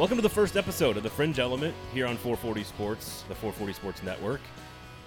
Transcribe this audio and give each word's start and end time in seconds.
Welcome 0.00 0.16
to 0.16 0.22
the 0.22 0.30
first 0.30 0.56
episode 0.56 0.96
of 0.96 1.02
The 1.02 1.10
Fringe 1.10 1.38
Element 1.38 1.74
here 1.92 2.06
on 2.06 2.16
440 2.16 2.64
Sports, 2.64 3.22
the 3.28 3.34
440 3.34 3.74
Sports 3.74 4.02
Network. 4.02 4.40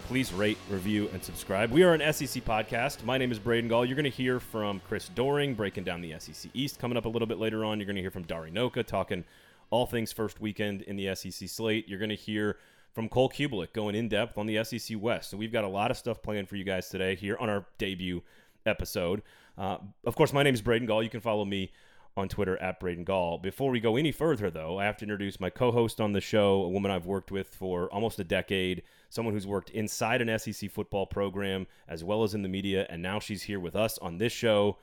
Please 0.06 0.32
rate, 0.32 0.60
review, 0.70 1.10
and 1.14 1.24
subscribe. 1.24 1.72
We 1.72 1.82
are 1.82 1.96
an 1.96 2.14
SEC 2.14 2.46
podcast. 2.46 3.04
My 3.04 3.18
name 3.18 3.32
is 3.32 3.40
Braden 3.40 3.72
Gall. 3.72 3.86
You're 3.86 3.96
going 3.96 4.04
to 4.04 4.12
hear 4.12 4.40
from 4.40 4.80
Chris 4.88 5.10
Doering 5.10 5.56
breaking 5.56 5.84
down 5.84 6.02
the 6.02 6.14
SEC 6.20 6.52
East 6.54 6.78
coming 6.78 6.96
up 6.96 7.06
a 7.06 7.10
little 7.10 7.28
bit 7.28 7.40
later 7.40 7.66
on. 7.66 7.80
You're 7.80 7.88
going 7.88 7.96
to 7.96 8.04
hear 8.04 8.12
from 8.12 8.22
Dari 8.22 8.52
Nowkhah 8.52 8.86
talking 8.86 9.24
all 9.72 9.88
things 9.88 10.12
first 10.12 10.40
weekend 10.40 10.84
in 10.84 10.96
the 10.96 11.16
SEC 11.16 11.50
slate. 11.50 11.90
You're 11.90 11.98
going 11.98 12.10
to 12.10 12.16
hear 12.16 12.60
from 12.92 13.10
Cole 13.10 13.30
Cubelic 13.32 13.74
going 13.74 13.96
in 13.96 14.08
depth 14.10 14.38
on 14.38 14.46
the 14.46 14.64
SEC 14.64 14.96
West. 15.02 15.32
So 15.32 15.38
we've 15.38 15.52
got 15.52 15.64
a 15.64 15.70
lot 15.70 15.90
of 15.90 15.98
stuff 15.98 16.22
planned 16.22 16.48
for 16.50 16.56
you 16.56 16.64
guys 16.64 16.90
today 16.90 17.16
here 17.16 17.36
on 17.40 17.50
our 17.50 17.66
debut 17.80 18.22
episode. 18.68 19.24
Uh, 19.58 19.78
of 20.06 20.16
course, 20.16 20.32
my 20.32 20.44
name 20.44 20.54
is 20.54 20.62
Braden 20.62 20.88
Gall. 20.88 21.02
You 21.02 21.10
can 21.10 21.20
follow 21.20 21.46
me 21.46 21.72
on 22.16 22.30
Twitter 22.30 22.58
at 22.58 22.80
Braden 22.80 23.04
Gall. 23.04 23.38
Before 23.38 23.72
we 23.72 23.80
go 23.80 23.96
any 23.96 24.12
further, 24.12 24.52
though, 24.52 24.80
I 24.80 24.86
have 24.86 24.98
to 24.98 25.06
introduce 25.06 25.40
my 25.40 25.50
co 25.50 25.72
host 25.72 26.00
on 26.00 26.14
the 26.14 26.22
show, 26.22 26.64
a 26.64 26.70
woman 26.70 26.92
I've 26.92 27.06
worked 27.06 27.32
with 27.32 27.48
for 27.48 27.92
almost 27.92 28.20
a 28.20 28.24
decade, 28.24 28.84
someone 29.10 29.34
who's 29.34 29.48
worked 29.48 29.70
inside 29.72 30.22
an 30.22 30.38
SEC 30.40 30.70
football 30.72 31.06
program 31.06 31.68
as 31.88 32.04
well 32.04 32.24
as 32.24 32.34
in 32.34 32.44
the 32.44 32.50
media, 32.50 32.86
and 32.90 33.02
now 33.02 33.20
she's 33.20 33.44
here 33.44 33.60
with 33.60 33.76
us 33.76 33.98
on 34.00 34.18
this 34.18 34.34
show, 34.34 34.78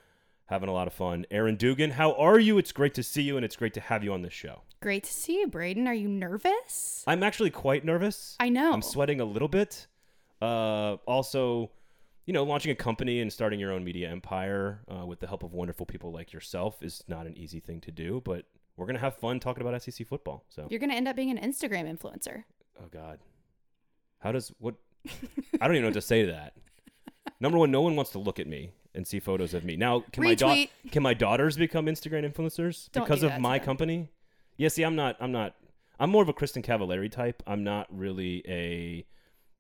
having 0.46 0.68
a 0.68 0.72
lot 0.72 0.86
of 0.86 0.92
fun. 0.92 1.24
Erin 1.30 1.56
Dugan, 1.56 1.92
how 1.92 2.12
are 2.14 2.38
you? 2.38 2.58
It's 2.58 2.72
great 2.72 2.94
to 2.94 3.02
see 3.02 3.22
you, 3.22 3.36
and 3.36 3.44
it's 3.44 3.56
great 3.56 3.74
to 3.74 3.80
have 3.80 4.02
you 4.02 4.12
on 4.12 4.22
this 4.22 4.32
show. 4.32 4.62
Great 4.80 5.04
to 5.04 5.12
see 5.12 5.40
you, 5.40 5.46
Braden. 5.46 5.86
Are 5.86 5.94
you 5.94 6.08
nervous? 6.08 7.04
I'm 7.06 7.22
actually 7.22 7.50
quite 7.50 7.84
nervous. 7.84 8.36
I 8.40 8.48
know. 8.48 8.72
I'm 8.72 8.82
sweating 8.82 9.20
a 9.20 9.24
little 9.24 9.48
bit. 9.48 9.86
Uh, 10.40 10.94
also, 11.06 11.70
you 12.30 12.32
know, 12.32 12.44
launching 12.44 12.70
a 12.70 12.76
company 12.76 13.18
and 13.20 13.32
starting 13.32 13.58
your 13.58 13.72
own 13.72 13.82
media 13.82 14.08
empire 14.08 14.82
uh, 14.88 15.04
with 15.04 15.18
the 15.18 15.26
help 15.26 15.42
of 15.42 15.52
wonderful 15.52 15.84
people 15.84 16.12
like 16.12 16.32
yourself 16.32 16.80
is 16.80 17.02
not 17.08 17.26
an 17.26 17.36
easy 17.36 17.58
thing 17.58 17.80
to 17.80 17.90
do, 17.90 18.22
but 18.24 18.44
we're 18.76 18.86
going 18.86 18.94
to 18.94 19.00
have 19.00 19.16
fun 19.16 19.40
talking 19.40 19.66
about 19.66 19.82
SEC 19.82 20.06
football. 20.06 20.44
So, 20.48 20.68
You're 20.70 20.78
going 20.78 20.90
to 20.90 20.96
end 20.96 21.08
up 21.08 21.16
being 21.16 21.36
an 21.36 21.38
Instagram 21.38 21.90
influencer. 21.92 22.44
oh 22.80 22.86
God. 22.92 23.18
How 24.20 24.30
does 24.30 24.52
what? 24.60 24.76
I 25.60 25.66
don't 25.66 25.72
even 25.72 25.82
know 25.82 25.88
what 25.88 25.94
to 25.94 26.00
say 26.00 26.24
to 26.24 26.30
that. 26.30 26.52
Number 27.40 27.58
one, 27.58 27.72
no 27.72 27.80
one 27.80 27.96
wants 27.96 28.12
to 28.12 28.20
look 28.20 28.38
at 28.38 28.46
me 28.46 28.70
and 28.94 29.04
see 29.04 29.18
photos 29.18 29.52
of 29.52 29.64
me. 29.64 29.74
Now, 29.76 30.04
can 30.12 30.22
my 30.22 30.36
Retweet. 30.36 30.38
da- 30.84 30.90
can 30.92 31.02
my 31.02 31.14
daughters 31.14 31.56
become 31.56 31.86
Instagram 31.86 32.32
influencers 32.32 32.92
Don't 32.92 33.02
because 33.02 33.24
of 33.24 33.40
my 33.40 33.58
them. 33.58 33.64
company? 33.64 34.08
Yeah, 34.56 34.68
see, 34.68 34.84
I'm 34.84 34.94
not. 34.94 35.16
I'm 35.18 35.32
not. 35.32 35.56
I'm 35.98 36.10
more 36.10 36.22
of 36.22 36.28
a 36.28 36.32
Kristin 36.32 36.64
Cavallari 36.64 37.10
type. 37.10 37.42
I'm 37.44 37.64
not 37.64 37.88
really 37.90 38.44
a 38.46 39.04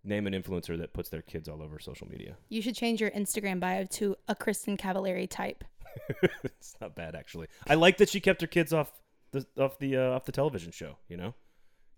name 0.04 0.26
an 0.26 0.32
influencer 0.32 0.78
that 0.78 0.92
puts 0.92 1.08
their 1.10 1.22
kids 1.22 1.48
all 1.48 1.62
over 1.62 1.78
social 1.78 2.08
media. 2.08 2.36
You 2.48 2.62
should 2.62 2.74
change 2.74 3.00
your 3.00 3.10
Instagram 3.10 3.60
bio 3.60 3.84
to 3.84 4.16
a 4.28 4.34
Kristin 4.34 4.78
Cavallari 4.78 5.28
type. 5.28 5.64
it's 6.44 6.74
not 6.80 6.94
bad 6.94 7.14
actually. 7.14 7.48
I 7.68 7.74
like 7.74 7.98
that 7.98 8.08
she 8.08 8.20
kept 8.20 8.40
her 8.40 8.46
kids 8.46 8.72
off 8.72 8.92
the 9.32 9.46
off 9.58 9.78
the 9.78 9.96
uh, 9.96 10.10
off 10.10 10.24
the 10.24 10.32
television 10.32 10.72
show. 10.72 10.96
You 11.08 11.16
know, 11.16 11.34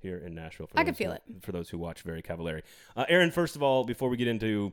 here 0.01 0.19
in 0.19 0.35
Nashville. 0.35 0.67
For 0.67 0.79
I 0.79 0.85
could 0.85 0.95
those 0.95 0.99
who- 0.99 1.05
feel 1.05 1.13
it. 1.13 1.23
for 1.43 1.53
those 1.53 1.69
who 1.71 1.79
watch 1.79 2.03
very 2.03 2.23
Cavallari. 2.23 2.63
Uh, 2.97 3.05
Aaron, 3.09 3.31
first 3.31 3.57
of 3.57 3.63
all, 3.63 3.85
before 3.85 4.09
we 4.09 4.17
get 4.17 4.29
into 4.29 4.73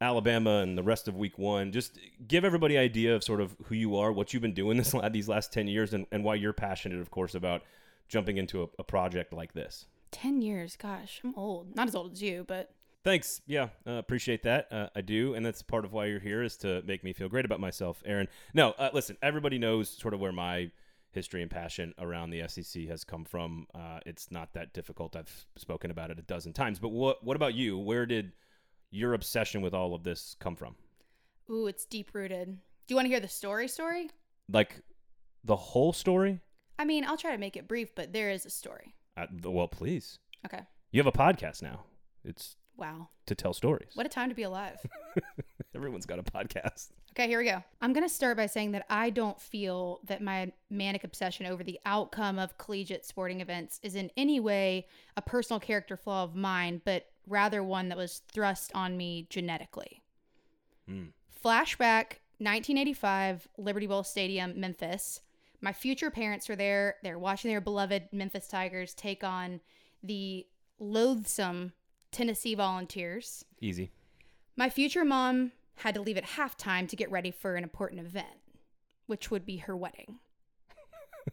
Alabama 0.00 0.58
and 0.58 0.78
the 0.78 0.82
rest 0.82 1.08
of 1.08 1.16
Week 1.16 1.38
One, 1.38 1.72
just 1.72 1.98
give 2.26 2.44
everybody 2.44 2.78
idea 2.78 3.14
of 3.14 3.24
sort 3.24 3.40
of 3.40 3.54
who 3.64 3.74
you 3.74 3.96
are, 3.96 4.12
what 4.12 4.32
you've 4.32 4.42
been 4.42 4.54
doing 4.54 4.76
this 4.76 4.94
these 5.10 5.28
last 5.28 5.52
ten 5.52 5.66
years, 5.66 5.92
and, 5.94 6.06
and 6.12 6.22
why 6.24 6.34
you're 6.36 6.52
passionate, 6.52 7.00
of 7.00 7.10
course, 7.10 7.34
about 7.34 7.62
jumping 8.08 8.36
into 8.38 8.62
a, 8.62 8.66
a 8.78 8.84
project 8.84 9.32
like 9.32 9.52
this. 9.52 9.86
10 10.10 10.42
years. 10.42 10.76
Gosh, 10.76 11.20
I'm 11.24 11.34
old. 11.36 11.74
Not 11.76 11.88
as 11.88 11.94
old 11.94 12.12
as 12.12 12.22
you, 12.22 12.44
but 12.46 12.74
Thanks. 13.02 13.40
Yeah, 13.46 13.68
uh, 13.86 13.92
appreciate 13.92 14.42
that. 14.42 14.70
Uh, 14.70 14.88
I 14.94 15.00
do, 15.00 15.32
and 15.34 15.44
that's 15.44 15.62
part 15.62 15.86
of 15.86 15.92
why 15.92 16.06
you're 16.06 16.20
here 16.20 16.42
is 16.42 16.58
to 16.58 16.82
make 16.84 17.02
me 17.02 17.14
feel 17.14 17.30
great 17.30 17.46
about 17.46 17.58
myself, 17.58 18.02
Aaron. 18.04 18.28
No, 18.52 18.72
uh, 18.72 18.90
listen. 18.92 19.16
Everybody 19.22 19.56
knows 19.56 19.88
sort 19.88 20.12
of 20.12 20.20
where 20.20 20.32
my 20.32 20.70
history 21.12 21.40
and 21.40 21.50
passion 21.50 21.94
around 21.98 22.28
the 22.28 22.46
SEC 22.46 22.88
has 22.88 23.02
come 23.02 23.24
from. 23.24 23.66
Uh, 23.74 24.00
it's 24.04 24.30
not 24.30 24.52
that 24.52 24.74
difficult. 24.74 25.16
I've 25.16 25.46
spoken 25.56 25.90
about 25.90 26.10
it 26.10 26.18
a 26.18 26.22
dozen 26.22 26.52
times. 26.52 26.78
But 26.78 26.90
what 26.90 27.24
what 27.24 27.36
about 27.36 27.54
you? 27.54 27.78
Where 27.78 28.04
did 28.04 28.32
your 28.90 29.14
obsession 29.14 29.62
with 29.62 29.72
all 29.72 29.94
of 29.94 30.04
this 30.04 30.36
come 30.38 30.56
from? 30.56 30.74
ooh, 31.50 31.66
it's 31.66 31.84
deep 31.84 32.10
rooted. 32.12 32.48
Do 32.48 32.92
you 32.92 32.96
want 32.96 33.06
to 33.06 33.10
hear 33.10 33.20
the 33.20 33.28
story 33.28 33.68
story? 33.68 34.10
Like 34.48 34.82
the 35.44 35.56
whole 35.56 35.92
story? 35.92 36.40
I 36.78 36.84
mean, 36.84 37.04
I'll 37.04 37.16
try 37.16 37.32
to 37.32 37.38
make 37.38 37.56
it 37.56 37.68
brief, 37.68 37.94
but 37.94 38.12
there 38.12 38.30
is 38.30 38.46
a 38.46 38.50
story. 38.50 38.94
Uh, 39.16 39.26
well, 39.44 39.68
please. 39.68 40.18
Okay. 40.46 40.60
You 40.92 41.02
have 41.02 41.06
a 41.06 41.16
podcast 41.16 41.62
now. 41.62 41.84
It's 42.24 42.56
Wow. 42.76 43.08
to 43.26 43.34
tell 43.34 43.52
stories. 43.52 43.90
What 43.94 44.06
a 44.06 44.08
time 44.08 44.30
to 44.30 44.34
be 44.34 44.42
alive. 44.42 44.78
Everyone's 45.74 46.06
got 46.06 46.18
a 46.18 46.22
podcast. 46.22 46.88
Okay, 47.12 47.28
here 47.28 47.38
we 47.38 47.44
go. 47.44 47.62
I'm 47.80 47.92
going 47.92 48.06
to 48.08 48.12
start 48.14 48.36
by 48.36 48.46
saying 48.46 48.72
that 48.72 48.86
I 48.88 49.10
don't 49.10 49.40
feel 49.40 50.00
that 50.06 50.22
my 50.22 50.52
manic 50.70 51.04
obsession 51.04 51.46
over 51.46 51.62
the 51.62 51.78
outcome 51.84 52.38
of 52.38 52.56
collegiate 52.56 53.04
sporting 53.04 53.40
events 53.40 53.80
is 53.82 53.94
in 53.96 54.10
any 54.16 54.40
way 54.40 54.86
a 55.16 55.22
personal 55.22 55.60
character 55.60 55.96
flaw 55.96 56.24
of 56.24 56.34
mine, 56.34 56.80
but 56.84 57.06
rather 57.26 57.62
one 57.62 57.88
that 57.90 57.98
was 57.98 58.22
thrust 58.32 58.70
on 58.74 58.96
me 58.96 59.26
genetically. 59.28 60.02
Hmm. 60.88 61.06
Flashback 61.44 62.18
1985, 62.38 63.48
Liberty 63.58 63.86
Bowl 63.86 64.02
Stadium, 64.02 64.58
Memphis. 64.58 65.20
My 65.60 65.72
future 65.72 66.10
parents 66.10 66.48
were 66.48 66.56
there. 66.56 66.96
They're 67.02 67.18
watching 67.18 67.50
their 67.50 67.60
beloved 67.60 68.08
Memphis 68.12 68.48
Tigers 68.48 68.94
take 68.94 69.22
on 69.22 69.60
the 70.02 70.46
loathsome 70.78 71.72
Tennessee 72.10 72.54
Volunteers. 72.54 73.44
Easy. 73.60 73.90
My 74.56 74.70
future 74.70 75.04
mom 75.04 75.52
had 75.76 75.94
to 75.94 76.00
leave 76.00 76.16
at 76.16 76.24
halftime 76.24 76.88
to 76.88 76.96
get 76.96 77.10
ready 77.10 77.30
for 77.30 77.56
an 77.56 77.62
important 77.62 78.00
event, 78.00 78.26
which 79.06 79.30
would 79.30 79.46
be 79.46 79.58
her 79.58 79.76
wedding. 79.76 80.18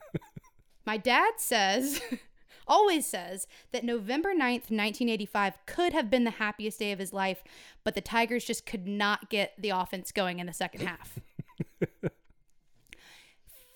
My 0.86 0.98
dad 0.98 1.34
says, 1.38 2.02
always 2.68 3.06
says, 3.06 3.48
that 3.72 3.84
November 3.84 4.34
9th, 4.34 4.70
1985 4.72 5.66
could 5.66 5.94
have 5.94 6.10
been 6.10 6.24
the 6.24 6.32
happiest 6.32 6.80
day 6.80 6.92
of 6.92 7.00
his 7.00 7.14
life, 7.14 7.44
but 7.84 7.96
the 7.96 8.02
Tigers 8.02 8.46
just 8.46 8.66
could 8.66 8.88
not 8.88 9.30
get 9.30 9.54
the 9.58 9.70
offense 9.70 10.12
going 10.12 10.40
in 10.40 10.48
the 10.48 10.54
second 10.54 10.86
half. 10.86 11.20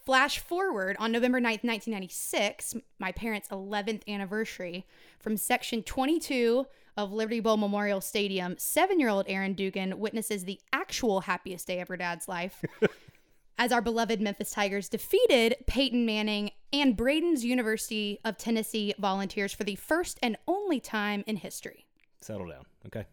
Flash 0.03 0.39
forward 0.39 0.95
on 0.99 1.11
November 1.11 1.39
9th, 1.39 1.63
1996, 1.63 2.75
my 2.97 3.11
parents' 3.11 3.47
11th 3.49 4.01
anniversary, 4.07 4.85
from 5.19 5.37
section 5.37 5.83
22 5.83 6.65
of 6.97 7.11
Liberty 7.11 7.39
Bowl 7.39 7.57
Memorial 7.57 8.01
Stadium, 8.01 8.55
seven 8.57 8.99
year 8.99 9.09
old 9.09 9.25
Aaron 9.27 9.53
Dugan 9.53 9.99
witnesses 9.99 10.43
the 10.43 10.59
actual 10.73 11.21
happiest 11.21 11.67
day 11.67 11.79
of 11.81 11.87
her 11.87 11.97
dad's 11.97 12.27
life 12.27 12.63
as 13.59 13.71
our 13.71 13.81
beloved 13.81 14.19
Memphis 14.19 14.51
Tigers 14.51 14.89
defeated 14.89 15.55
Peyton 15.67 16.03
Manning 16.03 16.49
and 16.73 16.97
Braden's 16.97 17.45
University 17.45 18.19
of 18.25 18.37
Tennessee 18.37 18.95
Volunteers 18.97 19.53
for 19.53 19.63
the 19.63 19.75
first 19.75 20.17
and 20.23 20.35
only 20.47 20.79
time 20.79 21.23
in 21.27 21.35
history. 21.37 21.85
Settle 22.19 22.47
down. 22.47 22.65
Okay. 22.87 23.05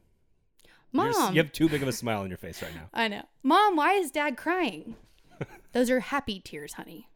Mom, 0.91 1.13
You're 1.13 1.33
you 1.33 1.43
have 1.43 1.53
too 1.53 1.69
big 1.69 1.83
of 1.83 1.89
a 1.89 1.93
smile 1.93 2.23
on 2.23 2.31
your 2.31 2.39
face 2.39 2.63
right 2.63 2.75
now. 2.75 2.89
I 2.95 3.09
know. 3.09 3.23
Mom, 3.43 3.77
why 3.77 3.93
is 3.93 4.11
dad 4.11 4.39
crying? 4.39 4.97
Those 5.73 5.91
are 5.91 6.01
happy 6.01 6.41
tears, 6.41 6.75
honey. 6.75 7.09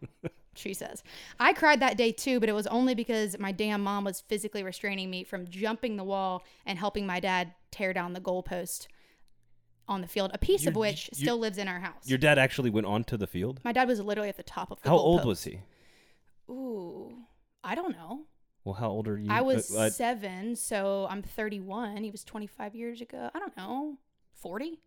She 0.54 0.74
says. 0.74 1.02
I 1.40 1.52
cried 1.54 1.80
that 1.80 1.96
day 1.96 2.12
too, 2.12 2.38
but 2.38 2.48
it 2.48 2.52
was 2.52 2.66
only 2.66 2.94
because 2.94 3.38
my 3.38 3.52
damn 3.52 3.82
mom 3.82 4.04
was 4.04 4.20
physically 4.20 4.62
restraining 4.62 5.08
me 5.10 5.24
from 5.24 5.48
jumping 5.48 5.96
the 5.96 6.04
wall 6.04 6.44
and 6.66 6.78
helping 6.78 7.06
my 7.06 7.20
dad 7.20 7.54
tear 7.70 7.92
down 7.94 8.12
the 8.12 8.20
goalpost 8.20 8.86
on 9.88 10.00
the 10.02 10.06
field, 10.08 10.30
a 10.34 10.38
piece 10.38 10.66
of 10.66 10.76
which 10.76 11.08
you- 11.12 11.18
still 11.24 11.38
lives 11.38 11.56
in 11.58 11.68
our 11.68 11.80
house. 11.80 12.06
Your 12.08 12.18
dad 12.18 12.38
actually 12.38 12.68
went 12.70 12.86
onto 12.86 13.16
the 13.16 13.26
field. 13.26 13.60
my 13.64 13.72
dad 13.72 13.88
was 13.88 13.98
literally 14.00 14.28
at 14.28 14.36
the 14.36 14.42
top 14.42 14.70
of 14.70 14.80
the 14.82 14.88
How 14.90 14.96
old 14.96 15.22
goalpost. 15.22 15.26
was 15.26 15.44
he? 15.44 15.60
Ooh, 16.50 17.16
I 17.64 17.74
don't 17.74 17.92
know. 17.96 18.26
Well, 18.64 18.74
how 18.74 18.90
old 18.90 19.08
are 19.08 19.18
you? 19.18 19.28
I 19.30 19.40
was 19.40 19.74
Uh, 19.74 19.80
uh, 19.80 19.90
seven, 19.90 20.54
so 20.54 21.06
I'm 21.10 21.22
31. 21.22 22.04
He 22.04 22.10
was 22.10 22.22
25 22.24 22.74
years 22.74 23.00
ago. 23.00 23.30
I 23.34 23.38
don't 23.38 23.56
know. 23.56 23.98
40? 24.34 24.80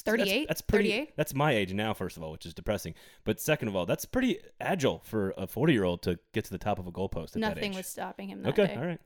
It's- 0.00 0.02
38? 0.02 0.26
That's, 0.26 0.48
that's 0.48 0.60
pretty. 0.62 0.90
38? 0.90 1.16
That's 1.16 1.34
my 1.34 1.52
age 1.52 1.72
now, 1.74 1.94
first 1.94 2.16
of 2.16 2.22
all, 2.22 2.32
which 2.32 2.46
is 2.46 2.54
depressing. 2.54 2.94
But 3.24 3.40
second 3.40 3.68
of 3.68 3.76
all, 3.76 3.86
that's 3.86 4.04
pretty 4.04 4.38
agile 4.60 5.00
for 5.04 5.34
a 5.36 5.46
forty-year-old 5.46 6.02
to 6.02 6.18
get 6.32 6.44
to 6.46 6.50
the 6.50 6.58
top 6.58 6.78
of 6.78 6.86
a 6.86 6.92
goalpost 6.92 7.36
Nothing 7.36 7.74
was 7.74 7.86
stopping 7.86 8.28
him 8.28 8.42
okay. 8.46 8.66
day. 8.66 8.76
All 8.76 8.86
right. 8.86 9.00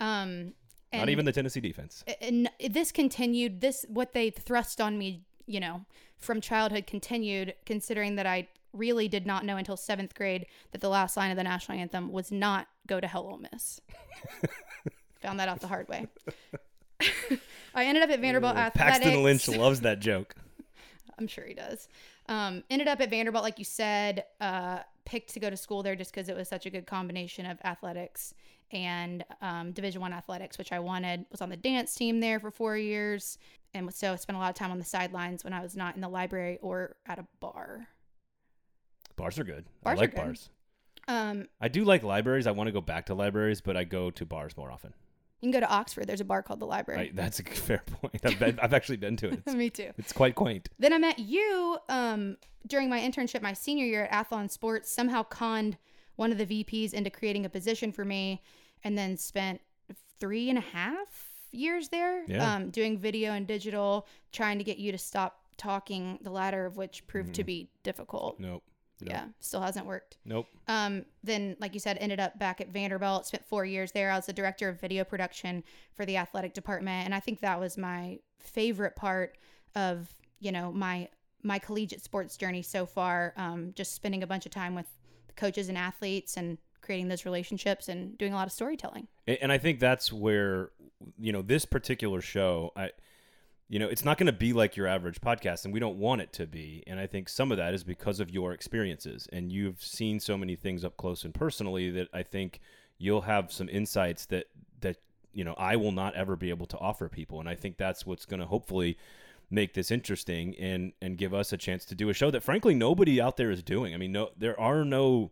Um, 0.00 0.52
and 0.92 1.00
Not 1.00 1.08
even 1.08 1.24
the 1.24 1.32
Tennessee 1.32 1.60
defense. 1.60 2.04
and 2.20 2.50
this 2.70 2.92
continued 2.92 3.60
this 3.60 3.86
what 3.88 4.12
they 4.12 4.30
thrust 4.30 4.80
on 4.80 4.98
me 4.98 5.22
you 5.46 5.58
know 5.58 5.84
from 6.18 6.40
childhood 6.40 6.86
continued 6.86 7.54
considering 7.66 8.14
that 8.16 8.26
i 8.26 8.46
really 8.72 9.08
did 9.08 9.26
not 9.26 9.44
know 9.44 9.56
until 9.56 9.76
seventh 9.76 10.14
grade 10.14 10.46
that 10.70 10.80
the 10.80 10.88
last 10.88 11.16
line 11.16 11.30
of 11.30 11.36
the 11.36 11.42
national 11.42 11.76
anthem 11.78 12.12
was 12.12 12.30
not 12.30 12.68
go 12.86 13.00
to 13.00 13.06
hell 13.06 13.26
Ole 13.26 13.38
miss 13.52 13.80
found 15.20 15.40
that 15.40 15.48
out 15.48 15.60
the 15.60 15.66
hard 15.66 15.88
way 15.88 16.06
i 17.74 17.84
ended 17.84 18.02
up 18.02 18.10
at 18.10 18.20
vanderbilt 18.20 18.56
athletics 18.56 18.98
Paxton 18.98 19.22
Lynch 19.22 19.48
loves 19.58 19.80
that 19.82 20.00
joke. 20.00 20.34
i'm 21.18 21.26
sure 21.26 21.44
he 21.44 21.54
does 21.54 21.88
um, 22.28 22.62
ended 22.70 22.86
up 22.86 23.00
at 23.00 23.10
vanderbilt 23.10 23.42
like 23.42 23.58
you 23.58 23.64
said 23.64 24.24
uh, 24.40 24.78
picked 25.04 25.34
to 25.34 25.40
go 25.40 25.50
to 25.50 25.56
school 25.56 25.82
there 25.82 25.96
just 25.96 26.12
because 26.14 26.28
it 26.28 26.36
was 26.36 26.48
such 26.48 26.66
a 26.66 26.70
good 26.70 26.86
combination 26.86 27.46
of 27.46 27.58
athletics 27.64 28.34
and 28.70 29.24
um, 29.40 29.72
division 29.72 30.00
one 30.00 30.12
athletics 30.12 30.56
which 30.56 30.72
i 30.72 30.78
wanted 30.78 31.26
was 31.30 31.40
on 31.40 31.48
the 31.50 31.56
dance 31.56 31.94
team 31.94 32.20
there 32.20 32.38
for 32.40 32.50
four 32.50 32.76
years 32.76 33.38
and 33.74 33.92
so 33.94 34.12
I 34.12 34.16
spent 34.16 34.36
a 34.36 34.38
lot 34.40 34.50
of 34.50 34.54
time 34.54 34.70
on 34.70 34.78
the 34.78 34.84
sidelines 34.84 35.44
when 35.44 35.52
i 35.52 35.60
was 35.60 35.76
not 35.76 35.94
in 35.94 36.00
the 36.00 36.08
library 36.08 36.58
or 36.62 36.96
at 37.06 37.18
a 37.18 37.26
bar 37.40 37.88
Bars 39.16 39.38
are 39.38 39.44
good. 39.44 39.64
Bars 39.82 39.98
I 39.98 40.00
like 40.00 40.10
good. 40.14 40.20
bars. 40.20 40.50
Um, 41.08 41.46
I 41.60 41.68
do 41.68 41.84
like 41.84 42.02
libraries. 42.02 42.46
I 42.46 42.52
want 42.52 42.68
to 42.68 42.72
go 42.72 42.80
back 42.80 43.06
to 43.06 43.14
libraries, 43.14 43.60
but 43.60 43.76
I 43.76 43.84
go 43.84 44.10
to 44.10 44.24
bars 44.24 44.56
more 44.56 44.70
often. 44.70 44.94
You 45.42 45.50
can 45.50 45.60
go 45.60 45.66
to 45.66 45.70
Oxford. 45.70 46.06
There's 46.06 46.20
a 46.20 46.24
bar 46.24 46.42
called 46.42 46.60
the 46.60 46.66
Library. 46.66 47.00
Right, 47.00 47.16
that's 47.16 47.40
a 47.40 47.42
fair 47.44 47.82
point. 48.00 48.24
I've, 48.24 48.38
been, 48.38 48.58
I've 48.62 48.72
actually 48.72 48.96
been 48.98 49.16
to 49.18 49.30
it. 49.32 49.46
Me 49.54 49.68
too. 49.70 49.90
it's 49.98 50.12
quite 50.12 50.34
quaint. 50.36 50.68
Then 50.78 50.92
I 50.92 50.98
met 50.98 51.18
you 51.18 51.78
um, 51.88 52.36
during 52.66 52.88
my 52.88 53.00
internship 53.00 53.42
my 53.42 53.52
senior 53.52 53.84
year 53.84 54.04
at 54.04 54.30
Athlon 54.30 54.50
Sports. 54.50 54.90
Somehow 54.90 55.24
conned 55.24 55.76
one 56.16 56.30
of 56.32 56.38
the 56.38 56.46
VPs 56.46 56.94
into 56.94 57.10
creating 57.10 57.44
a 57.44 57.48
position 57.48 57.90
for 57.92 58.04
me, 58.04 58.40
and 58.84 58.96
then 58.96 59.16
spent 59.16 59.60
three 60.20 60.48
and 60.48 60.58
a 60.58 60.62
half 60.62 61.08
years 61.50 61.88
there 61.88 62.24
Yeah. 62.28 62.54
um, 62.54 62.70
doing 62.70 62.98
video 62.98 63.32
and 63.32 63.46
digital, 63.46 64.06
trying 64.32 64.58
to 64.58 64.64
get 64.64 64.78
you 64.78 64.92
to 64.92 64.98
stop 64.98 65.40
talking. 65.56 66.18
The 66.22 66.30
latter 66.30 66.64
of 66.66 66.76
which 66.76 67.06
proved 67.08 67.34
to 67.34 67.44
be 67.44 67.68
difficult. 67.82 68.38
Nope. 68.38 68.62
Nope. 69.02 69.10
Yeah, 69.12 69.24
still 69.40 69.60
hasn't 69.60 69.86
worked. 69.86 70.16
Nope. 70.24 70.46
Um, 70.68 71.04
then, 71.24 71.56
like 71.60 71.74
you 71.74 71.80
said, 71.80 71.98
ended 72.00 72.20
up 72.20 72.38
back 72.38 72.60
at 72.60 72.68
Vanderbilt. 72.68 73.26
Spent 73.26 73.44
four 73.44 73.64
years 73.64 73.92
there. 73.92 74.10
I 74.10 74.16
was 74.16 74.26
the 74.26 74.32
director 74.32 74.68
of 74.68 74.80
video 74.80 75.04
production 75.04 75.64
for 75.94 76.06
the 76.06 76.16
athletic 76.16 76.54
department, 76.54 77.04
and 77.04 77.14
I 77.14 77.20
think 77.20 77.40
that 77.40 77.58
was 77.60 77.76
my 77.76 78.18
favorite 78.40 78.96
part 78.96 79.36
of 79.74 80.14
you 80.40 80.52
know 80.52 80.72
my 80.72 81.08
my 81.42 81.58
collegiate 81.58 82.02
sports 82.04 82.36
journey 82.36 82.62
so 82.62 82.86
far. 82.86 83.34
Um, 83.36 83.72
just 83.74 83.94
spending 83.94 84.22
a 84.22 84.26
bunch 84.26 84.46
of 84.46 84.52
time 84.52 84.74
with 84.74 84.86
the 85.26 85.32
coaches 85.34 85.68
and 85.68 85.76
athletes 85.76 86.36
and 86.36 86.58
creating 86.80 87.08
those 87.08 87.24
relationships 87.24 87.88
and 87.88 88.16
doing 88.18 88.32
a 88.32 88.36
lot 88.36 88.46
of 88.46 88.52
storytelling. 88.52 89.06
A- 89.28 89.40
And 89.42 89.52
I 89.52 89.58
think 89.58 89.78
that's 89.80 90.12
where 90.12 90.70
you 91.18 91.32
know 91.32 91.42
this 91.42 91.64
particular 91.64 92.20
show. 92.20 92.70
I, 92.76 92.90
you 93.72 93.78
know, 93.78 93.88
it's 93.88 94.04
not 94.04 94.18
going 94.18 94.26
to 94.26 94.34
be 94.34 94.52
like 94.52 94.76
your 94.76 94.86
average 94.86 95.22
podcast, 95.22 95.64
and 95.64 95.72
we 95.72 95.80
don't 95.80 95.96
want 95.96 96.20
it 96.20 96.30
to 96.34 96.46
be. 96.46 96.84
And 96.86 97.00
I 97.00 97.06
think 97.06 97.26
some 97.26 97.50
of 97.50 97.56
that 97.56 97.72
is 97.72 97.82
because 97.82 98.20
of 98.20 98.28
your 98.28 98.52
experiences, 98.52 99.26
and 99.32 99.50
you've 99.50 99.82
seen 99.82 100.20
so 100.20 100.36
many 100.36 100.56
things 100.56 100.84
up 100.84 100.98
close 100.98 101.24
and 101.24 101.32
personally 101.32 101.88
that 101.92 102.08
I 102.12 102.22
think 102.22 102.60
you'll 102.98 103.22
have 103.22 103.50
some 103.50 103.70
insights 103.70 104.26
that 104.26 104.48
that 104.82 104.98
you 105.32 105.42
know 105.42 105.54
I 105.54 105.76
will 105.76 105.90
not 105.90 106.14
ever 106.14 106.36
be 106.36 106.50
able 106.50 106.66
to 106.66 106.78
offer 106.80 107.08
people. 107.08 107.40
And 107.40 107.48
I 107.48 107.54
think 107.54 107.78
that's 107.78 108.04
what's 108.04 108.26
going 108.26 108.40
to 108.40 108.46
hopefully 108.46 108.98
make 109.50 109.72
this 109.72 109.90
interesting 109.90 110.54
and 110.56 110.92
and 111.00 111.16
give 111.16 111.32
us 111.32 111.50
a 111.54 111.56
chance 111.56 111.86
to 111.86 111.94
do 111.94 112.10
a 112.10 112.12
show 112.12 112.30
that 112.30 112.42
frankly 112.42 112.74
nobody 112.74 113.22
out 113.22 113.38
there 113.38 113.50
is 113.50 113.62
doing. 113.62 113.94
I 113.94 113.96
mean, 113.96 114.12
no, 114.12 114.32
there 114.36 114.60
are 114.60 114.84
no 114.84 115.30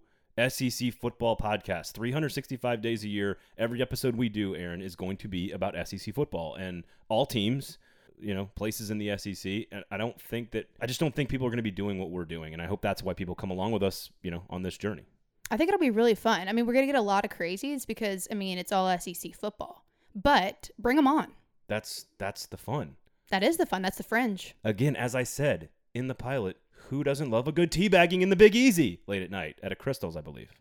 SEC 0.49 0.95
football 0.95 1.37
podcasts. 1.37 1.93
365 1.93 2.81
days 2.81 3.05
a 3.05 3.09
year, 3.09 3.37
every 3.59 3.83
episode 3.83 4.17
we 4.17 4.31
do, 4.31 4.57
Aaron, 4.57 4.81
is 4.81 4.97
going 4.97 5.19
to 5.19 5.29
be 5.29 5.51
about 5.51 5.77
SEC 5.87 6.15
football 6.15 6.55
and 6.55 6.85
all 7.11 7.27
teams, 7.27 7.77
you 8.23 8.35
know, 8.35 8.51
places 8.55 8.91
in 8.91 8.99
the 8.99 9.17
SEC. 9.17 9.67
And 9.73 9.85
I 9.91 9.97
don't 9.97 10.21
think 10.21 10.51
that 10.53 10.69
I 10.81 10.87
just 10.87 11.01
don't 11.01 11.15
think 11.15 11.29
people 11.29 11.47
are 11.47 11.51
going 11.51 11.59
to 11.59 11.63
be 11.63 11.71
doing 11.71 11.99
what 11.99 12.11
we're 12.11 12.25
doing, 12.25 12.53
and 12.53 12.63
I 12.63 12.67
hope 12.67 12.83
that's 12.83 13.03
why 13.03 13.15
people 13.15 13.35
come 13.35 13.51
along 13.51 13.73
with 13.73 13.83
us, 13.83 14.11
you 14.23 14.31
know, 14.31 14.43
on 14.51 14.63
this 14.63 14.77
journey. 14.77 15.05
I 15.51 15.57
think 15.57 15.69
it'll 15.69 15.81
be 15.81 15.91
really 15.91 16.15
fun. 16.15 16.49
I 16.49 16.53
mean, 16.53 16.65
we're 16.65 16.75
gonna 16.75 16.87
get 16.87 16.95
a 16.95 17.01
lot 17.01 17.25
of 17.25 17.31
crazies 17.31 17.87
because 17.87 18.29
I 18.31 18.35
mean 18.35 18.57
it's 18.57 18.71
all 18.71 18.97
SEC 18.99 19.35
football, 19.35 19.85
but 20.15 20.71
bring 20.79 20.97
them 20.97 21.09
on. 21.09 21.33
That's 21.67 22.07
that's 22.19 22.47
the 22.47 22.57
fun. 22.57 22.97
That 23.31 23.43
is 23.43 23.57
the 23.57 23.67
fun. 23.67 23.83
That's 23.83 23.97
the 23.97 24.05
fringe. 24.05 24.55
Again, 24.63 24.95
as 24.95 25.15
I 25.15 25.25
said 25.25 25.69
in 25.93 26.07
the 26.07 26.15
pilot, 26.15 26.57
who 26.89 27.03
doesn't 27.03 27.31
love 27.31 27.49
a 27.49 27.53
good 27.53 27.71
teabagging 27.71 28.23
in 28.23 28.31
the 28.31 28.37
Big 28.37 28.55
Easy 28.55 29.01
late 29.07 29.23
at 29.23 29.31
night 29.31 29.59
at 29.63 29.73
a 29.73 29.77
Crystals, 29.77 30.17
I 30.17 30.21
believe. 30.21 30.53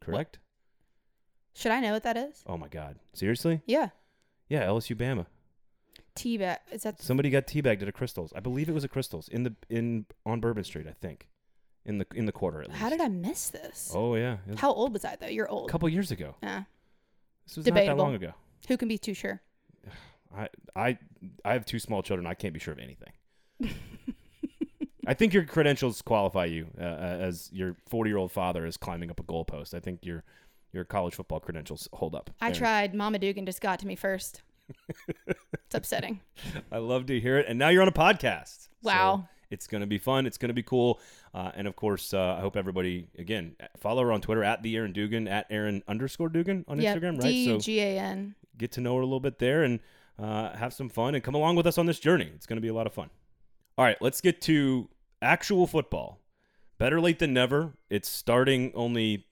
Correct? 0.00 0.38
Should 1.54 1.72
I 1.72 1.80
know 1.80 1.92
what 1.92 2.02
that 2.04 2.16
is? 2.16 2.42
Oh 2.46 2.56
my 2.56 2.68
God! 2.68 2.96
Seriously? 3.12 3.60
Yeah. 3.66 3.90
Yeah, 4.48 4.66
LSU 4.66 4.96
Bama. 4.96 5.26
T-bag. 6.14 6.58
Is 6.70 6.82
that 6.82 7.00
Somebody 7.02 7.30
got 7.30 7.46
teabagged 7.46 7.82
at 7.82 7.88
a 7.88 7.92
Crystals. 7.92 8.32
I 8.36 8.40
believe 8.40 8.68
it 8.68 8.72
was 8.72 8.84
a 8.84 8.88
Crystals 8.88 9.28
in 9.28 9.42
the 9.44 9.54
in 9.68 10.06
on 10.26 10.40
Bourbon 10.40 10.64
Street. 10.64 10.86
I 10.86 10.92
think 10.92 11.28
in 11.84 11.98
the 11.98 12.06
in 12.14 12.26
the 12.26 12.32
quarter 12.32 12.62
at 12.62 12.68
least. 12.68 12.80
How 12.80 12.88
did 12.90 13.00
I 13.00 13.08
miss 13.08 13.48
this? 13.50 13.92
Oh 13.94 14.14
yeah, 14.14 14.36
How 14.56 14.72
old 14.72 14.92
was 14.92 15.04
I 15.04 15.16
though? 15.16 15.26
You're 15.26 15.48
old. 15.48 15.68
a 15.68 15.72
couple 15.72 15.88
years 15.88 16.10
ago. 16.10 16.34
Yeah. 16.42 16.64
This 17.46 17.56
was 17.56 17.66
not 17.66 17.74
Debatable. 17.74 17.96
that 17.96 18.02
long 18.02 18.14
ago. 18.14 18.32
Who 18.68 18.76
can 18.76 18.88
be 18.88 18.98
too 18.98 19.14
sure? 19.14 19.40
I 20.36 20.48
I 20.76 20.98
I 21.44 21.52
have 21.54 21.64
two 21.66 21.78
small 21.78 22.02
children. 22.02 22.26
I 22.26 22.34
can't 22.34 22.54
be 22.54 22.60
sure 22.60 22.72
of 22.72 22.78
anything. 22.78 23.12
I 25.06 25.14
think 25.14 25.34
your 25.34 25.44
credentials 25.44 26.00
qualify 26.00 26.44
you 26.44 26.68
uh, 26.78 26.84
as 26.84 27.50
your 27.52 27.76
40 27.88 28.08
year 28.10 28.16
old 28.18 28.30
father 28.30 28.64
is 28.64 28.76
climbing 28.76 29.10
up 29.10 29.18
a 29.18 29.24
goalpost. 29.24 29.74
I 29.74 29.80
think 29.80 30.04
your 30.06 30.22
your 30.72 30.84
college 30.84 31.14
football 31.16 31.40
credentials 31.40 31.88
hold 31.92 32.14
up. 32.14 32.30
I 32.40 32.50
There. 32.50 32.60
tried. 32.60 32.94
Mama 32.94 33.18
Dugan 33.18 33.44
just 33.44 33.60
got 33.60 33.78
to 33.80 33.86
me 33.86 33.96
first. 33.96 34.42
It's 35.26 35.74
upsetting. 35.74 36.20
I 36.72 36.78
love 36.78 37.06
to 37.06 37.20
hear 37.20 37.38
it. 37.38 37.46
And 37.48 37.58
now 37.58 37.68
you're 37.68 37.82
on 37.82 37.88
a 37.88 37.92
podcast. 37.92 38.68
Wow. 38.82 39.24
So 39.24 39.28
it's 39.50 39.66
going 39.66 39.82
to 39.82 39.86
be 39.86 39.98
fun. 39.98 40.26
It's 40.26 40.38
going 40.38 40.48
to 40.48 40.54
be 40.54 40.62
cool. 40.62 41.00
Uh, 41.34 41.52
and 41.54 41.66
of 41.66 41.76
course, 41.76 42.14
uh, 42.14 42.36
I 42.38 42.40
hope 42.40 42.56
everybody, 42.56 43.08
again, 43.18 43.56
follow 43.78 44.02
her 44.02 44.12
on 44.12 44.20
Twitter 44.20 44.42
at 44.42 44.62
the 44.62 44.76
Aaron 44.76 44.92
Dugan, 44.92 45.28
at 45.28 45.46
Aaron 45.50 45.82
underscore 45.86 46.28
Dugan 46.28 46.64
on 46.68 46.80
yeah. 46.80 46.94
Instagram, 46.94 47.22
right? 47.22 47.30
D 47.30 47.46
so 47.46 47.58
G 47.58 47.80
A 47.80 47.98
N. 47.98 48.34
get 48.56 48.72
to 48.72 48.80
know 48.80 48.94
her 48.96 49.02
a 49.02 49.04
little 49.04 49.20
bit 49.20 49.38
there 49.38 49.62
and 49.62 49.80
uh, 50.18 50.56
have 50.56 50.72
some 50.72 50.88
fun 50.88 51.14
and 51.14 51.22
come 51.22 51.34
along 51.34 51.56
with 51.56 51.66
us 51.66 51.78
on 51.78 51.86
this 51.86 51.98
journey. 51.98 52.30
It's 52.34 52.46
going 52.46 52.56
to 52.56 52.62
be 52.62 52.68
a 52.68 52.74
lot 52.74 52.86
of 52.86 52.92
fun. 52.92 53.10
All 53.78 53.84
right, 53.84 54.00
let's 54.00 54.20
get 54.20 54.40
to 54.42 54.88
actual 55.20 55.66
football. 55.66 56.18
Better 56.78 57.00
late 57.00 57.18
than 57.18 57.32
never. 57.32 57.74
It's 57.90 58.08
starting 58.08 58.72
only 58.74 59.26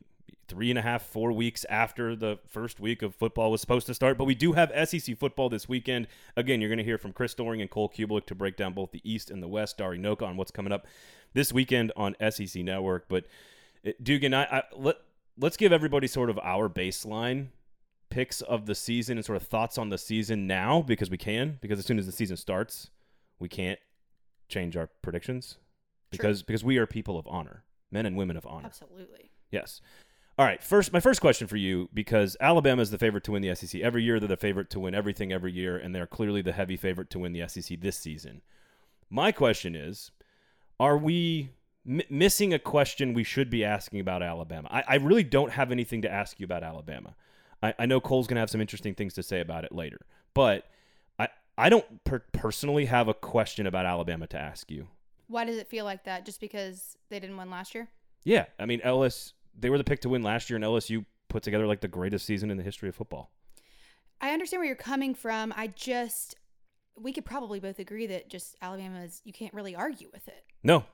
three 0.50 0.70
and 0.70 0.79
a 0.79 0.82
half, 0.82 1.02
four 1.02 1.32
weeks 1.32 1.64
after 1.70 2.17
the 2.17 2.38
first 2.49 2.81
week 2.81 3.02
of 3.02 3.14
football 3.14 3.50
was 3.50 3.61
supposed 3.61 3.87
to 3.87 3.94
start. 3.94 4.19
But 4.19 4.25
we 4.25 4.35
do 4.35 4.52
have 4.52 4.73
SEC 4.88 5.17
football 5.17 5.49
this 5.49 5.69
weekend. 5.69 6.08
Again, 6.37 6.61
you're 6.61 6.69
going 6.69 6.79
to 6.79 6.85
hear 6.85 6.99
from 6.99 7.12
Chris 7.12 7.32
Doering 7.35 7.61
and 7.61 7.70
Cole 7.70 7.88
Cubelic 7.88 8.26
to 8.26 8.35
break 8.35 8.56
down 8.56 8.75
both 8.75 8.91
the 8.91 9.00
East 9.05 9.31
and 9.31 9.43
the 9.43 9.49
West. 9.49 9.79
Dari 9.79 9.99
Nowkhah 9.99 10.26
on 10.26 10.37
what's 10.37 10.50
coming 10.50 10.73
up 10.73 10.87
this 11.32 11.52
weekend 11.52 11.93
on 11.97 12.17
SEC 12.31 12.62
Network. 12.62 13.08
But 13.08 13.26
uh, 13.87 13.93
Dugan, 14.02 14.35
I, 14.35 14.44
I 14.44 14.62
let 14.76 14.97
let's 15.38 15.56
give 15.56 15.73
everybody 15.73 16.06
sort 16.06 16.29
of 16.29 16.38
our 16.41 16.69
baseline 16.69 17.49
picks 18.11 18.41
of 18.41 18.67
the 18.67 18.75
season 18.75 19.17
and 19.17 19.25
sort 19.25 19.37
of 19.37 19.44
thoughts 19.44 19.79
on 19.79 19.88
the 19.88 19.99
season 19.99 20.47
now 20.49 20.82
because 20.82 21.08
we 21.08 21.17
can 21.17 21.58
because 21.61 21.79
as 21.79 21.87
soon 21.87 21.99
as 21.99 22.06
the 22.06 22.12
season 22.12 22.37
starts, 22.37 22.91
we 23.38 23.49
can't 23.49 23.79
change 24.49 24.76
our 24.76 24.88
predictions 25.00 25.58
because 26.11 26.43
because 26.43 26.64
we 26.64 26.76
are 26.76 26.87
people 26.87 27.19
of 27.19 27.26
honor, 27.29 27.64
men 27.91 28.05
and 28.05 28.17
women 28.17 28.37
of 28.37 28.47
honor. 28.47 28.67
Absolutely. 28.67 29.31
Yes. 29.50 29.81
All 30.38 30.47
right. 30.47 30.62
First, 30.62 30.93
my 30.93 31.00
first 31.00 31.21
question 31.21 31.47
for 31.47 31.56
you 31.56 31.91
because 31.93 32.37
Alabama 32.41 32.81
is 32.81 32.91
the 32.91 32.99
favorite 32.99 33.25
to 33.25 33.32
win 33.32 33.43
the 33.43 33.55
SEC 33.55 33.81
every 33.82 34.03
year. 34.03 34.19
They're 34.19 34.29
the 34.29 34.37
favorite 34.37 34.71
to 34.71 34.81
win 34.81 34.94
everything 34.94 35.32
every 35.32 35.53
year, 35.53 35.77
and 35.77 35.94
they're 35.94 36.06
clearly 36.06 36.41
the 36.41 36.53
heavy 36.53 36.77
favorite 36.77 37.11
to 37.11 37.19
win 37.19 37.33
the 37.33 37.47
SEC 37.47 37.78
this 37.81 37.99
season. 37.99 38.40
My 39.11 39.33
question 39.33 39.75
is: 39.75 40.12
Are 40.78 40.97
we 40.97 41.50
m- 41.87 42.00
missing 42.09 42.55
a 42.55 42.59
question 42.59 43.12
we 43.12 43.25
should 43.25 43.50
be 43.50 43.64
asking 43.64 44.00
about 44.00 44.23
Alabama? 44.23 44.69
I, 44.71 44.85
I 44.88 44.95
really 44.97 45.25
don't 45.25 45.52
have 45.52 45.71
anything 45.71 46.00
to 46.02 46.11
ask 46.11 46.40
you 46.40 46.45
about 46.45 46.62
Alabama. 46.62 47.16
I, 47.62 47.75
I 47.78 47.87
know 47.87 48.00
Cole's 48.00 48.26
gonna 48.26 48.40
have 48.40 48.50
some 48.50 48.62
interesting 48.62 48.95
things 48.95 49.12
to 49.14 49.23
say 49.23 49.40
about 49.40 49.64
it 49.64 49.73
later, 49.73 50.07
but 50.33 50.71
I 51.19 51.28
I 51.59 51.69
don't 51.69 52.02
per- 52.05 52.25
personally 52.33 52.87
have 52.87 53.09
a 53.09 53.14
question 53.14 53.66
about 53.66 53.85
Alabama 53.85 54.26
to 54.28 54.38
ask 54.38 54.71
you. 54.71 54.88
Why 55.26 55.45
does 55.45 55.59
it 55.59 55.69
feel 55.69 55.85
like 55.85 56.05
that? 56.05 56.25
Just 56.25 56.40
because 56.40 56.97
they 57.11 57.21
didn't 57.21 57.37
win 57.37 57.50
last 57.50 57.75
year? 57.75 57.88
Yeah, 58.25 58.47
I 58.59 58.64
mean 58.64 58.81
LS 58.83 59.35
they 59.59 59.71
were 59.71 59.78
the 59.78 59.85
pick 59.85 60.00
to 60.00 60.09
win 60.09 60.23
last 60.23 60.50
year, 60.50 60.57
and 60.57 60.64
LSU 60.64 61.04
put 61.28 61.42
together 61.42 61.66
like 61.66 61.80
the 61.80 61.88
greatest 61.88 62.26
season 62.26 62.50
in 62.50 62.57
the 62.57 62.62
history 62.62 62.88
of 62.88 62.95
football. 62.95 63.33
I 64.21 64.33
understand 64.33 64.61
where 64.61 64.66
you're 64.66 64.76
coming 64.76 65.14
from. 65.14 65.52
I 65.57 65.69
just 65.69 66.37
we 66.97 67.12
could 67.12 67.25
probably 67.25 67.61
both 67.61 67.78
agree 67.78 68.07
that 68.09 68.28
just 68.28 68.57
Alabama's 68.61 69.23
you 69.25 69.33
can't 69.33 69.54
really 69.54 69.75
argue 69.75 70.09
with 70.12 70.28
it. 70.28 70.45
No, 70.62 70.85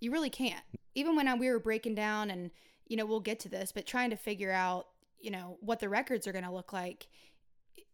You 0.00 0.12
really 0.12 0.30
can't. 0.30 0.62
Even 0.94 1.16
when 1.16 1.26
I, 1.26 1.34
we 1.34 1.50
were 1.50 1.58
breaking 1.58 1.94
down, 1.94 2.30
and 2.30 2.50
you 2.86 2.96
know, 2.96 3.06
we'll 3.06 3.20
get 3.20 3.40
to 3.40 3.48
this, 3.48 3.72
but 3.72 3.86
trying 3.86 4.10
to 4.10 4.16
figure 4.16 4.52
out, 4.52 4.86
you 5.20 5.30
know, 5.30 5.56
what 5.60 5.80
the 5.80 5.88
records 5.88 6.26
are 6.26 6.32
going 6.32 6.44
to 6.44 6.52
look 6.52 6.72
like, 6.72 7.08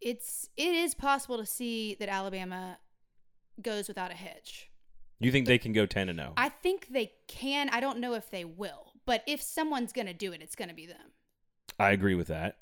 it's 0.00 0.48
it 0.56 0.74
is 0.74 0.94
possible 0.94 1.38
to 1.38 1.46
see 1.46 1.96
that 2.00 2.08
Alabama 2.08 2.78
goes 3.62 3.88
without 3.88 4.10
a 4.10 4.14
hitch. 4.14 4.70
you 5.20 5.32
think 5.32 5.46
they 5.46 5.58
can 5.58 5.72
go 5.72 5.86
ten 5.86 6.08
and 6.08 6.20
oh? 6.20 6.24
zero? 6.24 6.34
I 6.36 6.48
think 6.50 6.88
they 6.88 7.12
can. 7.26 7.68
I 7.70 7.80
don't 7.80 7.98
know 7.98 8.14
if 8.14 8.30
they 8.30 8.44
will, 8.44 8.87
but 9.08 9.22
if 9.26 9.40
someone's 9.40 9.90
going 9.90 10.06
to 10.06 10.12
do 10.12 10.32
it, 10.32 10.42
it's 10.42 10.54
going 10.54 10.68
to 10.68 10.74
be 10.74 10.84
them. 10.84 11.12
I 11.78 11.92
agree 11.92 12.14
with 12.14 12.26
that. 12.26 12.58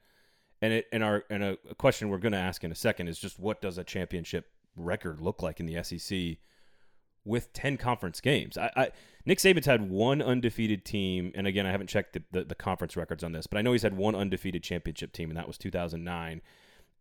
And 0.62 0.73
it 0.73 0.87
and 0.93 1.03
our 1.03 1.25
and 1.29 1.43
a, 1.43 1.59
a 1.69 1.75
question 1.75 2.09
we're 2.09 2.19
going 2.19 2.33
to 2.33 2.38
ask 2.38 2.62
in 2.62 2.71
a 2.71 2.76
second 2.76 3.09
is 3.09 3.19
just 3.19 3.41
what 3.41 3.61
does 3.61 3.79
a 3.79 3.85
championship 3.85 4.49
record 4.76 5.21
look 5.21 5.43
like 5.43 5.59
in 5.59 5.67
the 5.67 5.83
SEC 5.83 6.38
with 7.25 7.53
ten 7.53 7.76
conference 7.76 8.21
games? 8.21 8.57
I, 8.57 8.71
I 8.76 8.91
Nick 9.26 9.38
Saban's 9.38 9.67
had 9.67 9.91
one 9.91 10.23
undefeated 10.23 10.85
team, 10.85 11.33
and 11.35 11.49
again 11.49 11.67
I 11.67 11.73
haven't 11.73 11.88
checked 11.88 12.12
the, 12.12 12.23
the, 12.31 12.45
the 12.45 12.55
conference 12.55 12.97
records 12.97 13.25
on 13.25 13.33
this, 13.33 13.49
but 13.49 13.59
I 13.59 13.62
know 13.62 13.73
he's 13.73 13.83
had 13.83 13.97
one 13.97 14.15
undefeated 14.15 14.62
championship 14.62 15.12
team, 15.12 15.31
and 15.31 15.37
that 15.37 15.49
was 15.49 15.59
2009. 15.59 16.43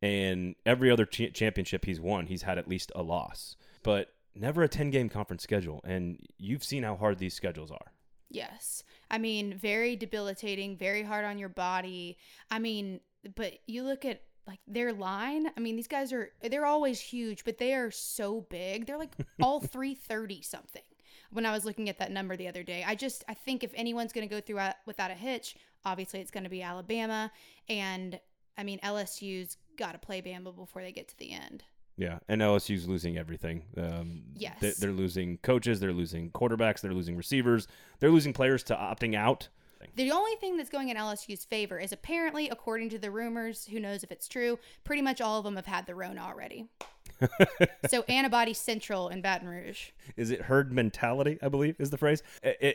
And 0.01 0.55
every 0.65 0.89
other 0.89 1.05
cha- 1.05 1.29
championship 1.29 1.85
he's 1.85 2.01
won, 2.01 2.25
he's 2.25 2.41
had 2.41 2.57
at 2.57 2.67
least 2.67 2.91
a 2.95 3.03
loss, 3.03 3.57
but 3.83 4.11
never 4.33 4.63
a 4.63 4.67
10 4.67 4.89
game 4.89 5.07
conference 5.07 5.43
schedule. 5.43 5.81
And 5.85 6.19
you've 6.37 6.63
seen 6.63 6.81
how 6.81 6.95
hard 6.95 7.19
these 7.19 7.35
schedules 7.35 7.69
are. 7.71 7.91
Yes. 8.35 8.83
I 9.09 9.17
mean, 9.17 9.57
very 9.57 9.95
debilitating, 9.95 10.75
very 10.77 11.03
hard 11.03 11.25
on 11.25 11.37
your 11.37 11.49
body. 11.49 12.17
I 12.51 12.59
mean, 12.59 12.99
but 13.35 13.53
you 13.65 13.83
look 13.83 14.03
at 14.05 14.21
like 14.47 14.59
their 14.67 14.93
line. 14.93 15.47
I 15.57 15.59
mean, 15.59 15.75
these 15.75 15.87
guys 15.87 16.13
are 16.13 16.31
they're 16.41 16.65
always 16.65 16.99
huge, 16.99 17.43
but 17.45 17.57
they 17.57 17.73
are 17.73 17.91
so 17.91 18.41
big. 18.49 18.85
They're 18.85 18.97
like 18.97 19.15
all 19.41 19.59
330 19.75 20.41
something. 20.41 20.81
when 21.31 21.45
I 21.45 21.51
was 21.51 21.65
looking 21.65 21.89
at 21.89 21.97
that 21.99 22.11
number 22.11 22.35
the 22.35 22.47
other 22.47 22.63
day. 22.63 22.83
I 22.85 22.95
just 22.95 23.23
I 23.27 23.33
think 23.33 23.63
if 23.63 23.71
anyone's 23.73 24.13
going 24.13 24.27
to 24.27 24.33
go 24.35 24.41
through 24.41 24.59
without 24.85 25.11
a 25.11 25.15
hitch, 25.15 25.55
obviously 25.83 26.19
it's 26.19 26.31
going 26.31 26.43
to 26.43 26.49
be 26.49 26.61
Alabama, 26.61 27.31
and 27.69 28.19
I 28.57 28.63
mean 28.63 28.79
LSU's 28.83 29.57
got 29.77 29.93
to 29.93 29.97
play 29.97 30.21
Bama 30.21 30.55
before 30.55 30.81
they 30.81 30.91
get 30.91 31.07
to 31.09 31.17
the 31.17 31.31
end. 31.31 31.63
Yeah, 31.97 32.19
and 32.27 32.41
LSU's 32.41 32.87
losing 32.87 33.17
everything. 33.17 33.63
Um, 33.77 34.23
Yes. 34.35 34.59
they, 34.59 34.71
they're 34.71 34.91
losing 34.91 35.37
coaches, 35.37 35.79
they're 35.79 35.93
losing 35.93 36.29
quarterbacks, 36.31 36.81
they're 36.81 36.93
losing 36.93 37.15
receivers, 37.15 37.67
they're 37.99 38.11
losing 38.11 38.33
players 38.33 38.63
to 38.63 38.75
opting 38.75 39.15
out. 39.15 39.47
The 39.95 40.11
only 40.11 40.35
thing 40.37 40.57
that's 40.57 40.69
going 40.69 40.89
in 40.89 40.97
LSU's 40.97 41.45
favor 41.45 41.79
is 41.79 41.91
apparently, 41.91 42.49
according 42.49 42.89
to 42.89 42.97
the 42.99 43.11
rumors, 43.11 43.65
who 43.65 43.79
knows 43.79 44.03
if 44.03 44.11
it's 44.11 44.27
true, 44.27 44.57
pretty 44.83 45.01
much 45.01 45.21
all 45.21 45.37
of 45.37 45.43
them 45.45 45.55
have 45.55 45.67
had 45.67 45.85
the 45.85 45.93
Rona 45.95 46.21
already. 46.21 46.67
so 47.87 48.03
antibody 48.09 48.53
central 48.53 49.09
in 49.09 49.21
Baton 49.21 49.47
Rouge. 49.47 49.91
Is 50.17 50.31
it 50.31 50.41
herd 50.41 50.73
mentality? 50.73 51.37
I 51.41 51.47
believe 51.49 51.75
is 51.79 51.89
the 51.91 51.97
phrase. 51.97 52.23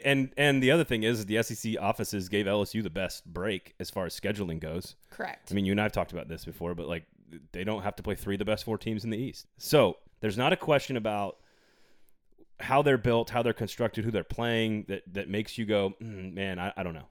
And 0.04 0.32
and 0.36 0.62
the 0.62 0.70
other 0.70 0.84
thing 0.84 1.02
is 1.02 1.26
the 1.26 1.42
SEC 1.42 1.74
offices 1.80 2.28
gave 2.28 2.46
LSU 2.46 2.82
the 2.82 2.90
best 2.90 3.26
break 3.26 3.74
as 3.80 3.90
far 3.90 4.06
as 4.06 4.18
scheduling 4.18 4.60
goes. 4.60 4.94
Correct. 5.10 5.50
I 5.50 5.54
mean, 5.54 5.66
you 5.66 5.72
and 5.72 5.80
I 5.80 5.84
have 5.84 5.92
talked 5.92 6.12
about 6.12 6.28
this 6.28 6.44
before, 6.44 6.74
but 6.74 6.86
like 6.86 7.04
they 7.52 7.64
don't 7.64 7.82
have 7.82 7.96
to 7.96 8.02
play 8.02 8.14
three 8.14 8.34
of 8.34 8.38
the 8.38 8.44
best 8.44 8.64
four 8.64 8.78
teams 8.78 9.04
in 9.04 9.10
the 9.10 9.18
East. 9.18 9.46
So 9.58 9.96
there's 10.20 10.38
not 10.38 10.52
a 10.52 10.56
question 10.56 10.96
about 10.96 11.36
how 12.60 12.82
they're 12.82 12.98
built, 12.98 13.30
how 13.30 13.42
they're 13.42 13.52
constructed, 13.52 14.04
who 14.04 14.10
they're 14.10 14.24
playing 14.24 14.84
that 14.88 15.02
that 15.14 15.28
makes 15.28 15.56
you 15.58 15.64
go, 15.64 15.94
"Mm, 16.02 16.34
man, 16.34 16.58
I, 16.58 16.72
I 16.76 16.82
don't 16.82 16.94
know. 16.94 17.08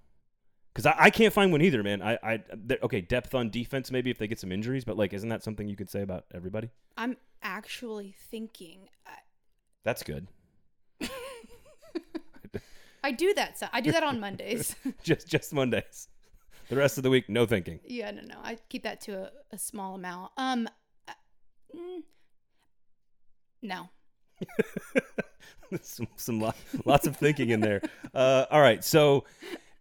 Because 0.74 0.86
I, 0.86 0.96
I 1.06 1.10
can't 1.10 1.34
find 1.34 1.52
one 1.52 1.62
either, 1.62 1.84
man. 1.84 2.02
I, 2.02 2.18
I 2.24 2.44
okay, 2.84 3.02
depth 3.02 3.34
on 3.36 3.50
defense 3.50 3.92
maybe 3.92 4.12
if 4.12 4.18
they 4.18 4.28
get 4.28 4.40
some 4.40 4.52
injuries, 4.52 4.86
but 4.86 4.98
like, 4.98 5.14
isn't 5.14 5.30
that 5.30 5.44
something 5.44 5.68
you 5.68 5.76
could 5.76 5.90
say 5.90 6.02
about 6.02 6.26
everybody? 6.34 6.70
I'm 6.98 7.18
actually 7.42 8.16
thinking. 8.30 8.90
I, 9.06 9.12
That's 9.84 10.04
good. 10.04 10.28
I 13.04 13.12
do 13.12 13.34
that. 13.34 13.58
So 13.58 13.68
I 13.74 13.82
do 13.82 13.92
that 13.92 14.04
on 14.04 14.20
Mondays. 14.20 14.76
just 15.04 15.28
just 15.28 15.54
Mondays. 15.54 16.08
The 16.70 16.76
rest 16.76 16.98
of 16.98 17.04
the 17.04 17.10
week, 17.10 17.28
no 17.30 17.46
thinking. 17.46 17.80
yeah, 17.86 18.12
no, 18.12 18.22
no. 18.22 18.36
I 18.44 18.58
keep 18.70 18.84
that 18.84 19.02
to 19.02 19.24
a, 19.24 19.32
a 19.52 19.58
small 19.58 19.96
amount. 19.96 20.32
Um, 20.38 20.70
uh, 21.08 21.14
mm, 21.76 22.04
no. 23.62 23.90
some 25.82 26.08
some 26.16 26.40
lo- 26.40 26.54
lots 26.86 27.08
of 27.08 27.18
thinking 27.18 27.50
in 27.50 27.60
there. 27.60 27.82
Uh, 28.12 28.46
all 28.50 28.60
right, 28.60 28.84
so 28.84 29.24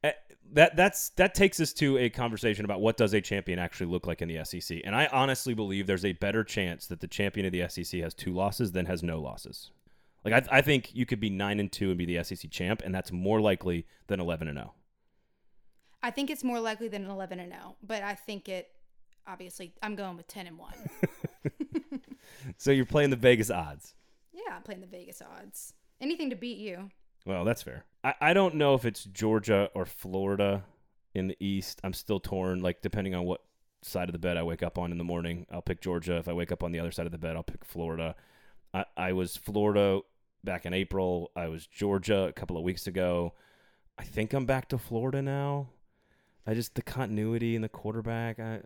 uh, 0.05 0.11
that 0.53 0.77
that's 0.77 1.09
that 1.11 1.35
takes 1.35 1.61
us 1.61 1.73
to 1.73 1.97
a 1.97 2.11
conversation 2.11 2.65
about 2.65 2.81
what 2.81 2.99
does 2.99 3.15
a 3.15 3.21
champion 3.23 3.59
actually 3.59 3.87
look 3.87 4.07
like 4.07 4.21
in 4.21 4.29
the 4.29 4.45
SEC. 4.45 4.83
And 4.85 4.95
I 4.95 5.07
honestly 5.07 5.55
believe 5.55 5.87
there's 5.87 6.05
a 6.05 6.13
better 6.13 6.45
chance 6.45 6.87
that 6.89 7.01
the 7.01 7.07
champion 7.07 7.47
of 7.47 7.53
the 7.53 7.67
SEC 7.69 8.01
has 8.03 8.13
two 8.13 8.35
losses 8.35 8.73
than 8.73 8.85
has 8.85 9.03
no 9.03 9.19
losses. 9.19 9.71
Like 10.25 10.35
I, 10.35 10.59
I 10.59 10.61
think 10.61 10.95
you 10.95 11.07
could 11.07 11.21
be 11.21 11.31
nine 11.31 11.59
and 11.59 11.73
two 11.73 11.89
and 11.89 11.97
be 11.97 12.05
the 12.05 12.23
SEC 12.23 12.51
champ, 12.51 12.83
and 12.85 12.95
that's 12.95 13.11
more 13.11 13.41
likely 13.41 13.87
than 14.09 14.21
eleven 14.21 14.47
and 14.47 14.59
oh. 14.59 14.63
zero. 14.63 14.75
I 16.03 16.11
think 16.11 16.31
it's 16.31 16.45
more 16.45 16.61
likely 16.61 16.89
than 16.89 17.05
an 17.05 17.11
11 17.11 17.41
and 17.41 17.53
0, 17.53 17.77
but 17.83 18.03
I 18.03 18.15
think 18.15 18.49
it. 18.49 18.69
Obviously, 19.27 19.75
I'm 19.83 19.95
going 19.95 20.17
with 20.17 20.27
10 20.29 20.47
and 20.47 20.59
1. 20.59 20.73
So 22.57 22.71
you're 22.71 22.87
playing 22.87 23.11
the 23.11 23.17
Vegas 23.17 23.51
odds. 23.51 23.95
yeah, 24.33 24.55
I'm 24.57 24.63
playing 24.63 24.81
the 24.81 24.87
Vegas 24.87 25.21
odds. 25.21 25.75
Anything 26.01 26.31
to 26.31 26.37
beat 26.37 26.59
you. 26.59 26.91
Well, 27.27 27.45
that's 27.45 27.63
fair. 27.63 27.85
I, 28.03 28.15
I 28.21 28.33
don't 28.33 28.55
know 28.55 28.75
if 28.75 28.85
it's 28.85 29.05
Georgia 29.05 29.71
or 29.75 29.85
Florida 29.85 30.65
in 31.15 31.29
the 31.29 31.37
East. 31.41 31.81
I'm 31.85 31.93
still 31.93 32.21
torn, 32.21 32.61
like, 32.61 32.81
depending 32.81 33.15
on 33.15 33.25
what 33.25 33.43
side 33.83 34.09
of 34.09 34.13
the 34.13 34.19
bed 34.19 34.37
I 34.37 34.43
wake 34.43 34.63
up 34.63 34.79
on 34.79 34.93
in 34.93 34.99
the 34.99 35.05
morning. 35.05 35.47
I'll 35.53 35.63
pick 35.63 35.81
Georgia. 35.81 36.17
If 36.17 36.29
I 36.29 36.33
wake 36.33 36.53
up 36.53 36.63
on 36.63 36.73
the 36.73 36.79
other 36.81 36.93
side 36.93 37.07
of 37.07 37.13
the 37.13 37.19
bed, 37.19 37.37
I'll 37.37 37.43
pick 37.43 37.65
Florida. 37.65 38.15
I, 38.73 38.85
I 38.97 39.13
was 39.13 39.37
Florida 39.37 40.01
back 40.45 40.65
in 40.65 40.73
April. 40.73 41.31
I 41.37 41.49
was 41.49 41.67
Georgia 41.67 42.25
a 42.25 42.33
couple 42.33 42.57
of 42.57 42.63
weeks 42.63 42.87
ago. 42.87 43.35
I 43.99 44.05
think 44.05 44.33
I'm 44.33 44.47
back 44.47 44.69
to 44.69 44.79
Florida 44.79 45.21
now. 45.21 45.69
I 46.49 46.55
just, 46.55 46.75
the 46.75 46.83
continuity 46.83 47.55
and 47.55 47.63
the 47.63 47.69
quarterback, 47.69 48.39
I. 48.41 48.57
Uh, 48.57 48.61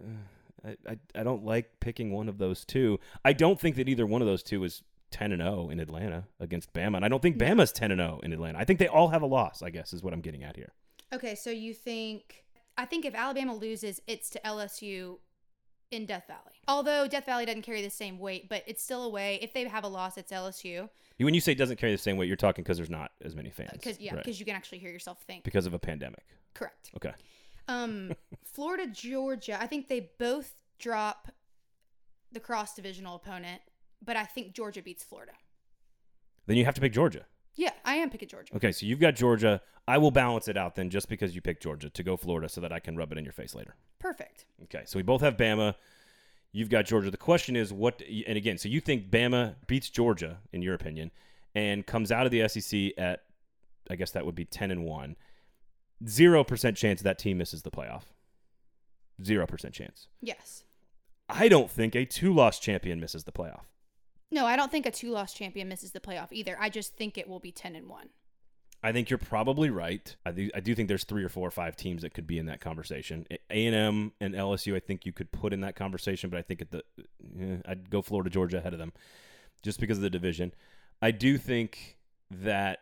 I, 0.64 0.76
I, 0.88 0.96
I 1.16 1.22
don't 1.24 1.44
like 1.44 1.80
picking 1.80 2.12
one 2.12 2.28
of 2.28 2.38
those 2.38 2.64
two. 2.64 3.00
I 3.24 3.32
don't 3.32 3.58
think 3.58 3.74
that 3.74 3.88
either 3.88 4.06
one 4.06 4.22
of 4.22 4.28
those 4.28 4.44
two 4.44 4.62
is 4.62 4.84
10 5.10 5.32
and 5.32 5.42
0 5.42 5.70
in 5.70 5.80
Atlanta 5.80 6.24
against 6.38 6.72
Bama. 6.72 6.96
And 6.96 7.04
I 7.04 7.08
don't 7.08 7.20
think. 7.20 7.36
Bama's 7.36 7.72
10 7.72 7.90
and 7.90 8.00
0 8.00 8.20
in 8.22 8.32
Atlanta. 8.32 8.58
I 8.58 8.64
think 8.64 8.78
they 8.78 8.86
all 8.86 9.08
have 9.08 9.22
a 9.22 9.26
loss, 9.26 9.62
I 9.62 9.70
guess 9.70 9.92
is 9.92 10.02
what 10.02 10.12
I'm 10.12 10.20
getting 10.20 10.44
at 10.44 10.56
here. 10.56 10.72
Okay, 11.12 11.34
so 11.34 11.50
you 11.50 11.74
think. 11.74 12.44
I 12.78 12.86
think 12.86 13.04
if 13.04 13.14
Alabama 13.14 13.54
loses, 13.54 14.00
it's 14.06 14.30
to 14.30 14.40
LSU 14.44 15.18
in 15.90 16.06
Death 16.06 16.26
Valley. 16.26 16.54
Although 16.66 17.06
Death 17.06 17.26
Valley 17.26 17.44
doesn't 17.44 17.62
carry 17.62 17.82
the 17.82 17.90
same 17.90 18.18
weight, 18.18 18.48
but 18.48 18.62
it's 18.66 18.82
still 18.82 19.02
a 19.02 19.08
way. 19.10 19.38
If 19.42 19.52
they 19.52 19.66
have 19.68 19.84
a 19.84 19.88
loss, 19.88 20.16
it's 20.16 20.32
LSU. 20.32 20.88
When 21.18 21.34
you 21.34 21.40
say 21.40 21.52
it 21.52 21.58
doesn't 21.58 21.76
carry 21.76 21.92
the 21.92 21.98
same 21.98 22.16
weight, 22.16 22.28
you're 22.28 22.36
talking 22.36 22.64
because 22.64 22.78
there's 22.78 22.90
not 22.90 23.12
as 23.22 23.36
many 23.36 23.50
fans. 23.50 23.70
Uh, 23.72 23.76
because 23.76 24.00
yeah, 24.00 24.14
Right. 24.14 24.24
because 24.24 24.40
you 24.40 24.46
can 24.46 24.56
actually 24.56 24.78
hear 24.78 24.90
yourself 24.90 25.20
think. 25.26 25.44
because 25.44 25.66
of 25.66 25.74
a 25.74 25.78
pandemic. 25.78 26.24
Correct. 26.54 26.90
Okay. 26.96 27.12
Um, 27.68 28.12
Florida, 28.44 28.86
Georgia. 28.86 29.60
I 29.60 29.66
think 29.66 29.88
they 29.88 30.10
both 30.18 30.54
drop 30.78 31.28
the 32.32 32.40
cross 32.40 32.74
divisional 32.74 33.16
opponent, 33.16 33.62
but 34.04 34.16
I 34.16 34.24
think 34.24 34.54
Georgia 34.54 34.82
beats 34.82 35.04
Florida. 35.04 35.32
Then 36.46 36.56
you 36.56 36.64
have 36.64 36.74
to 36.74 36.80
pick 36.80 36.92
Georgia. 36.92 37.24
Yeah, 37.54 37.70
I 37.84 37.96
am 37.96 38.10
picking 38.10 38.28
Georgia. 38.28 38.54
Okay, 38.56 38.72
so 38.72 38.86
you've 38.86 38.98
got 38.98 39.14
Georgia. 39.14 39.60
I 39.86 39.98
will 39.98 40.10
balance 40.10 40.48
it 40.48 40.56
out 40.56 40.74
then 40.74 40.90
just 40.90 41.08
because 41.08 41.34
you 41.34 41.40
picked 41.40 41.62
Georgia 41.62 41.90
to 41.90 42.02
go 42.02 42.16
Florida 42.16 42.48
so 42.48 42.60
that 42.60 42.72
I 42.72 42.78
can 42.78 42.96
rub 42.96 43.12
it 43.12 43.18
in 43.18 43.24
your 43.24 43.32
face 43.32 43.54
later. 43.54 43.74
Perfect. 43.98 44.46
Okay, 44.64 44.82
so 44.86 44.98
we 44.98 45.02
both 45.02 45.20
have 45.20 45.36
Bama. 45.36 45.74
You've 46.52 46.70
got 46.70 46.86
Georgia. 46.86 47.10
The 47.10 47.16
question 47.16 47.56
is 47.56 47.72
what, 47.72 48.02
and 48.26 48.36
again, 48.36 48.58
so 48.58 48.68
you 48.68 48.80
think 48.80 49.10
Bama 49.10 49.54
beats 49.66 49.88
Georgia, 49.88 50.38
in 50.52 50.62
your 50.62 50.74
opinion, 50.74 51.10
and 51.54 51.86
comes 51.86 52.10
out 52.10 52.26
of 52.26 52.32
the 52.32 52.48
SEC 52.48 52.92
at, 52.96 53.24
I 53.90 53.96
guess 53.96 54.10
that 54.12 54.24
would 54.24 54.34
be 54.34 54.44
10 54.44 54.70
and 54.70 54.84
1. 54.84 55.16
0% 56.04 56.76
chance 56.76 57.02
that 57.02 57.18
team 57.18 57.38
misses 57.38 57.62
the 57.62 57.70
playoff. 57.70 58.02
0% 59.22 59.72
chance. 59.72 60.08
Yes. 60.20 60.64
I 61.28 61.48
don't 61.48 61.70
think 61.70 61.94
a 61.94 62.04
two 62.04 62.32
loss 62.34 62.58
champion 62.58 63.00
misses 63.00 63.24
the 63.24 63.32
playoff. 63.32 63.62
No, 64.32 64.46
I 64.46 64.56
don't 64.56 64.72
think 64.72 64.86
a 64.86 64.90
two-loss 64.90 65.34
champion 65.34 65.68
misses 65.68 65.92
the 65.92 66.00
playoff 66.00 66.28
either. 66.32 66.56
I 66.58 66.70
just 66.70 66.96
think 66.96 67.18
it 67.18 67.28
will 67.28 67.38
be 67.38 67.52
ten 67.52 67.76
and 67.76 67.86
one. 67.86 68.08
I 68.82 68.90
think 68.90 69.10
you're 69.10 69.18
probably 69.18 69.68
right. 69.70 70.16
I 70.26 70.32
do, 70.32 70.50
I 70.54 70.60
do 70.60 70.74
think 70.74 70.88
there's 70.88 71.04
three 71.04 71.22
or 71.22 71.28
four 71.28 71.46
or 71.46 71.52
five 71.52 71.76
teams 71.76 72.02
that 72.02 72.14
could 72.14 72.26
be 72.26 72.38
in 72.38 72.46
that 72.46 72.60
conversation. 72.60 73.26
A 73.50 73.66
and 73.66 73.76
M 73.76 74.12
and 74.20 74.34
LSU, 74.34 74.74
I 74.74 74.80
think 74.80 75.06
you 75.06 75.12
could 75.12 75.30
put 75.30 75.52
in 75.52 75.60
that 75.60 75.76
conversation, 75.76 76.30
but 76.30 76.38
I 76.38 76.42
think 76.42 76.62
at 76.62 76.70
the 76.70 76.82
eh, 77.38 77.58
I'd 77.66 77.90
go 77.90 78.00
Florida 78.00 78.30
Georgia 78.30 78.56
ahead 78.56 78.72
of 78.72 78.78
them, 78.78 78.94
just 79.62 79.78
because 79.78 79.98
of 79.98 80.02
the 80.02 80.10
division. 80.10 80.54
I 81.02 81.10
do 81.10 81.36
think 81.36 81.98
that 82.30 82.80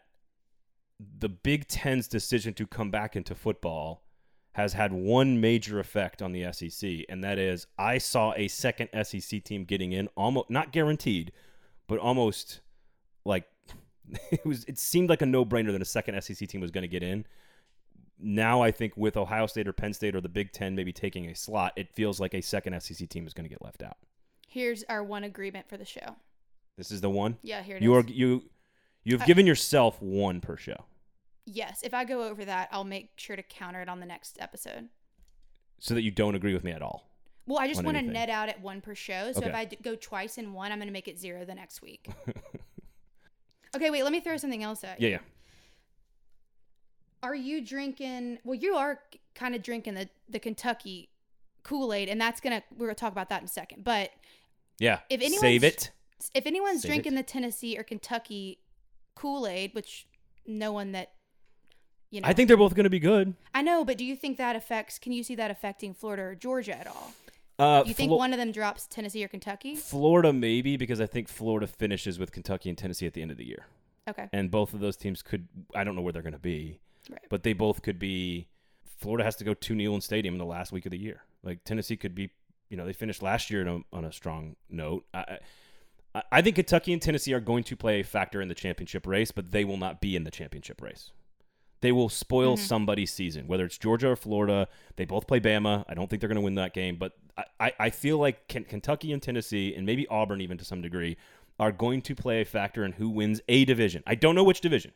the 1.19 1.29
Big 1.29 1.67
Ten's 1.69 2.09
decision 2.09 2.55
to 2.55 2.67
come 2.67 2.91
back 2.91 3.17
into 3.17 3.35
football 3.35 4.03
has 4.53 4.73
had 4.73 4.93
one 4.93 5.41
major 5.41 5.79
effect 5.79 6.21
on 6.23 6.33
the 6.33 6.53
SEC, 6.53 6.91
and 7.09 7.23
that 7.25 7.39
is 7.39 7.67
I 7.79 7.99
saw 7.99 8.33
a 8.37 8.49
second 8.49 8.89
SEC 9.05 9.43
team 9.45 9.65
getting 9.65 9.93
in, 9.93 10.09
almost 10.17 10.51
not 10.51 10.73
guaranteed, 10.73 11.33
but 11.87 11.99
almost 11.99 12.61
like 13.25 13.45
it 14.31 14.45
was. 14.45 14.65
It 14.65 14.79
seemed 14.79 15.09
like 15.09 15.23
a 15.23 15.27
no-brainer 15.27 15.73
that 15.73 15.81
a 15.83 15.87
second 15.87 16.21
SEC 16.23 16.49
team 16.49 16.61
was 16.61 16.71
going 16.71 16.83
to 16.83 16.89
get 16.89 17.03
in. 17.03 17.25
Now 18.19 18.61
I 18.61 18.71
think 18.71 18.95
with 18.97 19.17
Ohio 19.17 19.47
State 19.47 19.67
or 19.67 19.73
Penn 19.73 19.95
State 19.95 20.15
or 20.15 20.21
the 20.21 20.29
Big 20.29 20.53
Ten 20.53 20.75
maybe 20.75 20.93
taking 20.93 21.27
a 21.31 21.35
slot, 21.35 21.73
it 21.77 21.89
feels 21.95 22.21
like 22.21 22.35
a 22.35 22.43
second 22.43 22.79
SEC 22.83 23.09
team 23.09 23.27
is 23.27 23.33
going 23.33 23.45
to 23.45 23.49
get 23.49 23.63
left 23.63 23.83
out. 23.83 23.97
Here's 24.47 24.85
our 24.89 25.03
one 25.03 25.25
agreement 25.25 25.69
for 25.69 25.77
the 25.77 25.85
show. 25.85 26.17
This 26.77 26.91
is 26.91 27.01
the 27.01 27.09
one. 27.09 27.39
Yeah, 27.43 27.63
here 27.63 27.77
it 27.77 27.83
You 27.83 27.97
is. 27.97 28.05
are 28.05 28.09
you. 28.09 28.43
You've 29.05 29.25
given 29.25 29.47
yourself 29.47 30.03
one 30.03 30.41
per 30.43 30.57
show. 30.59 30.85
Yes, 31.53 31.81
if 31.83 31.93
I 31.95 32.05
go 32.05 32.23
over 32.23 32.45
that, 32.45 32.69
I'll 32.71 32.85
make 32.85 33.11
sure 33.17 33.35
to 33.37 33.43
counter 33.43 33.81
it 33.83 33.89
on 33.89 33.99
the 34.01 34.07
next 34.07 34.39
episode. 34.41 34.89
so 35.83 35.95
that 35.95 36.03
you 36.03 36.11
don't 36.11 36.35
agree 36.35 36.53
with 36.53 36.63
me 36.63 36.73
at 36.73 36.83
all. 36.83 37.07
Well, 37.47 37.59
I 37.59 37.67
just 37.67 37.83
want 37.83 37.97
to 37.97 38.03
net 38.03 38.29
out 38.29 38.49
at 38.51 38.61
one 38.61 38.81
per 38.83 38.95
show. 38.95 39.33
So 39.33 39.41
if 39.41 39.47
Okay. 39.49 39.57
I 39.57 39.65
d- 39.65 39.79
go 39.83 39.97
twice 39.97 40.37
in 40.39 40.53
one, 40.53 40.71
I'm 40.73 40.79
going 40.79 40.89
to 40.89 40.93
make 40.93 41.09
it 41.09 41.19
zero 41.19 41.45
the 41.47 41.55
next 41.55 41.81
week. 41.83 42.07
okay, 43.75 43.91
wait. 43.91 44.03
Let 44.03 44.13
me 44.13 44.21
throw 44.21 44.37
something 44.37 44.63
else 44.63 44.85
at 44.85 45.01
you. 45.01 45.09
Yeah, 45.09 45.15
yeah. 45.15 45.21
Are 47.23 47.35
you 47.35 47.61
drinking? 47.65 48.39
Well, 48.45 48.55
you 48.55 48.75
are 48.75 49.01
kind 49.35 49.55
of 49.55 49.63
drinking 49.63 49.95
the 49.95 50.09
the 50.29 50.39
Kentucky 50.39 51.11
Kool 51.63 51.93
Aid, 51.93 52.09
and 52.09 52.21
that's 52.21 52.41
gonna 52.41 52.63
we're 52.77 52.87
gonna 52.87 52.95
talk 52.95 53.13
about 53.13 53.29
that 53.31 53.41
in 53.41 53.45
a 53.45 53.49
second. 53.49 53.85
But 53.85 54.11
Yeah. 54.79 55.01
If 55.11 55.21
anyone's- 55.21 55.41
Save 55.41 55.65
it. 55.65 55.91
if 56.35 56.47
anyone's 56.47 56.83
Save 56.83 56.91
drinking 56.91 57.13
it. 57.15 57.17
the 57.17 57.23
Tennessee 57.23 57.77
or 57.79 57.83
Kentucky 57.83 58.61
Kool 59.15 59.47
Aid, 59.47 59.75
which 59.75 60.07
no 60.47 60.73
one 60.73 60.93
that 60.93 61.13
you 62.11 62.21
know, 62.21 62.29
I 62.29 62.33
think 62.33 62.49
they're 62.49 62.57
both 62.57 62.75
going 62.75 62.85
to 62.85 62.91
be 62.91 62.99
good. 63.01 63.35
I 63.55 63.63
know, 63.63 63.85
but 63.85 63.97
do 63.99 64.05
you 64.05 64.17
think 64.17 64.37
that 64.39 64.57
affects? 64.57 64.99
Can 64.99 65.13
you 65.13 65.23
see 65.23 65.35
that 65.37 65.51
affecting 65.51 65.95
Florida 65.95 66.23
or 66.23 66.35
Georgia 66.35 66.77
at 66.79 66.87
all? 66.87 67.13
Uh, 67.59 67.83
You 67.87 67.93
think 67.95 68.09
Flo- 68.09 68.17
one 68.19 68.33
of 68.33 68.39
them 68.39 68.53
drops 68.53 68.87
Tennessee 68.87 69.23
or 69.25 69.29
Kentucky? 69.29 69.77
Florida 69.77 70.33
maybe 70.33 70.77
because 70.77 71.01
I 71.01 71.07
think 71.07 71.29
Florida 71.29 71.67
finishes 71.67 72.19
with 72.19 72.33
Kentucky 72.33 72.69
and 72.69 72.77
Tennessee 72.79 73.07
at 73.07 73.13
the 73.13 73.23
end 73.23 73.31
of 73.31 73.37
the 73.37 73.47
year, 73.47 73.67
Okay, 74.09 74.29
and 74.33 74.51
both 74.51 74.73
of 74.75 74.81
those 74.81 74.97
teams 74.97 75.23
could. 75.23 75.47
I 75.75 75.85
don't 75.85 75.95
know 75.95 76.03
where 76.03 76.13
they're 76.13 76.23
going 76.23 76.33
to 76.33 76.39
be, 76.39 76.81
right. 77.11 77.21
but 77.29 77.43
they 77.43 77.53
both 77.53 77.83
could 77.83 77.99
be. 77.99 78.49
Florida 78.99 79.25
has 79.25 79.37
to 79.37 79.45
go 79.45 79.55
to 79.55 79.75
Neyland 79.75 80.03
Stadium 80.03 80.35
in 80.35 80.39
the 80.39 80.45
last 80.47 80.73
week 80.73 80.85
of 80.87 80.91
the 80.91 80.99
year. 80.99 81.23
Like 81.43 81.65
Tennessee 81.65 81.97
could 81.97 82.15
be, 82.15 82.31
you 82.71 82.77
know, 82.77 82.85
they 82.87 82.93
finished 82.93 83.23
last 83.23 83.51
year 83.51 83.67
on 83.67 83.85
a, 83.93 83.97
on 83.97 84.05
a 84.05 84.13
strong 84.13 84.57
note. 84.69 85.05
I, 85.15 85.19
I- 85.19 85.25
I- 86.15 86.23
I 86.33 86.43
think 86.43 86.57
Kentucky 86.57 86.93
and 86.93 87.01
Tennessee 87.01 87.33
are 87.35 87.41
going 87.41 87.63
to 87.65 87.77
play 87.77 88.01
a 88.01 88.03
factor 88.05 88.41
in 88.43 88.49
the 88.49 88.55
championship 88.55 89.07
race, 89.07 89.31
but 89.31 89.53
they 89.53 89.65
will 89.65 89.77
not 89.77 90.01
be 90.01 90.17
in 90.17 90.25
the 90.25 90.31
championship 90.33 90.83
race. 90.83 91.13
They 91.83 91.93
will 91.93 92.09
spoil 92.09 92.57
Mm-hmm. 92.57 92.65
somebody's 92.65 93.13
season, 93.13 93.47
whether 93.47 93.65
it's 93.65 93.79
Georgia 93.79 94.09
or 94.09 94.17
Florida. 94.17 94.69
They 94.97 95.05
both 95.07 95.27
play 95.27 95.41
Bama. 95.41 95.85
I 95.89 95.95
don't 95.95 96.09
think 96.11 96.21
they're 96.21 96.29
going 96.29 96.37
to 96.37 96.43
win 96.43 96.57
that 96.57 96.75
game, 96.75 96.97
but 96.97 97.13
I, 97.59 97.73
I, 97.79 97.91
feel 97.91 98.19
like 98.19 98.49
Ken- 98.49 98.65
Kentucky 98.65 99.13
and 99.13 99.23
Tennessee, 99.23 99.75
and 99.75 99.87
maybe 99.87 100.07
Auburn 100.09 100.41
even 100.43 100.59
to 100.59 100.65
some 100.65 100.83
degree, 100.83 101.17
are 101.59 101.73
going 101.73 102.03
to 102.03 102.15
play 102.15 102.43
a 102.43 102.45
factor 102.45 102.85
in 102.85 102.93
who 102.93 103.09
wins 103.09 103.41
a 103.49 103.65
division. 103.65 104.03
I 104.07 104.15
don't 104.15 104.35
know 104.35 104.45
which 104.45 104.61
division, 104.61 104.93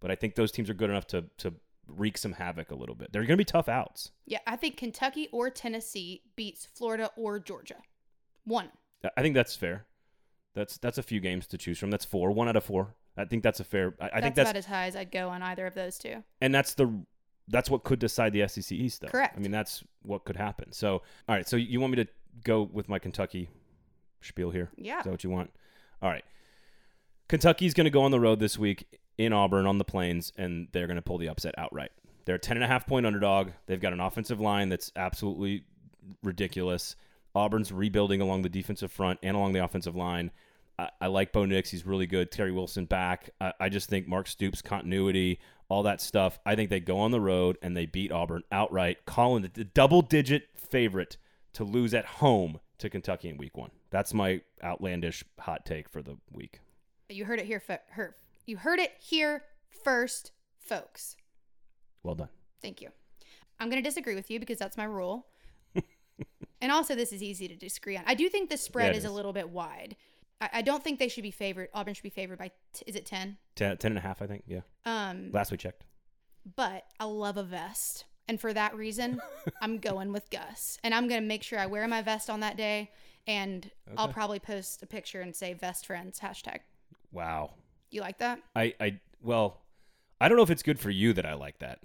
but 0.00 0.10
I 0.10 0.14
think 0.16 0.34
those 0.34 0.52
teams 0.52 0.68
are 0.68 0.74
good 0.74 0.90
enough 0.90 1.06
to 1.08 1.24
to 1.38 1.54
wreak 1.88 2.18
some 2.18 2.32
havoc 2.32 2.70
a 2.72 2.74
little 2.74 2.94
bit. 2.96 3.12
They're 3.12 3.22
going 3.22 3.28
to 3.28 3.36
be 3.36 3.44
tough 3.44 3.68
outs. 3.68 4.10
Yeah, 4.26 4.40
I 4.46 4.56
think 4.56 4.76
Kentucky 4.76 5.28
or 5.32 5.50
Tennessee 5.50 6.22
beats 6.34 6.66
Florida 6.66 7.10
or 7.16 7.38
Georgia. 7.38 7.76
One. 8.44 8.70
I- 9.04 9.10
I 9.16 9.22
think 9.22 9.34
that's 9.34 9.54
fair. 9.56 9.86
That's 10.54 10.78
that's 10.78 10.98
a 10.98 11.02
few 11.02 11.20
games 11.20 11.46
to 11.48 11.58
choose 11.58 11.78
from. 11.78 11.90
That's 11.90 12.04
four, 12.04 12.30
one 12.32 12.48
out 12.48 12.56
of 12.56 12.64
four. 12.64 12.94
I 13.16 13.24
think 13.24 13.42
that's 13.42 13.60
a 13.60 13.64
fair. 13.64 13.94
I, 14.00 14.04
I 14.04 14.08
that's 14.08 14.22
think 14.22 14.34
that's 14.34 14.50
about 14.50 14.58
as 14.58 14.66
high 14.66 14.86
as 14.86 14.96
I'd 14.96 15.10
go 15.10 15.28
on 15.28 15.42
either 15.42 15.66
of 15.66 15.74
those 15.74 15.98
two. 15.98 16.22
and 16.40 16.54
that's 16.54 16.74
the 16.74 16.92
that's 17.48 17.70
what 17.70 17.84
could 17.84 17.98
decide 17.98 18.32
the 18.32 18.46
SEC 18.48 18.72
East. 18.72 19.00
Though. 19.00 19.08
Correct. 19.08 19.36
I 19.36 19.40
mean, 19.40 19.52
that's 19.52 19.84
what 20.02 20.24
could 20.24 20.36
happen. 20.36 20.72
So, 20.72 21.02
all 21.28 21.34
right. 21.34 21.48
So 21.48 21.56
you 21.56 21.80
want 21.80 21.92
me 21.96 22.04
to 22.04 22.10
go 22.44 22.62
with 22.62 22.88
my 22.88 22.98
Kentucky 22.98 23.48
spiel 24.20 24.50
here? 24.50 24.70
Yeah. 24.76 24.98
Is 24.98 25.04
that 25.04 25.10
what 25.10 25.24
you 25.24 25.30
want? 25.30 25.50
All 26.02 26.10
right. 26.10 26.24
Kentucky's 27.28 27.74
going 27.74 27.84
to 27.84 27.90
go 27.90 28.02
on 28.02 28.10
the 28.10 28.20
road 28.20 28.40
this 28.40 28.58
week 28.58 28.86
in 29.18 29.32
Auburn 29.32 29.66
on 29.66 29.78
the 29.78 29.84
Plains, 29.84 30.32
and 30.36 30.68
they're 30.72 30.86
going 30.86 30.96
to 30.96 31.02
pull 31.02 31.18
the 31.18 31.28
upset 31.28 31.54
outright. 31.58 31.90
They're 32.24 32.36
a 32.36 32.40
10 32.40 32.56
and 32.56 32.64
a 32.64 32.66
half 32.66 32.86
point 32.86 33.06
underdog. 33.06 33.50
They've 33.66 33.80
got 33.80 33.92
an 33.92 34.00
offensive 34.00 34.40
line 34.40 34.68
that's 34.68 34.92
absolutely 34.96 35.64
ridiculous. 36.22 36.96
Auburn's 37.34 37.72
rebuilding 37.72 38.20
along 38.20 38.42
the 38.42 38.48
defensive 38.48 38.90
front 38.90 39.18
and 39.22 39.36
along 39.36 39.52
the 39.52 39.62
offensive 39.64 39.94
line. 39.94 40.30
I, 40.78 40.90
I 41.00 41.06
like 41.06 41.32
Bo 41.32 41.44
Nix. 41.44 41.70
He's 41.70 41.86
really 41.86 42.06
good. 42.06 42.30
Terry 42.30 42.52
Wilson 42.52 42.84
back. 42.84 43.30
I, 43.40 43.52
I 43.60 43.68
just 43.68 43.88
think 43.88 44.06
Mark 44.08 44.26
Stoops 44.26 44.62
continuity, 44.62 45.40
all 45.68 45.82
that 45.84 46.00
stuff. 46.00 46.38
I 46.44 46.54
think 46.54 46.70
they 46.70 46.80
go 46.80 46.98
on 46.98 47.10
the 47.10 47.20
road 47.20 47.58
and 47.62 47.76
they 47.76 47.86
beat 47.86 48.12
Auburn 48.12 48.42
outright, 48.52 49.06
calling 49.06 49.48
the 49.52 49.64
double 49.64 50.02
digit 50.02 50.48
favorite 50.54 51.16
to 51.54 51.64
lose 51.64 51.94
at 51.94 52.04
home 52.04 52.60
to 52.78 52.90
Kentucky 52.90 53.28
in 53.28 53.36
week 53.36 53.56
one. 53.56 53.70
That's 53.90 54.12
my 54.12 54.42
outlandish 54.62 55.24
hot 55.38 55.64
take 55.64 55.88
for 55.88 56.02
the 56.02 56.16
week. 56.30 56.60
You 57.08 57.24
heard 57.24 57.38
it 57.38 57.46
here, 57.46 57.60
fo- 57.60 57.78
her. 57.90 58.16
You 58.46 58.56
heard 58.58 58.78
it 58.78 58.92
here 58.98 59.44
first, 59.84 60.32
folks. 60.58 61.16
Well 62.02 62.14
done. 62.14 62.28
Thank 62.60 62.80
you. 62.80 62.90
I'm 63.58 63.70
going 63.70 63.82
to 63.82 63.88
disagree 63.88 64.14
with 64.14 64.30
you 64.30 64.38
because 64.38 64.58
that's 64.58 64.76
my 64.76 64.84
rule. 64.84 65.26
and 66.60 66.70
also, 66.70 66.94
this 66.94 67.12
is 67.12 67.22
easy 67.22 67.48
to 67.48 67.56
disagree 67.56 67.96
on. 67.96 68.04
I 68.06 68.14
do 68.14 68.28
think 68.28 68.50
the 68.50 68.56
spread 68.56 68.86
Yeah, 68.86 68.92
it 68.92 68.96
is, 68.98 69.04
a 69.04 69.10
little 69.10 69.32
bit 69.32 69.48
wide. 69.48 69.96
I, 70.40 70.48
I 70.54 70.62
don't 70.62 70.82
think 70.82 70.98
they 70.98 71.08
should 71.08 71.22
be 71.22 71.30
favored. 71.30 71.68
Auburn 71.74 71.94
should 71.94 72.02
be 72.02 72.10
favored 72.10 72.38
by, 72.38 72.50
t- 72.72 72.84
is 72.86 72.94
it 72.96 73.06
10? 73.06 73.36
10, 73.54 73.76
10 73.78 73.90
and 73.92 73.98
a 73.98 74.00
half, 74.00 74.20
I 74.22 74.26
think. 74.26 74.44
Yeah. 74.46 74.60
Um, 74.84 75.30
Last 75.32 75.50
we 75.50 75.56
checked. 75.56 75.84
but 76.56 76.84
I 77.00 77.04
love 77.04 77.36
a 77.36 77.42
vest. 77.42 78.04
And 78.28 78.40
for 78.40 78.52
that 78.52 78.74
reason, 78.74 79.20
I'm 79.62 79.78
going 79.78 80.12
with 80.12 80.30
Gus. 80.30 80.78
And 80.82 80.92
I'm 80.94 81.08
going 81.08 81.20
to 81.20 81.26
make 81.26 81.42
sure 81.42 81.58
I 81.58 81.66
wear 81.66 81.86
my 81.88 82.02
vest 82.02 82.28
on 82.28 82.40
that 82.40 82.56
day. 82.56 82.90
And 83.28 83.70
I'll 83.96 84.08
probably 84.08 84.38
post 84.38 84.82
a 84.82 84.86
picture 84.86 85.20
and 85.20 85.34
say 85.34 85.52
vest 85.52 85.86
friends 85.86 86.20
hashtag. 86.20 86.58
Wow. 87.12 87.54
You 87.90 88.00
like 88.00 88.18
that? 88.18 88.40
I, 88.54 88.74
I, 88.80 89.00
well, 89.22 89.62
I 90.20 90.28
don't 90.28 90.36
know 90.36 90.42
if 90.44 90.50
it's 90.50 90.62
good 90.62 90.78
for 90.78 90.90
you 90.90 91.12
that 91.12 91.26
I 91.26 91.34
like 91.34 91.58
that 91.58 91.80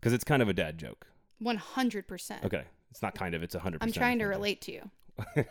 because 0.00 0.12
it's 0.14 0.24
kind 0.24 0.40
of 0.42 0.48
a 0.48 0.54
dad 0.54 0.78
joke. 0.78 1.06
100%. 1.42 2.44
Okay. 2.44 2.62
It's 2.90 3.02
not 3.02 3.14
kind 3.14 3.34
of, 3.34 3.42
it's 3.42 3.54
100%. 3.54 3.78
I'm 3.80 3.92
trying 3.92 4.20
to 4.20 4.24
relate 4.26 4.60
to 4.62 4.72
you. 4.72 4.90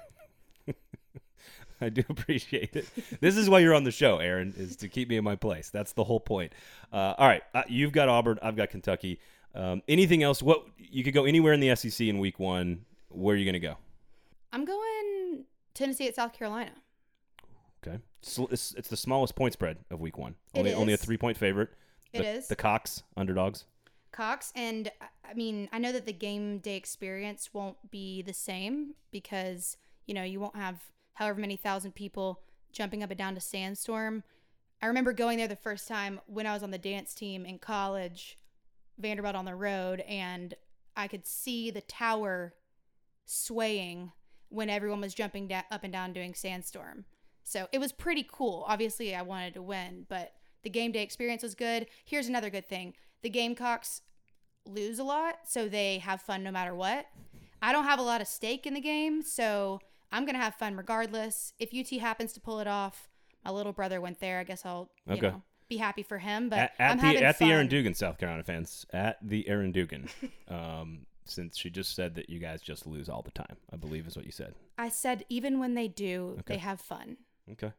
I 1.84 1.90
do 1.90 2.04
appreciate 2.10 2.76
it. 2.76 2.88
This 3.20 3.38
is 3.38 3.50
why 3.50 3.60
you're 3.60 3.76
on 3.76 3.84
the 3.84 3.92
show, 3.92 4.18
Aaron, 4.18 4.54
is 4.58 4.76
to 4.78 4.88
keep 4.88 5.10
me 5.10 5.18
in 5.18 5.24
my 5.24 5.36
place. 5.36 5.70
That's 5.70 5.94
the 5.94 6.04
whole 6.04 6.20
point. 6.20 6.54
Uh, 6.92 7.14
all 7.18 7.28
right, 7.28 7.44
uh, 7.54 7.64
you've 7.68 7.92
got 7.92 8.10
Auburn. 8.10 8.40
I've 8.42 8.56
got 8.56 8.70
Kentucky. 8.70 9.20
Um, 9.56 9.82
anything 9.88 10.24
else? 10.24 10.42
What 10.42 10.66
you 10.78 11.04
could 11.04 11.14
go 11.14 11.26
anywhere 11.26 11.54
in 11.54 11.60
the 11.60 11.76
SEC 11.76 12.08
in 12.08 12.20
Week 12.20 12.40
One. 12.40 12.86
Where 13.10 13.36
are 13.36 13.38
you 13.38 13.46
going 13.46 13.54
to 13.54 13.60
go? 13.60 13.78
I'm 14.52 14.66
going 14.66 15.46
Tennessee 15.74 16.08
at 16.08 16.16
South 16.16 16.34
Carolina. 16.34 16.72
Okay, 17.86 18.00
Sl- 18.22 18.46
it's, 18.50 18.74
it's 18.76 18.90
the 18.90 18.98
smallest 18.98 19.36
point 19.36 19.54
spread 19.54 19.78
of 19.92 20.00
Week 20.00 20.18
One. 20.18 20.36
It 20.54 20.60
Only 20.60 20.74
only 20.74 20.94
a 20.94 20.98
three 20.98 21.18
point 21.18 21.38
favorite. 21.38 21.70
It 22.14 22.20
the, 22.20 22.30
is. 22.30 22.48
the 22.48 22.56
Cox 22.56 23.04
underdogs. 23.18 23.66
Cox 24.12 24.54
and 24.56 24.92
I 25.28 25.34
mean 25.34 25.70
I 25.72 25.80
know 25.80 25.92
that 25.92 26.06
the 26.06 26.14
game 26.14 26.60
day 26.60 26.76
experience 26.76 27.50
won't 27.52 27.90
be 27.90 28.22
the 28.22 28.34
same 28.34 28.94
because 29.12 29.76
you 30.06 30.14
know 30.14 30.24
you 30.24 30.40
won't 30.40 30.56
have 30.56 30.82
however 31.14 31.40
many 31.40 31.56
thousand 31.56 31.94
people 31.94 32.42
jumping 32.72 33.04
up 33.04 33.12
and 33.12 33.18
down 33.18 33.36
to 33.36 33.42
Sandstorm. 33.42 34.24
I 34.82 34.88
remember 34.88 35.14
going 35.14 35.38
there 35.38 35.48
the 35.48 35.56
first 35.56 35.88
time 35.88 36.20
when 36.26 36.46
I 36.46 36.54
was 36.54 36.64
on 36.64 36.72
the 36.72 36.78
dance 36.78 37.14
team 37.14 37.46
in 37.46 37.60
college, 37.60 38.38
Vanderbilt 38.98 39.36
on 39.36 39.46
the 39.46 39.56
road, 39.56 40.02
and 40.02 40.54
I 40.96 41.08
could 41.08 41.26
see 41.26 41.72
the 41.72 41.82
tower 41.82 42.54
swaying 43.26 44.12
when 44.50 44.70
everyone 44.70 45.02
was 45.02 45.14
jumping 45.14 45.48
da- 45.48 45.64
up 45.72 45.84
and 45.84 45.94
down 45.94 46.14
doing 46.14 46.34
Sandstorm. 46.34 47.06
So 47.44 47.68
it 47.72 47.80
was 47.80 47.92
pretty 47.92 48.26
cool. 48.30 48.66
Obviously, 48.68 49.16
I 49.16 49.22
wanted 49.22 49.54
to 49.56 49.62
win, 49.62 50.06
but 50.10 50.34
the 50.64 50.70
game 50.70 50.92
day 50.92 51.04
experience 51.04 51.44
was 51.44 51.56
good. 51.56 51.88
Here's 52.06 52.28
another 52.28 52.50
good 52.50 52.68
thing 52.68 52.94
the 53.22 53.30
Gamecocks 53.30 54.02
lose 54.66 55.00
a 55.00 55.04
lot, 55.04 55.40
so 55.46 55.68
they 55.68 56.00
have 56.00 56.22
fun 56.22 56.44
no 56.44 56.52
matter 56.52 56.76
what. 56.76 57.08
I 57.62 57.72
don't 57.72 57.86
have 57.86 58.00
a 58.00 58.04
lot 58.04 58.22
of 58.22 58.28
stake 58.28 58.66
in 58.66 58.74
the 58.74 58.82
game, 58.82 59.22
so 59.22 59.80
I'm 60.14 60.24
going 60.26 60.36
to 60.36 60.42
have 60.42 60.56
fun 60.56 60.78
regardless. 60.78 61.52
If 61.60 61.74
UT 61.74 62.00
happens 62.00 62.32
to 62.34 62.40
pull 62.40 62.60
it 62.60 62.68
off, 62.68 63.10
my 63.44 63.52
little 63.52 63.74
brother 63.74 64.00
went 64.00 64.20
there. 64.20 64.40
I 64.40 64.44
guess 64.46 64.66
I'll, 64.66 64.90
you 65.08 65.16
Okay. 65.16 65.28
know, 65.30 65.42
be 65.68 65.78
happy 65.78 66.04
for 66.04 66.20
him. 66.20 66.50
But 66.50 66.60
at, 66.60 66.74
at 66.80 66.92
I'm 66.92 66.98
the 67.16 67.24
at 67.24 67.38
fun. 67.38 67.48
the 67.48 67.54
Aaron 67.54 67.68
Dugan, 67.68 67.94
South 67.96 68.18
Carolina 68.20 68.44
fans, 68.44 68.86
at 68.94 69.18
the 69.22 69.50
Aaron 69.50 69.72
Dugan. 69.72 70.08
um, 70.48 71.06
since 71.26 71.58
she 71.58 71.70
just 71.70 71.96
said 71.96 72.16
that 72.16 72.30
you 72.30 72.38
guys 72.40 72.62
just 72.62 72.86
lose 72.86 73.10
all 73.10 73.22
the 73.22 73.32
time, 73.32 73.58
I 73.72 73.76
believe 73.78 74.06
is 74.08 74.16
what 74.16 74.26
you 74.26 74.32
said. 74.32 74.54
I 74.78 74.90
said 74.90 75.26
even 75.30 75.60
when 75.60 75.74
they 75.74 75.88
do, 75.88 76.36
Okay. 76.40 76.56
they 76.56 76.58
have 76.58 76.80
fun. 76.80 77.18
Okay. 77.52 77.72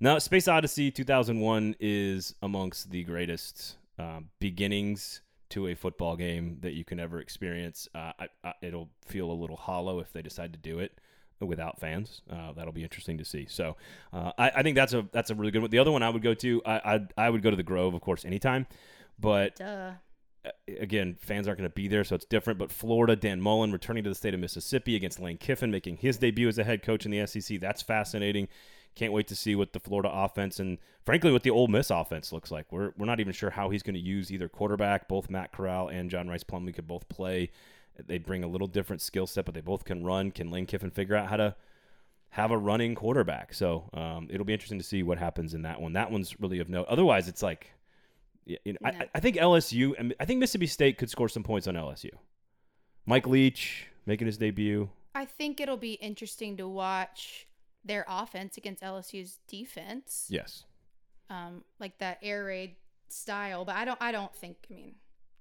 Now, 0.00 0.18
Space 0.18 0.48
Odyssey 0.48 0.90
2001 0.90 1.76
is 1.80 2.34
amongst 2.42 2.90
the 2.90 3.04
greatest 3.04 3.76
um, 3.98 4.30
beginnings 4.40 5.20
to 5.50 5.68
a 5.68 5.74
football 5.74 6.16
game 6.16 6.58
that 6.62 6.72
you 6.74 6.84
can 6.84 6.98
ever 6.98 7.20
experience. 7.20 7.88
Uh, 7.94 8.12
I, 8.18 8.28
I, 8.42 8.54
it'll 8.62 8.90
feel 9.04 9.30
a 9.30 9.32
little 9.34 9.56
hollow 9.56 10.00
if 10.00 10.12
they 10.12 10.22
decide 10.22 10.52
to 10.52 10.58
do 10.58 10.78
it 10.78 10.98
without 11.40 11.80
fans. 11.80 12.22
Uh, 12.30 12.52
that'll 12.52 12.72
be 12.72 12.82
interesting 12.82 13.18
to 13.18 13.24
see. 13.24 13.46
So, 13.48 13.76
uh, 14.12 14.32
I, 14.38 14.50
I 14.56 14.62
think 14.62 14.76
that's 14.76 14.94
a 14.94 15.06
that's 15.12 15.30
a 15.30 15.34
really 15.34 15.50
good 15.50 15.62
one. 15.62 15.70
The 15.70 15.78
other 15.78 15.92
one 15.92 16.02
I 16.02 16.10
would 16.10 16.22
go 16.22 16.34
to, 16.34 16.62
I 16.64 16.94
I, 16.94 17.00
I 17.26 17.30
would 17.30 17.42
go 17.42 17.50
to 17.50 17.56
the 17.56 17.62
Grove, 17.62 17.94
of 17.94 18.00
course, 18.00 18.24
anytime. 18.24 18.66
But 19.18 19.56
Duh. 19.56 19.92
uh, 20.44 20.50
again, 20.80 21.16
fans 21.20 21.46
aren't 21.46 21.58
going 21.58 21.68
to 21.70 21.74
be 21.74 21.88
there, 21.88 22.04
so 22.04 22.14
it's 22.14 22.24
different. 22.24 22.58
But 22.58 22.70
Florida, 22.70 23.16
Dan 23.16 23.40
Mullen 23.40 23.72
returning 23.72 24.04
to 24.04 24.10
the 24.10 24.14
state 24.14 24.34
of 24.34 24.40
Mississippi 24.40 24.96
against 24.96 25.20
Lane 25.20 25.38
Kiffin, 25.38 25.70
making 25.70 25.98
his 25.98 26.18
debut 26.18 26.48
as 26.48 26.58
a 26.58 26.64
head 26.64 26.82
coach 26.82 27.04
in 27.06 27.10
the 27.10 27.26
SEC. 27.26 27.60
That's 27.60 27.82
fascinating. 27.82 28.48
Can't 28.94 29.12
wait 29.12 29.26
to 29.28 29.36
see 29.36 29.56
what 29.56 29.72
the 29.72 29.80
Florida 29.80 30.08
offense 30.12 30.60
and, 30.60 30.78
frankly, 31.04 31.32
what 31.32 31.42
the 31.42 31.50
Ole 31.50 31.66
Miss 31.66 31.90
offense 31.90 32.32
looks 32.32 32.52
like. 32.52 32.70
We're, 32.70 32.92
we're 32.96 33.06
not 33.06 33.18
even 33.18 33.32
sure 33.32 33.50
how 33.50 33.70
he's 33.70 33.82
going 33.82 33.94
to 33.94 34.00
use 34.00 34.30
either 34.30 34.48
quarterback. 34.48 35.08
Both 35.08 35.28
Matt 35.28 35.50
Corral 35.50 35.88
and 35.88 36.10
John 36.10 36.28
Rhys 36.28 36.44
Plumlee 36.44 36.74
could 36.74 36.86
both 36.86 37.08
play. 37.08 37.50
They 38.06 38.18
bring 38.18 38.42
a 38.44 38.48
little 38.48 38.66
different 38.66 39.02
skill 39.02 39.26
set, 39.26 39.44
but 39.44 39.54
they 39.54 39.60
both 39.60 39.84
can 39.84 40.04
run. 40.04 40.30
Can 40.30 40.50
Lane 40.50 40.66
Kiffin 40.66 40.90
figure 40.90 41.14
out 41.16 41.28
how 41.28 41.36
to 41.36 41.54
have 42.30 42.50
a 42.50 42.58
running 42.58 42.94
quarterback? 42.94 43.54
So 43.54 43.88
um, 43.94 44.28
it'll 44.30 44.44
be 44.44 44.52
interesting 44.52 44.78
to 44.78 44.84
see 44.84 45.02
what 45.02 45.18
happens 45.18 45.54
in 45.54 45.62
that 45.62 45.80
one. 45.80 45.92
That 45.92 46.10
one's 46.10 46.40
really 46.40 46.58
of 46.58 46.68
note. 46.68 46.86
Otherwise, 46.88 47.28
it's 47.28 47.42
like 47.42 47.70
you 48.46 48.58
know, 48.66 48.78
No. 48.82 48.90
I, 48.90 49.08
I 49.14 49.20
think 49.20 49.36
LSU. 49.36 49.94
and 49.98 50.14
I 50.20 50.24
think 50.24 50.40
Mississippi 50.40 50.66
State 50.66 50.98
could 50.98 51.08
score 51.10 51.28
some 51.28 51.42
points 51.42 51.66
on 51.66 51.74
LSU. 51.74 52.10
Mike 53.06 53.26
Leach 53.26 53.86
making 54.06 54.26
his 54.26 54.38
debut. 54.38 54.90
I 55.14 55.24
think 55.24 55.60
it'll 55.60 55.76
be 55.76 55.92
interesting 55.94 56.56
to 56.56 56.66
watch 56.68 57.46
their 57.84 58.04
offense 58.08 58.56
against 58.56 58.82
LSU's 58.82 59.38
defense. 59.46 60.26
Yes. 60.28 60.64
Um, 61.30 61.64
like 61.78 61.98
that 61.98 62.18
air 62.22 62.44
raid 62.44 62.76
style. 63.08 63.64
But 63.64 63.76
I 63.76 63.84
don't 63.84 63.98
I 64.00 64.10
don't 64.12 64.34
think 64.34 64.56
I 64.70 64.74
mean 64.74 64.94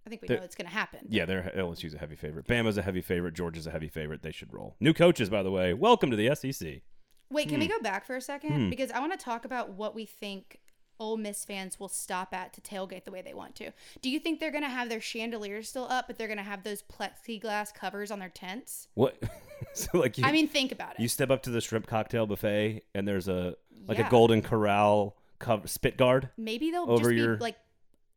I 0.06 0.10
think 0.10 0.22
we 0.22 0.28
They're- 0.28 0.38
know 0.38 0.44
it's 0.44 0.56
gonna 0.56 0.70
happen. 0.70 1.00
Yeah, 1.10 1.26
they're 1.26 1.52
LSU's 1.56 1.94
a 1.94 1.98
heavy 1.98 2.16
favorite. 2.16 2.48
Bama's 2.48 2.78
a 2.78 2.82
heavy 2.82 3.02
favorite. 3.02 3.34
Georgia's 3.34 3.68
a 3.68 3.72
heavy 3.72 3.88
favorite. 3.88 4.22
They 4.22 4.32
should 4.32 4.54
roll. 4.54 4.76
New 4.80 4.94
coaches, 4.94 5.30
by 5.30 5.44
the 5.44 5.52
way. 5.52 5.74
Welcome 5.74 6.12
to 6.12 6.18
the 6.18 6.34
SEC. 6.36 6.82
Wait, 7.30 7.50
can 7.50 7.60
we 7.60 7.68
go 7.68 7.80
back 7.80 8.06
for 8.06 8.16
a 8.16 8.22
second? 8.22 8.52
Hmm. 8.54 8.70
Because 8.70 8.92
I 8.92 9.00
want 9.00 9.12
to 9.12 9.18
talk 9.18 9.44
about 9.46 9.72
what 9.72 9.96
we 9.96 10.06
think 10.06 10.60
Ole 11.00 11.18
Miss 11.18 11.44
fans 11.46 11.80
will 11.80 11.88
stop 11.90 12.32
at 12.34 12.54
to 12.54 12.62
tailgate 12.62 13.06
the 13.06 13.12
way 13.12 13.22
they 13.24 13.34
want 13.34 13.56
to. 13.56 13.72
Do 14.02 14.10
you 14.12 14.20
think 14.20 14.40
they're 14.40 14.52
going 14.52 14.64
to 14.64 14.70
have 14.70 14.88
their 14.90 15.02
chandeliers 15.02 15.68
still 15.68 15.88
up, 15.90 16.06
but 16.08 16.18
they're 16.20 16.28
going 16.28 16.38
to 16.38 16.44
have 16.44 16.64
those 16.64 16.84
plexiglass 16.84 17.74
covers 17.74 18.12
on 18.12 18.20
their 18.20 18.30
tents? 18.30 18.88
What? 18.94 19.18
so 19.74 19.98
like 19.98 20.18
you, 20.20 20.26
I 20.26 20.32
mean, 20.32 20.48
think 20.48 20.72
about 20.72 20.94
it. 20.96 21.00
you 21.00 21.08
step 21.08 21.32
up 21.32 21.42
to 21.44 21.50
the 21.50 21.62
shrimp 21.62 21.88
cocktail 21.88 22.28
buffet 22.28 22.84
and 22.94 23.08
there's 23.08 23.28
a 23.28 23.56
like 23.88 23.98
Yeah. 23.98 24.08
a 24.08 24.12
golden 24.12 24.42
corral 24.44 25.18
cover, 25.40 25.68
spit 25.68 25.98
guard. 25.98 26.30
Maybe 26.38 26.70
they'll 26.72 26.90
over 26.90 27.06
just 27.12 27.16
your- 27.16 27.38
like 27.38 27.58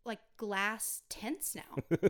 like 0.07 0.21
glass 0.37 1.03
tents 1.09 1.55
now. 1.55 1.99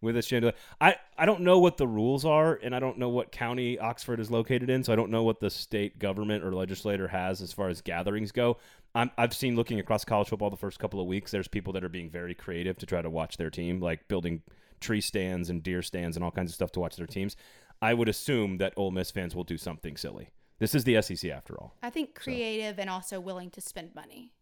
with 0.00 0.14
this 0.14 0.26
chandelier. 0.26 0.54
I, 0.80 0.96
I 1.16 1.26
don't 1.26 1.40
know 1.40 1.58
what 1.58 1.76
the 1.76 1.86
rules 1.86 2.24
are, 2.24 2.58
and 2.62 2.74
I 2.74 2.78
don't 2.78 2.98
know 2.98 3.08
what 3.08 3.32
county 3.32 3.78
Oxford 3.78 4.20
is 4.20 4.30
located 4.30 4.70
in, 4.70 4.84
so 4.84 4.92
I 4.92 4.96
don't 4.96 5.10
know 5.10 5.24
what 5.24 5.40
the 5.40 5.50
state 5.50 5.98
government 5.98 6.44
or 6.44 6.54
legislator 6.54 7.08
has 7.08 7.42
as 7.42 7.52
far 7.52 7.68
as 7.68 7.80
gatherings 7.80 8.32
go. 8.32 8.58
i 8.94 9.10
have 9.18 9.34
seen 9.34 9.56
looking 9.56 9.80
across 9.80 10.04
college 10.04 10.28
football 10.28 10.50
the 10.50 10.56
first 10.56 10.78
couple 10.78 11.00
of 11.00 11.06
weeks, 11.06 11.30
there's 11.30 11.48
people 11.48 11.72
that 11.72 11.84
are 11.84 11.88
being 11.88 12.10
very 12.10 12.34
creative 12.34 12.78
to 12.78 12.86
try 12.86 13.02
to 13.02 13.10
watch 13.10 13.36
their 13.36 13.50
team, 13.50 13.80
like 13.80 14.06
building 14.08 14.42
tree 14.80 15.00
stands 15.00 15.50
and 15.50 15.62
deer 15.62 15.82
stands 15.82 16.16
and 16.16 16.24
all 16.24 16.30
kinds 16.30 16.50
of 16.50 16.54
stuff 16.54 16.72
to 16.72 16.80
watch 16.80 16.96
their 16.96 17.06
teams. 17.06 17.36
I 17.82 17.94
would 17.94 18.08
assume 18.08 18.58
that 18.58 18.74
Ole 18.76 18.90
Miss 18.90 19.10
fans 19.10 19.34
will 19.34 19.44
do 19.44 19.56
something 19.58 19.96
silly. 19.96 20.30
This 20.58 20.74
is 20.74 20.82
the 20.84 21.00
SEC 21.00 21.30
after 21.30 21.54
all. 21.54 21.76
I 21.82 21.90
think 21.90 22.14
creative 22.16 22.76
so. 22.76 22.80
and 22.80 22.90
also 22.90 23.20
willing 23.20 23.50
to 23.50 23.60
spend 23.60 23.94
money. 23.94 24.32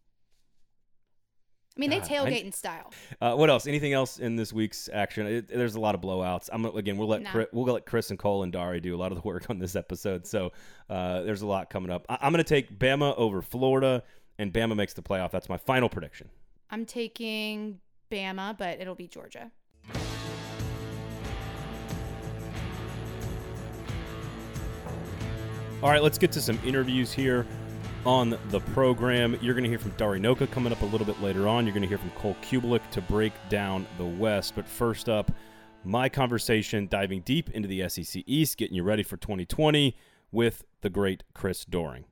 I 1.77 1.79
mean, 1.79 1.91
they 1.91 1.99
tailgate 1.99 2.37
I, 2.37 2.45
in 2.45 2.51
style. 2.51 2.91
Uh, 3.21 3.35
what 3.35 3.51
else? 3.51 3.67
Anything 3.67 3.93
else 3.93 4.17
in 4.17 4.35
this 4.35 4.51
week's 4.51 4.89
action? 4.91 5.27
It, 5.27 5.47
there's 5.47 5.75
a 5.75 5.79
lot 5.79 5.93
of 5.93 6.01
blowouts. 6.01 6.49
I'm 6.51 6.65
again. 6.65 6.97
We'll 6.97 7.07
let 7.07 7.21
nah. 7.21 7.31
Chris, 7.31 7.47
we'll 7.53 7.71
let 7.71 7.85
Chris 7.85 8.09
and 8.09 8.17
Cole 8.17 8.41
and 8.41 8.51
Dari 8.51 8.79
do 8.79 8.95
a 8.95 8.97
lot 8.97 9.11
of 9.11 9.21
the 9.21 9.27
work 9.27 9.47
on 9.49 9.59
this 9.59 9.75
episode. 9.75 10.25
So 10.25 10.51
uh, 10.89 11.21
there's 11.21 11.43
a 11.43 11.45
lot 11.45 11.69
coming 11.69 11.91
up. 11.91 12.05
I, 12.09 12.17
I'm 12.21 12.31
going 12.31 12.43
to 12.43 12.49
take 12.49 12.79
Bama 12.79 13.15
over 13.15 13.43
Florida, 13.43 14.01
and 14.39 14.51
Bama 14.51 14.75
makes 14.75 14.93
the 14.93 15.03
playoff. 15.03 15.29
That's 15.29 15.49
my 15.49 15.57
final 15.57 15.87
prediction. 15.87 16.29
I'm 16.71 16.85
taking 16.85 17.79
Bama, 18.11 18.57
but 18.57 18.81
it'll 18.81 18.95
be 18.95 19.07
Georgia. 19.07 19.51
All 25.83 25.91
right, 25.91 26.01
let's 26.01 26.17
get 26.17 26.31
to 26.31 26.41
some 26.41 26.59
interviews 26.65 27.13
here 27.13 27.45
on 28.05 28.37
the 28.49 28.59
program. 28.73 29.37
You're 29.41 29.53
going 29.53 29.63
to 29.63 29.69
hear 29.69 29.79
from 29.79 29.91
Dari 29.91 30.19
Nowkhah 30.19 30.51
coming 30.51 30.71
up 30.71 30.81
a 30.81 30.85
little 30.85 31.05
bit 31.05 31.21
later 31.21 31.47
on. 31.47 31.65
You're 31.65 31.73
going 31.73 31.81
to 31.81 31.87
hear 31.87 31.97
from 31.97 32.11
Cole 32.11 32.35
Cubelic 32.41 32.81
to 32.91 33.01
break 33.01 33.33
down 33.49 33.85
the 33.97 34.05
West. 34.05 34.53
But 34.55 34.67
first 34.67 35.09
up, 35.09 35.31
my 35.83 36.09
conversation 36.09 36.87
diving 36.87 37.21
deep 37.21 37.49
into 37.51 37.67
the 37.67 37.87
SEC 37.89 38.23
East, 38.25 38.57
getting 38.57 38.75
you 38.75 38.83
ready 38.83 39.03
for 39.03 39.17
2020 39.17 39.95
with 40.31 40.63
the 40.81 40.89
great 40.89 41.23
Chris 41.33 41.65
Doering. 41.65 42.05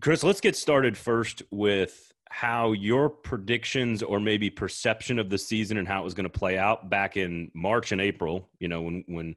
Chris, 0.00 0.22
let's 0.24 0.40
get 0.40 0.56
started 0.56 0.96
first 0.96 1.42
with 1.50 2.12
how 2.30 2.72
your 2.72 3.08
predictions 3.08 4.02
or 4.02 4.18
maybe 4.18 4.50
perception 4.50 5.18
of 5.18 5.30
the 5.30 5.38
season 5.38 5.76
and 5.78 5.86
how 5.86 6.00
it 6.00 6.04
was 6.04 6.14
going 6.14 6.24
to 6.24 6.38
play 6.38 6.58
out 6.58 6.90
back 6.90 7.16
in 7.16 7.50
March 7.54 7.92
and 7.92 8.00
April, 8.00 8.48
you 8.58 8.68
know, 8.68 8.82
when 8.82 9.04
when 9.06 9.34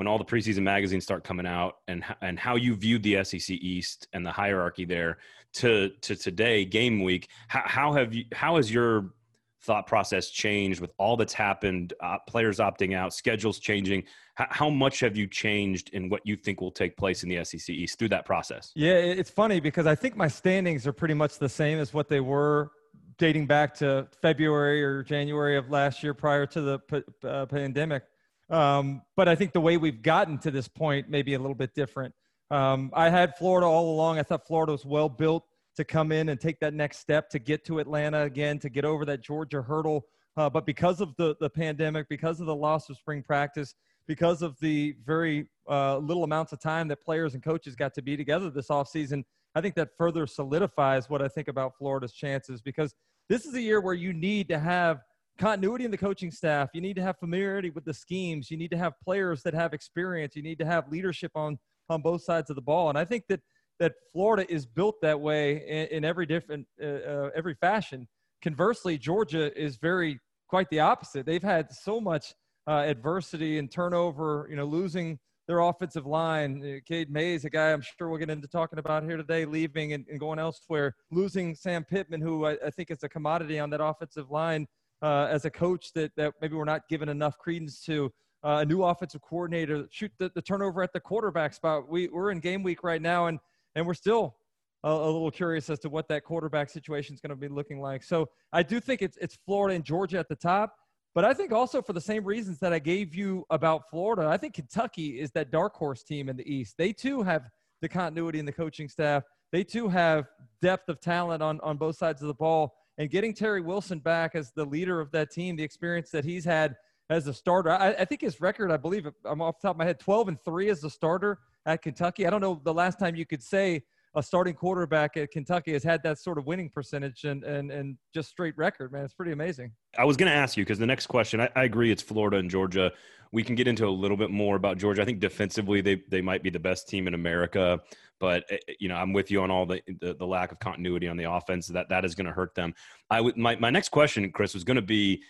when 0.00 0.06
all 0.06 0.16
the 0.16 0.24
preseason 0.24 0.62
magazines 0.62 1.04
start 1.04 1.24
coming 1.24 1.44
out 1.44 1.80
and 1.86 2.02
and 2.22 2.38
how 2.38 2.56
you 2.56 2.74
viewed 2.74 3.02
the 3.02 3.22
SEC 3.22 3.50
East 3.50 4.08
and 4.14 4.24
the 4.24 4.32
hierarchy 4.32 4.86
there 4.86 5.18
to 5.52 5.90
to 6.00 6.16
today 6.16 6.64
game 6.64 7.02
week 7.02 7.28
how, 7.48 7.62
how 7.66 7.92
have 7.92 8.14
you 8.14 8.24
how 8.32 8.56
has 8.56 8.72
your 8.72 9.12
thought 9.60 9.86
process 9.86 10.30
changed 10.30 10.80
with 10.80 10.90
all 10.96 11.18
that's 11.18 11.34
happened 11.34 11.92
uh, 12.00 12.16
players 12.26 12.60
opting 12.60 12.96
out 12.96 13.12
schedules 13.12 13.58
changing? 13.58 14.02
How, 14.36 14.46
how 14.48 14.70
much 14.70 15.00
have 15.00 15.18
you 15.18 15.26
changed 15.26 15.90
in 15.90 16.08
what 16.08 16.22
you 16.24 16.34
think 16.34 16.62
will 16.62 16.70
take 16.70 16.96
place 16.96 17.22
in 17.22 17.28
the 17.28 17.44
SEC 17.44 17.68
East 17.68 17.98
through 17.98 18.08
that 18.08 18.24
process? 18.24 18.72
Yeah 18.74 18.94
it's 18.94 19.28
funny 19.28 19.60
because 19.60 19.86
I 19.86 19.94
think 19.94 20.16
my 20.16 20.28
standings 20.28 20.86
are 20.86 20.94
pretty 20.94 21.12
much 21.12 21.38
the 21.38 21.48
same 21.50 21.78
as 21.78 21.92
what 21.92 22.08
they 22.08 22.20
were 22.20 22.70
dating 23.18 23.44
back 23.46 23.74
to 23.74 24.08
February 24.22 24.82
or 24.82 25.02
January 25.02 25.58
of 25.58 25.68
last 25.68 26.02
year 26.02 26.14
prior 26.14 26.46
to 26.46 26.62
the 26.62 26.78
p- 26.78 27.02
uh, 27.22 27.44
pandemic 27.44 28.04
um, 28.50 29.02
but 29.16 29.28
I 29.28 29.34
think 29.34 29.52
the 29.52 29.60
way 29.60 29.76
we've 29.76 30.02
gotten 30.02 30.38
to 30.38 30.50
this 30.50 30.68
point 30.68 31.08
may 31.08 31.22
be 31.22 31.34
a 31.34 31.38
little 31.38 31.54
bit 31.54 31.74
different. 31.74 32.14
Um, 32.50 32.90
I 32.94 33.08
had 33.08 33.36
Florida 33.36 33.66
all 33.66 33.94
along. 33.94 34.18
I 34.18 34.22
thought 34.22 34.46
Florida 34.46 34.72
was 34.72 34.84
well 34.84 35.08
built 35.08 35.44
to 35.76 35.84
come 35.84 36.10
in 36.10 36.30
and 36.30 36.40
take 36.40 36.58
that 36.60 36.74
next 36.74 36.98
step 36.98 37.30
to 37.30 37.38
get 37.38 37.64
to 37.66 37.78
Atlanta 37.78 38.22
again, 38.22 38.58
to 38.58 38.68
get 38.68 38.84
over 38.84 39.04
that 39.04 39.22
Georgia 39.22 39.62
hurdle. 39.62 40.04
Uh, 40.36 40.50
but 40.50 40.66
because 40.66 41.00
of 41.00 41.14
the, 41.16 41.36
the 41.40 41.48
pandemic, 41.48 42.08
because 42.08 42.40
of 42.40 42.46
the 42.46 42.54
loss 42.54 42.88
of 42.90 42.96
spring 42.96 43.22
practice, 43.22 43.74
because 44.06 44.42
of 44.42 44.58
the 44.60 44.96
very 45.04 45.46
uh, 45.68 45.98
little 45.98 46.24
amounts 46.24 46.52
of 46.52 46.60
time 46.60 46.88
that 46.88 47.00
players 47.00 47.34
and 47.34 47.42
coaches 47.42 47.76
got 47.76 47.94
to 47.94 48.02
be 48.02 48.16
together 48.16 48.50
this 48.50 48.68
offseason, 48.68 49.22
I 49.54 49.60
think 49.60 49.74
that 49.76 49.90
further 49.96 50.26
solidifies 50.26 51.08
what 51.08 51.22
I 51.22 51.28
think 51.28 51.48
about 51.48 51.76
Florida's 51.76 52.12
chances 52.12 52.60
because 52.60 52.94
this 53.28 53.44
is 53.46 53.54
a 53.54 53.60
year 53.60 53.80
where 53.80 53.94
you 53.94 54.12
need 54.12 54.48
to 54.48 54.58
have 54.58 55.02
continuity 55.40 55.86
in 55.86 55.90
the 55.90 55.96
coaching 55.96 56.30
staff. 56.30 56.68
You 56.74 56.82
need 56.82 56.96
to 56.96 57.02
have 57.02 57.18
familiarity 57.18 57.70
with 57.70 57.84
the 57.84 57.94
schemes. 57.94 58.50
You 58.50 58.58
need 58.58 58.70
to 58.70 58.76
have 58.76 58.92
players 59.02 59.42
that 59.42 59.54
have 59.54 59.72
experience. 59.72 60.36
You 60.36 60.42
need 60.42 60.58
to 60.58 60.66
have 60.66 60.90
leadership 60.90 61.32
on 61.34 61.58
on 61.88 62.02
both 62.02 62.22
sides 62.22 62.50
of 62.50 62.56
the 62.56 62.62
ball. 62.62 62.88
And 62.88 62.98
I 62.98 63.04
think 63.04 63.24
that 63.28 63.40
that 63.80 63.94
Florida 64.12 64.44
is 64.52 64.66
built 64.66 65.00
that 65.00 65.18
way 65.18 65.66
in, 65.66 65.86
in 65.96 66.04
every 66.04 66.26
different 66.26 66.66
uh, 66.80 66.86
uh, 66.86 67.30
every 67.34 67.54
fashion. 67.54 68.06
Conversely, 68.42 68.98
Georgia 68.98 69.58
is 69.60 69.76
very 69.76 70.20
quite 70.48 70.68
the 70.70 70.80
opposite. 70.80 71.24
They've 71.26 71.42
had 71.42 71.72
so 71.72 72.00
much 72.00 72.34
uh, 72.68 72.84
adversity 72.86 73.58
and 73.58 73.70
turnover. 73.70 74.46
You 74.50 74.56
know, 74.56 74.66
losing 74.66 75.18
their 75.48 75.60
offensive 75.60 76.06
line. 76.06 76.62
Uh, 76.62 76.78
Cade 76.86 77.10
Mays, 77.10 77.44
a 77.44 77.50
guy 77.50 77.72
I'm 77.72 77.82
sure 77.82 78.08
we'll 78.08 78.18
get 78.18 78.30
into 78.30 78.46
talking 78.46 78.78
about 78.78 79.02
here 79.02 79.16
today, 79.16 79.44
leaving 79.46 79.94
and, 79.94 80.04
and 80.08 80.20
going 80.20 80.38
elsewhere. 80.38 80.94
Losing 81.10 81.56
Sam 81.56 81.82
Pittman, 81.82 82.20
who 82.20 82.44
I, 82.44 82.56
I, 82.64 82.70
think 82.70 82.92
is 82.92 83.02
a 83.02 83.08
commodity 83.08 83.58
on 83.58 83.68
that 83.70 83.82
offensive 83.82 84.30
line 84.30 84.68
uh, 85.02 85.28
as 85.30 85.44
a 85.44 85.50
coach 85.50 85.92
that, 85.94 86.12
that 86.16 86.34
maybe 86.40 86.56
we're 86.56 86.64
not 86.64 86.88
given 86.88 87.08
enough 87.08 87.38
credence 87.38 87.80
to. 87.84 88.12
Uh, 88.42 88.60
a 88.62 88.64
new 88.64 88.82
offensive 88.82 89.20
coordinator, 89.20 89.86
shoot 89.90 90.10
the, 90.18 90.32
the, 90.34 90.40
turnover 90.40 90.82
at 90.82 90.94
the 90.94 90.98
quarterback 90.98 91.52
spot. 91.52 91.86
We, 91.90 92.08
we're 92.08 92.30
in 92.30 92.40
game 92.40 92.62
week 92.62 92.82
right 92.82 93.02
now, 93.02 93.26
and, 93.26 93.38
and 93.74 93.86
we're 93.86 93.92
still 93.92 94.34
a, 94.82 94.88
a 94.88 95.10
little 95.10 95.30
curious 95.30 95.68
as 95.68 95.78
to 95.80 95.88
what 95.88 96.08
that 96.08 96.24
quarterback 96.24 96.70
situation 96.70 97.14
is 97.14 97.20
going 97.20 97.30
to 97.30 97.36
be 97.36 97.48
looking 97.48 97.80
like. 97.80 98.02
So 98.02 98.28
I 98.52 98.62
do 98.62 98.80
think 98.80 99.02
it's, 99.02 99.18
it's 99.18 99.36
Florida 99.44 99.74
and 99.74 99.84
Georgia 99.84 100.18
at 100.18 100.28
the 100.28 100.36
top. 100.36 100.74
But 101.14 101.24
I 101.24 101.34
think 101.34 101.52
also 101.52 101.82
for 101.82 101.92
the 101.92 102.00
same 102.00 102.24
reasons 102.24 102.60
that 102.60 102.72
I 102.72 102.78
gave 102.78 103.14
you 103.14 103.44
about 103.50 103.90
Florida, 103.90 104.28
I 104.28 104.36
think 104.36 104.54
Kentucky 104.54 105.20
is 105.20 105.32
that 105.32 105.50
dark 105.50 105.74
horse 105.74 106.04
team 106.04 106.28
in 106.28 106.36
the 106.36 106.50
East. 106.50 106.76
They 106.78 106.92
too 106.92 107.22
have 107.22 107.42
the 107.82 107.88
continuity 107.88 108.38
in 108.38 108.46
the 108.46 108.52
coaching 108.52 108.88
staff. 108.88 109.24
They 109.50 109.64
too 109.64 109.88
have 109.88 110.26
depth 110.62 110.88
of 110.88 111.00
talent 111.00 111.42
on, 111.42 111.58
on 111.60 111.76
both 111.76 111.96
sides 111.96 112.22
of 112.22 112.28
the 112.28 112.34
ball 112.34 112.74
and 113.00 113.08
getting 113.08 113.32
Terry 113.32 113.62
Wilson 113.62 113.98
back 113.98 114.34
as 114.34 114.52
the 114.52 114.64
leader 114.64 115.00
of 115.00 115.10
that 115.12 115.30
team, 115.30 115.56
the 115.56 115.62
experience 115.62 116.10
that 116.10 116.22
he's 116.22 116.44
had 116.44 116.76
as 117.08 117.26
a 117.28 117.32
starter. 117.32 117.70
I, 117.70 117.92
I, 117.92 118.04
think 118.04 118.20
his 118.20 118.42
record, 118.42 118.70
I 118.70 118.76
believe, 118.76 119.08
I'm 119.24 119.40
off 119.40 119.58
the 119.58 119.68
top 119.68 119.76
of 119.76 119.78
my 119.78 119.86
head, 119.86 119.98
12 119.98 120.28
and 120.28 120.38
three 120.44 120.68
as 120.68 120.84
a 120.84 120.90
starter 120.90 121.38
at 121.64 121.80
Kentucky. 121.80 122.26
I 122.26 122.30
don't 122.30 122.42
know 122.42 122.60
the 122.62 122.74
last 122.74 122.98
time 122.98 123.16
you 123.16 123.24
could 123.24 123.42
say 123.42 123.82
a 124.14 124.22
starting 124.22 124.52
quarterback 124.52 125.16
at 125.16 125.30
Kentucky 125.30 125.72
has 125.72 125.82
had 125.82 126.02
that 126.02 126.18
sort 126.18 126.36
of 126.36 126.46
winning 126.46 126.68
percentage 126.68 127.24
and 127.24 127.42
and 127.44 127.70
and 127.70 127.96
just 128.12 128.28
straight 128.28 128.56
record, 128.58 128.92
man. 128.92 129.04
It's 129.04 129.14
pretty 129.14 129.32
amazing. 129.32 129.72
I 129.96 130.04
was 130.04 130.16
going 130.16 130.30
to 130.30 130.36
ask 130.36 130.56
you 130.56 130.64
because 130.64 130.78
the 130.78 130.86
next 130.86 131.06
question, 131.06 131.40
I, 131.40 131.48
I, 131.56 131.64
agree, 131.64 131.90
it's 131.90 132.02
Florida 132.02 132.36
and 132.36 132.50
Georgia. 132.50 132.92
We 133.32 133.44
can 133.44 133.54
get 133.54 133.68
into 133.68 133.86
a 133.86 133.88
little 133.88 134.16
bit 134.16 134.30
more 134.30 134.56
about 134.56 134.78
Georgia. 134.78 135.00
I 135.00 135.04
think 135.04 135.20
defensively, 135.20 135.80
they 135.80 136.02
they 136.08 136.20
might 136.20 136.42
be 136.42 136.50
the 136.50 136.60
best 136.60 136.88
team 136.88 137.06
in 137.06 137.14
America. 137.14 137.80
But 138.20 138.44
eh, 138.50 138.58
eh, 138.68 138.74
you 138.78 138.88
know, 138.88 138.94
I'm 138.94 139.12
with 139.12 139.30
you 139.30 139.42
on 139.42 139.50
all 139.50 139.66
the 139.66 139.82
the, 140.00 140.14
the 140.14 140.26
lack 140.26 140.52
of 140.52 140.60
continuity 140.60 141.08
on 141.08 141.16
the 141.16 141.30
offense. 141.30 141.66
That 141.66 141.88
that 141.88 142.04
is 142.04 142.14
going 142.14 142.26
to 142.26 142.32
hurt 142.32 142.54
them. 142.54 142.74
I 143.10 143.20
would 143.20 143.36
my 143.36 143.56
my 143.56 143.70
next 143.70 143.88
question, 143.88 144.30
Chris, 144.30 144.54
was 144.54 144.64
going 144.64 144.76
to 144.76 144.82
be. 144.82 145.22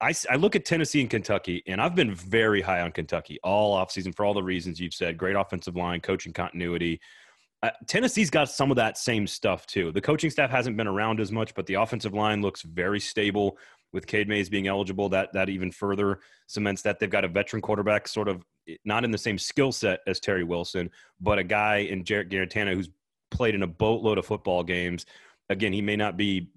I, 0.00 0.14
I, 0.30 0.36
look 0.36 0.56
at 0.56 0.64
Tennessee 0.64 1.02
and 1.02 1.10
Kentucky, 1.10 1.62
and 1.66 1.78
I've 1.78 1.94
been 1.94 2.14
very 2.14 2.62
high 2.62 2.80
on 2.80 2.90
Kentucky 2.90 3.38
all 3.44 3.76
offseason 3.76 4.16
for 4.16 4.24
all 4.24 4.32
the 4.32 4.42
reasons 4.42 4.80
you've 4.80 4.94
said. 4.94 5.18
Great 5.18 5.36
offensive 5.36 5.76
line, 5.76 6.00
coaching 6.00 6.32
continuity. 6.32 7.02
Uh, 7.62 7.70
Tennessee's 7.86 8.30
got 8.30 8.48
some 8.48 8.70
of 8.70 8.76
that 8.76 8.96
same 8.96 9.26
stuff 9.26 9.66
too. 9.66 9.92
The 9.92 10.00
coaching 10.00 10.30
staff 10.30 10.50
hasn't 10.50 10.78
been 10.78 10.86
around 10.86 11.20
as 11.20 11.30
much, 11.30 11.54
but 11.54 11.66
the 11.66 11.74
offensive 11.74 12.14
line 12.14 12.40
looks 12.40 12.62
very 12.62 13.00
stable. 13.00 13.58
With 13.92 14.06
Cade 14.06 14.28
Mays 14.28 14.48
being 14.48 14.66
eligible, 14.68 15.08
that 15.10 15.32
that 15.34 15.48
even 15.48 15.70
further 15.70 16.20
cements 16.46 16.82
that 16.82 16.98
they've 16.98 17.08
got 17.08 17.24
a 17.24 17.28
veteran 17.28 17.62
quarterback, 17.62 18.08
sort 18.08 18.28
of 18.28 18.42
not 18.84 19.04
in 19.04 19.10
the 19.10 19.18
same 19.18 19.38
skill 19.38 19.72
set 19.72 20.00
as 20.06 20.20
Terry 20.20 20.44
Wilson, 20.44 20.90
but 21.20 21.38
a 21.38 21.44
guy 21.44 21.78
in 21.78 22.04
Jarrett 22.04 22.30
Guarantano 22.30 22.74
who's 22.74 22.90
played 23.30 23.54
in 23.54 23.62
a 23.62 23.66
boatload 23.66 24.18
of 24.18 24.26
football 24.26 24.62
games. 24.62 25.06
Again, 25.50 25.72
he 25.72 25.82
may 25.82 25.96
not 25.96 26.16
be 26.16 26.50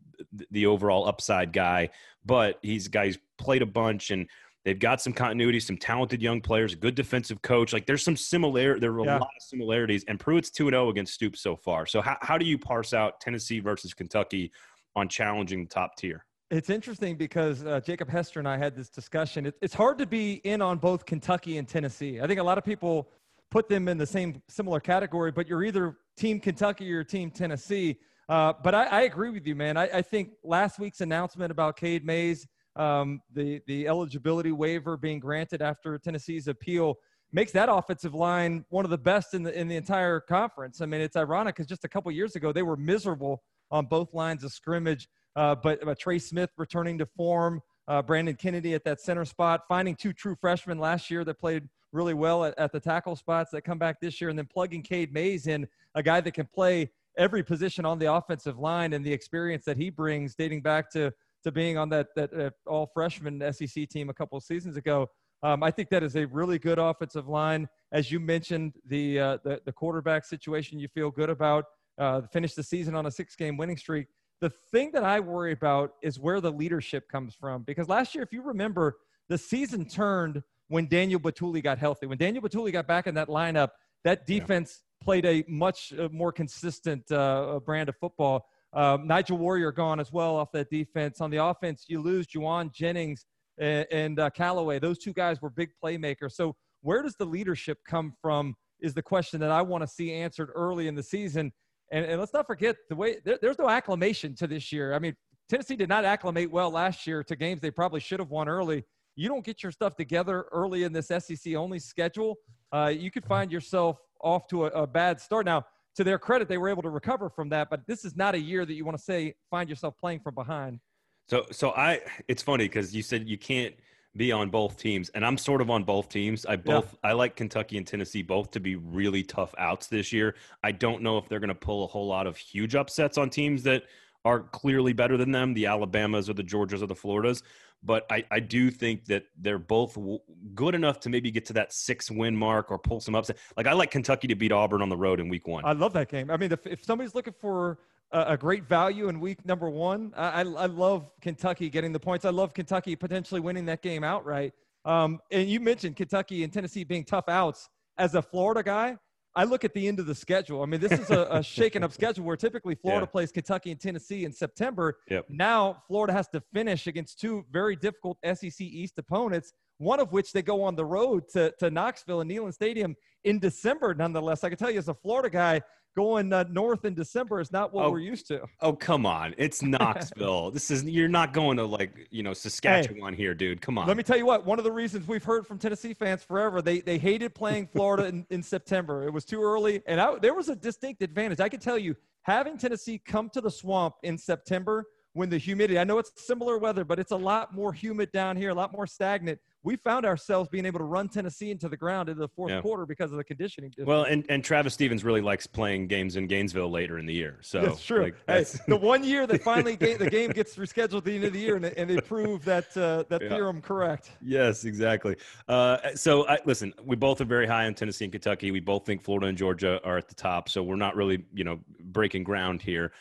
the 0.51 0.65
overall 0.65 1.07
upside 1.07 1.53
guy, 1.53 1.89
but 2.25 2.59
he's 2.61 2.87
a 2.87 2.89
guy 2.89 3.07
who's 3.07 3.19
played 3.37 3.61
a 3.61 3.65
bunch 3.65 4.11
and 4.11 4.27
they've 4.65 4.79
got 4.79 5.01
some 5.01 5.13
continuity, 5.13 5.59
some 5.59 5.77
talented 5.77 6.21
young 6.21 6.41
players, 6.41 6.73
a 6.73 6.75
good 6.75 6.95
defensive 6.95 7.41
coach. 7.41 7.73
Like 7.73 7.85
there's 7.85 8.03
some 8.03 8.17
similar, 8.17 8.79
there 8.79 8.91
are 8.93 8.99
a 8.99 9.05
yeah. 9.05 9.17
lot 9.17 9.29
of 9.35 9.41
similarities. 9.41 10.03
And 10.07 10.19
Pruitt's 10.19 10.49
2 10.49 10.69
0 10.69 10.89
against 10.89 11.13
Stoops 11.13 11.41
so 11.41 11.55
far. 11.55 11.85
So, 11.85 12.01
how, 12.01 12.17
how 12.21 12.37
do 12.37 12.45
you 12.45 12.57
parse 12.57 12.93
out 12.93 13.19
Tennessee 13.21 13.59
versus 13.59 13.93
Kentucky 13.93 14.51
on 14.95 15.07
challenging 15.07 15.63
the 15.63 15.69
top 15.69 15.95
tier? 15.97 16.25
It's 16.49 16.69
interesting 16.69 17.17
because 17.17 17.65
uh, 17.65 17.81
Jacob 17.81 18.07
Hester 18.09 18.39
and 18.39 18.47
I 18.47 18.57
had 18.57 18.73
this 18.73 18.89
discussion. 18.89 19.47
It, 19.47 19.55
it's 19.61 19.73
hard 19.73 19.97
to 19.97 20.05
be 20.05 20.35
in 20.45 20.61
on 20.61 20.77
both 20.77 21.05
Kentucky 21.05 21.57
and 21.57 21.67
Tennessee. 21.67 22.21
I 22.21 22.27
think 22.27 22.39
a 22.39 22.43
lot 22.43 22.57
of 22.57 22.63
people 22.63 23.09
put 23.51 23.67
them 23.67 23.89
in 23.89 23.97
the 23.97 24.05
same 24.05 24.41
similar 24.47 24.79
category, 24.79 25.31
but 25.31 25.47
you're 25.47 25.65
either 25.65 25.97
Team 26.15 26.39
Kentucky 26.39 26.91
or 26.93 27.03
Team 27.03 27.31
Tennessee. 27.31 27.97
Uh, 28.29 28.53
but 28.63 28.73
I, 28.73 28.85
I, 28.85 29.01
agree 29.01 29.29
with 29.29 29.45
you, 29.45 29.55
man. 29.55 29.75
I, 29.75 29.89
I, 29.95 30.01
think 30.01 30.31
last 30.43 30.79
week's 30.79 30.99
announcement 31.01 31.49
about 31.51 31.77
Cade 31.77 32.05
Mays, 32.05 32.45
um, 32.75 33.21
the 33.33 33.61
the 33.67 33.87
eligibility 33.87 34.51
waiver 34.51 34.97
being 34.97 35.19
granted 35.19 35.61
after 35.61 35.97
Tennessee's 35.97 36.47
appeal, 36.47 36.95
makes 37.31 37.51
that 37.53 37.69
offensive 37.69 38.13
line 38.13 38.65
one 38.69 38.85
of 38.85 38.91
the 38.91 38.97
best 38.97 39.33
in 39.33 39.43
the 39.43 39.57
in 39.57 39.67
the 39.67 39.75
entire 39.75 40.19
conference. 40.19 40.81
I 40.81 40.85
mean, 40.85 41.01
it's 41.01 41.15
ironic 41.15 41.55
because 41.55 41.67
just 41.67 41.83
a 41.85 41.89
couple 41.89 42.11
years 42.11 42.35
ago 42.35 42.51
they 42.51 42.63
were 42.63 42.77
miserable 42.77 43.43
on 43.71 43.85
both 43.85 44.13
lines 44.13 44.43
of 44.43 44.51
scrimmage. 44.51 45.07
Uh, 45.37 45.55
but, 45.55 45.79
but 45.85 45.99
Trey 45.99 46.17
Smith 46.17 46.49
returning 46.57 46.97
to 46.97 47.05
form, 47.05 47.61
uh, 47.87 48.01
Brandon 48.01 48.35
Kennedy 48.35 48.73
at 48.73 48.83
that 48.83 48.99
center 48.99 49.23
spot, 49.23 49.61
finding 49.69 49.95
two 49.95 50.11
true 50.11 50.35
freshmen 50.41 50.79
last 50.79 51.11
year 51.11 51.23
that 51.23 51.39
played 51.39 51.69
really 51.93 52.15
well 52.15 52.43
at, 52.43 52.57
at 52.57 52.71
the 52.71 52.79
tackle 52.79 53.15
spots 53.15 53.51
that 53.51 53.61
come 53.61 53.77
back 53.77 54.01
this 54.01 54.19
year, 54.19 54.31
and 54.31 54.37
then 54.37 54.47
plugging 54.51 54.81
Cade 54.81 55.13
Mays 55.13 55.47
in, 55.47 55.67
a 55.95 56.01
guy 56.03 56.19
that 56.21 56.33
can 56.33 56.47
play 56.47 56.89
every 57.17 57.43
position 57.43 57.85
on 57.85 57.99
the 57.99 58.11
offensive 58.11 58.57
line 58.57 58.93
and 58.93 59.05
the 59.05 59.13
experience 59.13 59.63
that 59.65 59.77
he 59.77 59.89
brings 59.89 60.35
dating 60.35 60.61
back 60.61 60.91
to 60.91 61.11
to 61.43 61.51
being 61.51 61.77
on 61.77 61.87
that 61.89 62.07
that 62.15 62.33
uh, 62.33 62.49
all 62.67 62.89
freshman 62.93 63.41
SEC 63.53 63.87
team 63.89 64.09
a 64.09 64.13
couple 64.13 64.39
seasons 64.39 64.75
ago. 64.75 65.07
Um, 65.43 65.61
I 65.61 65.69
think 65.69 65.89
that 65.89 66.03
is 66.03 66.15
a 66.15 66.25
really 66.25 66.57
good 66.57 66.79
offensive 66.79 67.27
line. 67.27 67.67
As 67.91 68.11
you 68.11 68.19
mentioned, 68.19 68.73
the 68.85 69.19
uh, 69.19 69.37
the, 69.43 69.61
the 69.65 69.71
quarterback 69.71 70.25
situation 70.25 70.79
you 70.79 70.87
feel 70.87 71.11
good 71.11 71.29
about. 71.29 71.65
Uh, 71.99 72.21
finish 72.31 72.53
the 72.53 72.61
season 72.61 72.95
on 72.95 73.07
a 73.07 73.11
six 73.11 73.35
game 73.35 73.57
winning 73.57 73.77
streak. 73.77 74.07
The 74.39 74.51
thing 74.71 74.91
that 74.93 75.03
I 75.03 75.19
worry 75.19 75.51
about 75.51 75.93
is 76.01 76.19
where 76.19 76.39
the 76.41 76.51
leadership 76.51 77.09
comes 77.09 77.33
from. 77.33 77.63
Because 77.63 77.89
last 77.89 78.13
year, 78.13 78.23
if 78.23 78.31
you 78.31 78.41
remember, 78.41 78.97
the 79.29 79.37
season 79.37 79.85
turned 79.85 80.43
when 80.67 80.87
Daniel 80.87 81.19
Bituli 81.19 81.63
got 81.63 81.77
healthy. 81.77 82.05
When 82.05 82.17
Daniel 82.17 82.43
Bituli 82.43 82.71
got 82.71 82.87
back 82.87 83.07
in 83.07 83.15
that 83.15 83.29
lineup, 83.29 83.69
that 84.03 84.25
defense 84.25 84.83
yeah. 85.01 85.05
played 85.05 85.25
a 85.25 85.43
much 85.47 85.93
uh, 85.97 86.09
more 86.11 86.31
consistent 86.31 87.11
uh, 87.11 87.59
brand 87.65 87.89
of 87.89 87.95
football. 87.97 88.45
Um, 88.73 89.07
Nigel 89.07 89.37
Warrior 89.37 89.71
gone 89.71 89.99
as 89.99 90.11
well 90.11 90.35
off 90.35 90.51
that 90.51 90.69
defense. 90.69 91.19
On 91.21 91.31
the 91.31 91.43
offense, 91.43 91.85
you 91.87 92.01
lose 92.01 92.27
Jauan 92.27 92.71
Jennings 92.71 93.25
and, 93.57 93.87
and 93.91 94.19
uh, 94.19 94.29
Callaway. 94.29 94.79
Those 94.79 94.99
two 94.99 95.13
guys 95.13 95.41
were 95.41 95.49
big 95.49 95.69
playmakers. 95.83 96.33
So 96.33 96.55
where 96.81 97.01
does 97.01 97.15
the 97.15 97.25
leadership 97.25 97.79
come 97.87 98.13
from? 98.21 98.55
Is 98.79 98.93
the 98.93 99.01
question 99.01 99.39
that 99.39 99.49
I 99.49 99.63
want 99.63 99.81
to 99.81 99.87
see 99.87 100.13
answered 100.13 100.49
early 100.53 100.87
in 100.87 100.93
the 100.93 101.01
season. 101.01 101.51
And, 101.91 102.05
and 102.05 102.19
let's 102.19 102.33
not 102.33 102.47
forget 102.47 102.75
the 102.89 102.95
way 102.95 103.17
there, 103.23 103.37
there's 103.41 103.57
no 103.57 103.69
acclimation 103.69 104.35
to 104.35 104.47
this 104.47 104.71
year. 104.71 104.93
I 104.93 104.99
mean, 104.99 105.15
Tennessee 105.49 105.75
did 105.75 105.89
not 105.89 106.03
acclimate 106.03 106.51
well 106.51 106.69
last 106.69 107.07
year 107.07 107.23
to 107.23 107.35
games 107.35 107.61
they 107.61 107.71
probably 107.71 107.99
should 107.99 108.19
have 108.19 108.29
won 108.29 108.49
early. 108.49 108.83
You 109.15 109.29
don't 109.29 109.43
get 109.43 109.63
your 109.63 109.71
stuff 109.71 109.95
together 109.95 110.45
early 110.51 110.83
in 110.83 110.93
this 110.93 111.07
SEC 111.07 111.55
only 111.55 111.79
schedule, 111.79 112.35
uh, 112.73 112.93
you 112.95 113.09
could 113.09 113.25
find 113.25 113.51
yourself 113.51 113.97
off 114.21 114.47
to 114.47 114.65
a, 114.65 114.69
a 114.69 114.87
bad 114.87 115.19
start. 115.19 115.45
Now, 115.45 115.65
to 115.95 116.03
their 116.03 116.19
credit, 116.19 116.47
they 116.47 116.57
were 116.57 116.69
able 116.69 116.83
to 116.83 116.89
recover 116.89 117.29
from 117.29 117.49
that. 117.49 117.69
But 117.69 117.81
this 117.87 118.05
is 118.05 118.15
not 118.15 118.35
a 118.35 118.39
year 118.39 118.65
that 118.65 118.73
you 118.73 118.85
want 118.85 118.97
to 118.97 119.03
say 119.03 119.33
find 119.49 119.69
yourself 119.69 119.95
playing 119.99 120.19
from 120.19 120.35
behind. 120.35 120.79
So, 121.27 121.45
so 121.51 121.71
I, 121.71 122.01
it's 122.27 122.43
funny 122.43 122.65
because 122.65 122.95
you 122.95 123.01
said 123.01 123.27
you 123.27 123.37
can't 123.37 123.73
be 124.17 124.31
on 124.31 124.49
both 124.49 124.77
teams, 124.77 125.09
and 125.09 125.25
I'm 125.25 125.37
sort 125.37 125.61
of 125.61 125.69
on 125.69 125.83
both 125.83 126.09
teams. 126.09 126.45
I 126.45 126.55
both, 126.55 126.97
yeah. 127.03 127.11
I 127.11 127.13
like 127.13 127.35
Kentucky 127.35 127.77
and 127.77 127.85
Tennessee 127.85 128.23
both 128.23 128.51
to 128.51 128.59
be 128.59 128.75
really 128.75 129.23
tough 129.23 129.53
outs 129.57 129.87
this 129.87 130.11
year. 130.11 130.35
I 130.63 130.71
don't 130.71 131.01
know 131.01 131.17
if 131.17 131.29
they're 131.29 131.39
going 131.39 131.49
to 131.49 131.55
pull 131.55 131.83
a 131.83 131.87
whole 131.87 132.07
lot 132.07 132.27
of 132.27 132.37
huge 132.37 132.75
upsets 132.75 133.17
on 133.17 133.29
teams 133.29 133.63
that 133.63 133.83
are 134.25 134.41
clearly 134.41 134.93
better 134.93 135.15
than 135.15 135.31
them, 135.31 135.53
the 135.53 135.67
Alabamas 135.67 136.29
or 136.29 136.33
the 136.33 136.43
Georgias 136.43 136.81
or 136.81 136.87
the 136.87 136.95
Floridas 136.95 137.43
but 137.83 138.05
I, 138.11 138.23
I 138.31 138.39
do 138.39 138.71
think 138.71 139.05
that 139.05 139.25
they're 139.37 139.59
both 139.59 139.95
w- 139.95 140.19
good 140.55 140.75
enough 140.75 140.99
to 141.01 141.09
maybe 141.09 141.31
get 141.31 141.45
to 141.45 141.53
that 141.53 141.73
six 141.73 142.09
win 142.09 142.35
mark 142.35 142.71
or 142.71 142.79
pull 142.79 142.99
some 142.99 143.15
upset. 143.15 143.37
Like 143.55 143.67
I 143.67 143.73
like 143.73 143.91
Kentucky 143.91 144.27
to 144.27 144.35
beat 144.35 144.51
Auburn 144.51 144.81
on 144.81 144.89
the 144.89 144.97
road 144.97 145.19
in 145.19 145.29
week 145.29 145.47
one. 145.47 145.63
I 145.65 145.73
love 145.73 145.93
that 145.93 146.09
game. 146.09 146.31
I 146.31 146.37
mean, 146.37 146.51
if, 146.51 146.65
if 146.65 146.83
somebody's 146.83 147.13
looking 147.13 147.35
for 147.39 147.79
a, 148.11 148.37
great 148.37 148.63
value 148.63 149.09
in 149.09 149.19
week 149.19 149.45
number 149.45 149.69
one, 149.69 150.13
I, 150.15 150.41
I, 150.41 150.41
I, 150.41 150.65
love 150.65 151.11
Kentucky 151.21 151.69
getting 151.69 151.91
the 151.91 151.99
points. 151.99 152.25
I 152.25 152.29
love 152.29 152.53
Kentucky 152.53 152.95
potentially 152.95 153.41
winning 153.41 153.65
that 153.65 153.81
game 153.81 154.03
outright. 154.03 154.53
Um, 154.85 155.19
and 155.31 155.49
you 155.49 155.59
mentioned 155.59 155.95
Kentucky 155.95 156.43
and 156.43 156.53
Tennessee 156.53 156.83
being 156.83 157.03
tough 157.03 157.27
outs. 157.27 157.69
As 157.97 158.15
a 158.15 158.21
Florida 158.21 158.61
guy, 158.63 158.95
I 159.35 159.43
look 159.43 159.63
at 159.63 159.73
the 159.73 159.87
end 159.87 159.99
of 159.99 160.07
the 160.07 160.15
schedule. 160.15 160.63
I 160.63 160.65
mean, 160.65 160.79
this 160.79 160.93
is 160.93 161.11
a, 161.11 161.27
a 161.29 161.43
shaken 161.43 161.83
up 161.83 161.91
schedule 161.91 162.25
where 162.25 162.35
typically 162.35 162.75
Florida 162.75 163.05
yeah. 163.05 163.11
plays 163.11 163.31
Kentucky 163.31 163.71
and 163.71 163.79
Tennessee 163.79 164.25
in 164.25 164.31
September. 164.31 164.97
Yep. 165.09 165.25
Now 165.29 165.83
Florida 165.87 166.13
has 166.13 166.27
to 166.29 166.41
finish 166.53 166.87
against 166.87 167.19
two 167.19 167.45
very 167.51 167.75
difficult 167.75 168.17
SEC 168.25 168.61
East 168.61 168.97
opponents, 168.97 169.53
one 169.77 169.99
of 169.99 170.11
which 170.11 170.31
they 170.31 170.41
go 170.41 170.63
on 170.63 170.75
the 170.75 170.85
road 170.85 171.27
to, 171.33 171.53
to 171.59 171.69
Knoxville 171.69 172.21
and 172.21 172.31
Neyland 172.31 172.53
Stadium 172.53 172.95
in 173.25 173.37
December, 173.37 173.93
nonetheless. 173.93 174.43
I 174.43 174.49
can 174.49 174.57
tell 174.57 174.71
you 174.71 174.79
as 174.79 174.87
a 174.87 174.95
Florida 174.95 175.29
guy, 175.29 175.61
going 175.97 176.31
uh, 176.31 176.45
north 176.51 176.85
in 176.85 176.93
December 176.93 177.41
is 177.41 177.51
not 177.51 177.73
what 177.73 177.85
oh, 177.85 177.89
we're 177.89 177.99
used 177.99 178.27
to. 178.27 178.43
Oh, 178.61 178.73
come 178.73 179.07
on. 179.07 179.33
It's 179.37 179.63
Knoxville. 179.63 180.51
this 180.51 180.69
is 180.69 180.83
you're 180.83 181.07
not 181.07 181.33
going 181.33 181.57
to 181.57 181.65
like, 181.65 182.07
you 182.11 182.21
know, 182.21 182.33
Saskatchewan 182.33 183.13
hey, 183.13 183.17
here, 183.23 183.33
dude. 183.33 183.61
Come 183.61 183.79
on. 183.79 183.87
Let 183.87 183.97
me 183.97 184.03
tell 184.03 184.15
you 184.15 184.25
what, 184.25 184.45
one 184.45 184.59
of 184.59 184.63
the 184.63 184.71
reasons 184.71 185.07
we've 185.07 185.23
heard 185.23 185.47
from 185.47 185.57
Tennessee 185.57 185.95
fans 185.95 186.23
forever, 186.23 186.61
they 186.61 186.81
they 186.81 186.99
hated 186.99 187.33
playing 187.33 187.67
Florida 187.67 188.05
in, 188.05 188.27
in 188.29 188.43
September. 188.43 189.07
It 189.07 189.11
was 189.11 189.25
too 189.25 189.41
early 189.41 189.81
and 189.87 189.99
I, 189.99 190.19
there 190.19 190.35
was 190.35 190.49
a 190.49 190.55
distinct 190.55 191.01
advantage. 191.01 191.39
I 191.39 191.49
can 191.49 191.59
tell 191.59 191.79
you 191.79 191.95
having 192.21 192.59
Tennessee 192.59 193.01
come 193.03 193.29
to 193.31 193.41
the 193.41 193.49
swamp 193.51 193.95
in 194.03 194.19
September 194.19 194.85
when 195.17 195.29
the 195.31 195.37
humidity, 195.37 195.79
I 195.79 195.83
know 195.83 195.97
it's 195.97 196.11
similar 196.15 196.59
weather, 196.59 196.85
but 196.85 196.99
it's 196.99 197.11
a 197.11 197.17
lot 197.17 197.53
more 197.53 197.73
humid 197.73 198.11
down 198.11 198.37
here, 198.37 198.51
a 198.51 198.53
lot 198.53 198.71
more 198.71 198.85
stagnant 198.85 199.39
we 199.67 199.75
found 199.75 200.05
ourselves 200.05 200.47
being 200.47 200.65
able 200.65 200.79
to 200.79 200.85
run 200.85 201.09
Tennessee 201.09 201.51
into 201.51 201.67
the 201.67 201.75
ground 201.75 202.07
into 202.07 202.21
the 202.21 202.29
fourth 202.29 202.51
yeah. 202.51 202.61
quarter 202.61 202.85
because 202.85 203.11
of 203.11 203.17
the 203.17 203.23
conditioning. 203.23 203.69
Distance. 203.71 203.85
Well, 203.85 204.03
and, 204.03 204.25
and 204.29 204.41
Travis 204.41 204.73
Stevens 204.73 205.03
really 205.03 205.19
likes 205.19 205.45
playing 205.45 205.87
games 205.87 206.15
in 206.15 206.25
Gainesville 206.25 206.71
later 206.71 206.99
in 206.99 207.05
the 207.05 207.13
year. 207.13 207.39
So 207.41 207.61
that's 207.61 207.83
true. 207.83 208.03
Like, 208.03 208.15
that's... 208.25 208.53
Hey, 208.53 208.63
the 208.67 208.77
one 208.77 209.03
year 209.03 209.27
that 209.27 209.43
finally 209.51 209.75
the 209.75 210.09
game 210.09 210.31
gets 210.31 210.55
rescheduled 210.55 210.99
at 210.99 211.03
the 211.03 211.15
end 211.15 211.25
of 211.25 211.33
the 211.33 211.39
year, 211.39 211.57
and, 211.57 211.65
and 211.65 211.89
they 211.89 211.99
prove 211.99 212.45
that 212.45 212.75
uh, 212.77 213.03
that 213.09 213.21
yeah. 213.21 213.27
theorem 213.27 213.61
correct. 213.61 214.11
Yes, 214.21 214.63
exactly. 214.63 215.17
Uh, 215.49 215.77
so 215.95 216.25
I, 216.29 216.39
listen, 216.45 216.73
we 216.85 216.95
both 216.95 217.19
are 217.19 217.25
very 217.25 217.45
high 217.45 217.65
on 217.65 217.73
Tennessee 217.73 218.05
and 218.05 218.11
Kentucky. 218.13 218.51
We 218.51 218.61
both 218.61 218.85
think 218.85 219.01
Florida 219.01 219.27
and 219.27 219.37
Georgia 219.37 219.81
are 219.83 219.97
at 219.97 220.07
the 220.07 220.15
top. 220.15 220.47
So 220.47 220.63
we're 220.63 220.77
not 220.77 220.95
really, 220.95 221.25
you 221.33 221.43
know, 221.43 221.59
breaking 221.81 222.23
ground 222.23 222.61
here. 222.61 222.93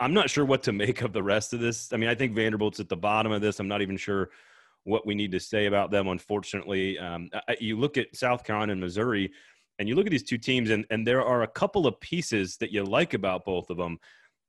I'm 0.00 0.14
not 0.14 0.30
sure 0.30 0.44
what 0.44 0.62
to 0.64 0.72
make 0.84 1.02
of 1.02 1.12
the 1.12 1.22
rest 1.22 1.52
of 1.52 1.60
this. 1.60 1.92
I 1.92 1.96
mean, 1.96 2.08
I 2.08 2.14
think 2.14 2.34
Vanderbilt's 2.34 2.80
at 2.80 2.88
the 2.88 2.96
bottom 2.96 3.32
of 3.32 3.40
this. 3.40 3.60
I'm 3.60 3.68
not 3.68 3.82
even 3.82 3.96
sure 3.96 4.30
what 4.84 5.06
we 5.06 5.14
need 5.14 5.32
to 5.32 5.40
say 5.40 5.66
about 5.66 5.90
them. 5.90 6.08
Unfortunately, 6.08 6.98
um, 6.98 7.28
you 7.60 7.78
look 7.78 7.98
at 7.98 8.14
South 8.16 8.44
Carolina 8.44 8.72
and 8.72 8.80
Missouri, 8.80 9.30
and 9.78 9.88
you 9.88 9.94
look 9.94 10.06
at 10.06 10.10
these 10.10 10.24
two 10.24 10.38
teams, 10.38 10.70
and, 10.70 10.84
and 10.90 11.06
there 11.06 11.22
are 11.22 11.42
a 11.42 11.48
couple 11.48 11.86
of 11.86 12.00
pieces 12.00 12.56
that 12.56 12.72
you 12.72 12.84
like 12.84 13.14
about 13.14 13.44
both 13.44 13.70
of 13.70 13.76
them. 13.76 13.98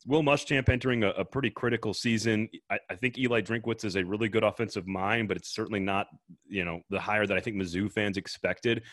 Will 0.07 0.23
Muschamp 0.23 0.69
entering 0.69 1.03
a, 1.03 1.09
a 1.09 1.25
pretty 1.25 1.49
critical 1.49 1.93
season. 1.93 2.47
I, 2.69 2.79
I, 2.89 2.95
think 2.95 3.17
Eli 3.17 3.41
Drinkwitz 3.41 3.83
is 3.83 3.97
a 3.97 4.03
really 4.03 4.29
good 4.29 4.45
offensive 4.45 4.87
mind, 4.87 5.27
but 5.27 5.35
it's 5.35 5.53
certainly 5.53 5.81
not, 5.81 6.07
you 6.47 6.63
know, 6.63 6.79
the 6.89 7.01
hire 7.01 7.27
that 7.27 7.35
I 7.35 7.41
think 7.41 7.57
Mizzou 7.57 7.91
fans 7.91 8.15
expected. 8.15 8.83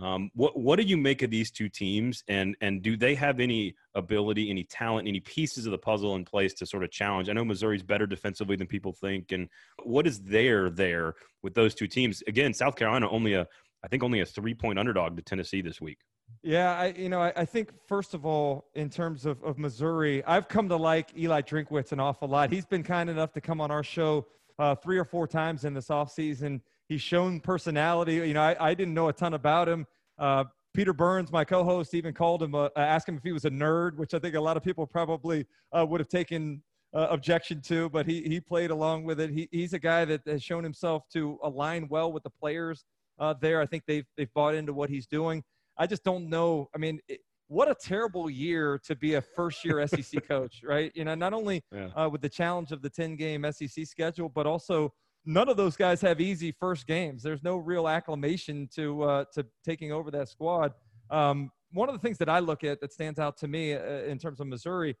Um, 0.00 0.30
what 0.34 0.58
what 0.58 0.76
do 0.76 0.82
you 0.82 0.96
make 0.96 1.22
of 1.22 1.30
these 1.30 1.52
two 1.52 1.68
teams, 1.68 2.24
and 2.26 2.56
and 2.60 2.82
do 2.82 2.96
they 2.96 3.14
have 3.14 3.38
any 3.38 3.76
ability, 3.94 4.50
any 4.50 4.64
talent, 4.64 5.06
any 5.06 5.20
pieces 5.20 5.66
of 5.66 5.72
the 5.72 5.78
puzzle 5.78 6.16
in 6.16 6.24
place 6.24 6.52
to 6.54 6.66
sort 6.66 6.82
of 6.82 6.90
challenge? 6.90 7.28
I 7.28 7.32
know 7.32 7.44
Missouri's 7.44 7.84
better 7.84 8.06
defensively 8.06 8.56
than 8.56 8.66
people 8.66 8.92
think, 8.92 9.30
and 9.30 9.48
what 9.84 10.06
is 10.06 10.20
there 10.20 10.68
there 10.68 11.14
with 11.42 11.54
those 11.54 11.76
two 11.76 11.86
teams? 11.86 12.24
Again, 12.26 12.52
South 12.54 12.74
Carolina 12.74 13.08
only 13.08 13.34
a 13.34 13.46
I 13.84 13.88
think 13.88 14.02
only 14.02 14.20
a 14.20 14.26
three 14.26 14.54
point 14.54 14.80
underdog 14.80 15.16
to 15.16 15.22
Tennessee 15.22 15.60
this 15.60 15.80
week. 15.80 15.98
Yeah, 16.42 16.72
I 16.72 16.86
you 16.88 17.08
know 17.08 17.20
I, 17.20 17.32
I 17.36 17.44
think 17.44 17.72
first 17.86 18.14
of 18.14 18.26
all 18.26 18.70
in 18.74 18.90
terms 18.90 19.26
of 19.26 19.44
of 19.44 19.58
Missouri, 19.58 20.24
I've 20.24 20.48
come 20.48 20.68
to 20.70 20.76
like 20.76 21.16
Eli 21.16 21.42
Drinkwitz 21.42 21.92
an 21.92 22.00
awful 22.00 22.26
lot. 22.26 22.50
He's 22.52 22.66
been 22.66 22.82
kind 22.82 23.08
enough 23.08 23.32
to 23.34 23.40
come 23.40 23.60
on 23.60 23.70
our 23.70 23.84
show 23.84 24.26
uh, 24.58 24.74
three 24.74 24.98
or 24.98 25.04
four 25.04 25.28
times 25.28 25.64
in 25.64 25.72
this 25.72 25.86
offseason 25.86 26.60
He's 26.88 27.00
shown 27.00 27.40
personality. 27.40 28.14
You 28.14 28.34
know, 28.34 28.42
I, 28.42 28.70
I 28.70 28.74
didn't 28.74 28.94
know 28.94 29.08
a 29.08 29.12
ton 29.12 29.34
about 29.34 29.68
him. 29.68 29.86
Uh, 30.18 30.44
Peter 30.74 30.92
Burns, 30.92 31.30
my 31.30 31.44
co-host, 31.44 31.94
even 31.94 32.12
called 32.12 32.42
him, 32.42 32.54
uh, 32.54 32.68
asked 32.76 33.08
him 33.08 33.16
if 33.16 33.22
he 33.22 33.32
was 33.32 33.44
a 33.44 33.50
nerd, 33.50 33.96
which 33.96 34.12
I 34.12 34.18
think 34.18 34.34
a 34.34 34.40
lot 34.40 34.56
of 34.56 34.64
people 34.64 34.86
probably 34.86 35.46
uh, 35.72 35.86
would 35.88 36.00
have 36.00 36.08
taken 36.08 36.62
uh, 36.92 37.06
objection 37.10 37.60
to. 37.62 37.88
But 37.88 38.06
he 38.06 38.22
he 38.22 38.40
played 38.40 38.70
along 38.70 39.04
with 39.04 39.20
it. 39.20 39.30
He, 39.30 39.48
he's 39.50 39.72
a 39.72 39.78
guy 39.78 40.04
that 40.04 40.22
has 40.26 40.42
shown 40.42 40.64
himself 40.64 41.04
to 41.12 41.38
align 41.42 41.88
well 41.88 42.12
with 42.12 42.24
the 42.24 42.30
players 42.30 42.84
uh, 43.18 43.34
there. 43.40 43.60
I 43.60 43.66
think 43.66 43.84
they've 43.86 44.06
they've 44.16 44.32
bought 44.34 44.54
into 44.54 44.72
what 44.72 44.90
he's 44.90 45.06
doing. 45.06 45.42
I 45.78 45.86
just 45.86 46.04
don't 46.04 46.28
know. 46.28 46.68
I 46.74 46.78
mean. 46.78 47.00
It, 47.08 47.20
what 47.48 47.70
a 47.70 47.74
terrible 47.74 48.30
year 48.30 48.80
to 48.84 48.96
be 48.96 49.14
a 49.14 49.20
first 49.20 49.66
year 49.66 49.86
SEC 49.86 50.26
coach, 50.26 50.62
right? 50.64 50.90
You 50.94 51.04
know, 51.04 51.14
not 51.14 51.34
only 51.34 51.62
yeah. 51.70 51.88
uh, 51.94 52.08
with 52.08 52.22
the 52.22 52.28
challenge 52.28 52.72
of 52.72 52.80
the 52.80 52.88
10 52.88 53.16
game 53.16 53.44
SEC 53.52 53.86
schedule, 53.86 54.30
but 54.30 54.46
also 54.46 54.94
none 55.24 55.48
of 55.48 55.56
those 55.56 55.76
guys 55.76 56.00
have 56.02 56.20
easy 56.20 56.52
first 56.52 56.86
games. 56.86 57.22
There's 57.22 57.42
no 57.42 57.56
real 57.56 57.88
acclamation 57.88 58.68
to 58.74 59.02
uh, 59.02 59.24
to 59.34 59.46
taking 59.64 59.92
over 59.92 60.10
that 60.10 60.28
squad. 60.28 60.72
Um, 61.10 61.50
one 61.72 61.88
of 61.88 61.94
the 61.94 61.98
things 61.98 62.18
that 62.18 62.28
I 62.28 62.38
look 62.38 62.64
at 62.64 62.80
that 62.80 62.92
stands 62.92 63.18
out 63.18 63.36
to 63.38 63.48
me 63.48 63.74
uh, 63.74 63.82
in 63.82 64.18
terms 64.18 64.40
of 64.40 64.46
Missouri, 64.46 64.96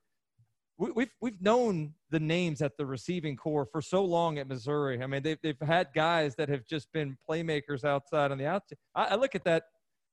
we, 0.76 0.88
have 0.88 0.96
we've, 0.96 1.10
we've 1.20 1.40
known 1.40 1.94
the 2.10 2.18
names 2.18 2.62
at 2.62 2.76
the 2.76 2.84
receiving 2.84 3.36
core 3.36 3.64
for 3.64 3.80
so 3.80 4.04
long 4.04 4.38
at 4.38 4.48
Missouri. 4.48 5.02
I 5.02 5.06
mean, 5.06 5.22
they've 5.22 5.38
they've 5.42 5.60
had 5.60 5.88
guys 5.94 6.34
that 6.36 6.48
have 6.48 6.66
just 6.66 6.92
been 6.92 7.16
playmakers 7.28 7.84
outside 7.84 8.30
on 8.32 8.38
the 8.38 8.46
outside. 8.46 8.78
I, 8.94 9.04
I 9.04 9.14
look 9.16 9.34
at 9.34 9.44
that 9.44 9.64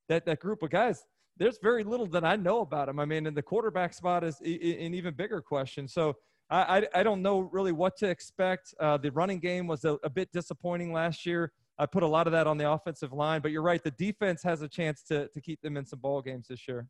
that 0.09 0.25
that 0.25 0.39
group 0.39 0.61
of 0.63 0.69
guys. 0.69 1.03
There's 1.37 1.57
very 1.63 1.83
little 1.83 2.05
that 2.07 2.25
I 2.25 2.35
know 2.35 2.59
about 2.59 2.87
them. 2.87 2.99
I 2.99 3.05
mean, 3.05 3.25
and 3.25 3.35
the 3.35 3.41
quarterback 3.41 3.93
spot 3.93 4.23
is 4.23 4.39
an 4.41 4.93
even 4.93 5.13
bigger 5.15 5.41
question. 5.41 5.87
So 5.87 6.15
I, 6.51 6.79
I, 6.79 6.87
I 6.95 7.03
don't 7.03 7.21
know 7.21 7.39
really 7.39 7.71
what 7.71 7.95
to 7.97 8.09
expect. 8.09 8.75
Uh, 8.79 8.97
the 8.97 9.11
running 9.11 9.39
game 9.39 9.65
was 9.65 9.85
a, 9.85 9.97
a 10.03 10.09
bit 10.09 10.31
disappointing 10.33 10.91
last 10.91 11.25
year. 11.25 11.53
I 11.79 11.85
put 11.85 12.03
a 12.03 12.07
lot 12.07 12.27
of 12.27 12.33
that 12.33 12.45
on 12.45 12.57
the 12.57 12.69
offensive 12.69 13.13
line, 13.13 13.41
but 13.41 13.51
you're 13.51 13.63
right. 13.63 13.81
The 13.81 13.91
defense 13.91 14.43
has 14.43 14.61
a 14.61 14.67
chance 14.67 15.01
to, 15.03 15.29
to 15.29 15.41
keep 15.41 15.61
them 15.61 15.77
in 15.77 15.85
some 15.85 15.99
ball 15.99 16.21
games 16.21 16.47
this 16.49 16.67
year. 16.67 16.87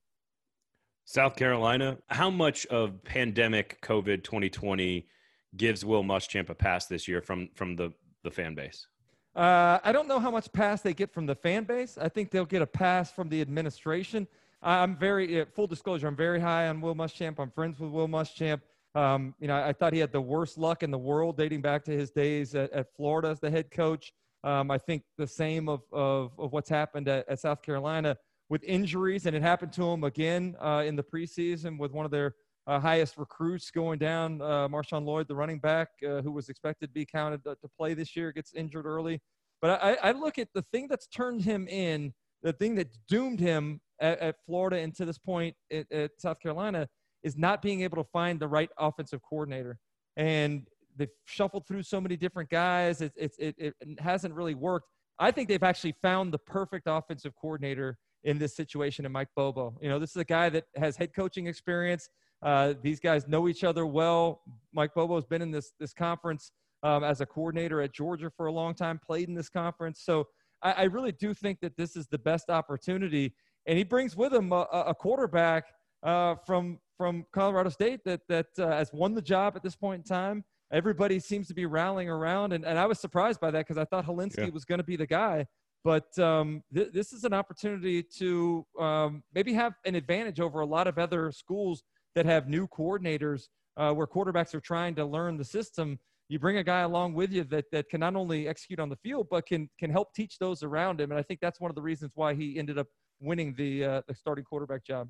South 1.06 1.36
Carolina, 1.36 1.98
how 2.10 2.30
much 2.30 2.66
of 2.68 3.04
pandemic 3.04 3.80
COVID 3.82 4.24
2020 4.24 5.08
gives 5.56 5.86
Will 5.86 6.04
Muschamp 6.04 6.50
a 6.50 6.56
pass 6.56 6.88
this 6.88 7.08
year 7.08 7.22
from 7.22 7.50
from 7.56 7.76
the 7.76 7.92
the 8.24 8.32
fan 8.32 8.54
base? 8.54 8.88
Uh, 9.36 9.80
I 9.84 9.92
don't 9.92 10.08
know 10.08 10.20
how 10.20 10.30
much 10.30 10.52
pass 10.52 10.82
they 10.82 10.94
get 10.94 11.12
from 11.12 11.26
the 11.26 11.36
fan 11.36 11.64
base. 11.64 11.98
I 11.98 12.10
think 12.10 12.32
they'll 12.32 12.46
get 12.46 12.62
a 12.62 12.68
pass 12.68 13.12
from 13.12 13.30
the 13.30 13.42
administration. 13.42 14.28
I'm 14.62 14.96
very 14.96 15.46
full 15.46 15.68
disclosure. 15.68 16.08
I'm 16.08 16.16
very 16.16 16.40
high 16.40 16.68
on 16.68 16.82
Will 16.82 16.96
Muschamp. 16.96 17.40
I'm 17.40 17.50
friends 17.50 17.80
with 17.80 17.92
Will 17.92 18.08
Muschamp. 18.08 18.62
Um, 18.94 19.36
you 19.40 19.48
know, 19.48 19.56
I 19.56 19.74
thought 19.74 19.94
he 19.94 20.00
had 20.00 20.12
the 20.12 20.22
worst 20.22 20.58
luck 20.58 20.84
in 20.84 20.92
the 20.92 20.98
world 20.98 21.38
dating 21.38 21.62
back 21.62 21.84
to 21.86 21.92
his 21.92 22.12
days 22.12 22.56
at, 22.56 22.72
at 22.72 22.88
Florida 22.96 23.30
as 23.30 23.40
the 23.40 23.50
head 23.50 23.72
coach. 23.72 24.12
Um, 24.44 24.72
I 24.72 24.78
think 24.78 25.04
the 25.18 25.28
same 25.28 25.70
of, 25.70 25.82
of, 25.94 26.32
of 26.38 26.52
what's 26.52 26.70
happened 26.70 27.08
at, 27.08 27.28
at, 27.30 27.40
South 27.40 27.62
Carolina 27.62 28.18
with 28.50 28.64
injuries, 28.64 29.28
and 29.28 29.36
it 29.36 29.42
happened 29.42 29.72
to 29.74 29.84
him 29.84 30.04
again 30.04 30.56
uh, 30.60 30.84
in 30.86 30.96
the 30.96 31.04
preseason 31.04 31.78
with 31.78 31.92
one 31.92 32.06
of 32.06 32.12
their 32.12 32.36
uh, 32.68 32.80
highest 32.80 33.18
recruits 33.18 33.72
going 33.72 34.00
down. 34.00 34.42
Uh, 34.42 34.68
Marshawn 34.68 35.06
Lloyd, 35.06 35.28
the 35.28 35.36
running 35.36 35.60
back, 35.60 35.90
uh, 36.04 36.22
who 36.22 36.32
was 36.32 36.50
expected 36.50 36.88
to 36.88 36.94
be 36.94 37.06
counted 37.06 37.44
to, 37.44 37.56
play 37.78 37.94
this 37.94 38.16
year, 38.16 38.32
gets 38.32 38.54
injured 38.54 38.86
early. 38.86 39.22
But 39.62 39.82
I, 39.82 39.98
I, 40.02 40.12
look 40.12 40.40
at 40.40 40.48
the 40.56 40.64
thing 40.72 40.88
that's 40.88 41.08
turned 41.08 41.44
him 41.44 41.68
in, 41.68 42.14
the 42.42 42.54
thing 42.54 42.76
that 42.76 42.88
doomed 43.08 43.40
him 43.40 43.80
at, 44.00 44.20
at 44.20 44.36
Florida 44.46 44.78
and 44.78 44.94
to 44.96 45.06
this 45.06 45.20
point 45.20 45.56
at, 45.72 45.92
at 45.92 46.12
South 46.20 46.40
Carolina 46.40 46.88
is 47.24 47.38
not 47.38 47.62
being 47.62 47.82
able 47.82 47.98
to 47.98 48.10
find 48.12 48.40
the 48.40 48.48
right 48.48 48.70
offensive 48.78 49.22
coordinator. 49.28 49.78
And 50.18 50.68
they've 50.98 51.10
shuffled 51.26 51.68
through 51.68 51.84
so 51.84 52.02
many 52.02 52.18
different 52.18 52.50
guys. 52.50 53.02
It, 53.02 53.14
it, 53.16 53.32
it, 53.38 53.56
it 53.58 54.00
hasn't 54.00 54.34
really 54.34 54.56
worked. 54.56 54.88
I 55.20 55.32
think 55.32 55.48
they've 55.48 55.64
actually 55.64 55.96
found 56.02 56.34
the 56.34 56.40
perfect 56.40 56.88
offensive 56.88 57.34
coordinator 57.40 57.98
in 58.24 58.38
this 58.38 58.56
situation 58.56 59.06
in 59.06 59.12
Mike 59.12 59.30
Bobo. 59.36 59.78
You 59.82 59.90
know, 59.90 60.00
this 60.00 60.12
is 60.12 60.18
a 60.18 60.26
guy 60.26 60.50
that 60.50 60.66
has 60.76 60.96
head 60.96 61.14
coaching 61.16 61.48
experience. 61.48 62.10
Uh, 62.44 62.74
these 62.82 63.00
guys 63.00 63.28
know 63.28 63.48
each 63.48 63.64
other 63.64 63.86
well. 63.86 64.42
Mike 64.74 64.94
Bobo 64.96 65.16
has 65.16 65.26
been 65.26 65.42
in 65.42 65.52
this 65.52 65.74
this 65.80 65.94
conference 65.94 66.52
um, 66.84 67.04
as 67.04 67.22
a 67.22 67.26
coordinator 67.26 67.82
at 67.82 67.94
Georgia 67.94 68.32
for 68.36 68.48
a 68.48 68.52
long 68.52 68.74
time, 68.74 69.00
played 69.06 69.28
in 69.28 69.36
this 69.36 69.50
conference. 69.50 70.02
So 70.04 70.28
I, 70.64 70.72
I, 70.72 70.84
really 70.84 71.12
do 71.12 71.34
think 71.34 71.60
that 71.62 71.78
this 71.78 71.96
is 71.96 72.08
the 72.08 72.18
best 72.18 72.50
opportunity. 72.50 73.34
And 73.68 73.78
he 73.78 73.84
brings 73.84 74.16
with 74.16 74.34
him 74.34 74.52
a, 74.52 74.68
a 74.72 74.96
quarterback 74.96 75.66
uh, 76.04 76.36
from 76.46 76.80
from 76.98 77.26
Colorado 77.32 77.70
State 77.70 78.02
that 78.06 78.22
that 78.30 78.48
uh, 78.60 78.68
has 78.70 78.92
won 78.94 79.14
the 79.14 79.22
job 79.22 79.56
at 79.56 79.64
this 79.64 79.76
point 79.76 80.00
in 80.00 80.04
time. 80.04 80.44
Everybody 80.72 81.20
seems 81.20 81.48
to 81.50 81.54
be 81.54 81.66
rallying 81.66 82.10
around, 82.10 82.54
and, 82.54 82.64
and 82.66 82.80
I 82.80 82.86
was 82.86 83.00
surprised 83.00 83.42
by 83.42 83.52
that 83.52 83.68
because 83.68 83.78
I 83.78 83.84
thought 83.86 84.06
Hilinski 84.06 84.46
yeah. 84.46 84.50
was 84.50 84.64
going 84.64 84.80
to 84.80 84.86
be 84.86 84.96
the 84.96 85.08
guy. 85.08 85.46
But 85.84 86.18
um, 86.20 86.64
th- 86.74 86.92
this 86.94 87.12
is 87.12 87.24
an 87.24 87.34
opportunity 87.34 88.04
to 88.18 88.66
um, 88.80 89.24
maybe 89.34 89.54
have 89.54 89.74
an 89.86 89.96
advantage 89.96 90.40
over 90.40 90.60
a 90.60 90.66
lot 90.66 90.88
of 90.88 90.98
other 90.98 91.32
schools 91.32 91.84
that 92.16 92.26
have 92.26 92.48
new 92.48 92.68
coordinators 92.68 93.48
uh, 93.78 93.92
where 93.94 94.08
quarterbacks 94.08 94.54
are 94.54 94.60
trying 94.62 94.96
to 94.96 95.06
learn 95.06 95.38
the 95.38 95.44
system. 95.44 95.98
You 96.30 96.40
bring 96.40 96.58
a 96.58 96.64
guy 96.64 96.82
along 96.82 97.14
with 97.14 97.32
you 97.32 97.44
that, 97.46 97.66
that 97.72 97.90
can 97.90 98.00
not 98.00 98.16
only 98.16 98.48
execute 98.48 98.80
on 98.80 98.90
the 98.90 98.96
field, 98.98 99.28
but 99.30 99.46
can, 99.46 99.70
can 99.80 99.90
help 99.90 100.14
teach 100.14 100.38
those 100.40 100.64
around 100.64 101.02
him. 101.02 101.12
And 101.12 101.20
I 101.20 101.24
think 101.24 101.40
that's 101.42 101.60
one 101.60 101.72
of 101.72 101.76
the 101.76 101.82
reasons 101.82 102.12
why 102.16 102.36
he 102.36 102.58
ended 102.58 102.78
up 102.78 102.88
winning 103.20 103.54
the, 103.58 103.84
uh, 103.84 104.02
the 104.08 104.16
starting 104.16 104.46
quarterback 104.46 104.86
job. 104.86 105.10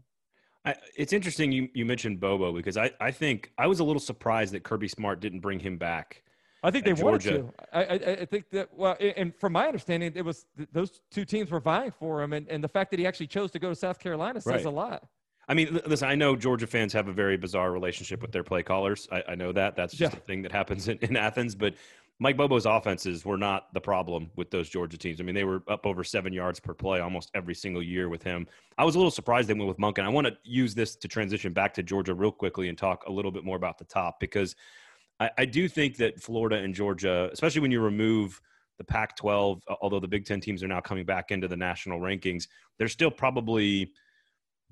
I, 0.63 0.76
it's 0.95 1.13
interesting 1.13 1.52
you, 1.52 1.69
you 1.74 1.86
mentioned 1.86 2.19
Bobo 2.19 2.54
because 2.54 2.78
I, 2.78 2.91
I 3.00 3.12
think 3.12 3.52
I 3.58 3.67
was 3.67 3.80
a 3.80 3.84
little 3.84 4.00
surprised 4.00 4.54
that 4.54 4.63
Kirby 4.63 4.88
Smart 4.88 5.19
didn't 5.19 5.39
bring 5.39 5.60
him 5.60 5.78
back. 5.78 6.24
I 6.63 6.69
think 6.69 6.86
they 6.86 6.93
Georgia. 6.93 7.41
wanted 7.41 7.58
to. 7.58 7.76
I, 7.76 7.84
I, 7.84 7.93
I, 8.21 8.26
think 8.26 8.50
that 8.52 8.69
well, 8.71 8.95
and 9.00 9.36
from 9.36 9.54
my 9.54 9.65
understanding, 9.65 10.12
it 10.13 10.24
was 10.24 10.45
those 10.71 11.02
two 11.10 11.26
teams 11.26 11.50
were 11.50 11.60
vying 11.60 11.91
for 11.91 12.21
him, 12.21 12.34
and, 12.34 12.47
and 12.50 12.63
the 12.63 12.67
fact 12.67 12.91
that 12.91 13.00
he 13.00 13.08
actually 13.08 13.28
chose 13.28 13.50
to 13.52 13.60
go 13.60 13.69
to 13.69 13.76
South 13.76 13.97
Carolina 14.00 14.39
says 14.39 14.54
right. 14.54 14.65
a 14.65 14.69
lot. 14.69 15.08
I 15.47 15.56
mean, 15.56 15.82
listen, 15.88 16.08
I 16.08 16.15
know 16.15 16.36
Georgia 16.36 16.67
fans 16.67 16.93
have 16.93 17.08
a 17.08 17.13
very 17.13 17.36
bizarre 17.36 17.71
relationship 17.71 18.21
with 18.21 18.32
their 18.32 18.43
play 18.43 18.62
callers. 18.62 19.08
I, 19.12 19.24
I 19.30 19.36
know 19.36 19.52
that. 19.52 19.76
That's 19.76 19.93
just 19.93 20.13
yeah. 20.13 20.19
a 20.19 20.21
thing 20.21 20.43
that 20.43 20.52
happens 20.52 20.88
in, 20.88 21.00
in 21.02 21.17
Athens. 21.17 21.56
But 21.56 21.74
Mike 22.22 22.38
Bobo's 22.38 22.68
offenses 22.68 23.26
were 23.26 23.36
not 23.36 23.74
the 23.74 23.82
problem 23.82 24.30
with 24.36 24.52
those 24.52 24.70
Georgia 24.70 24.96
teams. 24.96 25.20
I 25.20 25.24
mean, 25.24 25.34
they 25.34 25.44
were 25.44 25.64
up 25.68 25.88
over 25.88 26.04
seven 26.04 26.32
yards 26.32 26.60
per 26.60 26.72
play 26.72 27.00
almost 27.00 27.32
every 27.34 27.56
single 27.56 27.82
year 27.82 28.10
with 28.10 28.22
him. 28.22 28.46
I 28.78 28.86
was 28.86 28.94
a 28.94 29.00
little 29.00 29.10
surprised 29.10 29.50
they 29.50 29.56
went 29.56 29.68
with 29.68 29.80
Monken. 29.80 30.06
I 30.06 30.10
want 30.10 30.28
to 30.28 30.38
use 30.44 30.76
this 30.76 30.96
to 30.98 31.08
transition 31.08 31.52
back 31.52 31.74
to 31.74 31.84
Georgia 31.84 32.14
real 32.14 32.32
quickly 32.32 32.70
and 32.70 32.78
talk 32.78 33.06
a 33.08 33.12
little 33.12 33.32
bit 33.32 33.44
more 33.44 33.56
about 33.56 33.80
the 33.80 33.86
top 33.86 34.20
because 34.20 34.56
I, 35.20 35.32
I 35.40 35.46
do 35.46 35.68
think 35.68 35.98
that 35.98 36.22
Florida 36.22 36.58
and 36.58 36.76
Georgia, 36.76 37.28
especially 37.34 37.62
when 37.62 37.72
you 37.72 37.82
remove 37.82 38.40
the 38.78 38.84
Pac 38.84 39.16
12, 39.16 39.64
although 39.82 40.00
the 40.00 40.08
Big 40.08 40.24
Ten 40.24 40.40
teams 40.40 40.62
are 40.62 40.68
now 40.68 40.80
coming 40.80 41.06
back 41.06 41.32
into 41.32 41.48
the 41.48 41.58
national 41.58 42.00
rankings, 42.00 42.48
they're 42.78 42.88
still 42.88 43.12
probably– 43.12 43.94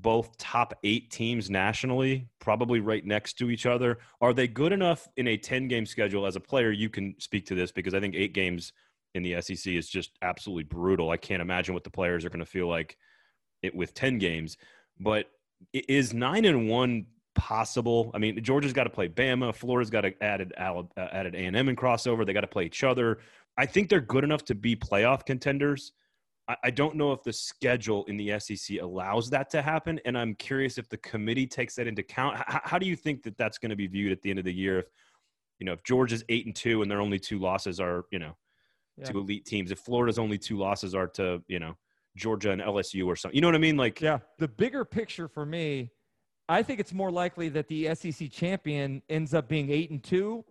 both 0.01 0.37
top 0.37 0.73
eight 0.83 1.11
teams 1.11 1.49
nationally, 1.49 2.27
probably 2.39 2.79
right 2.79 3.05
next 3.05 3.33
to 3.33 3.49
each 3.49 3.65
other. 3.65 3.99
Are 4.21 4.33
they 4.33 4.47
good 4.47 4.71
enough 4.71 5.07
in 5.17 5.27
a 5.27 5.37
10 5.37 5.67
game 5.67 5.85
schedule? 5.85 6.25
As 6.25 6.35
a 6.35 6.39
player, 6.39 6.71
you 6.71 6.89
can 6.89 7.15
speak 7.19 7.45
to 7.47 7.55
this 7.55 7.71
because 7.71 7.93
I 7.93 7.99
think 7.99 8.15
eight 8.15 8.33
games 8.33 8.71
in 9.15 9.23
the 9.23 9.41
SEC 9.41 9.73
is 9.73 9.89
just 9.89 10.11
absolutely 10.21 10.63
brutal. 10.63 11.09
I 11.09 11.17
can't 11.17 11.41
imagine 11.41 11.73
what 11.73 11.83
the 11.83 11.89
players 11.89 12.23
are 12.25 12.29
going 12.29 12.39
to 12.39 12.45
feel 12.45 12.67
like 12.67 12.97
it, 13.61 13.75
with 13.75 13.93
10 13.93 14.19
games. 14.19 14.57
But 14.99 15.29
is 15.73 16.13
nine 16.13 16.45
and 16.45 16.69
one 16.69 17.07
possible? 17.35 18.11
I 18.13 18.19
mean, 18.19 18.41
Georgia's 18.43 18.73
got 18.73 18.85
to 18.85 18.89
play 18.89 19.09
Bama. 19.09 19.53
Florida's 19.53 19.89
got 19.89 20.01
to 20.01 20.23
added 20.23 20.53
uh, 20.57 20.83
added 20.97 21.35
A 21.35 21.39
and 21.39 21.55
M 21.55 21.69
in 21.69 21.75
crossover. 21.75 22.25
They 22.25 22.33
got 22.33 22.41
to 22.41 22.47
play 22.47 22.65
each 22.65 22.83
other. 22.83 23.19
I 23.57 23.65
think 23.65 23.89
they're 23.89 23.99
good 23.99 24.23
enough 24.23 24.45
to 24.45 24.55
be 24.55 24.75
playoff 24.75 25.25
contenders. 25.25 25.91
I 26.63 26.71
don't 26.71 26.95
know 26.95 27.11
if 27.11 27.21
the 27.21 27.33
schedule 27.33 28.05
in 28.05 28.17
the 28.17 28.39
SEC 28.39 28.79
allows 28.81 29.29
that 29.29 29.51
to 29.51 29.61
happen, 29.61 29.99
and 30.05 30.17
I'm 30.17 30.33
curious 30.33 30.79
if 30.79 30.89
the 30.89 30.97
committee 30.97 31.45
takes 31.45 31.75
that 31.75 31.85
into 31.85 32.01
account. 32.01 32.37
How, 32.37 32.61
how 32.63 32.79
do 32.79 32.87
you 32.87 32.95
think 32.95 33.21
that 33.23 33.37
that's 33.37 33.59
going 33.59 33.69
to 33.69 33.75
be 33.75 33.85
viewed 33.85 34.11
at 34.11 34.21
the 34.23 34.31
end 34.31 34.39
of 34.39 34.45
the 34.45 34.53
year? 34.53 34.79
If 34.79 34.85
you 35.59 35.65
know, 35.65 35.73
if 35.73 35.83
Georgia's 35.83 36.23
eight 36.29 36.47
and 36.47 36.55
two 36.55 36.81
and 36.81 36.89
their 36.89 37.01
only 37.01 37.19
two 37.19 37.37
losses 37.37 37.79
are 37.79 38.05
you 38.11 38.17
know 38.17 38.35
yeah. 38.97 39.05
to 39.05 39.19
elite 39.19 39.45
teams, 39.45 39.71
if 39.71 39.79
Florida's 39.79 40.17
only 40.17 40.39
two 40.39 40.57
losses 40.57 40.95
are 40.95 41.07
to 41.09 41.43
you 41.47 41.59
know 41.59 41.75
Georgia 42.15 42.49
and 42.51 42.61
LSU 42.61 43.05
or 43.05 43.15
something, 43.15 43.35
you 43.35 43.41
know 43.41 43.47
what 43.47 43.55
I 43.55 43.59
mean? 43.59 43.77
Like, 43.77 44.01
yeah, 44.01 44.17
the 44.39 44.47
bigger 44.47 44.83
picture 44.83 45.27
for 45.27 45.45
me, 45.45 45.91
I 46.47 46.63
think 46.63 46.79
it's 46.79 46.93
more 46.93 47.11
likely 47.11 47.49
that 47.49 47.67
the 47.67 47.93
SEC 47.93 48.31
champion 48.31 49.03
ends 49.07 49.35
up 49.35 49.47
being 49.47 49.69
eight 49.69 49.91
and 49.91 50.03
two 50.03 50.43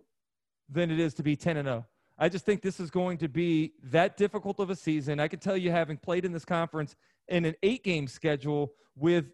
than 0.69 0.91
it 0.91 0.99
is 0.99 1.13
to 1.15 1.23
be 1.23 1.35
ten 1.35 1.57
and 1.57 1.67
zero. 1.67 1.85
I 2.21 2.27
just 2.27 2.45
think 2.45 2.61
this 2.61 2.81
is 2.81 2.91
going 2.91 3.17
to 3.19 3.29
be 3.29 3.71
that 3.83 4.17
difficult 4.17 4.59
of 4.59 4.69
a 4.69 4.75
season. 4.75 5.21
I 5.21 5.29
can 5.29 5.39
tell 5.39 5.55
you, 5.55 5.71
having 5.71 5.97
played 5.97 6.25
in 6.25 6.33
this 6.33 6.43
conference 6.43 6.97
in 7.29 7.45
an 7.45 7.55
eight 7.63 7.81
game 7.83 8.07
schedule 8.07 8.73
with 8.97 9.25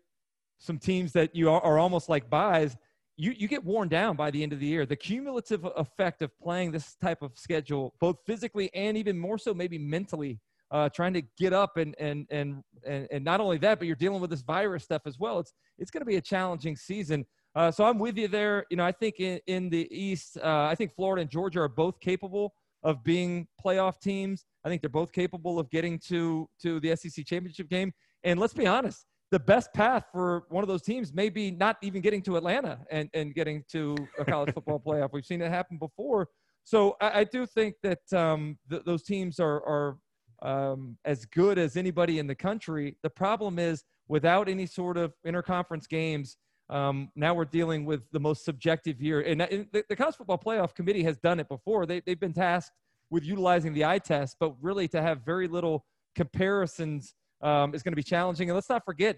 some 0.59 0.77
teams 0.77 1.11
that 1.13 1.35
you 1.35 1.49
are, 1.49 1.61
are 1.61 1.79
almost 1.79 2.09
like 2.09 2.29
buys, 2.29 2.77
you, 3.17 3.31
you 3.31 3.47
get 3.47 3.63
worn 3.63 3.87
down 3.87 4.15
by 4.15 4.29
the 4.29 4.43
end 4.43 4.53
of 4.53 4.59
the 4.59 4.67
year. 4.67 4.85
The 4.85 4.95
cumulative 4.95 5.65
effect 5.75 6.21
of 6.21 6.37
playing 6.37 6.71
this 6.71 6.95
type 7.01 7.23
of 7.23 7.31
schedule, 7.35 7.95
both 7.99 8.17
physically 8.25 8.69
and 8.75 8.95
even 8.97 9.17
more 9.17 9.39
so, 9.39 9.53
maybe 9.53 9.79
mentally, 9.79 10.39
uh, 10.69 10.89
trying 10.89 11.13
to 11.13 11.23
get 11.39 11.53
up 11.53 11.77
and, 11.77 11.95
and, 11.97 12.27
and, 12.29 12.63
and, 12.85 13.07
and 13.11 13.25
not 13.25 13.41
only 13.41 13.57
that, 13.59 13.79
but 13.79 13.87
you're 13.87 13.95
dealing 13.95 14.21
with 14.21 14.29
this 14.29 14.41
virus 14.41 14.83
stuff 14.83 15.03
as 15.05 15.17
well. 15.17 15.39
It's, 15.39 15.53
it's 15.79 15.89
going 15.89 16.01
to 16.01 16.05
be 16.05 16.17
a 16.17 16.21
challenging 16.21 16.75
season. 16.75 17.25
Uh, 17.55 17.71
so 17.71 17.85
I'm 17.85 17.97
with 17.97 18.17
you 18.17 18.27
there. 18.27 18.65
You 18.69 18.77
know, 18.77 18.85
I 18.85 18.91
think 18.91 19.19
in, 19.19 19.39
in 19.47 19.69
the 19.69 19.87
East, 19.89 20.37
uh, 20.37 20.67
I 20.69 20.75
think 20.75 20.93
Florida 20.93 21.21
and 21.21 21.31
Georgia 21.31 21.61
are 21.61 21.69
both 21.69 21.99
capable 21.99 22.53
of 22.85 23.03
being 23.03 23.47
playoff 23.63 23.99
teams. 23.99 24.45
I 24.63 24.69
think 24.69 24.81
they're 24.81 24.89
both 24.89 25.11
capable 25.11 25.59
of 25.59 25.69
getting 25.69 25.99
to 26.07 26.47
to 26.61 26.79
the 26.79 26.95
SEC 26.95 27.25
championship 27.25 27.67
game. 27.67 27.91
And 28.23 28.39
let's 28.39 28.53
be 28.53 28.65
honest, 28.65 29.05
the 29.31 29.39
best 29.39 29.73
path 29.73 30.05
for 30.13 30.43
one 30.49 30.63
of 30.63 30.67
those 30.67 30.83
teams 30.83 31.13
may 31.13 31.29
be 31.29 31.51
not 31.51 31.77
even 31.81 32.01
getting 32.01 32.21
to 32.21 32.37
Atlanta 32.37 32.79
and, 32.91 33.09
and 33.13 33.33
getting 33.33 33.63
to 33.71 33.95
a 34.19 34.23
college 34.23 34.53
football 34.53 34.79
playoff. 34.79 35.09
We've 35.11 35.25
seen 35.25 35.41
it 35.41 35.51
happen 35.51 35.77
before. 35.77 36.29
So 36.63 36.95
I, 37.01 37.19
I 37.19 37.23
do 37.25 37.45
think 37.45 37.75
that 37.83 38.13
um, 38.13 38.57
th- 38.69 38.83
those 38.85 39.03
teams 39.03 39.39
are, 39.39 39.61
are 39.65 39.97
um, 40.41 40.97
as 41.05 41.25
good 41.25 41.57
as 41.57 41.75
anybody 41.75 42.19
in 42.19 42.27
the 42.27 42.35
country. 42.35 42.97
The 43.03 43.09
problem 43.09 43.59
is 43.59 43.83
without 44.07 44.47
any 44.47 44.67
sort 44.67 44.97
of 44.97 45.13
interconference 45.25 45.87
games, 45.89 46.37
um, 46.69 47.11
now 47.15 47.33
we're 47.33 47.45
dealing 47.45 47.85
with 47.85 48.01
the 48.11 48.19
most 48.19 48.43
subjective 48.43 49.01
year. 49.01 49.21
And, 49.21 49.41
and 49.41 49.67
the, 49.71 49.83
the, 49.87 49.95
College 49.95 50.15
Football 50.15 50.39
Playoff 50.39 50.73
Committee 50.73 51.03
has 51.03 51.17
done 51.17 51.39
it 51.39 51.47
before. 51.47 51.85
They, 51.85 51.99
they've 51.99 52.19
been 52.19 52.33
tasked 52.33 52.75
with 53.09 53.23
utilizing 53.23 53.73
the 53.73 53.85
eye 53.85 53.99
test, 53.99 54.37
but 54.39 54.55
really 54.61 54.87
to 54.89 55.01
have 55.01 55.23
very 55.23 55.47
little 55.47 55.85
comparisons 56.15 57.13
um, 57.41 57.75
is 57.75 57.83
going 57.83 57.91
to 57.91 57.97
be 57.97 58.03
challenging. 58.03 58.49
And 58.49 58.55
let's 58.55 58.69
not 58.69 58.83
forget, 58.83 59.17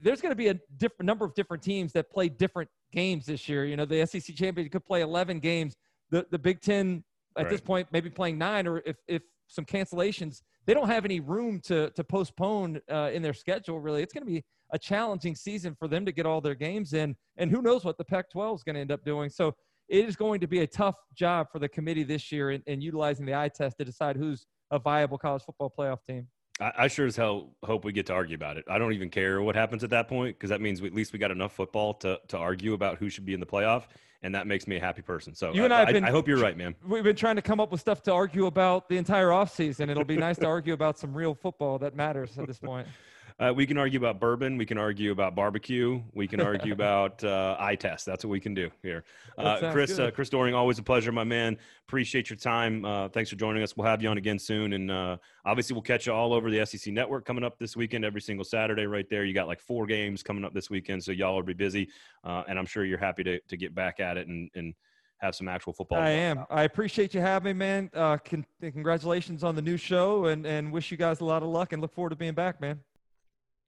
there's 0.00 0.20
going 0.20 0.30
to 0.30 0.36
be 0.36 0.48
a 0.48 0.58
different 0.78 1.06
number 1.06 1.24
of 1.24 1.34
different 1.34 1.62
teams 1.62 1.92
that 1.92 2.10
play 2.10 2.28
different 2.28 2.70
games 2.90 3.26
this 3.26 3.48
year. 3.48 3.66
You 3.66 3.76
know, 3.76 3.84
the 3.84 4.06
SEC 4.06 4.34
champion 4.34 4.68
could 4.70 4.84
play 4.84 5.02
11 5.02 5.40
games. 5.40 5.76
The, 6.10 6.26
the 6.30 6.38
Big 6.38 6.60
Ten 6.60 7.04
at 7.36 7.44
right. 7.44 7.50
this 7.50 7.60
point 7.60 7.88
maybe 7.92 8.10
playing 8.10 8.38
nine, 8.38 8.66
or 8.66 8.82
if, 8.84 8.96
if 9.08 9.22
some 9.46 9.64
cancellations, 9.64 10.42
they 10.66 10.74
don't 10.74 10.88
have 10.88 11.04
any 11.04 11.20
room 11.20 11.60
to, 11.64 11.90
to 11.90 12.04
postpone 12.04 12.80
uh, 12.90 13.10
in 13.12 13.22
their 13.22 13.34
schedule, 13.34 13.80
really. 13.80 14.02
It's 14.02 14.12
going 14.12 14.26
to 14.26 14.30
be 14.30 14.42
a 14.72 14.78
challenging 14.78 15.34
season 15.34 15.74
for 15.74 15.86
them 15.86 16.04
to 16.06 16.12
get 16.12 16.26
all 16.26 16.40
their 16.40 16.54
games 16.54 16.94
in. 16.94 17.14
And 17.36 17.50
who 17.50 17.62
knows 17.62 17.84
what 17.84 17.98
the 17.98 18.04
Pac 18.04 18.30
12 18.30 18.60
is 18.60 18.62
going 18.62 18.74
to 18.74 18.80
end 18.80 18.92
up 18.92 19.04
doing. 19.04 19.28
So 19.28 19.54
it 19.88 20.06
is 20.06 20.16
going 20.16 20.40
to 20.40 20.46
be 20.46 20.60
a 20.60 20.66
tough 20.66 20.96
job 21.14 21.48
for 21.52 21.58
the 21.58 21.68
committee 21.68 22.02
this 22.02 22.32
year 22.32 22.52
in, 22.52 22.62
in 22.66 22.80
utilizing 22.80 23.26
the 23.26 23.34
eye 23.34 23.48
test 23.48 23.78
to 23.78 23.84
decide 23.84 24.16
who's 24.16 24.46
a 24.70 24.78
viable 24.78 25.18
college 25.18 25.42
football 25.42 25.72
playoff 25.76 25.98
team. 26.08 26.26
I, 26.60 26.72
I 26.78 26.88
sure 26.88 27.06
as 27.06 27.16
hell 27.16 27.54
hope 27.62 27.84
we 27.84 27.92
get 27.92 28.06
to 28.06 28.14
argue 28.14 28.34
about 28.34 28.56
it. 28.56 28.64
I 28.68 28.78
don't 28.78 28.92
even 28.92 29.10
care 29.10 29.42
what 29.42 29.54
happens 29.54 29.84
at 29.84 29.90
that 29.90 30.08
point 30.08 30.38
because 30.38 30.50
that 30.50 30.60
means 30.60 30.80
we, 30.80 30.88
at 30.88 30.94
least 30.94 31.12
we 31.12 31.18
got 31.18 31.30
enough 31.30 31.52
football 31.52 31.94
to 31.94 32.18
to 32.28 32.38
argue 32.38 32.72
about 32.72 32.98
who 32.98 33.08
should 33.08 33.26
be 33.26 33.34
in 33.34 33.40
the 33.40 33.46
playoff, 33.46 33.84
and 34.22 34.34
that 34.34 34.46
makes 34.46 34.66
me 34.66 34.76
a 34.76 34.80
happy 34.80 35.02
person. 35.02 35.34
So 35.34 35.52
you 35.52 35.64
and 35.64 35.72
I, 35.72 35.80
have 35.80 35.88
been, 35.88 36.04
I 36.04 36.10
hope 36.10 36.28
you're 36.28 36.38
right, 36.38 36.56
man. 36.56 36.74
We've 36.86 37.04
been 37.04 37.16
trying 37.16 37.36
to 37.36 37.42
come 37.42 37.60
up 37.60 37.72
with 37.72 37.80
stuff 37.80 38.02
to 38.04 38.12
argue 38.12 38.46
about 38.46 38.88
the 38.88 38.96
entire 38.96 39.28
offseason. 39.28 39.90
It'll 39.90 40.04
be 40.04 40.16
nice 40.16 40.38
to 40.38 40.46
argue 40.46 40.72
about 40.72 40.98
some 40.98 41.14
real 41.14 41.34
football 41.34 41.78
that 41.78 41.94
matters 41.96 42.38
at 42.38 42.46
this 42.46 42.58
point. 42.58 42.86
Uh, 43.38 43.52
we 43.54 43.66
can 43.66 43.78
argue 43.78 43.98
about 43.98 44.20
bourbon. 44.20 44.56
We 44.56 44.66
can 44.66 44.78
argue 44.78 45.12
about 45.12 45.34
barbecue. 45.34 46.02
We 46.12 46.26
can 46.28 46.40
argue 46.40 46.72
about 46.74 47.22
uh, 47.24 47.56
eye 47.58 47.76
test. 47.76 48.06
That's 48.06 48.24
what 48.24 48.30
we 48.30 48.40
can 48.40 48.54
do 48.54 48.70
here. 48.82 49.04
Uh, 49.38 49.72
Chris, 49.72 49.98
uh, 49.98 50.10
Chris 50.10 50.28
Doering, 50.28 50.54
always 50.54 50.78
a 50.78 50.82
pleasure, 50.82 51.12
my 51.12 51.24
man. 51.24 51.56
Appreciate 51.88 52.30
your 52.30 52.36
time. 52.36 52.84
Uh, 52.84 53.08
thanks 53.08 53.30
for 53.30 53.36
joining 53.36 53.62
us. 53.62 53.76
We'll 53.76 53.86
have 53.86 54.02
you 54.02 54.08
on 54.08 54.18
again 54.18 54.38
soon, 54.38 54.72
and 54.72 54.90
uh, 54.90 55.16
obviously 55.44 55.74
we'll 55.74 55.82
catch 55.82 56.06
you 56.06 56.12
all 56.12 56.32
over 56.32 56.50
the 56.50 56.64
SEC 56.64 56.92
network 56.92 57.24
coming 57.24 57.44
up 57.44 57.58
this 57.58 57.76
weekend. 57.76 58.04
Every 58.04 58.20
single 58.20 58.44
Saturday, 58.44 58.86
right 58.86 59.08
there. 59.08 59.24
You 59.24 59.34
got 59.34 59.46
like 59.46 59.60
four 59.60 59.86
games 59.86 60.22
coming 60.22 60.44
up 60.44 60.54
this 60.54 60.70
weekend, 60.70 61.02
so 61.02 61.12
y'all 61.12 61.34
will 61.34 61.42
be 61.42 61.54
busy, 61.54 61.88
and 62.24 62.58
I'm 62.58 62.66
sure 62.66 62.84
you're 62.84 62.98
happy 62.98 63.24
to 63.24 63.40
to 63.40 63.56
get 63.56 63.74
back 63.74 64.00
at 64.00 64.16
it 64.16 64.28
and 64.28 64.50
and 64.54 64.74
have 65.22 65.34
some 65.36 65.48
actual 65.48 65.72
football. 65.72 65.98
I 65.98 66.10
am. 66.10 66.38
About. 66.38 66.48
I 66.50 66.64
appreciate 66.64 67.14
you 67.14 67.20
having 67.20 67.56
me, 67.56 67.64
man. 67.64 67.90
Uh, 67.94 68.18
con- 68.18 68.44
congratulations 68.60 69.44
on 69.44 69.54
the 69.54 69.62
new 69.62 69.76
show, 69.76 70.26
and 70.26 70.44
and 70.44 70.72
wish 70.72 70.90
you 70.90 70.96
guys 70.96 71.20
a 71.20 71.24
lot 71.24 71.42
of 71.42 71.48
luck, 71.48 71.72
and 71.72 71.80
look 71.80 71.92
forward 71.94 72.10
to 72.10 72.16
being 72.16 72.34
back, 72.34 72.60
man. 72.60 72.80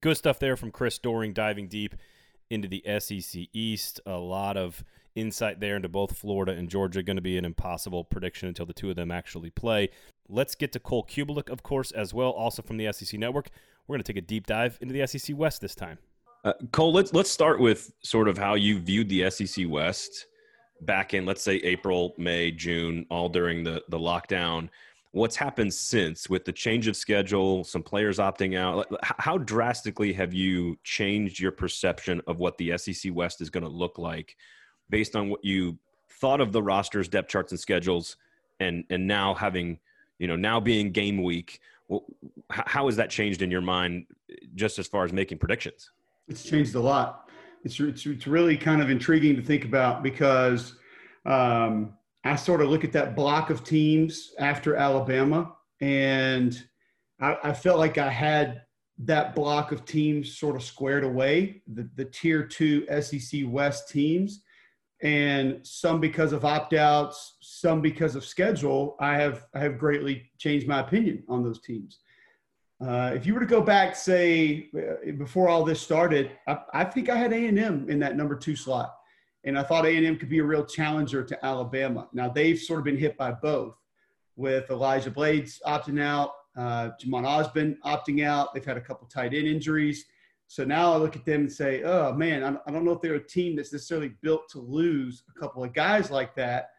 Good 0.04 0.18
stuff 0.18 0.38
there 0.38 0.54
from 0.58 0.70
Chris 0.70 0.98
Doering 0.98 1.32
diving 1.32 1.66
deep 1.66 1.94
into 2.50 2.68
the 2.68 2.84
SEC 2.98 3.44
East. 3.54 4.02
A 4.04 4.18
lot 4.18 4.58
of 4.58 4.84
insight 5.14 5.60
there 5.60 5.76
into 5.76 5.88
both 5.88 6.18
Florida 6.18 6.52
and 6.52 6.68
Georgia. 6.68 7.02
Going 7.02 7.16
to 7.16 7.22
be 7.22 7.38
an 7.38 7.46
impossible 7.46 8.04
prediction 8.04 8.46
until 8.46 8.66
the 8.66 8.74
two 8.74 8.90
of 8.90 8.96
them 8.96 9.10
actually 9.10 9.48
play. 9.48 9.88
Let's 10.28 10.54
get 10.54 10.72
to 10.72 10.78
Cole 10.78 11.06
Cubelic, 11.06 11.48
of 11.48 11.62
course, 11.62 11.90
as 11.90 12.12
well, 12.12 12.28
also 12.28 12.60
from 12.60 12.76
the 12.76 12.92
SEC 12.92 13.18
Network. 13.18 13.48
We're 13.86 13.94
going 13.94 14.02
to 14.02 14.12
take 14.12 14.22
a 14.22 14.26
deep 14.26 14.46
dive 14.46 14.76
into 14.82 14.92
the 14.92 15.06
SEC 15.06 15.34
West 15.38 15.62
this 15.62 15.74
time. 15.74 15.96
Uh, 16.44 16.52
Cole, 16.70 16.92
let's 16.92 17.14
let's 17.14 17.30
start 17.30 17.58
with 17.58 17.90
sort 18.02 18.28
of 18.28 18.36
how 18.36 18.56
you 18.56 18.80
viewed 18.80 19.08
the 19.08 19.30
SEC 19.30 19.64
West 19.70 20.26
back 20.82 21.14
in, 21.14 21.24
let's 21.24 21.42
say, 21.42 21.54
April, 21.60 22.12
May, 22.18 22.50
June, 22.50 23.06
all 23.08 23.30
during 23.30 23.64
the 23.64 23.82
the 23.88 23.98
lockdown 23.98 24.68
what's 25.14 25.36
happened 25.36 25.72
since 25.72 26.28
with 26.28 26.44
the 26.44 26.52
change 26.52 26.88
of 26.88 26.96
schedule, 26.96 27.62
some 27.62 27.84
players 27.84 28.18
opting 28.18 28.58
out? 28.58 28.86
How 29.02 29.38
drastically 29.38 30.12
have 30.12 30.34
you 30.34 30.76
changed 30.82 31.38
your 31.38 31.52
perception 31.52 32.20
of 32.26 32.40
what 32.40 32.58
the 32.58 32.76
SEC 32.76 33.14
West 33.14 33.40
is 33.40 33.48
going 33.48 33.62
to 33.62 33.70
look 33.70 33.96
like 33.96 34.36
based 34.90 35.14
on 35.14 35.30
what 35.30 35.44
you 35.44 35.78
thought 36.20 36.40
of 36.40 36.50
the 36.50 36.60
rosters, 36.60 37.08
depth 37.08 37.28
charts, 37.28 37.52
and 37.52 37.60
schedules, 37.60 38.16
and 38.58 38.84
and 38.90 39.06
now 39.06 39.34
having 39.34 39.78
you 40.18 40.26
know 40.26 40.36
now 40.36 40.58
being 40.58 40.90
game 40.90 41.22
week? 41.22 41.60
How 42.50 42.86
has 42.86 42.96
that 42.96 43.08
changed 43.08 43.40
in 43.40 43.52
your 43.52 43.60
mind, 43.60 44.06
just 44.56 44.80
as 44.80 44.88
far 44.88 45.04
as 45.04 45.12
making 45.12 45.38
predictions? 45.38 45.92
It's 46.26 46.42
changed 46.42 46.74
a 46.74 46.80
lot. 46.80 47.30
It's 47.62 47.78
it's, 47.78 48.04
it's 48.04 48.26
really 48.26 48.56
kind 48.56 48.82
of 48.82 48.90
intriguing 48.90 49.36
to 49.36 49.42
think 49.42 49.64
about 49.64 50.02
because. 50.02 50.74
Um, 51.24 51.94
I 52.24 52.36
sort 52.36 52.62
of 52.62 52.70
look 52.70 52.84
at 52.84 52.92
that 52.92 53.14
block 53.14 53.50
of 53.50 53.64
teams 53.64 54.32
after 54.38 54.76
Alabama, 54.76 55.54
and 55.80 56.60
I, 57.20 57.36
I, 57.44 57.52
felt 57.52 57.78
like 57.78 57.98
I 57.98 58.08
had 58.08 58.62
that 58.98 59.34
block 59.34 59.72
of 59.72 59.84
teams 59.84 60.38
sort 60.38 60.56
of 60.56 60.62
squared 60.62 61.04
away, 61.04 61.62
the, 61.66 61.88
the 61.96 62.06
tier 62.06 62.42
two 62.44 62.86
SEC 63.02 63.42
West 63.46 63.90
teams. 63.90 64.42
And 65.02 65.66
some 65.66 66.00
because 66.00 66.32
of 66.32 66.46
opt 66.46 66.72
outs, 66.72 67.36
some 67.42 67.82
because 67.82 68.16
of 68.16 68.24
schedule, 68.24 68.96
I 69.00 69.16
have, 69.16 69.44
I 69.54 69.58
have 69.58 69.78
greatly 69.78 70.30
changed 70.38 70.66
my 70.66 70.80
opinion 70.80 71.24
on 71.28 71.42
those 71.42 71.60
teams. 71.60 71.98
Uh, 72.82 73.12
if 73.14 73.26
you 73.26 73.34
were 73.34 73.40
to 73.40 73.46
go 73.46 73.60
back, 73.60 73.96
say, 73.96 74.70
uh, 74.76 75.12
before 75.18 75.48
all 75.48 75.62
this 75.62 75.80
started, 75.80 76.30
I, 76.48 76.58
I 76.72 76.84
think 76.84 77.10
I 77.10 77.16
had 77.16 77.34
A&M 77.34 77.90
in 77.90 77.98
that 77.98 78.16
number 78.16 78.34
two 78.34 78.56
slot 78.56 78.94
and 79.44 79.58
I 79.58 79.62
thought 79.62 79.84
A&M 79.84 80.16
could 80.16 80.30
be 80.30 80.38
a 80.38 80.44
real 80.44 80.64
challenger 80.64 81.22
to 81.22 81.44
Alabama. 81.44 82.08
Now 82.12 82.28
they've 82.28 82.58
sort 82.58 82.78
of 82.78 82.84
been 82.84 82.96
hit 82.96 83.16
by 83.16 83.32
both, 83.32 83.76
with 84.36 84.70
Elijah 84.70 85.10
Blades 85.10 85.60
opting 85.66 86.00
out, 86.00 86.32
uh, 86.56 86.90
Jhamon 87.00 87.24
Ausbon 87.24 87.76
opting 87.84 88.24
out. 88.24 88.54
They've 88.54 88.64
had 88.64 88.76
a 88.76 88.80
couple 88.80 89.06
tight 89.06 89.34
end 89.34 89.46
injuries. 89.46 90.06
So 90.46 90.64
now 90.64 90.92
I 90.92 90.96
look 90.96 91.16
at 91.16 91.24
them 91.24 91.42
and 91.42 91.52
say, 91.52 91.82
oh 91.82 92.12
man, 92.12 92.58
I 92.66 92.70
don't 92.70 92.84
know 92.84 92.92
if 92.92 93.00
they're 93.00 93.14
a 93.14 93.26
team 93.26 93.56
that's 93.56 93.72
necessarily 93.72 94.12
built 94.22 94.48
to 94.50 94.60
lose 94.60 95.22
a 95.34 95.38
couple 95.38 95.62
of 95.62 95.72
guys 95.72 96.10
like 96.10 96.34
that. 96.36 96.70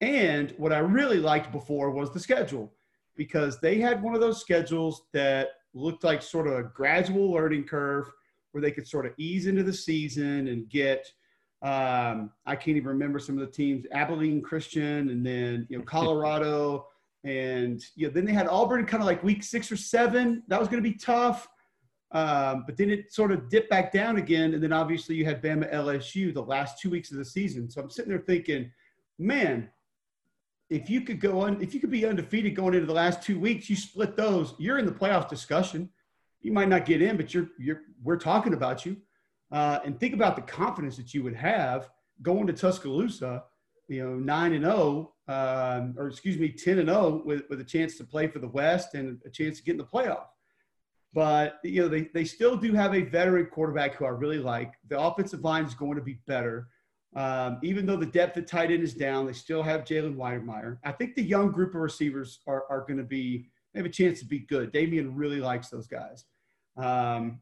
And 0.00 0.54
what 0.56 0.72
I 0.72 0.78
really 0.78 1.18
liked 1.18 1.52
before 1.52 1.90
was 1.90 2.12
the 2.12 2.20
schedule 2.20 2.72
because 3.16 3.60
they 3.60 3.80
had 3.80 4.02
one 4.02 4.14
of 4.14 4.20
those 4.20 4.40
schedules 4.40 5.02
that 5.12 5.48
looked 5.74 6.04
like 6.04 6.22
sort 6.22 6.46
of 6.46 6.54
a 6.54 6.62
gradual 6.62 7.32
learning 7.32 7.64
curve 7.64 8.08
where 8.52 8.62
they 8.62 8.70
could 8.70 8.86
sort 8.86 9.06
of 9.06 9.12
ease 9.18 9.46
into 9.46 9.62
the 9.62 9.74
season 9.74 10.48
and 10.48 10.70
get– 10.70 11.12
um, 11.62 12.30
I 12.46 12.54
can't 12.54 12.76
even 12.76 12.88
remember 12.88 13.18
some 13.18 13.36
of 13.38 13.44
the 13.44 13.52
teams, 13.52 13.84
Abilene 13.92 14.42
Christian, 14.42 15.08
and 15.10 15.26
then 15.26 15.66
you 15.68 15.78
know 15.78 15.84
Colorado, 15.84 16.86
and 17.24 17.82
you 17.96 18.06
know 18.06 18.12
then 18.12 18.24
they 18.24 18.32
had 18.32 18.46
Auburn 18.46 18.86
kind 18.86 19.02
of 19.02 19.06
like 19.06 19.22
week 19.24 19.42
six 19.42 19.72
or 19.72 19.76
seven. 19.76 20.42
That 20.46 20.60
was 20.60 20.68
going 20.68 20.82
to 20.82 20.88
be 20.88 20.96
tough, 20.96 21.48
um, 22.12 22.62
but 22.64 22.76
then 22.76 22.90
it 22.90 23.12
sort 23.12 23.32
of 23.32 23.48
dipped 23.48 23.70
back 23.70 23.92
down 23.92 24.18
again, 24.18 24.54
and 24.54 24.62
then 24.62 24.72
obviously 24.72 25.16
you 25.16 25.24
had 25.24 25.42
Bama 25.42 25.72
LSU 25.74 26.32
the 26.32 26.42
last 26.42 26.80
two 26.80 26.90
weeks 26.90 27.10
of 27.10 27.18
the 27.18 27.24
season. 27.24 27.68
So 27.68 27.80
I'm 27.82 27.90
sitting 27.90 28.10
there 28.10 28.20
thinking, 28.20 28.70
man, 29.18 29.68
if 30.70 30.88
you 30.88 31.00
could 31.00 31.20
go 31.20 31.40
on, 31.40 31.60
if 31.60 31.74
you 31.74 31.80
could 31.80 31.90
be 31.90 32.06
undefeated 32.06 32.54
going 32.54 32.74
into 32.74 32.86
the 32.86 32.92
last 32.92 33.20
two 33.22 33.40
weeks, 33.40 33.68
you 33.68 33.74
split 33.74 34.16
those, 34.16 34.54
you're 34.58 34.78
in 34.78 34.86
the 34.86 34.92
playoff 34.92 35.28
discussion. 35.28 35.90
You 36.40 36.52
might 36.52 36.68
not 36.68 36.86
get 36.86 37.02
in, 37.02 37.16
but 37.16 37.34
you're 37.34 37.48
you're 37.58 37.80
we're 38.04 38.16
talking 38.16 38.54
about 38.54 38.86
you. 38.86 38.96
Uh, 39.50 39.78
and 39.84 39.98
think 39.98 40.14
about 40.14 40.36
the 40.36 40.42
confidence 40.42 40.96
that 40.96 41.14
you 41.14 41.22
would 41.22 41.34
have 41.34 41.88
going 42.22 42.46
to 42.46 42.52
Tuscaloosa, 42.52 43.44
you 43.88 44.04
know, 44.04 44.16
nine 44.16 44.52
and 44.52 44.64
zero, 44.64 45.12
oh, 45.28 45.32
um, 45.32 45.94
or 45.96 46.08
excuse 46.08 46.36
me, 46.36 46.50
ten 46.50 46.78
and 46.78 46.88
zero, 46.88 47.22
with 47.24 47.42
with 47.48 47.60
a 47.60 47.64
chance 47.64 47.96
to 47.96 48.04
play 48.04 48.26
for 48.26 48.38
the 48.38 48.48
West 48.48 48.94
and 48.94 49.20
a 49.24 49.30
chance 49.30 49.58
to 49.58 49.64
get 49.64 49.72
in 49.72 49.78
the 49.78 49.84
playoff. 49.84 50.26
But 51.14 51.60
you 51.64 51.82
know, 51.82 51.88
they 51.88 52.02
they 52.12 52.24
still 52.24 52.56
do 52.56 52.74
have 52.74 52.94
a 52.94 53.02
veteran 53.02 53.46
quarterback 53.46 53.94
who 53.94 54.04
I 54.04 54.10
really 54.10 54.38
like. 54.38 54.74
The 54.88 55.00
offensive 55.00 55.42
line 55.42 55.64
is 55.64 55.74
going 55.74 55.96
to 55.96 56.02
be 56.02 56.18
better. 56.26 56.68
Um, 57.16 57.58
even 57.62 57.86
though 57.86 57.96
the 57.96 58.06
depth 58.06 58.36
at 58.36 58.46
tight 58.46 58.70
end 58.70 58.82
is 58.82 58.94
down, 58.94 59.26
they 59.26 59.32
still 59.32 59.62
have 59.62 59.84
Jalen 59.84 60.16
Wydermyer. 60.16 60.78
I 60.84 60.92
think 60.92 61.14
the 61.14 61.22
young 61.22 61.50
group 61.50 61.74
of 61.74 61.80
receivers 61.80 62.40
are, 62.46 62.64
are 62.68 62.82
going 62.82 62.98
to 62.98 63.02
be, 63.02 63.48
they 63.72 63.80
have 63.80 63.86
a 63.86 63.90
chance 63.90 64.20
to 64.20 64.26
be 64.26 64.40
good. 64.40 64.72
Damien 64.72 65.16
really 65.16 65.40
likes 65.40 65.70
those 65.70 65.86
guys. 65.86 66.26
Um, 66.76 67.40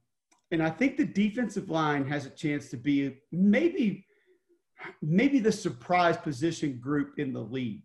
and 0.51 0.62
I 0.62 0.70
think 0.70 0.97
the 0.97 1.05
defensive 1.05 1.70
line 1.70 2.07
has 2.07 2.26
a 2.26 2.30
chance 2.30 2.68
to 2.70 2.76
be 2.76 3.16
maybe 3.32 4.07
maybe 5.03 5.38
the 5.38 5.53
surprise 5.53 6.16
position 6.16 6.78
group 6.78 7.18
in 7.18 7.32
the 7.32 7.40
league 7.40 7.84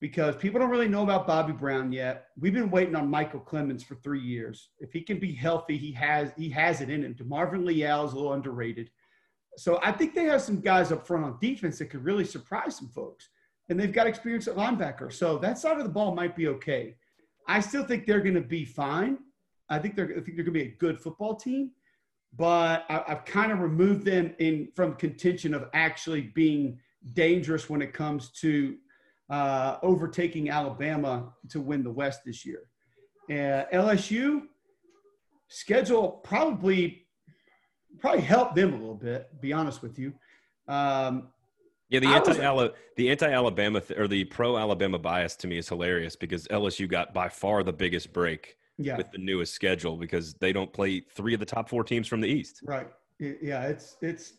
because 0.00 0.36
people 0.36 0.60
don't 0.60 0.70
really 0.70 0.88
know 0.88 1.02
about 1.02 1.26
Bobby 1.26 1.52
Brown 1.52 1.90
yet. 1.90 2.26
We've 2.38 2.54
been 2.54 2.70
waiting 2.70 2.94
on 2.94 3.10
Michael 3.10 3.40
Clemons 3.40 3.82
for 3.84 3.96
three 3.96 4.20
years. 4.20 4.70
If 4.78 4.92
he 4.92 5.00
can 5.00 5.18
be 5.18 5.32
healthy, 5.32 5.76
he 5.76 5.92
has 5.92 6.32
he 6.36 6.48
has 6.50 6.80
it 6.80 6.90
in 6.90 7.04
him. 7.04 7.14
DeMarvin 7.14 7.64
Leal 7.64 8.04
is 8.04 8.12
a 8.12 8.16
little 8.16 8.32
underrated. 8.32 8.90
So 9.56 9.80
I 9.82 9.90
think 9.90 10.14
they 10.14 10.24
have 10.24 10.42
some 10.42 10.60
guys 10.60 10.92
up 10.92 11.04
front 11.04 11.24
on 11.24 11.38
defense 11.40 11.78
that 11.78 11.86
could 11.86 12.04
really 12.04 12.24
surprise 12.24 12.76
some 12.76 12.88
folks. 12.90 13.28
And 13.68 13.78
they've 13.78 13.92
got 13.92 14.06
experience 14.06 14.46
at 14.46 14.54
linebacker. 14.54 15.12
So 15.12 15.36
that 15.38 15.58
side 15.58 15.78
of 15.78 15.82
the 15.82 15.90
ball 15.90 16.14
might 16.14 16.36
be 16.36 16.46
okay. 16.48 16.94
I 17.48 17.60
still 17.60 17.84
think 17.84 18.06
they're 18.06 18.20
going 18.20 18.34
to 18.34 18.40
be 18.40 18.64
fine. 18.64 19.18
I 19.68 19.78
think 19.80 19.96
they're 19.96 20.10
I 20.10 20.20
think 20.20 20.36
they're 20.36 20.44
going 20.44 20.46
to 20.46 20.52
be 20.52 20.62
a 20.62 20.76
good 20.78 21.00
football 21.00 21.34
team 21.34 21.72
but 22.36 22.84
I, 22.88 23.04
have 23.06 23.24
kind 23.24 23.52
of 23.52 23.60
removed 23.60 24.04
them 24.04 24.34
in 24.38 24.68
from 24.74 24.94
contention 24.94 25.54
of 25.54 25.68
actually 25.72 26.22
being 26.34 26.78
dangerous 27.14 27.68
when 27.68 27.82
it 27.82 27.92
comes 27.92 28.30
to 28.40 28.76
uh, 29.30 29.78
overtaking 29.82 30.50
Alabama 30.50 31.32
to 31.50 31.60
win 31.60 31.82
the 31.82 31.90
West 31.90 32.20
this 32.24 32.44
year. 32.44 32.62
Uh, 33.30 33.64
LSU 33.74 34.42
schedule 35.48 36.20
probably 36.24 37.06
probably 37.98 38.20
helped 38.20 38.54
them 38.54 38.72
a 38.72 38.76
little 38.76 38.94
bit. 38.94 39.28
Be 39.40 39.52
honest 39.52 39.82
with 39.82 39.98
you. 39.98 40.12
Um, 40.68 41.28
yeah, 41.88 42.00
the 42.00 42.08
anti 42.08 42.68
the 42.96 43.10
anti 43.10 43.30
Alabama 43.32 43.80
th- 43.80 43.98
or 43.98 44.08
the 44.08 44.24
pro 44.24 44.58
Alabama 44.58 44.98
bias 44.98 45.36
to 45.36 45.46
me 45.46 45.58
is 45.58 45.68
hilarious 45.68 46.16
because 46.16 46.46
LSU 46.48 46.88
got 46.88 47.14
by 47.14 47.28
far 47.28 47.62
the 47.62 47.72
biggest 47.72 48.12
break 48.12 48.57
yeah. 48.78 48.96
with 48.96 49.10
the 49.10 49.18
newest 49.18 49.52
schedule 49.52 49.96
because 49.96 50.34
they 50.34 50.52
don't 50.52 50.72
play 50.72 51.00
three 51.00 51.34
of 51.34 51.40
the 51.40 51.46
top 51.46 51.68
four 51.68 51.84
teams 51.84 52.06
from 52.06 52.20
the 52.20 52.28
East. 52.28 52.60
Right. 52.64 52.88
Yeah, 53.18 53.66
it's 53.66 53.96
it's 54.00 54.34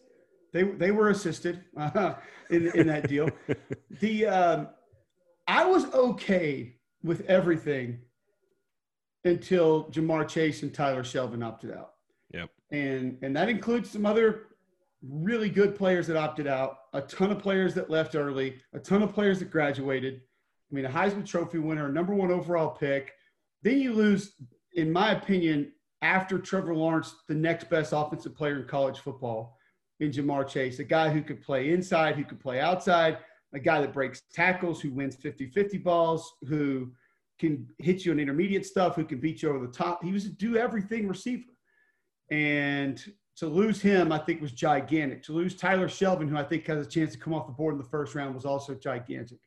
they 0.54 0.64
they 0.64 0.92
were 0.92 1.10
assisted 1.10 1.64
uh, 1.78 2.14
in 2.50 2.68
in 2.76 2.88
that 2.88 3.08
deal. 3.08 3.30
the 4.00 4.26
um, 4.26 4.70
I 5.48 5.66
was 5.66 5.86
okay 5.94 6.76
with 7.04 7.26
everything 7.26 8.00
until 9.26 9.86
Ja'Marr 9.86 10.28
Chase 10.28 10.64
and 10.64 10.74
Tyler 10.74 11.04
Shelvin 11.04 11.44
opted 11.46 11.72
out. 11.72 11.94
Yep. 12.34 12.50
And 12.72 13.18
and 13.22 13.36
that 13.36 13.50
includes 13.50 13.90
some 13.90 14.06
other 14.06 14.48
really 15.02 15.50
good 15.50 15.76
players 15.76 16.08
that 16.08 16.18
opted 16.18 16.48
out, 16.48 16.78
a 16.94 17.02
ton 17.02 17.32
of 17.32 17.40
players 17.40 17.74
that 17.74 17.90
left 17.90 18.16
early, 18.16 18.62
a 18.74 18.80
ton 18.80 19.02
of 19.02 19.14
players 19.14 19.40
that 19.40 19.52
graduated. 19.52 20.22
I 20.72 20.76
mean, 20.76 20.86
a 20.86 20.90
Heisman 20.90 21.26
Trophy 21.26 21.60
winner, 21.60 21.92
number 21.92 22.14
one 22.14 22.32
overall 22.32 22.70
pick, 22.70 23.14
then 23.64 23.80
you 23.80 23.93
lose 23.93 24.34
in 24.74 24.91
my 24.91 25.12
opinion, 25.12 25.72
after 26.01 26.39
Trevor 26.39 26.76
Lawrence, 26.76 27.16
the 27.28 27.36
next 27.36 27.70
best 27.70 27.93
offensive 27.95 28.36
player 28.36 28.60
in 28.60 28.68
college 28.68 28.99
football 28.99 29.57
in 29.99 30.12
Ja'Marr 30.12 30.47
Chase, 30.47 30.80
a 30.80 30.84
guy 30.84 31.10
who 31.10 31.22
could 31.22 31.41
play 31.41 31.72
inside, 31.72 32.16
who 32.16 32.24
could 32.24 32.39
play 32.39 32.60
outside, 32.60 33.18
a 33.53 33.60
guy 33.60 33.82
that 33.82 33.93
breaks 33.93 34.22
tackles, 34.34 34.80
who 34.80 34.93
wins 34.93 35.16
50 35.16 35.47
50 35.47 35.78
balls, 35.80 36.34
who 36.47 36.91
can 37.38 37.68
hit 37.80 38.05
you 38.05 38.12
on 38.12 38.20
intermediate 38.20 38.66
stuff, 38.66 38.95
who 38.95 39.03
can 39.03 39.20
beat 39.20 39.41
you 39.41 39.49
over 39.49 39.66
the 39.66 39.72
top. 39.72 40.03
He 40.03 40.12
was 40.12 40.26
a 40.26 40.30
do 40.30 40.55
everything 40.55 41.07
receiver. 41.07 41.43
And 42.32 43.01
to 43.38 43.47
lose 43.47 43.82
him, 43.82 44.12
I 44.12 44.20
think, 44.20 44.41
was 44.41 44.51
gigantic. 44.51 45.24
To 45.24 45.34
lose 45.34 45.55
Tyler 45.55 45.88
Shelvin, 45.88 46.30
who 46.30 46.38
I 46.38 46.43
think 46.43 46.68
has 46.68 46.86
a 46.86 46.89
chance 46.89 47.14
to 47.14 47.18
come 47.18 47.34
off 47.34 47.47
the 47.47 47.53
board 47.53 47.74
in 47.74 47.82
the 47.82 47.88
first 47.88 48.14
round, 48.14 48.36
was 48.36 48.45
also 48.45 48.76
gigantic. 48.76 49.39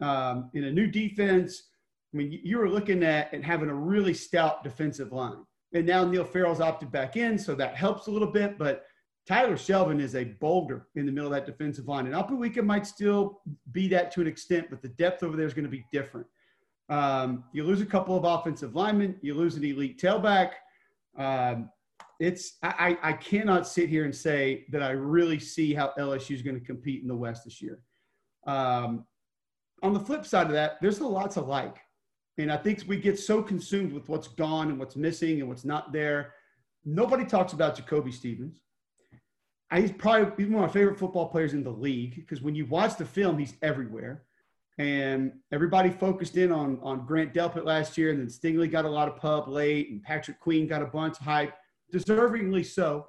Um, 0.00 0.50
in 0.54 0.64
a 0.64 0.72
new 0.72 0.86
defense, 0.86 1.64
I 2.12 2.16
mean, 2.16 2.40
you 2.42 2.58
were 2.58 2.68
looking 2.68 3.02
at 3.02 3.32
and 3.32 3.44
having 3.44 3.68
a 3.68 3.74
really 3.74 4.14
stout 4.14 4.64
defensive 4.64 5.12
line. 5.12 5.44
And 5.74 5.86
now 5.86 6.04
Neil 6.04 6.24
Farrell's 6.24 6.60
opted 6.60 6.90
back 6.90 7.16
in, 7.16 7.38
so 7.38 7.54
that 7.54 7.76
helps 7.76 8.06
a 8.06 8.10
little 8.10 8.30
bit. 8.30 8.56
But 8.58 8.84
Tyler 9.26 9.56
Shelvin 9.56 10.00
is 10.00 10.14
a 10.14 10.24
boulder 10.24 10.86
in 10.94 11.04
the 11.04 11.12
middle 11.12 11.32
of 11.32 11.34
that 11.34 11.44
defensive 11.44 11.86
line. 11.86 12.10
And 12.10 12.38
Weekend 12.38 12.66
might 12.66 12.86
still 12.86 13.42
be 13.72 13.86
that 13.88 14.10
to 14.12 14.22
an 14.22 14.26
extent, 14.26 14.68
but 14.70 14.80
the 14.80 14.88
depth 14.88 15.22
over 15.22 15.36
there 15.36 15.44
is 15.44 15.52
going 15.52 15.66
to 15.66 15.70
be 15.70 15.84
different. 15.92 16.26
Um, 16.88 17.44
you 17.52 17.64
lose 17.64 17.82
a 17.82 17.86
couple 17.86 18.16
of 18.16 18.24
offensive 18.24 18.74
linemen, 18.74 19.16
you 19.20 19.34
lose 19.34 19.56
an 19.56 19.64
elite 19.64 20.00
tailback. 20.00 20.52
Um, 21.18 21.68
it's 22.18 22.56
I, 22.62 22.96
I 23.02 23.12
cannot 23.12 23.68
sit 23.68 23.90
here 23.90 24.06
and 24.06 24.14
say 24.14 24.64
that 24.70 24.82
I 24.82 24.90
really 24.90 25.38
see 25.38 25.74
how 25.74 25.92
LSU 25.98 26.34
is 26.34 26.42
going 26.42 26.58
to 26.58 26.64
compete 26.64 27.02
in 27.02 27.08
the 27.08 27.14
West 27.14 27.44
this 27.44 27.60
year. 27.60 27.80
Um, 28.46 29.04
on 29.82 29.92
the 29.92 30.00
flip 30.00 30.24
side 30.24 30.46
of 30.46 30.52
that, 30.52 30.78
there's 30.80 31.00
a 31.00 31.06
lot 31.06 31.32
to 31.32 31.42
like. 31.42 31.76
And 32.38 32.52
I 32.52 32.56
think 32.56 32.84
we 32.86 32.96
get 32.96 33.18
so 33.18 33.42
consumed 33.42 33.92
with 33.92 34.08
what's 34.08 34.28
gone 34.28 34.68
and 34.68 34.78
what's 34.78 34.96
missing 34.96 35.40
and 35.40 35.48
what's 35.48 35.64
not 35.64 35.92
there. 35.92 36.34
Nobody 36.84 37.24
talks 37.24 37.52
about 37.52 37.76
Jacoby 37.76 38.12
Stevens. 38.12 38.60
He's 39.74 39.92
probably 39.92 40.46
one 40.46 40.64
of 40.64 40.70
my 40.70 40.72
favorite 40.72 40.98
football 40.98 41.28
players 41.28 41.52
in 41.52 41.62
the 41.62 41.70
league 41.70 42.14
because 42.14 42.40
when 42.40 42.54
you 42.54 42.64
watch 42.66 42.96
the 42.96 43.04
film, 43.04 43.38
he's 43.38 43.54
everywhere. 43.60 44.22
And 44.78 45.32
everybody 45.50 45.90
focused 45.90 46.36
in 46.36 46.52
on, 46.52 46.78
on 46.82 47.04
Grant 47.04 47.34
Delpit 47.34 47.64
last 47.64 47.98
year, 47.98 48.10
and 48.10 48.20
then 48.20 48.28
Stingley 48.28 48.70
got 48.70 48.84
a 48.84 48.88
lot 48.88 49.08
of 49.08 49.16
pub 49.16 49.48
late, 49.48 49.90
and 49.90 50.00
Patrick 50.00 50.38
Queen 50.38 50.68
got 50.68 50.82
a 50.82 50.86
bunch 50.86 51.18
of 51.18 51.26
hype, 51.26 51.52
deservingly 51.92 52.64
so. 52.64 53.04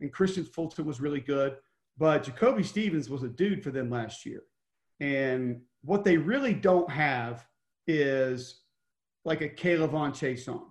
And 0.00 0.12
Christian 0.12 0.44
Fulton 0.44 0.84
was 0.84 1.00
really 1.00 1.20
good. 1.20 1.56
But 1.96 2.24
Jacoby 2.24 2.62
Stevens 2.62 3.08
was 3.08 3.22
a 3.22 3.28
dude 3.28 3.64
for 3.64 3.70
them 3.70 3.88
last 3.88 4.26
year. 4.26 4.42
And 5.00 5.62
what 5.82 6.04
they 6.04 6.18
really 6.18 6.52
don't 6.52 6.90
have 6.90 7.46
is 7.86 8.63
like 9.24 9.40
a 9.40 9.48
K'Lavon 9.48 10.10
Chaisson. 10.10 10.62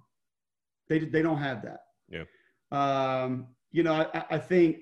They 0.88 0.99
they 0.99 1.22
don't 1.22 1.38
have 1.38 1.64
that. 1.64 1.82
Yeah. 2.10 2.24
Um, 2.72 3.47
you 3.72 3.84
know, 3.84 3.93
I, 4.14 4.26
I 4.32 4.38
think 4.38 4.78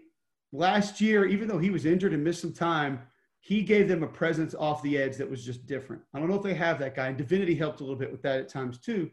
last 0.51 1.01
year, 1.01 1.25
even 1.25 1.47
though 1.47 1.57
he 1.57 1.69
was 1.69 1.85
injured 1.85 2.13
and 2.13 2.23
missed 2.23 2.41
some 2.41 2.53
time, 2.53 3.01
he 3.39 3.63
gave 3.63 3.87
them 3.87 4.03
a 4.03 4.07
presence 4.07 4.53
off 4.53 4.83
the 4.83 4.97
edge 4.97 5.17
that 5.17 5.29
was 5.29 5.43
just 5.43 5.65
different. 5.65 6.01
I 6.13 6.19
don't 6.19 6.29
know 6.29 6.35
if 6.35 6.43
they 6.43 6.53
have 6.53 6.79
that 6.79 6.95
guy. 6.95 7.07
And 7.07 7.17
Divinity 7.17 7.55
helped 7.55 7.79
a 7.79 7.83
little 7.83 7.97
bit 7.97 8.11
with 8.11 8.21
that 8.21 8.39
at 8.39 8.49
times 8.49 8.79
too. 8.79 9.09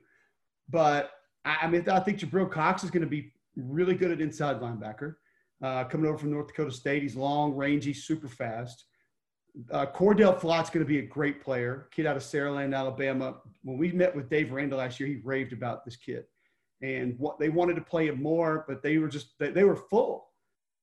But 0.69 1.13
I, 1.45 1.59
I 1.63 1.67
mean, 1.69 1.89
I 1.89 2.01
think 2.01 2.19
Jabril 2.19 2.51
Cox 2.51 2.85
is 2.85 2.91
going 2.91 3.03
to 3.03 3.09
be 3.09 3.33
really 3.57 3.95
good 3.95 4.11
at 4.11 4.21
inside 4.21 4.61
linebacker. 4.61 5.17
Uh, 5.63 5.85
coming 5.85 6.07
over 6.07 6.19
from 6.19 6.31
North 6.31 6.49
Dakota 6.49 6.71
State, 6.71 7.03
he's 7.03 7.17
long, 7.17 7.53
rangy, 7.53 7.93
super 7.93 8.29
fast. 8.29 8.85
Uh, 9.73 9.87
Cordale 9.87 10.39
Flott's 10.39 10.71
going 10.71 10.85
to 10.85 10.89
be 10.89 10.99
a 10.99 11.03
great 11.03 11.43
player, 11.43 11.89
kid 11.91 12.07
out 12.07 12.17
of 12.17 12.23
Saraland, 12.23 12.77
Alabama. 12.77 13.37
When 13.63 13.77
we 13.77 13.91
met 13.93 14.15
with 14.15 14.31
Dave 14.31 14.53
Aranda 14.53 14.77
last 14.77 15.01
year, 15.01 15.09
he 15.09 15.17
raved 15.25 15.53
about 15.53 15.85
this 15.85 15.97
kid, 15.97 16.25
and 16.81 17.19
what 17.19 17.39
they 17.39 17.49
wanted 17.49 17.75
to 17.75 17.83
play 17.83 18.07
him 18.07 18.23
more, 18.23 18.65
but 18.69 18.83
they 18.83 18.99
were 18.99 19.09
just 19.09 19.39
they, 19.39 19.51
they 19.51 19.65
were 19.65 19.77
full. 19.77 20.29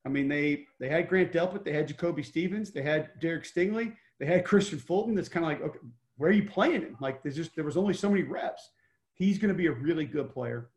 I 0.05 0.09
mean, 0.09 0.27
they 0.27 0.65
they 0.79 0.89
had 0.89 1.07
Grant 1.07 1.31
Delpit, 1.31 1.63
they 1.63 1.71
had 1.71 1.87
Jacoby 1.87 2.21
Stevens, 2.23 2.71
they 2.71 2.81
had 2.81 3.11
Derek 3.19 3.45
Stingley, 3.45 3.93
they 4.19 4.25
had 4.25 4.45
Christian 4.45 4.79
Fulton. 4.79 5.15
That's 5.15 5.29
kind 5.29 5.45
of 5.45 5.51
like, 5.51 5.61
okay, 5.61 5.79
where 6.17 6.29
are 6.29 6.33
you 6.33 6.49
playing 6.49 6.81
him? 6.81 6.97
Like, 6.99 7.23
there's 7.23 7.35
just 7.35 7.55
there 7.55 7.65
was 7.65 7.77
only 7.77 7.93
so 7.93 8.09
many 8.09 8.23
reps. 8.23 8.69
He's 9.13 9.37
going 9.37 9.53
to 9.53 9.57
be 9.57 9.67
a 9.67 9.71
really 9.71 10.05
good 10.05 10.29
player. 10.29 10.69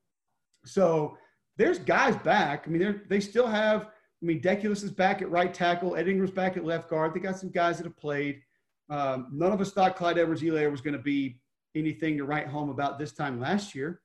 So 0.65 1.19
there's 1.57 1.79
guys 1.79 2.17
back. 2.17 2.65
I 2.67 2.71
mean, 2.71 2.83
they 2.83 3.17
they 3.17 3.21
still 3.21 3.49
have 3.49 3.89
I 4.23 4.27
mean, 4.27 4.41
Deculus 4.41 4.83
is 4.83 4.91
back 4.91 5.23
at 5.23 5.31
right 5.31 5.53
tackle. 5.55 5.97
Ed 5.97 6.09
Ingram's 6.09 6.33
back 6.33 6.57
at 6.57 6.65
left 6.65 6.91
guard. 6.91 7.15
They 7.15 7.21
got 7.21 7.39
some 7.39 7.51
guys 7.51 7.79
that 7.79 7.85
have 7.85 7.97
played. 7.97 8.43
Um, 8.91 9.29
none 9.33 9.53
of 9.53 9.61
us 9.61 9.73
thought 9.73 9.97
Clyde 9.97 10.19
Edwards-Helaire 10.19 10.71
was 10.71 10.81
going 10.81 10.97
to 10.97 11.03
be 11.03 11.41
anything 11.75 12.17
to 12.17 12.25
write 12.25 12.49
home 12.49 12.71
about 12.71 12.99
this 12.99 13.13
time 13.13 13.39
last 13.39 13.75
year. 13.75 14.01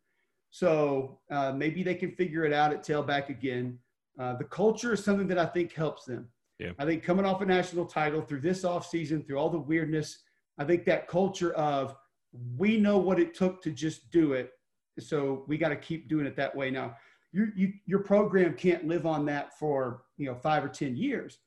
So 0.51 1.19
uh, 1.31 1.53
maybe 1.53 1.81
they 1.81 1.95
can 1.95 2.11
figure 2.11 2.45
it 2.45 2.53
out 2.53 2.73
at 2.73 2.85
tailback 2.85 3.29
again. 3.29 3.79
Uh, 4.19 4.35
the 4.35 4.43
culture 4.43 4.93
is 4.93 5.03
something 5.03 5.27
that 5.27 5.39
I 5.39 5.47
think 5.47 5.73
helps 5.73 6.05
them. 6.05 6.27
Yeah. 6.59 6.73
I 6.77 6.85
think 6.85 7.01
coming 7.01 7.25
off 7.25 7.41
a 7.41 7.45
national 7.45 7.85
title 7.85 8.21
through 8.21 8.41
this 8.41 8.63
offseason, 8.63 9.25
through 9.25 9.37
all 9.37 9.49
the 9.49 9.57
weirdness, 9.57 10.19
I 10.59 10.65
think 10.65 10.85
that 10.85 11.07
culture 11.07 11.53
of 11.53 11.95
we 12.55 12.77
know 12.77 12.99
what 12.99 13.19
it 13.19 13.33
took 13.33 13.63
to 13.63 13.71
just 13.71 14.11
do 14.11 14.33
it. 14.33 14.51
So 14.99 15.43
we 15.47 15.57
got 15.57 15.69
to 15.69 15.75
keep 15.75 16.07
doing 16.07 16.27
it 16.27 16.35
that 16.35 16.55
way. 16.55 16.69
Now, 16.69 16.95
you, 17.33 17.51
you, 17.55 17.73
your 17.85 17.99
program 17.99 18.53
can't 18.53 18.87
live 18.87 19.05
on 19.05 19.25
that 19.25 19.57
for 19.57 20.03
you 20.17 20.27
know 20.27 20.35
five 20.35 20.63
or 20.63 20.69
ten 20.69 20.95
years. 20.95 21.39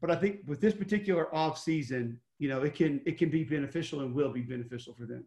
But 0.00 0.10
I 0.10 0.16
think 0.16 0.40
with 0.46 0.60
this 0.60 0.74
particular 0.74 1.32
off 1.34 1.58
season, 1.58 2.18
you 2.38 2.48
know, 2.48 2.62
it 2.62 2.74
can 2.74 3.00
it 3.04 3.18
can 3.18 3.28
be 3.28 3.44
beneficial 3.44 4.00
and 4.00 4.14
will 4.14 4.32
be 4.32 4.40
beneficial 4.40 4.94
for 4.94 5.04
them. 5.04 5.24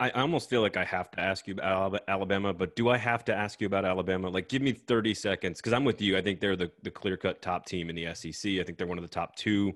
I 0.00 0.10
almost 0.10 0.50
feel 0.50 0.60
like 0.60 0.76
I 0.76 0.84
have 0.84 1.08
to 1.12 1.20
ask 1.20 1.46
you 1.46 1.54
about 1.54 2.02
Alabama, 2.08 2.52
but 2.52 2.74
do 2.74 2.88
I 2.88 2.96
have 2.96 3.24
to 3.26 3.34
ask 3.34 3.60
you 3.60 3.68
about 3.68 3.84
Alabama? 3.84 4.28
Like, 4.28 4.48
give 4.48 4.60
me 4.60 4.72
30 4.72 5.14
seconds 5.14 5.60
because 5.60 5.72
I'm 5.72 5.84
with 5.84 6.02
you. 6.02 6.16
I 6.16 6.20
think 6.20 6.40
they're 6.40 6.56
the, 6.56 6.72
the 6.82 6.90
clear 6.90 7.16
cut 7.16 7.40
top 7.42 7.64
team 7.64 7.88
in 7.88 7.94
the 7.94 8.12
SEC. 8.12 8.58
I 8.58 8.64
think 8.64 8.76
they're 8.76 8.88
one 8.88 8.98
of 8.98 9.02
the 9.02 9.08
top 9.08 9.36
two 9.36 9.72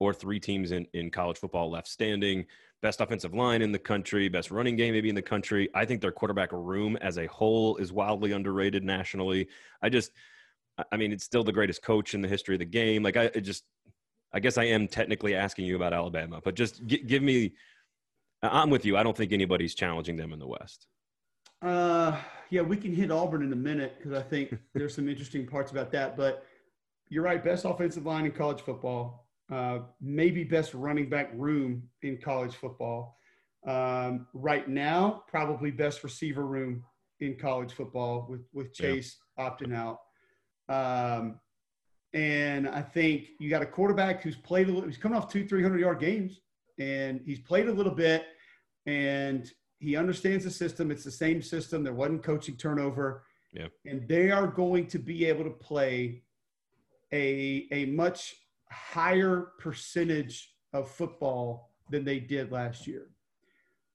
or 0.00 0.12
three 0.12 0.38
teams 0.38 0.70
in, 0.72 0.86
in 0.92 1.10
college 1.10 1.38
football 1.38 1.70
left 1.70 1.88
standing 1.88 2.44
best 2.80 3.00
offensive 3.00 3.34
line 3.34 3.62
in 3.62 3.72
the 3.72 3.78
country, 3.78 4.28
best 4.28 4.50
running 4.50 4.76
game 4.76 4.94
maybe 4.94 5.08
in 5.08 5.14
the 5.14 5.22
country. 5.22 5.68
I 5.74 5.84
think 5.84 6.00
their 6.00 6.12
quarterback 6.12 6.50
room 6.52 6.96
as 7.00 7.18
a 7.18 7.26
whole 7.26 7.76
is 7.76 7.92
wildly 7.92 8.32
underrated 8.32 8.84
nationally. 8.84 9.48
I 9.82 9.88
just, 9.88 10.12
I 10.92 10.96
mean, 10.96 11.12
it's 11.12 11.24
still 11.24 11.42
the 11.42 11.52
greatest 11.52 11.82
coach 11.82 12.14
in 12.14 12.22
the 12.22 12.28
history 12.28 12.54
of 12.54 12.60
the 12.60 12.64
game. 12.64 13.02
Like 13.02 13.16
I 13.16 13.28
just, 13.28 13.64
I 14.32 14.40
guess 14.40 14.58
I 14.58 14.64
am 14.64 14.86
technically 14.86 15.34
asking 15.34 15.64
you 15.64 15.76
about 15.76 15.92
Alabama, 15.92 16.40
but 16.42 16.54
just 16.54 16.84
g- 16.86 17.02
give 17.02 17.22
me. 17.22 17.54
I'm 18.40 18.70
with 18.70 18.84
you. 18.84 18.96
I 18.96 19.02
don't 19.02 19.16
think 19.16 19.32
anybody's 19.32 19.74
challenging 19.74 20.16
them 20.16 20.32
in 20.32 20.38
the 20.38 20.46
West. 20.46 20.86
Uh, 21.60 22.16
yeah, 22.50 22.62
we 22.62 22.76
can 22.76 22.94
hit 22.94 23.10
Auburn 23.10 23.42
in 23.42 23.52
a 23.52 23.56
minute 23.56 23.96
because 23.98 24.16
I 24.16 24.22
think 24.22 24.56
there's 24.74 24.94
some 24.94 25.08
interesting 25.08 25.44
parts 25.44 25.72
about 25.72 25.90
that. 25.92 26.16
But 26.16 26.44
you're 27.08 27.24
right. 27.24 27.42
Best 27.42 27.64
offensive 27.64 28.06
line 28.06 28.26
in 28.26 28.32
college 28.32 28.60
football 28.60 29.27
uh, 29.50 29.80
maybe 30.00 30.44
best 30.44 30.74
running 30.74 31.08
back 31.08 31.30
room 31.34 31.82
in 32.02 32.18
college 32.18 32.54
football. 32.54 33.16
Um, 33.66 34.26
right 34.34 34.68
now, 34.68 35.24
probably 35.28 35.70
best 35.70 36.04
receiver 36.04 36.46
room 36.46 36.84
in 37.20 37.36
college 37.36 37.72
football 37.72 38.26
with 38.28 38.42
with 38.52 38.72
Chase 38.72 39.16
yeah. 39.36 39.48
opting 39.50 39.74
out. 39.74 39.98
Um, 40.68 41.40
and 42.14 42.68
I 42.68 42.82
think 42.82 43.28
you 43.38 43.50
got 43.50 43.62
a 43.62 43.66
quarterback 43.66 44.22
who's 44.22 44.36
played 44.36 44.68
a 44.68 44.72
little, 44.72 44.88
he's 44.88 44.98
coming 44.98 45.16
off 45.16 45.30
two, 45.30 45.46
300 45.46 45.78
yard 45.78 46.00
games 46.00 46.40
and 46.78 47.20
he's 47.24 47.40
played 47.40 47.68
a 47.68 47.72
little 47.72 47.94
bit 47.94 48.24
and 48.86 49.50
he 49.78 49.96
understands 49.96 50.44
the 50.44 50.50
system. 50.50 50.90
It's 50.90 51.04
the 51.04 51.10
same 51.10 51.42
system. 51.42 51.84
There 51.84 51.92
wasn't 51.92 52.22
coaching 52.22 52.56
turnover. 52.56 53.24
Yeah. 53.52 53.68
And 53.84 54.08
they 54.08 54.30
are 54.30 54.46
going 54.46 54.86
to 54.88 54.98
be 54.98 55.26
able 55.26 55.44
to 55.44 55.50
play 55.50 56.22
a, 57.12 57.66
a 57.72 57.86
much 57.86 58.34
higher 58.70 59.52
percentage 59.58 60.52
of 60.72 60.90
football 60.90 61.70
than 61.90 62.04
they 62.04 62.20
did 62.20 62.52
last 62.52 62.86
year. 62.86 63.10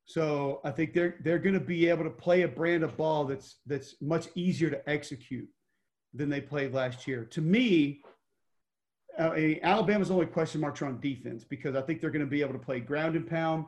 So 0.06 0.60
I 0.64 0.72
think 0.72 0.94
they're 0.94 1.16
they're 1.24 1.40
going 1.40 1.54
to 1.54 1.60
be 1.60 1.88
able 1.88 2.04
to 2.04 2.10
play 2.10 2.42
a 2.42 2.48
brand 2.48 2.84
of 2.84 2.98
ball 2.98 3.26
that's 3.26 3.60
that's 3.66 3.96
much 4.02 4.28
easier 4.36 4.70
to 4.70 4.90
execute 4.90 5.48
than 6.14 6.30
they 6.30 6.42
played 6.42 6.74
last 6.74 7.08
year. 7.08 7.26
To 7.26 7.42
me, 7.42 8.02
uh, 9.18 9.32
Alabama's 9.62 10.12
only 10.12 10.26
question 10.26 10.60
marks 10.60 10.82
are 10.82 10.88
on 10.88 11.00
defense 11.00 11.44
because 11.44 11.76
I 11.76 11.82
think 11.82 12.02
they're 12.02 12.10
going 12.10 12.26
to 12.26 12.30
be 12.30 12.42
able 12.42 12.54
to 12.54 12.60
play 12.60 12.80
ground 12.80 13.16
and 13.16 13.28
pound. 13.28 13.66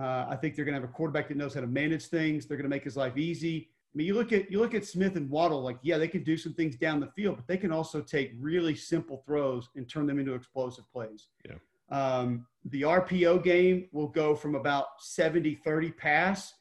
Uh, 0.00 0.26
I 0.28 0.36
think 0.36 0.54
they're 0.54 0.64
going 0.64 0.74
to 0.74 0.80
have 0.80 0.88
a 0.88 0.92
quarterback 0.92 1.28
that 1.28 1.36
knows 1.36 1.54
how 1.54 1.60
to 1.60 1.66
manage 1.66 2.06
things. 2.06 2.46
They're 2.46 2.56
going 2.56 2.70
to 2.70 2.74
make 2.74 2.84
his 2.84 2.96
life 2.96 3.16
easy. 3.16 3.71
I 3.92 3.98
mean, 3.98 4.06
you 4.06 4.14
look 4.14 4.32
at 4.32 4.50
you 4.50 4.58
look 4.58 4.74
at 4.74 4.86
Smith 4.86 5.16
and 5.16 5.28
Waddle. 5.28 5.62
Like, 5.62 5.78
yeah, 5.82 5.98
they 5.98 6.08
can 6.08 6.22
do 6.22 6.36
some 6.36 6.54
things 6.54 6.76
down 6.76 6.98
the 6.98 7.08
field, 7.08 7.36
but 7.36 7.46
they 7.46 7.58
can 7.58 7.72
also 7.72 8.00
take 8.00 8.32
really 8.38 8.74
simple 8.74 9.22
throws 9.26 9.68
and 9.76 9.88
turn 9.88 10.06
them 10.06 10.18
into 10.18 10.32
explosive 10.32 10.90
plays. 10.90 11.28
Yeah. 11.46 11.56
Um, 11.90 12.46
the 12.64 12.82
RPO 12.82 13.44
game 13.44 13.88
will 13.92 14.08
go 14.08 14.34
from 14.34 14.54
about 14.54 14.86
70-30 15.02 15.94
pass 15.94 16.54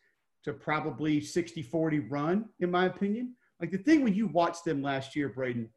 to 0.43 0.51
probably 0.51 1.21
60-40 1.21 2.05
run, 2.09 2.49
in 2.59 2.69
my 2.69 2.87
opinion. 2.87 3.35
Like 3.61 3.71
the 3.71 3.77
thing 3.77 4.03
when 4.03 4.13
you 4.13 4.27
watched 4.27 4.65
them 4.65 4.81
last 4.81 5.15
year, 5.15 5.29
Braden, 5.29 5.69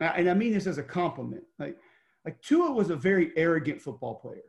and 0.00 0.28
I 0.28 0.34
mean 0.34 0.52
this 0.52 0.66
as 0.66 0.76
a 0.76 0.82
compliment. 0.82 1.44
Like, 1.58 1.78
like 2.26 2.42
Tua 2.42 2.70
was 2.70 2.90
a 2.90 2.96
very 2.96 3.32
arrogant 3.34 3.80
football 3.80 4.16
player. 4.16 4.42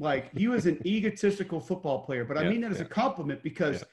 Like 0.00 0.36
he 0.36 0.48
was 0.48 0.66
an 0.66 0.80
egotistical 0.86 1.60
football 1.60 2.04
player, 2.04 2.24
but 2.24 2.36
I 2.36 2.42
yeah, 2.42 2.50
mean 2.50 2.62
that 2.62 2.72
as 2.72 2.80
a 2.80 2.84
compliment 2.84 3.44
because. 3.44 3.76
Yeah 3.82 3.86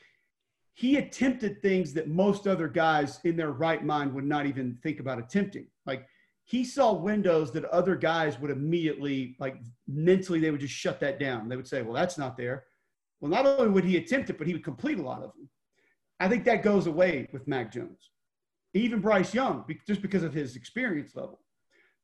he 0.73 0.97
attempted 0.97 1.61
things 1.61 1.93
that 1.93 2.09
most 2.09 2.47
other 2.47 2.67
guys 2.67 3.19
in 3.23 3.37
their 3.37 3.51
right 3.51 3.85
mind 3.85 4.13
would 4.13 4.25
not 4.25 4.45
even 4.45 4.77
think 4.81 4.99
about 4.99 5.19
attempting. 5.19 5.67
Like 5.85 6.07
he 6.45 6.63
saw 6.63 6.93
windows 6.93 7.51
that 7.51 7.65
other 7.65 7.95
guys 7.95 8.39
would 8.39 8.51
immediately, 8.51 9.35
like 9.39 9.57
mentally, 9.87 10.39
they 10.39 10.51
would 10.51 10.59
just 10.59 10.73
shut 10.73 10.99
that 10.99 11.19
down. 11.19 11.47
They 11.47 11.55
would 11.55 11.67
say, 11.67 11.83
well, 11.83 11.93
that's 11.93 12.17
not 12.17 12.35
there. 12.35 12.65
Well, 13.21 13.29
not 13.29 13.45
only 13.45 13.69
would 13.69 13.85
he 13.85 13.97
attempt 13.97 14.29
it, 14.29 14.37
but 14.37 14.47
he 14.47 14.53
would 14.53 14.63
complete 14.63 14.97
a 14.97 15.03
lot 15.03 15.23
of 15.23 15.31
them. 15.33 15.49
I 16.19 16.27
think 16.27 16.43
that 16.45 16.63
goes 16.63 16.87
away 16.87 17.29
with 17.31 17.47
Mac 17.47 17.71
Jones, 17.71 18.09
even 18.73 18.99
Bryce 18.99 19.33
Young, 19.33 19.65
just 19.87 20.01
because 20.01 20.23
of 20.23 20.33
his 20.33 20.55
experience 20.55 21.15
level. 21.15 21.39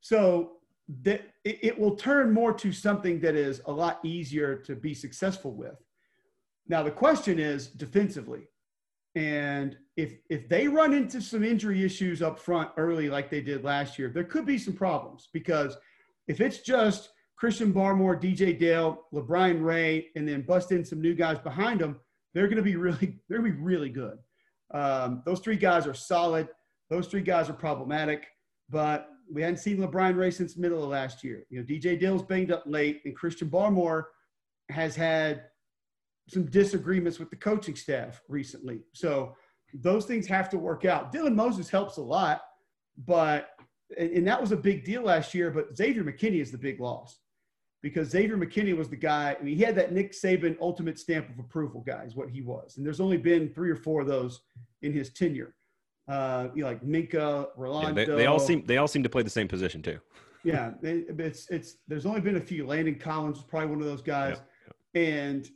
So 0.01 0.53
that 1.03 1.21
it 1.43 1.77
will 1.77 1.95
turn 1.95 2.33
more 2.33 2.53
to 2.53 2.71
something 2.71 3.19
that 3.21 3.35
is 3.35 3.61
a 3.65 3.71
lot 3.71 3.99
easier 4.03 4.55
to 4.55 4.75
be 4.75 4.93
successful 4.93 5.53
with. 5.53 5.75
Now 6.67 6.83
the 6.83 6.91
question 6.91 7.39
is 7.39 7.67
defensively. 7.67 8.47
And 9.15 9.75
if 9.97 10.13
if 10.29 10.47
they 10.47 10.67
run 10.67 10.93
into 10.93 11.21
some 11.21 11.43
injury 11.43 11.83
issues 11.83 12.21
up 12.21 12.39
front 12.39 12.69
early 12.77 13.09
like 13.09 13.29
they 13.29 13.41
did 13.41 13.63
last 13.63 13.97
year, 13.97 14.09
there 14.09 14.23
could 14.23 14.45
be 14.45 14.57
some 14.57 14.73
problems 14.73 15.29
because 15.33 15.75
if 16.27 16.41
it's 16.41 16.59
just 16.59 17.09
Christian 17.35 17.73
Barmore, 17.73 18.21
DJ 18.21 18.57
Dale, 18.57 19.05
LaBryan 19.13 19.63
Ray, 19.63 20.09
and 20.15 20.27
then 20.27 20.41
bust 20.41 20.71
in 20.71 20.85
some 20.85 21.01
new 21.01 21.15
guys 21.15 21.39
behind 21.39 21.79
them, 21.79 21.99
they're 22.33 22.47
going 22.47 22.57
to 22.57 22.63
be 22.63 22.75
really 22.75 23.19
they're 23.29 23.39
going 23.39 23.51
to 23.51 23.57
be 23.57 23.63
really 23.63 23.89
good. 23.89 24.17
Um, 24.71 25.23
those 25.25 25.39
three 25.39 25.57
guys 25.57 25.87
are 25.87 25.93
solid. 25.93 26.47
Those 26.89 27.07
three 27.07 27.21
guys 27.21 27.49
are 27.49 27.53
problematic, 27.53 28.27
but 28.69 29.09
we 29.31 29.41
hadn't 29.41 29.57
seen 29.57 29.77
LaBryan 29.77 30.17
Ray 30.17 30.31
since 30.31 30.55
the 30.55 30.61
middle 30.61 30.83
of 30.83 30.89
last 30.89 31.23
year. 31.23 31.45
You 31.49 31.59
know, 31.59 31.65
DJ 31.65 31.99
Dale's 31.99 32.23
banged 32.23 32.51
up 32.51 32.63
late, 32.65 33.01
and 33.05 33.15
Christian 33.15 33.49
Barmore 33.49 34.05
has 34.69 34.95
had 34.95 35.45
some 36.29 36.45
disagreements 36.45 37.19
with 37.19 37.29
the 37.29 37.35
coaching 37.35 37.75
staff 37.75 38.21
recently. 38.27 38.81
So 38.93 39.35
those 39.73 40.05
things 40.05 40.27
have 40.27 40.49
to 40.49 40.57
work 40.57 40.85
out. 40.85 41.13
Dylan 41.13 41.35
Moses 41.35 41.69
helps 41.69 41.97
a 41.97 42.01
lot, 42.01 42.41
but 43.05 43.49
and 43.97 44.27
that 44.27 44.39
was 44.39 44.51
a 44.51 44.57
big 44.57 44.83
deal 44.83 45.03
last 45.03 45.33
year. 45.33 45.51
But 45.51 45.75
Xavier 45.75 46.03
McKinney 46.03 46.41
is 46.41 46.51
the 46.51 46.57
big 46.57 46.79
loss 46.79 47.19
because 47.81 48.09
Xavier 48.09 48.37
McKinney 48.37 48.77
was 48.77 48.89
the 48.89 48.95
guy. 48.95 49.35
I 49.39 49.43
mean, 49.43 49.55
he 49.55 49.63
had 49.63 49.75
that 49.75 49.91
Nick 49.91 50.11
Saban 50.11 50.57
ultimate 50.61 50.99
stamp 50.99 51.29
of 51.29 51.39
approval 51.39 51.81
guys, 51.81 52.15
what 52.15 52.29
he 52.29 52.41
was. 52.41 52.77
And 52.77 52.85
there's 52.85 52.99
only 52.99 53.17
been 53.17 53.53
three 53.53 53.71
or 53.71 53.75
four 53.75 54.01
of 54.01 54.07
those 54.07 54.41
in 54.81 54.93
his 54.93 55.11
tenure. 55.11 55.55
Uh, 56.07 56.49
you 56.55 56.63
know, 56.63 56.69
like 56.69 56.83
Minkah, 56.83 57.47
Rolando. 57.55 57.99
Yeah, 57.99 58.05
they, 58.05 58.15
they, 58.15 58.25
all 58.25 58.39
seem 58.39 58.65
they 58.65 58.77
all 58.77 58.87
seem 58.87 59.03
to 59.03 59.09
play 59.09 59.23
the 59.23 59.29
same 59.29 59.47
position 59.47 59.81
too. 59.81 59.99
yeah, 60.43 60.71
it's 60.81 61.49
it's. 61.49 61.77
There's 61.87 62.05
only 62.05 62.21
been 62.21 62.37
a 62.37 62.41
few. 62.41 62.65
Landon 62.65 62.95
Collins 62.95 63.37
was 63.37 63.45
probably 63.45 63.69
one 63.69 63.79
of 63.79 63.85
those 63.85 64.01
guys, 64.01 64.37
yeah, 64.95 65.01
yeah. 65.01 65.09
and 65.19 65.49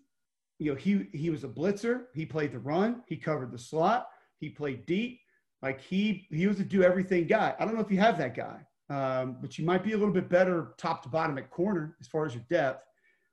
you 0.59 0.71
know, 0.71 0.77
he 0.77 1.07
he 1.13 1.29
was 1.29 1.43
a 1.43 1.47
blitzer. 1.47 2.03
He 2.13 2.25
played 2.25 2.51
the 2.51 2.59
run. 2.59 3.03
He 3.07 3.17
covered 3.17 3.51
the 3.51 3.57
slot. 3.57 4.07
He 4.39 4.49
played 4.49 4.85
deep. 4.85 5.19
Like 5.61 5.81
he 5.81 6.27
he 6.29 6.47
was 6.47 6.59
a 6.59 6.63
do 6.63 6.83
everything 6.83 7.25
guy. 7.27 7.55
I 7.59 7.65
don't 7.65 7.75
know 7.75 7.81
if 7.81 7.91
you 7.91 7.99
have 7.99 8.17
that 8.17 8.35
guy, 8.35 8.59
um, 8.89 9.37
but 9.41 9.57
you 9.57 9.65
might 9.65 9.83
be 9.83 9.93
a 9.93 9.97
little 9.97 10.13
bit 10.13 10.29
better 10.29 10.73
top 10.77 11.03
to 11.03 11.09
bottom 11.09 11.37
at 11.37 11.49
corner 11.49 11.95
as 11.99 12.07
far 12.07 12.25
as 12.25 12.33
your 12.33 12.43
depth. 12.49 12.85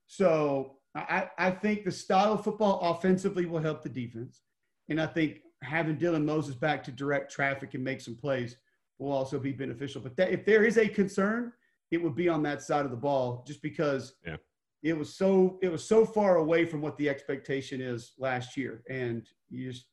So 0.07 0.77
I, 0.95 1.29
I 1.39 1.51
think 1.51 1.85
the 1.85 1.93
style 1.93 2.33
of 2.33 2.45
football 2.45 2.81
offensively 2.81 3.47
will 3.47 3.61
help 3.61 3.83
the 3.83 3.89
defense, 3.89 4.43
and 4.89 5.01
I 5.01 5.07
think 5.07 5.41
having 5.63 5.97
Dylan 5.97 6.25
Moses 6.25 6.55
back 6.55 6.83
to 6.85 6.93
direct 6.93 7.31
traffic 7.31 7.75
and 7.75 7.85
make 7.85 8.01
some 8.01 8.17
plays 8.17 8.57
will 8.99 9.13
also 9.13 9.39
be 9.39 9.53
beneficial. 9.53 10.01
But 10.01 10.17
that, 10.17 10.31
if 10.31 10.45
there 10.45 10.65
is 10.65 10.79
a 10.79 10.89
concern, 10.89 11.53
it 11.91 12.03
would 12.03 12.15
be 12.15 12.29
on 12.29 12.43
that 12.45 12.63
side 12.63 12.85
of 12.85 12.91
the 12.91 12.97
ball, 12.97 13.45
just 13.47 13.61
because 13.61 14.15
yeah 14.27 14.37
it 14.83 14.97
was 14.97 15.15
so 15.15 15.59
it 15.63 15.71
was 15.71 15.85
so 15.85 16.05
far 16.05 16.37
away 16.37 16.65
from 16.65 16.81
what 16.81 16.97
the 16.97 17.09
expectation 17.09 17.81
is 17.81 18.13
last 18.19 18.57
year, 18.57 18.83
and 18.89 19.27
you 19.51 19.71
just 19.73 19.87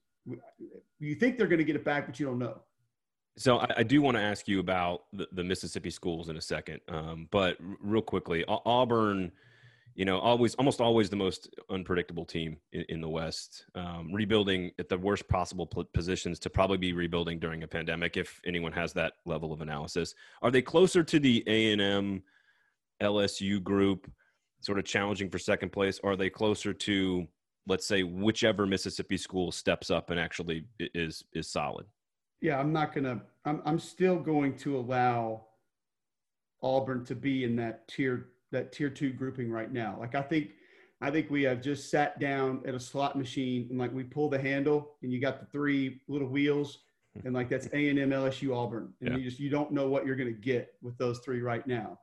you 0.99 1.15
think 1.15 1.37
they're 1.37 1.47
going 1.47 1.59
to 1.59 1.65
get 1.65 1.75
it 1.75 1.85
back, 1.85 2.05
but 2.05 2.19
you 2.19 2.25
don't 2.25 2.39
know. 2.39 2.61
So 3.37 3.59
I, 3.59 3.67
I 3.77 3.83
do 3.83 4.01
want 4.01 4.17
to 4.17 4.23
ask 4.23 4.47
you 4.47 4.59
about 4.59 5.03
the, 5.13 5.27
the 5.31 5.43
Mississippi 5.43 5.89
schools 5.89 6.29
in 6.29 6.37
a 6.37 6.41
second, 6.41 6.81
um, 6.89 7.27
but 7.31 7.57
real 7.59 8.01
quickly, 8.01 8.43
Auburn, 8.47 9.31
you 9.93 10.05
know, 10.05 10.19
always 10.19 10.55
almost 10.55 10.79
always 10.79 11.09
the 11.09 11.15
most 11.17 11.53
unpredictable 11.69 12.25
team 12.25 12.57
in, 12.71 12.85
in 12.89 13.01
the 13.01 13.09
West, 13.09 13.65
um, 13.75 14.11
rebuilding 14.13 14.71
at 14.79 14.89
the 14.89 14.97
worst 14.97 15.27
possible 15.27 15.67
positions 15.93 16.39
to 16.39 16.49
probably 16.49 16.77
be 16.77 16.93
rebuilding 16.93 17.39
during 17.39 17.63
a 17.63 17.67
pandemic. 17.67 18.15
If 18.15 18.39
anyone 18.45 18.71
has 18.71 18.93
that 18.93 19.13
level 19.25 19.51
of 19.51 19.61
analysis, 19.61 20.15
are 20.41 20.51
they 20.51 20.61
closer 20.61 21.03
to 21.03 21.19
the 21.19 21.43
A 21.47 21.73
and 21.73 21.81
M 21.81 22.23
LSU 23.01 23.61
group? 23.61 24.09
Sort 24.61 24.79
of 24.79 24.85
challenging 24.85 25.29
for 25.29 25.39
second 25.39 25.71
place? 25.71 25.99
Or 26.03 26.11
are 26.11 26.15
they 26.15 26.29
closer 26.29 26.73
to, 26.73 27.27
let's 27.67 27.85
say, 27.85 28.03
whichever 28.03 28.65
Mississippi 28.65 29.17
school 29.17 29.51
steps 29.51 29.89
up 29.89 30.09
and 30.09 30.19
actually 30.19 30.65
is 30.79 31.23
is 31.33 31.49
solid? 31.49 31.85
Yeah, 32.41 32.59
I'm 32.59 32.71
not 32.71 32.93
gonna. 32.93 33.21
I'm 33.45 33.61
I'm 33.65 33.79
still 33.79 34.17
going 34.17 34.57
to 34.59 34.77
allow 34.77 35.45
Auburn 36.61 37.05
to 37.05 37.15
be 37.15 37.43
in 37.43 37.55
that 37.57 37.87
tier 37.87 38.29
that 38.51 38.71
tier 38.71 38.89
two 38.89 39.11
grouping 39.11 39.51
right 39.51 39.71
now. 39.71 39.97
Like 39.99 40.15
I 40.15 40.21
think 40.21 40.51
I 41.01 41.11
think 41.11 41.29
we 41.29 41.43
have 41.43 41.61
just 41.61 41.91
sat 41.91 42.19
down 42.19 42.61
at 42.65 42.73
a 42.73 42.79
slot 42.79 43.15
machine 43.15 43.67
and 43.69 43.77
like 43.77 43.93
we 43.93 44.03
pull 44.03 44.29
the 44.29 44.39
handle 44.39 44.95
and 45.01 45.11
you 45.11 45.19
got 45.19 45.39
the 45.39 45.45
three 45.47 46.01
little 46.07 46.27
wheels 46.27 46.79
and 47.25 47.33
like 47.33 47.49
that's 47.49 47.67
A 47.73 47.89
and 47.89 47.99
M, 47.99 48.11
LSU, 48.11 48.55
Auburn, 48.55 48.93
and 49.01 49.09
yeah. 49.09 49.17
you 49.17 49.23
just 49.23 49.39
you 49.39 49.49
don't 49.49 49.71
know 49.71 49.89
what 49.89 50.05
you're 50.05 50.15
going 50.15 50.33
to 50.33 50.39
get 50.39 50.73
with 50.81 50.97
those 50.97 51.19
three 51.19 51.41
right 51.41 51.65
now. 51.67 51.99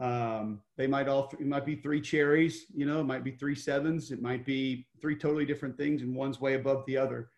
Um, 0.00 0.62
they 0.78 0.86
might 0.86 1.08
all 1.08 1.30
it 1.38 1.46
might 1.46 1.66
be 1.66 1.76
three 1.76 2.00
cherries, 2.00 2.64
you 2.74 2.86
know, 2.86 3.00
it 3.00 3.04
might 3.04 3.22
be 3.22 3.32
three 3.32 3.54
sevens, 3.54 4.10
it 4.10 4.22
might 4.22 4.46
be 4.46 4.86
three 5.00 5.14
totally 5.14 5.44
different 5.44 5.76
things, 5.76 6.00
and 6.00 6.16
one's 6.16 6.40
way 6.40 6.54
above 6.54 6.84
the 6.86 6.96
other. 6.96 7.28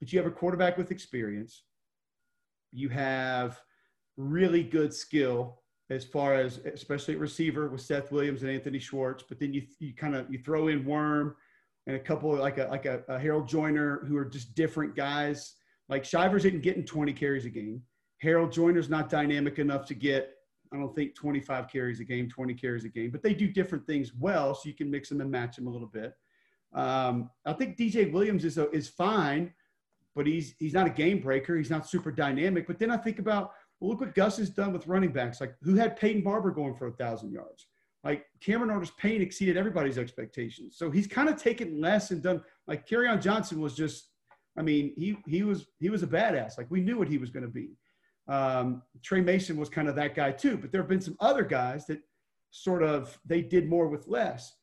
But 0.00 0.12
you 0.12 0.18
have 0.18 0.26
a 0.26 0.34
quarterback 0.34 0.78
with 0.78 0.90
experience. 0.90 1.64
You 2.72 2.88
have 2.88 3.60
really 4.16 4.62
good 4.62 4.94
skill 4.94 5.60
as 5.90 6.04
far 6.04 6.34
as 6.34 6.58
especially 6.58 7.14
at 7.14 7.20
receiver 7.20 7.68
with 7.68 7.82
Seth 7.82 8.10
Williams 8.10 8.42
and 8.42 8.50
Anthony 8.50 8.78
Schwartz. 8.78 9.22
But 9.28 9.38
then 9.38 9.52
you 9.52 9.62
you 9.78 9.94
kind 9.94 10.16
of 10.16 10.30
you 10.32 10.38
throw 10.38 10.68
in 10.68 10.86
Worm 10.86 11.36
and 11.86 11.96
a 11.96 12.00
couple 12.00 12.34
like 12.34 12.56
a 12.56 12.64
like 12.70 12.86
a, 12.86 13.02
a 13.08 13.18
Harold 13.18 13.46
Joiner 13.46 14.04
who 14.06 14.16
are 14.16 14.24
just 14.24 14.54
different 14.54 14.96
guys. 14.96 15.54
Like 15.90 16.04
Shivers 16.04 16.46
isn't 16.46 16.62
getting 16.62 16.84
20 16.84 17.12
carries 17.12 17.44
a 17.44 17.50
game. 17.50 17.82
Harold 18.22 18.52
Joiner's 18.52 18.88
not 18.88 19.10
dynamic 19.10 19.58
enough 19.58 19.86
to 19.86 19.94
get 19.94 20.35
I 20.72 20.76
don't 20.76 20.94
think 20.94 21.14
25 21.14 21.68
carries 21.68 22.00
a 22.00 22.04
game, 22.04 22.28
20 22.28 22.54
carries 22.54 22.84
a 22.84 22.88
game, 22.88 23.10
but 23.10 23.22
they 23.22 23.34
do 23.34 23.48
different 23.48 23.86
things 23.86 24.12
well, 24.18 24.54
so 24.54 24.68
you 24.68 24.74
can 24.74 24.90
mix 24.90 25.08
them 25.08 25.20
and 25.20 25.30
match 25.30 25.56
them 25.56 25.66
a 25.66 25.70
little 25.70 25.88
bit. 25.88 26.14
Um, 26.74 27.30
I 27.44 27.52
think 27.52 27.76
DJ 27.76 28.12
Williams 28.12 28.44
is 28.44 28.58
a, 28.58 28.70
is 28.70 28.88
fine, 28.88 29.52
but 30.14 30.26
he's 30.26 30.54
he's 30.58 30.74
not 30.74 30.86
a 30.86 30.90
game 30.90 31.20
breaker. 31.20 31.56
He's 31.56 31.70
not 31.70 31.88
super 31.88 32.10
dynamic. 32.10 32.66
But 32.66 32.78
then 32.78 32.90
I 32.90 32.96
think 32.96 33.18
about 33.18 33.52
well, 33.80 33.90
look 33.90 34.00
what 34.00 34.14
Gus 34.14 34.38
has 34.38 34.50
done 34.50 34.72
with 34.72 34.86
running 34.86 35.12
backs. 35.12 35.40
Like 35.40 35.54
who 35.62 35.74
had 35.74 35.96
Peyton 35.96 36.22
Barber 36.22 36.50
going 36.50 36.74
for 36.74 36.88
a 36.88 36.92
thousand 36.92 37.30
yards? 37.30 37.66
Like 38.02 38.24
Cameron 38.40 38.70
Artis 38.70 38.92
Payne 38.98 39.20
exceeded 39.20 39.56
everybody's 39.56 39.98
expectations. 39.98 40.76
So 40.78 40.90
he's 40.90 41.06
kind 41.06 41.28
of 41.28 41.36
taken 41.36 41.80
less 41.80 42.12
and 42.12 42.22
done. 42.22 42.40
Like 42.66 42.88
Kerryon 42.88 43.20
Johnson 43.20 43.60
was 43.60 43.74
just, 43.74 44.10
I 44.56 44.62
mean, 44.62 44.92
he 44.96 45.18
he 45.26 45.42
was 45.42 45.66
he 45.80 45.90
was 45.90 46.02
a 46.02 46.06
badass. 46.06 46.56
Like 46.56 46.70
we 46.70 46.80
knew 46.80 46.98
what 46.98 47.08
he 47.08 47.18
was 47.18 47.30
going 47.30 47.44
to 47.44 47.50
be. 47.50 47.76
Um, 48.28 48.82
Tre 49.02 49.20
Mason 49.20 49.56
was 49.56 49.68
kind 49.68 49.88
of 49.88 49.94
that 49.96 50.14
guy 50.14 50.32
too, 50.32 50.56
but 50.56 50.72
there 50.72 50.80
have 50.80 50.88
been 50.88 51.00
some 51.00 51.16
other 51.20 51.44
guys 51.44 51.86
that 51.86 52.00
sort 52.50 52.82
of 52.82 53.18
they 53.24 53.42
did 53.42 53.68
more 53.68 53.88
with 53.88 54.08
less. 54.08 54.54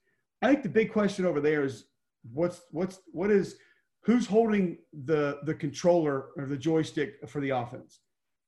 I 0.41 0.47
think 0.47 0.63
the 0.63 0.69
big 0.69 0.91
question 0.91 1.25
over 1.25 1.39
there 1.39 1.63
is 1.63 1.85
what's 2.31 2.61
what's 2.71 2.99
what 3.11 3.31
is 3.31 3.57
who's 4.03 4.25
holding 4.25 4.77
the 5.05 5.39
the 5.43 5.53
controller 5.53 6.27
or 6.37 6.45
the 6.45 6.57
joystick 6.57 7.27
for 7.29 7.39
the 7.41 7.51
offense? 7.51 8.01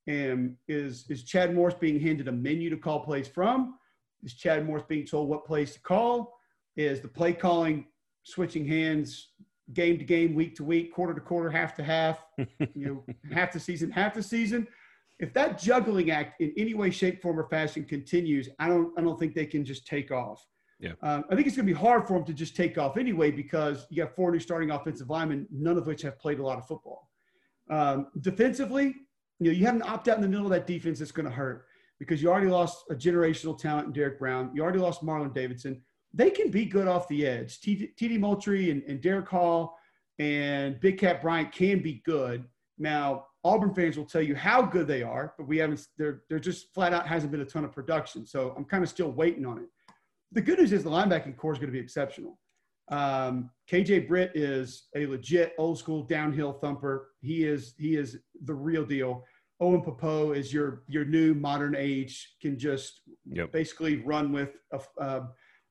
And 0.07 0.55
is 0.67 1.05
is 1.09 1.23
Chad 1.23 1.55
Morris 1.55 1.75
being 1.75 1.99
handed 1.99 2.27
a 2.27 2.31
menu 2.31 2.69
to 2.69 2.77
call 2.77 2.99
plays 2.99 3.27
from? 3.27 3.75
Is 4.23 4.33
Chad 4.33 4.65
Morris 4.65 4.83
being 4.87 5.05
told 5.05 5.29
what 5.29 5.45
plays 5.45 5.73
to 5.73 5.81
call? 5.81 6.33
Is 6.75 6.99
the 6.99 7.07
play 7.07 7.33
calling 7.33 7.85
switching 8.23 8.67
hands 8.67 9.29
game 9.73 9.97
to 9.97 10.03
game, 10.03 10.35
week 10.35 10.55
to 10.55 10.63
week, 10.63 10.93
quarter 10.93 11.13
to 11.13 11.21
quarter, 11.21 11.49
half 11.49 11.75
to 11.75 11.83
half, 11.83 12.23
you 12.37 12.45
know, 12.75 13.03
half 13.31 13.51
the 13.51 13.59
season, 13.59 13.89
half 13.89 14.13
the 14.13 14.21
season? 14.21 14.67
If 15.19 15.33
that 15.33 15.59
juggling 15.59 16.11
act 16.11 16.41
in 16.41 16.53
any 16.57 16.73
way, 16.73 16.91
shape, 16.91 17.21
form, 17.21 17.39
or 17.39 17.47
fashion 17.49 17.85
continues, 17.85 18.49
I 18.59 18.67
don't, 18.67 18.91
I 18.97 19.01
don't 19.01 19.17
think 19.17 19.33
they 19.33 19.45
can 19.45 19.63
just 19.63 19.87
take 19.87 20.11
off. 20.11 20.45
Yeah. 20.79 20.91
Um, 21.01 21.23
I 21.31 21.35
think 21.35 21.47
it's 21.47 21.55
going 21.55 21.67
to 21.67 21.73
be 21.73 21.79
hard 21.79 22.05
for 22.05 22.13
them 22.13 22.25
to 22.25 22.33
just 22.33 22.55
take 22.55 22.77
off 22.77 22.97
anyway 22.97 23.31
because 23.31 23.87
you 23.89 24.03
got 24.03 24.15
four 24.15 24.31
new 24.31 24.39
starting 24.39 24.71
offensive 24.71 25.09
linemen, 25.09 25.47
none 25.51 25.77
of 25.77 25.87
which 25.87 26.01
have 26.01 26.19
played 26.19 26.39
a 26.39 26.43
lot 26.43 26.57
of 26.57 26.67
football. 26.67 27.09
Um, 27.69 28.07
defensively, 28.21 28.93
you 29.39 29.51
know, 29.51 29.57
you 29.57 29.65
have 29.65 29.75
an 29.75 29.83
opt 29.83 30.07
out 30.07 30.17
in 30.17 30.21
the 30.21 30.27
middle 30.27 30.45
of 30.45 30.51
that 30.51 30.67
defense 30.67 30.99
that's 30.99 31.11
going 31.11 31.27
to 31.27 31.31
hurt 31.31 31.65
because 31.99 32.21
you 32.21 32.29
already 32.29 32.47
lost 32.47 32.83
a 32.89 32.95
generational 32.95 33.57
talent 33.57 33.87
in 33.87 33.93
Derrick 33.93 34.19
Brown. 34.19 34.51
You 34.53 34.63
already 34.63 34.79
lost 34.79 35.03
Marlon 35.03 35.33
Davidson. 35.33 35.81
They 36.13 36.29
can 36.29 36.51
be 36.51 36.65
good 36.65 36.87
off 36.87 37.07
the 37.07 37.25
edge. 37.25 37.59
TD 37.61 38.19
Moultry 38.19 38.71
and, 38.71 38.83
and 38.83 39.01
Derick 39.01 39.27
Hall 39.27 39.77
and 40.19 40.79
Big 40.79 40.97
Cat 40.97 41.21
Bryant 41.21 41.51
can 41.51 41.81
be 41.81 42.01
good. 42.05 42.45
Now, 42.77 43.25
Auburn 43.45 43.75
fans 43.75 43.95
will 43.95 44.05
tell 44.05 44.23
you 44.23 44.35
how 44.35 44.63
good 44.63 44.87
they 44.87 45.03
are, 45.03 45.35
but 45.37 45.47
we 45.47 45.57
haven't. 45.59 45.85
They're 45.99 46.23
they're 46.27 46.39
just 46.39 46.73
flat 46.73 46.93
out 46.93 47.07
hasn't 47.07 47.31
been 47.31 47.41
a 47.41 47.45
ton 47.45 47.63
of 47.63 47.71
production. 47.71 48.25
So 48.25 48.55
I'm 48.57 48.65
kind 48.65 48.83
of 48.83 48.89
still 48.89 49.11
waiting 49.11 49.45
on 49.45 49.59
it. 49.59 49.65
The 50.31 50.41
good 50.41 50.57
news 50.57 50.73
is 50.73 50.83
the 50.83 50.89
linebacking 50.89 51.37
core 51.37 51.53
is 51.53 51.59
going 51.59 51.67
to 51.71 51.71
be 51.71 51.79
exceptional. 51.79 52.39
Um, 52.89 53.51
KJ 53.71 54.07
Britt 54.07 54.31
is 54.33 54.87
a 54.95 55.05
legit 55.05 55.53
old 55.59 55.77
school 55.77 56.01
downhill 56.03 56.53
thumper. 56.53 57.09
He 57.21 57.43
is 57.45 57.75
he 57.77 57.95
is 57.95 58.17
the 58.43 58.53
real 58.53 58.83
deal. 58.83 59.23
Owen 59.61 59.83
Pappoe 59.83 60.31
is 60.31 60.51
your 60.51 60.81
your 60.87 61.05
new 61.05 61.35
modern 61.35 61.75
age 61.75 62.35
can 62.41 62.57
just 62.57 63.01
Yep. 63.27 63.51
basically 63.51 63.97
run 63.97 64.31
with 64.31 64.57
a, 64.73 64.79
uh, 64.99 65.27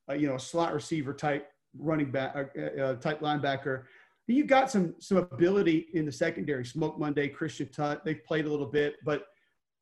a 0.08 0.16
you 0.16 0.28
know 0.28 0.36
a 0.36 0.40
slot 0.40 0.72
receiver 0.74 1.12
type 1.12 1.48
running 1.76 2.12
back 2.12 2.36
uh, 2.56 2.80
uh, 2.80 2.94
type 2.96 3.20
linebacker. 3.20 3.82
You've 4.26 4.46
got 4.46 4.70
some 4.70 4.94
some 5.00 5.18
ability 5.18 5.88
in 5.92 6.06
the 6.06 6.12
secondary. 6.12 6.64
Smoke 6.64 6.98
Monday, 6.98 7.28
Christian 7.28 7.68
Tutt, 7.68 8.04
they've 8.04 8.24
played 8.24 8.46
a 8.46 8.50
little 8.50 8.66
bit, 8.66 8.94
but 9.04 9.26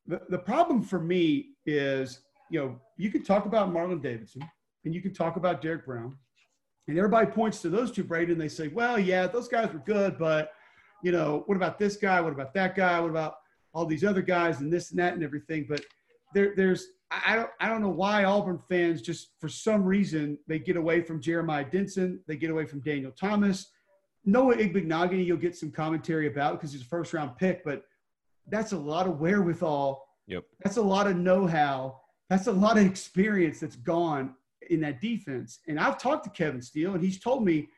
the, 0.06 0.20
the 0.30 0.38
problem 0.38 0.82
for 0.82 0.98
me 0.98 1.50
is 1.64 2.20
you 2.50 2.60
know 2.60 2.80
you 2.96 3.10
can 3.10 3.22
talk 3.22 3.46
about 3.46 3.72
Marlon 3.72 4.02
Davidson 4.02 4.42
and 4.84 4.94
you 4.94 5.00
can 5.00 5.14
talk 5.14 5.36
about 5.36 5.62
Derrick 5.62 5.86
Brown, 5.86 6.16
and 6.88 6.98
everybody 6.98 7.26
points 7.26 7.62
to 7.62 7.68
those 7.68 7.92
two, 7.92 8.02
Braden, 8.02 8.32
and 8.32 8.40
they 8.40 8.48
say, 8.48 8.66
well, 8.68 8.98
yeah, 8.98 9.28
those 9.28 9.46
guys 9.46 9.72
were 9.72 9.78
good, 9.80 10.18
but 10.18 10.50
you 11.04 11.12
know 11.12 11.44
what 11.46 11.56
about 11.56 11.78
this 11.78 11.96
guy? 11.96 12.20
What 12.20 12.32
about 12.32 12.52
that 12.54 12.74
guy? 12.74 12.98
What 12.98 13.10
about 13.10 13.34
all 13.72 13.86
these 13.86 14.04
other 14.04 14.22
guys 14.22 14.60
and 14.60 14.72
this 14.72 14.90
and 14.90 14.98
that 14.98 15.14
and 15.14 15.22
everything? 15.22 15.66
But 15.68 15.84
there, 16.34 16.54
there's 16.56 16.86
I 17.10 17.36
don't 17.36 17.50
I 17.60 17.68
don't 17.68 17.82
know 17.82 17.90
why 17.90 18.24
Auburn 18.24 18.58
fans 18.58 19.02
just 19.02 19.30
for 19.38 19.48
some 19.48 19.84
reason 19.84 20.38
they 20.48 20.58
get 20.58 20.76
away 20.76 21.02
from 21.02 21.20
Jeremiah 21.20 21.64
Dinson, 21.64 22.18
they 22.26 22.36
get 22.36 22.50
away 22.50 22.66
from 22.66 22.80
Daniel 22.80 23.12
Thomas. 23.12 23.70
Noah 24.24 24.56
Igbinoghene, 24.56 25.24
you'll 25.24 25.36
get 25.36 25.56
some 25.56 25.70
commentary 25.70 26.28
about 26.28 26.52
because 26.52 26.72
he's 26.72 26.82
a 26.82 26.86
first 26.86 27.12
round 27.12 27.36
pick, 27.36 27.64
but 27.64 27.84
that's 28.48 28.72
a 28.72 28.78
lot 28.78 29.06
of 29.06 29.20
wherewithal. 29.20 30.06
Yep. 30.26 30.44
That's 30.62 30.76
a 30.76 30.82
lot 30.82 31.06
of 31.06 31.16
know-how. 31.16 32.00
That's 32.30 32.46
a 32.46 32.52
lot 32.52 32.78
of 32.78 32.86
experience 32.86 33.60
that's 33.60 33.76
gone 33.76 34.34
in 34.70 34.80
that 34.80 35.00
defense. 35.00 35.58
And 35.66 35.78
I've 35.78 35.98
talked 35.98 36.24
to 36.24 36.30
Kevin 36.30 36.62
Steele, 36.62 36.94
and 36.94 37.02
he's 37.02 37.20
told 37.20 37.44
me 37.44 37.68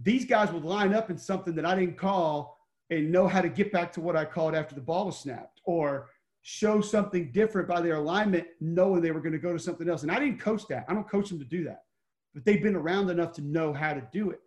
these 0.00 0.24
guys 0.24 0.52
would 0.52 0.64
line 0.64 0.94
up 0.94 1.10
in 1.10 1.18
something 1.18 1.54
that 1.56 1.66
I 1.66 1.74
didn't 1.74 1.98
call 1.98 2.56
and 2.90 3.12
know 3.12 3.28
how 3.28 3.40
to 3.40 3.48
get 3.48 3.72
back 3.72 3.92
to 3.92 4.00
what 4.00 4.16
I 4.16 4.24
called 4.24 4.54
after 4.54 4.74
the 4.74 4.80
ball 4.80 5.06
was 5.06 5.18
snapped, 5.18 5.60
or 5.64 6.08
show 6.42 6.80
something 6.80 7.30
different 7.32 7.68
by 7.68 7.80
their 7.80 7.96
alignment, 7.96 8.46
knowing 8.60 9.02
they 9.02 9.10
were 9.10 9.20
going 9.20 9.32
to 9.32 9.38
go 9.38 9.52
to 9.52 9.58
something 9.58 9.88
else. 9.88 10.02
And 10.02 10.10
I 10.10 10.18
didn't 10.18 10.40
coach 10.40 10.66
that. 10.68 10.86
I 10.88 10.94
don't 10.94 11.08
coach 11.08 11.28
them 11.28 11.38
to 11.38 11.44
do 11.44 11.64
that, 11.64 11.84
but 12.32 12.44
they've 12.44 12.62
been 12.62 12.76
around 12.76 13.10
enough 13.10 13.32
to 13.34 13.42
know 13.42 13.72
how 13.72 13.92
to 13.92 14.02
do 14.12 14.30
it. 14.30 14.40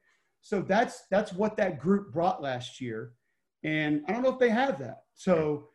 So 0.43 0.61
that's 0.61 1.03
that's 1.09 1.31
what 1.33 1.55
that 1.57 1.79
group 1.79 2.11
brought 2.11 2.41
last 2.41 2.81
year, 2.81 3.13
and 3.63 4.03
I 4.07 4.11
don't 4.11 4.23
know 4.23 4.33
if 4.33 4.39
they 4.39 4.49
have 4.49 4.77
that. 4.79 5.03
So 5.15 5.69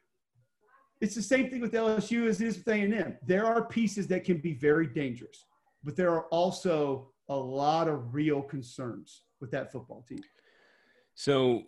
it's 1.00 1.14
the 1.14 1.22
same 1.22 1.48
thing 1.48 1.60
with 1.62 1.72
LSU 1.72 2.28
as 2.28 2.42
it 2.42 2.48
is 2.48 2.58
with 2.58 2.68
A&M. 2.68 3.16
There 3.26 3.46
are 3.46 3.64
pieces 3.64 4.06
that 4.08 4.24
can 4.24 4.38
be 4.38 4.52
very 4.52 4.86
dangerous, 4.86 5.46
but 5.82 5.96
there 5.96 6.10
are 6.10 6.26
also 6.26 7.12
a 7.30 7.36
lot 7.36 7.88
of 7.88 8.14
real 8.14 8.42
concerns 8.42 9.22
with 9.40 9.50
that 9.52 9.72
football 9.72 10.04
team. 10.06 10.20
So, 11.14 11.62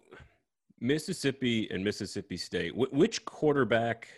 Mississippi 0.81 1.71
and 1.71 1.83
Mississippi 1.83 2.37
State, 2.37 2.73
wh- 2.73 2.93
which 2.93 3.25
quarterback 3.25 4.09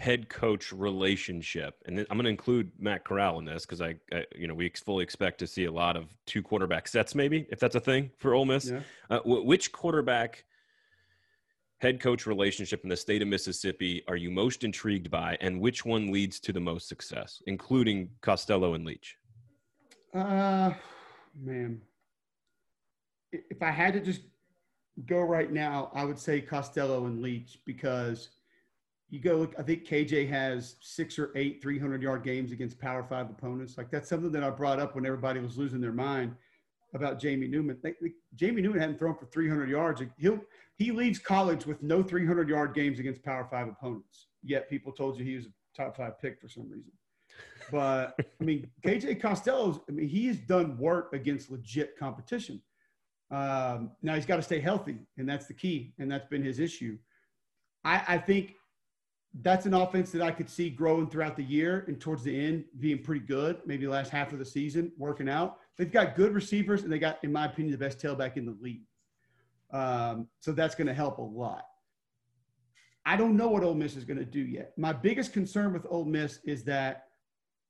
head 0.00 0.30
coach 0.30 0.72
relationship, 0.72 1.74
and 1.84 1.98
then 1.98 2.06
I'm 2.08 2.16
going 2.16 2.24
to 2.24 2.30
include 2.30 2.72
Matt 2.78 3.04
Corral 3.04 3.38
in 3.38 3.44
this 3.44 3.66
because 3.66 3.82
I, 3.82 3.96
I, 4.10 4.24
you 4.34 4.48
know, 4.48 4.54
we 4.54 4.70
fully 4.70 5.04
expect 5.04 5.38
to 5.40 5.46
see 5.46 5.66
a 5.66 5.72
lot 5.72 5.94
of 5.94 6.08
two 6.24 6.42
quarterback 6.42 6.88
sets, 6.88 7.14
maybe 7.14 7.46
if 7.50 7.60
that's 7.60 7.74
a 7.74 7.80
thing 7.80 8.10
for 8.16 8.32
Ole 8.32 8.46
Miss. 8.46 8.70
Yeah. 8.70 8.80
Uh, 9.10 9.18
wh- 9.20 9.44
which 9.44 9.72
quarterback 9.72 10.46
head 11.82 12.00
coach 12.00 12.26
relationship 12.26 12.82
in 12.82 12.88
the 12.88 12.96
state 12.96 13.20
of 13.20 13.28
Mississippi 13.28 14.02
are 14.08 14.16
you 14.16 14.30
most 14.30 14.64
intrigued 14.64 15.10
by, 15.10 15.36
and 15.42 15.60
which 15.60 15.84
one 15.84 16.10
leads 16.10 16.40
to 16.40 16.52
the 16.54 16.60
most 16.60 16.88
success, 16.88 17.42
including 17.46 18.08
Costello 18.22 18.72
and 18.72 18.86
Leach? 18.86 19.18
Uh, 20.14 20.72
man, 21.38 21.78
if 23.32 23.62
I 23.62 23.70
had 23.70 23.92
to 23.92 24.00
just 24.00 24.22
go 25.04 25.20
right 25.20 25.52
now, 25.52 25.90
I 25.94 26.06
would 26.06 26.18
say 26.18 26.40
Costello 26.40 27.04
and 27.04 27.20
Leach 27.20 27.58
because 27.66 28.30
you 29.10 29.18
go 29.20 29.36
look. 29.36 29.54
I 29.58 29.62
think 29.62 29.86
KJ 29.86 30.28
has 30.28 30.76
six 30.80 31.18
or 31.18 31.32
eight 31.34 31.60
300 31.62 32.02
yard 32.02 32.22
games 32.22 32.52
against 32.52 32.78
Power 32.78 33.02
Five 33.02 33.28
opponents. 33.28 33.76
Like 33.76 33.90
that's 33.90 34.08
something 34.08 34.30
that 34.32 34.44
I 34.44 34.50
brought 34.50 34.78
up 34.78 34.94
when 34.94 35.04
everybody 35.04 35.40
was 35.40 35.58
losing 35.58 35.80
their 35.80 35.92
mind 35.92 36.34
about 36.94 37.18
Jamie 37.20 37.48
Newman. 37.48 37.78
They, 37.82 37.94
they- 38.00 38.12
Jamie 38.36 38.62
Newman 38.62 38.80
hadn't 38.80 38.98
thrown 38.98 39.16
for 39.16 39.26
300 39.26 39.68
yards. 39.68 40.02
He'll 40.16 40.40
he 40.76 40.92
leaves 40.92 41.18
college 41.18 41.66
with 41.66 41.82
no 41.82 42.02
300 42.02 42.48
yard 42.48 42.74
games 42.74 42.98
against 43.00 43.22
Power 43.22 43.46
Five 43.50 43.68
opponents. 43.68 44.28
Yet 44.42 44.70
people 44.70 44.92
told 44.92 45.18
you 45.18 45.24
he 45.24 45.36
was 45.36 45.46
a 45.46 45.50
top 45.76 45.96
five 45.96 46.18
pick 46.20 46.40
for 46.40 46.48
some 46.48 46.70
reason. 46.70 46.92
But 47.70 48.14
I 48.40 48.44
mean, 48.44 48.70
KJ 48.86 49.20
Costello's. 49.20 49.80
I 49.88 49.92
mean, 49.92 50.08
he 50.08 50.28
has 50.28 50.38
done 50.38 50.78
work 50.78 51.12
against 51.12 51.50
legit 51.50 51.98
competition. 51.98 52.62
Um, 53.32 53.92
now 54.02 54.14
he's 54.14 54.26
got 54.26 54.36
to 54.36 54.42
stay 54.42 54.58
healthy, 54.60 54.98
and 55.18 55.28
that's 55.28 55.46
the 55.46 55.54
key, 55.54 55.94
and 55.98 56.10
that's 56.10 56.26
been 56.26 56.42
his 56.42 56.58
issue. 56.58 56.98
I, 57.84 58.02
I 58.08 58.18
think 58.18 58.54
that's 59.42 59.64
an 59.66 59.74
offense 59.74 60.10
that 60.10 60.22
I 60.22 60.32
could 60.32 60.50
see 60.50 60.70
growing 60.70 61.08
throughout 61.08 61.36
the 61.36 61.44
year 61.44 61.84
and 61.86 62.00
towards 62.00 62.24
the 62.24 62.46
end 62.46 62.64
being 62.80 63.02
pretty 63.02 63.24
good. 63.24 63.60
Maybe 63.64 63.86
the 63.86 63.92
last 63.92 64.10
half 64.10 64.32
of 64.32 64.38
the 64.38 64.44
season 64.44 64.90
working 64.98 65.28
out. 65.28 65.58
They've 65.76 65.90
got 65.90 66.16
good 66.16 66.34
receivers, 66.34 66.82
and 66.82 66.92
they 66.92 66.98
got, 66.98 67.22
in 67.22 67.32
my 67.32 67.46
opinion, 67.46 67.72
the 67.72 67.78
best 67.78 68.00
tailback 68.00 68.36
in 68.36 68.44
the 68.44 68.56
league. 68.60 68.82
Um, 69.72 70.26
so 70.40 70.52
that's 70.52 70.74
going 70.74 70.88
to 70.88 70.94
help 70.94 71.18
a 71.18 71.22
lot. 71.22 71.64
I 73.06 73.16
don't 73.16 73.36
know 73.36 73.48
what 73.48 73.62
Ole 73.62 73.74
Miss 73.74 73.96
is 73.96 74.04
going 74.04 74.18
to 74.18 74.24
do 74.24 74.40
yet. 74.40 74.72
My 74.76 74.92
biggest 74.92 75.32
concern 75.32 75.72
with 75.72 75.86
Ole 75.88 76.04
Miss 76.04 76.40
is 76.44 76.64
that, 76.64 77.04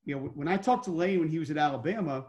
you 0.04 0.14
know, 0.14 0.22
when 0.34 0.48
I 0.48 0.56
talked 0.56 0.84
to 0.86 0.90
Lane 0.90 1.20
when 1.20 1.28
he 1.28 1.38
was 1.38 1.50
at 1.50 1.58
Alabama, 1.58 2.26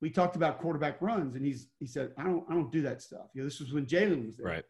we 0.00 0.10
talked 0.10 0.36
about 0.36 0.60
quarterback 0.60 1.00
runs, 1.00 1.34
and 1.34 1.44
he's 1.44 1.68
he 1.78 1.86
said, 1.86 2.12
I 2.18 2.24
don't 2.24 2.44
I 2.50 2.54
don't 2.54 2.70
do 2.70 2.82
that 2.82 3.00
stuff. 3.00 3.28
You 3.32 3.40
know, 3.40 3.48
this 3.48 3.60
was 3.60 3.72
when 3.72 3.86
Jalen 3.86 4.26
was 4.26 4.36
there. 4.36 4.46
Right. 4.46 4.64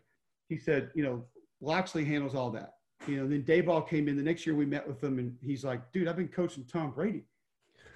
He 0.49 0.57
said, 0.57 0.91
you 0.95 1.03
know, 1.03 1.25
Locksley 1.61 2.05
handles 2.05 2.35
all 2.35 2.51
that. 2.53 2.75
You 3.07 3.17
know, 3.17 3.29
then 3.29 3.43
Daboll 3.43 3.87
came 3.89 4.09
in 4.09 4.17
the 4.17 4.23
next 4.23 4.47
year. 4.47 4.55
We 4.55 4.67
met 4.67 4.87
with 4.87 5.03
him, 5.03 5.19
and 5.19 5.37
he's 5.43 5.65
like, 5.65 5.93
dude, 5.93 6.09
I've 6.09 6.17
been 6.17 6.29
coaching 6.29 6.65
Tom 6.65 6.91
Brady. 6.91 7.25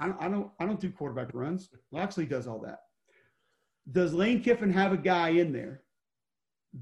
I 0.01 0.07
don't 0.07 0.23
I 0.23 0.29
don't 0.29 0.51
I 0.61 0.67
don't 0.67 0.81
do 0.81 0.91
quarterback 0.91 1.31
runs. 1.33 1.71
Locksley 1.91 2.27
does 2.27 2.47
all 2.47 2.59
that. 2.61 2.81
Does 3.91 4.13
Lane 4.13 4.43
Kiffin 4.43 4.73
have 4.73 4.93
a 4.93 4.99
guy 4.99 5.31
in 5.31 5.53
there 5.53 5.83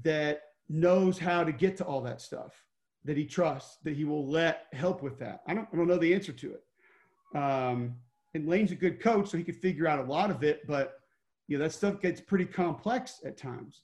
that 0.03 0.41
knows 0.69 1.17
how 1.17 1.43
to 1.43 1.51
get 1.51 1.77
to 1.77 1.85
all 1.85 2.01
that 2.01 2.21
stuff? 2.21 2.63
That 3.05 3.15
he 3.17 3.25
trusts, 3.25 3.77
that 3.83 3.95
he 3.95 4.03
will 4.03 4.27
let 4.27 4.65
help 4.73 5.01
with 5.01 5.17
that. 5.19 5.41
I 5.47 5.53
don't, 5.53 5.67
I 5.71 5.77
don't 5.77 5.87
know 5.87 5.97
the 5.97 6.13
answer 6.13 6.33
to 6.33 6.55
it. 6.55 7.37
Um, 7.37 7.95
and 8.33 8.47
Lane's 8.47 8.73
a 8.73 8.75
good 8.75 8.99
coach, 8.99 9.29
so 9.29 9.37
he 9.37 9.43
could 9.43 9.55
figure 9.55 9.87
out 9.87 9.99
a 9.99 10.11
lot 10.11 10.29
of 10.29 10.43
it. 10.43 10.67
But 10.67 10.99
you 11.47 11.57
know 11.57 11.63
that 11.63 11.71
stuff 11.71 12.01
gets 12.01 12.19
pretty 12.19 12.45
complex 12.45 13.21
at 13.25 13.37
times. 13.37 13.83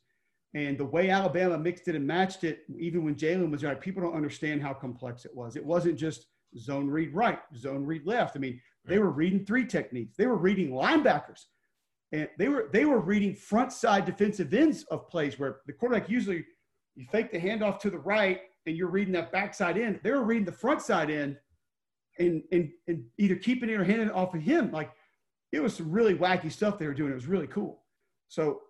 And 0.55 0.77
the 0.77 0.85
way 0.85 1.09
Alabama 1.09 1.57
mixed 1.57 1.87
it 1.87 1.95
and 1.95 2.05
matched 2.05 2.43
it, 2.43 2.63
even 2.77 3.03
when 3.03 3.15
Jalen 3.15 3.49
was 3.49 3.63
right, 3.63 3.79
people 3.79 4.03
don't 4.03 4.15
understand 4.15 4.61
how 4.61 4.73
complex 4.73 5.25
it 5.25 5.35
was. 5.35 5.55
It 5.55 5.65
wasn't 5.65 5.97
just 5.97 6.27
zone 6.57 6.87
read 6.87 7.13
right, 7.13 7.39
zone 7.55 7.83
read 7.85 8.05
left. 8.05 8.35
I 8.35 8.39
mean, 8.39 8.61
they 8.85 8.99
were 8.99 9.09
reading 9.09 9.45
three 9.45 9.65
techniques. 9.65 10.15
They 10.15 10.27
were 10.27 10.37
reading 10.37 10.71
linebackers, 10.71 11.45
and 12.11 12.29
they 12.37 12.49
were 12.49 12.69
they 12.71 12.85
were 12.85 12.99
reading 12.99 13.33
front 13.33 13.73
side 13.73 14.05
defensive 14.05 14.53
ends 14.53 14.83
of 14.91 15.09
plays 15.09 15.39
where 15.39 15.61
the 15.65 15.73
quarterback 15.73 16.09
usually 16.09 16.45
you 16.95 17.05
fake 17.11 17.31
the 17.31 17.39
handoff 17.39 17.79
to 17.79 17.89
the 17.89 17.97
right 17.97 18.41
and 18.65 18.77
you're 18.77 18.89
reading 18.89 19.13
that 19.13 19.31
backside 19.31 19.77
end. 19.77 19.99
They 20.03 20.11
were 20.11 20.23
reading 20.23 20.45
the 20.45 20.51
front 20.51 20.81
side 20.81 21.09
end 21.09 21.37
and 22.19 22.43
and 22.51 22.69
and 22.87 23.03
either 23.17 23.35
keeping 23.35 23.69
it 23.69 23.79
or 23.79 23.83
handing 23.83 24.09
it 24.09 24.13
off 24.13 24.35
of 24.35 24.41
him. 24.41 24.71
Like 24.71 24.91
it 25.51 25.61
was 25.61 25.75
some 25.75 25.91
really 25.91 26.15
wacky 26.15 26.51
stuff 26.51 26.77
they 26.77 26.87
were 26.87 26.93
doing. 26.93 27.11
It 27.11 27.15
was 27.15 27.27
really 27.27 27.47
cool. 27.47 27.81
So 28.27 28.61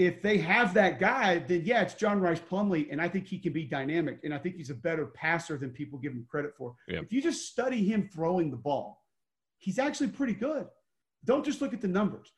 if 0.00 0.22
they 0.22 0.38
have 0.38 0.72
that 0.72 0.98
guy, 0.98 1.40
then 1.40 1.60
yeah, 1.66 1.82
it's 1.82 1.92
John 1.92 2.22
Rhys 2.22 2.40
Plumlee, 2.40 2.90
and 2.90 3.02
I 3.02 3.06
think 3.06 3.26
he 3.26 3.38
can 3.38 3.52
be 3.52 3.64
dynamic, 3.64 4.20
and 4.24 4.32
I 4.32 4.38
think 4.38 4.56
he's 4.56 4.70
a 4.70 4.74
better 4.74 5.04
passer 5.04 5.58
than 5.58 5.68
people 5.68 5.98
give 5.98 6.12
him 6.12 6.26
credit 6.26 6.56
for. 6.56 6.74
Yep. 6.88 7.02
If 7.02 7.12
you 7.12 7.20
just 7.20 7.50
study 7.50 7.84
him 7.84 8.08
throwing 8.10 8.50
the 8.50 8.56
ball, 8.56 9.04
he's 9.58 9.78
actually 9.78 10.08
pretty 10.08 10.32
good. 10.32 10.66
Don't 11.26 11.44
just 11.44 11.60
look 11.60 11.74
at 11.74 11.82
the 11.82 11.88
numbers. 11.88 12.32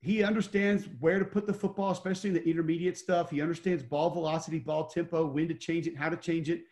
He 0.00 0.24
understands 0.24 0.88
where 0.98 1.20
to 1.20 1.24
put 1.24 1.46
the 1.46 1.54
football, 1.54 1.92
especially 1.92 2.30
in 2.30 2.34
the 2.34 2.44
intermediate 2.44 2.98
stuff. 2.98 3.30
He 3.30 3.40
understands 3.40 3.84
ball 3.84 4.10
velocity, 4.10 4.58
ball 4.58 4.88
tempo, 4.88 5.26
when 5.26 5.46
to 5.46 5.54
change 5.54 5.86
it, 5.86 5.96
how 5.96 6.08
to 6.08 6.16
change 6.16 6.50
it. 6.50 6.62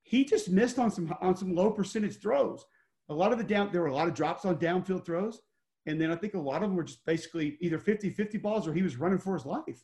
He 0.00 0.24
just 0.24 0.48
missed 0.48 0.78
on 0.78 0.90
some 0.90 1.14
on 1.20 1.36
some 1.36 1.54
low 1.54 1.70
percentage 1.72 2.16
throws. 2.16 2.64
A 3.10 3.14
lot 3.14 3.32
of 3.32 3.38
the 3.38 3.44
down 3.44 3.68
there 3.70 3.82
were 3.82 3.88
a 3.88 3.94
lot 3.94 4.08
of 4.08 4.14
drops 4.14 4.46
on 4.46 4.56
downfield 4.56 5.04
throws. 5.04 5.42
And 5.86 6.00
then 6.00 6.10
I 6.10 6.16
think 6.16 6.34
a 6.34 6.38
lot 6.38 6.62
of 6.62 6.68
them 6.68 6.76
were 6.76 6.84
just 6.84 7.04
basically 7.06 7.56
either 7.60 7.78
50 7.78 8.10
50 8.10 8.38
balls 8.38 8.66
or 8.68 8.72
he 8.74 8.82
was 8.82 8.96
running 8.96 9.18
for 9.18 9.34
his 9.34 9.46
life. 9.46 9.82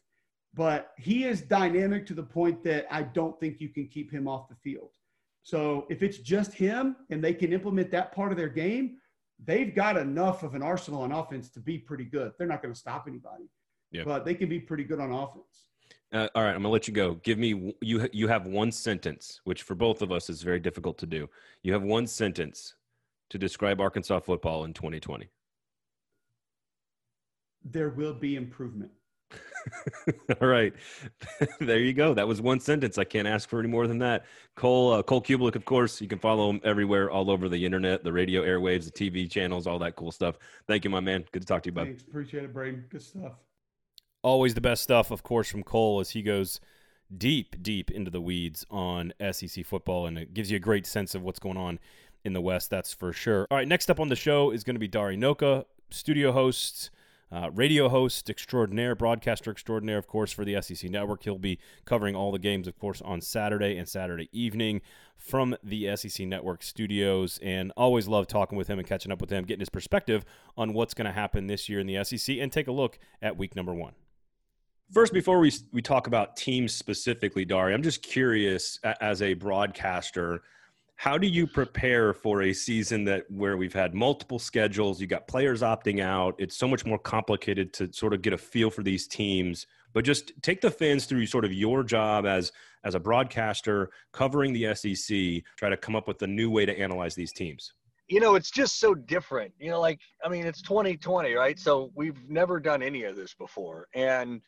But 0.52 0.92
he 0.98 1.24
is 1.24 1.40
dynamic 1.42 2.06
to 2.06 2.14
the 2.14 2.22
point 2.22 2.62
that 2.64 2.86
I 2.90 3.02
don't 3.02 3.38
think 3.40 3.60
you 3.60 3.68
can 3.70 3.88
keep 3.88 4.10
him 4.12 4.28
off 4.28 4.48
the 4.48 4.54
field. 4.54 4.90
So 5.42 5.86
if 5.90 6.02
it's 6.02 6.18
just 6.18 6.52
him 6.54 6.96
and 7.10 7.22
they 7.22 7.34
can 7.34 7.52
implement 7.52 7.90
that 7.90 8.12
part 8.12 8.30
of 8.30 8.38
their 8.38 8.48
game, 8.48 8.96
they've 9.44 9.74
got 9.74 9.96
enough 9.96 10.42
of 10.42 10.54
an 10.54 10.62
arsenal 10.62 11.02
on 11.02 11.12
offense 11.12 11.50
to 11.50 11.60
be 11.60 11.78
pretty 11.78 12.04
good. 12.04 12.32
They're 12.38 12.46
not 12.46 12.62
going 12.62 12.72
to 12.72 12.78
stop 12.78 13.06
anybody, 13.08 13.50
Yeah. 13.90 14.04
but 14.04 14.24
they 14.24 14.34
can 14.34 14.48
be 14.48 14.60
pretty 14.60 14.84
good 14.84 15.00
on 15.00 15.10
offense. 15.10 15.66
Uh, 16.12 16.28
all 16.36 16.44
right, 16.44 16.50
I'm 16.54 16.58
gonna 16.62 16.68
let 16.68 16.86
you 16.86 16.94
go. 16.94 17.14
Give 17.24 17.38
me 17.38 17.74
you. 17.80 18.08
You 18.12 18.28
have 18.28 18.46
one 18.46 18.70
sentence, 18.70 19.40
which 19.44 19.62
for 19.64 19.74
both 19.74 20.00
of 20.00 20.12
us 20.12 20.30
is 20.30 20.42
very 20.42 20.60
difficult 20.60 20.96
to 20.98 21.06
do. 21.06 21.28
You 21.64 21.72
have 21.72 21.82
one 21.82 22.06
sentence 22.06 22.76
to 23.30 23.38
describe 23.38 23.80
Arkansas 23.80 24.20
football 24.20 24.64
in 24.64 24.72
2020. 24.72 25.28
There 27.64 27.90
will 27.90 28.14
be 28.14 28.36
improvement. 28.36 28.90
All 30.40 30.48
right, 30.48 30.72
there 31.60 31.78
you 31.78 31.92
go. 31.92 32.14
That 32.14 32.28
was 32.28 32.40
one 32.40 32.60
sentence. 32.60 32.98
I 32.98 33.04
can't 33.04 33.26
ask 33.26 33.48
for 33.48 33.58
any 33.58 33.68
more 33.68 33.86
than 33.86 33.98
that. 33.98 34.26
Cole 34.56 34.92
uh, 34.92 35.02
Cole 35.02 35.22
Cubelic, 35.22 35.56
of 35.56 35.64
course, 35.64 36.00
you 36.00 36.08
can 36.08 36.18
follow 36.18 36.50
him 36.50 36.60
everywhere, 36.64 37.10
all 37.10 37.30
over 37.30 37.48
the 37.48 37.64
internet, 37.64 38.04
the 38.04 38.12
radio 38.12 38.42
airwaves, 38.42 38.84
the 38.84 38.90
TV 38.90 39.30
channels, 39.30 39.66
all 39.66 39.78
that 39.78 39.96
cool 39.96 40.12
stuff. 40.12 40.38
Thank 40.66 40.84
you, 40.84 40.90
my 40.90 41.00
man. 41.00 41.24
Good 41.32 41.40
to 41.40 41.46
talk 41.46 41.62
to 41.62 41.68
you, 41.68 41.72
bud. 41.72 41.86
Thanks, 41.86 42.02
appreciate 42.02 42.44
it, 42.44 42.52
Braden. 42.52 42.84
Good 42.90 43.02
stuff. 43.02 43.32
Always 44.22 44.54
the 44.54 44.60
best 44.60 44.82
stuff, 44.82 45.10
of 45.10 45.22
course, 45.22 45.50
from 45.50 45.62
Cole 45.62 46.00
as 46.00 46.10
he 46.10 46.22
goes 46.22 46.60
deep, 47.16 47.62
deep 47.62 47.90
into 47.90 48.10
the 48.10 48.20
weeds 48.20 48.64
on 48.70 49.12
SEC 49.32 49.64
football, 49.64 50.06
and 50.06 50.18
it 50.18 50.34
gives 50.34 50.50
you 50.50 50.56
a 50.56 50.60
great 50.60 50.86
sense 50.86 51.14
of 51.14 51.22
what's 51.22 51.38
going 51.38 51.56
on 51.56 51.78
in 52.24 52.32
the 52.32 52.40
West. 52.40 52.70
That's 52.70 52.92
for 52.92 53.12
sure. 53.12 53.46
All 53.50 53.58
right, 53.58 53.68
next 53.68 53.90
up 53.90 54.00
on 54.00 54.08
the 54.08 54.16
show 54.16 54.50
is 54.50 54.64
going 54.64 54.76
to 54.76 54.80
be 54.80 54.88
Dari 54.88 55.16
Nowkhah, 55.16 55.64
studio 55.90 56.32
host 56.32 56.90
uh, 57.34 57.50
radio 57.52 57.88
host 57.88 58.30
extraordinaire, 58.30 58.94
broadcaster 58.94 59.50
extraordinaire, 59.50 59.98
of 59.98 60.06
course, 60.06 60.30
for 60.30 60.44
the 60.44 60.60
SEC 60.62 60.88
Network. 60.88 61.24
He'll 61.24 61.36
be 61.36 61.58
covering 61.84 62.14
all 62.14 62.30
the 62.30 62.38
games, 62.38 62.68
of 62.68 62.78
course, 62.78 63.02
on 63.02 63.20
Saturday 63.20 63.76
and 63.76 63.88
Saturday 63.88 64.28
evening 64.30 64.80
from 65.16 65.56
the 65.64 65.96
SEC 65.96 66.26
Network 66.28 66.62
studios. 66.62 67.40
And 67.42 67.72
always 67.76 68.06
love 68.06 68.28
talking 68.28 68.56
with 68.56 68.68
him 68.68 68.78
and 68.78 68.86
catching 68.86 69.10
up 69.10 69.20
with 69.20 69.30
him, 69.30 69.44
getting 69.44 69.60
his 69.60 69.68
perspective 69.68 70.24
on 70.56 70.74
what's 70.74 70.94
going 70.94 71.06
to 71.06 71.12
happen 71.12 71.48
this 71.48 71.68
year 71.68 71.80
in 71.80 71.88
the 71.88 72.04
SEC, 72.04 72.36
and 72.38 72.52
take 72.52 72.68
a 72.68 72.72
look 72.72 73.00
at 73.20 73.36
week 73.36 73.56
number 73.56 73.74
one. 73.74 73.94
First, 74.92 75.12
before 75.12 75.40
we, 75.40 75.50
we 75.72 75.82
talk 75.82 76.06
about 76.06 76.36
teams 76.36 76.72
specifically, 76.72 77.44
Dari, 77.44 77.74
I'm 77.74 77.82
just 77.82 78.02
curious 78.02 78.78
as 79.00 79.22
a 79.22 79.34
broadcaster 79.34 80.42
how 80.96 81.18
do 81.18 81.26
you 81.26 81.46
prepare 81.46 82.12
for 82.12 82.42
a 82.42 82.52
season 82.52 83.04
that 83.04 83.24
where 83.28 83.56
we've 83.56 83.72
had 83.72 83.94
multiple 83.94 84.38
schedules 84.38 85.00
you 85.00 85.06
got 85.06 85.26
players 85.26 85.62
opting 85.62 86.00
out 86.00 86.34
it's 86.38 86.56
so 86.56 86.68
much 86.68 86.84
more 86.84 86.98
complicated 86.98 87.72
to 87.72 87.92
sort 87.92 88.14
of 88.14 88.22
get 88.22 88.32
a 88.32 88.38
feel 88.38 88.70
for 88.70 88.82
these 88.82 89.06
teams 89.06 89.66
but 89.94 90.04
just 90.04 90.32
take 90.42 90.60
the 90.60 90.70
fans 90.70 91.06
through 91.06 91.24
sort 91.24 91.44
of 91.44 91.52
your 91.52 91.82
job 91.82 92.26
as 92.26 92.52
as 92.84 92.94
a 92.94 93.00
broadcaster 93.00 93.90
covering 94.12 94.52
the 94.52 94.74
sec 94.74 95.42
try 95.56 95.68
to 95.68 95.76
come 95.76 95.96
up 95.96 96.06
with 96.06 96.20
a 96.22 96.26
new 96.26 96.50
way 96.50 96.66
to 96.66 96.78
analyze 96.78 97.14
these 97.14 97.32
teams? 97.32 97.72
You 98.08 98.20
know 98.20 98.34
it's 98.34 98.50
just 98.50 98.78
so 98.78 98.94
different 98.94 99.52
you 99.58 99.70
know 99.70 99.80
like 99.80 99.98
i 100.24 100.28
mean 100.28 100.44
it's 100.44 100.60
2020 100.60 101.32
right? 101.32 101.58
So 101.58 101.90
we've 101.94 102.28
never 102.28 102.60
done 102.60 102.82
any 102.82 103.04
of 103.04 103.16
this 103.16 103.34
before. 103.34 103.88
And 103.94 104.42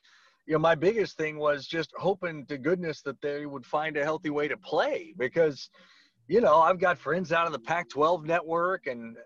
you 0.47 0.53
know 0.53 0.59
my 0.59 0.75
biggest 0.75 1.17
thing 1.17 1.39
was 1.39 1.67
just 1.67 1.91
hoping 1.97 2.45
to 2.47 2.59
goodness 2.59 3.01
that 3.03 3.21
they 3.23 3.47
would 3.47 3.65
find 3.65 3.97
a 3.97 4.05
healthy 4.05 4.31
way 4.31 4.49
to 4.49 4.57
play 4.59 5.15
because 5.17 5.71
you 6.29 6.41
know, 6.41 6.61
I've 6.61 6.79
got 6.79 6.99
friends 6.99 7.33
out 7.33 7.47
of 7.47 7.53
the 7.53 7.59
Pac 7.59 7.89
12 7.89 8.25
network, 8.25 8.87
and, 8.87 9.17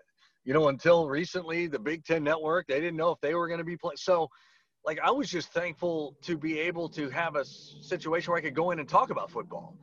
you 0.43 0.53
know, 0.53 0.67
until 0.69 1.07
recently, 1.07 1.67
the 1.67 1.79
Big 1.79 2.05
Ten 2.05 2.23
network, 2.23 2.67
they 2.67 2.79
didn't 2.79 2.97
know 2.97 3.11
if 3.11 3.19
they 3.21 3.33
were 3.33 3.47
going 3.47 3.59
to 3.59 3.63
be 3.63 3.77
playing. 3.77 3.97
So, 3.97 4.29
like, 4.85 4.99
I 5.03 5.11
was 5.11 5.29
just 5.29 5.51
thankful 5.53 6.15
to 6.23 6.37
be 6.37 6.59
able 6.59 6.89
to 6.89 7.09
have 7.09 7.35
a 7.35 7.45
situation 7.45 8.31
where 8.31 8.39
I 8.39 8.41
could 8.41 8.55
go 8.55 8.71
in 8.71 8.79
and 8.79 8.87
talk 8.87 9.09
about 9.09 9.29
football 9.29 9.75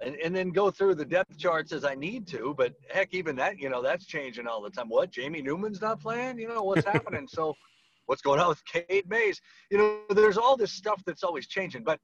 and, 0.00 0.16
and 0.16 0.34
then 0.34 0.50
go 0.50 0.70
through 0.70 0.94
the 0.96 1.04
depth 1.04 1.38
charts 1.38 1.72
as 1.72 1.84
I 1.84 1.94
need 1.94 2.26
to. 2.28 2.54
But 2.56 2.74
heck, 2.90 3.14
even 3.14 3.36
that, 3.36 3.58
you 3.58 3.68
know, 3.68 3.82
that's 3.82 4.06
changing 4.06 4.46
all 4.46 4.62
the 4.62 4.70
time. 4.70 4.88
What? 4.88 5.10
Jamie 5.10 5.42
Newman's 5.42 5.80
not 5.80 6.00
playing? 6.00 6.38
You 6.38 6.48
know, 6.48 6.62
what's 6.62 6.86
happening? 6.86 7.28
So, 7.34 7.54
what's 8.06 8.22
going 8.22 8.38
on 8.38 8.48
with 8.48 8.62
Cade 8.66 9.08
Mays? 9.08 9.40
You 9.70 9.78
know, 9.78 10.00
there's 10.10 10.36
all 10.36 10.56
this 10.56 10.72
stuff 10.72 11.02
that's 11.06 11.24
always 11.24 11.48
changing. 11.48 11.84
But 11.84 11.98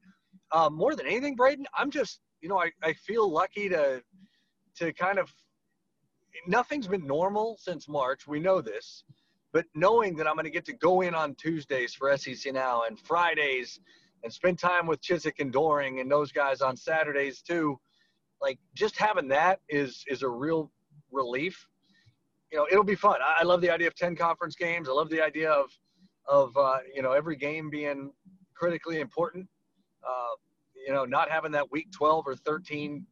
uh, 0.51 0.71
more 0.71 0.97
than 0.97 1.07
anything, 1.07 1.37
Braden, 1.37 1.67
I'm 1.77 1.91
just, 1.91 2.21
you 2.41 2.49
know, 2.49 2.59
I, 2.59 2.71
I 2.83 2.95
feel 2.95 3.31
lucky 3.31 3.69
to 3.69 4.03
to 4.77 4.93
kind 4.93 5.19
of 5.19 5.33
nothing's 6.47 6.87
been 6.87 7.07
normal 7.07 7.57
since 7.59 7.89
March. 7.89 8.27
We 8.27 8.41
know 8.41 8.61
this, 8.61 9.05
but 9.53 9.67
knowing 9.75 10.17
that 10.17 10.27
I'm 10.27 10.35
going 10.35 10.45
to 10.45 10.51
get 10.51 10.65
to 10.67 10.73
go 10.73 11.01
in 11.01 11.15
on 11.15 11.35
Tuesdays 11.35 11.95
for 11.95 12.17
SEC 12.17 12.53
Now 12.53 12.83
and 12.87 12.99
Fridays 12.99 13.81
and 14.23 14.33
spend 14.33 14.59
time 14.59 14.87
with 14.87 15.01
Chizik 15.01 15.41
and 15.41 15.53
Doering 15.53 16.01
and 16.01 16.11
those 16.11 16.33
guys 16.33 16.61
on 16.61 16.77
Saturdays 16.77 17.43
too, 17.43 17.79
like 18.41 18.59
just 18.75 18.97
having 18.97 19.29
that 19.29 19.61
is 19.69 20.05
is 20.09 20.23
a 20.23 20.29
real 20.29 20.71
relief. 21.11 21.67
You 22.53 22.59
know, 22.59 22.67
it'll 22.71 22.85
be 22.85 22.97
fun. 22.97 23.17
I, 23.25 23.45
love 23.45 23.61
the 23.61 23.71
idea 23.71 23.87
of 23.87 23.95
ten 23.95 24.17
conference 24.17 24.57
games. 24.57 24.89
I 24.89 24.93
love 24.93 25.09
the 25.09 25.23
idea 25.23 25.51
of 25.51 25.71
of 26.29 26.57
uh, 26.57 26.79
you 26.93 27.03
know 27.03 27.13
every 27.13 27.37
game 27.37 27.71
being 27.71 28.11
critically 28.55 29.01
important. 29.01 29.49
Uh, 30.07 30.37
you 30.87 30.93
know, 30.93 31.05
not 31.05 31.31
having 31.31 31.53
that 31.53 31.71
week 31.71 31.89
12 31.93 32.27
or 32.27 32.35
13, 32.35 33.05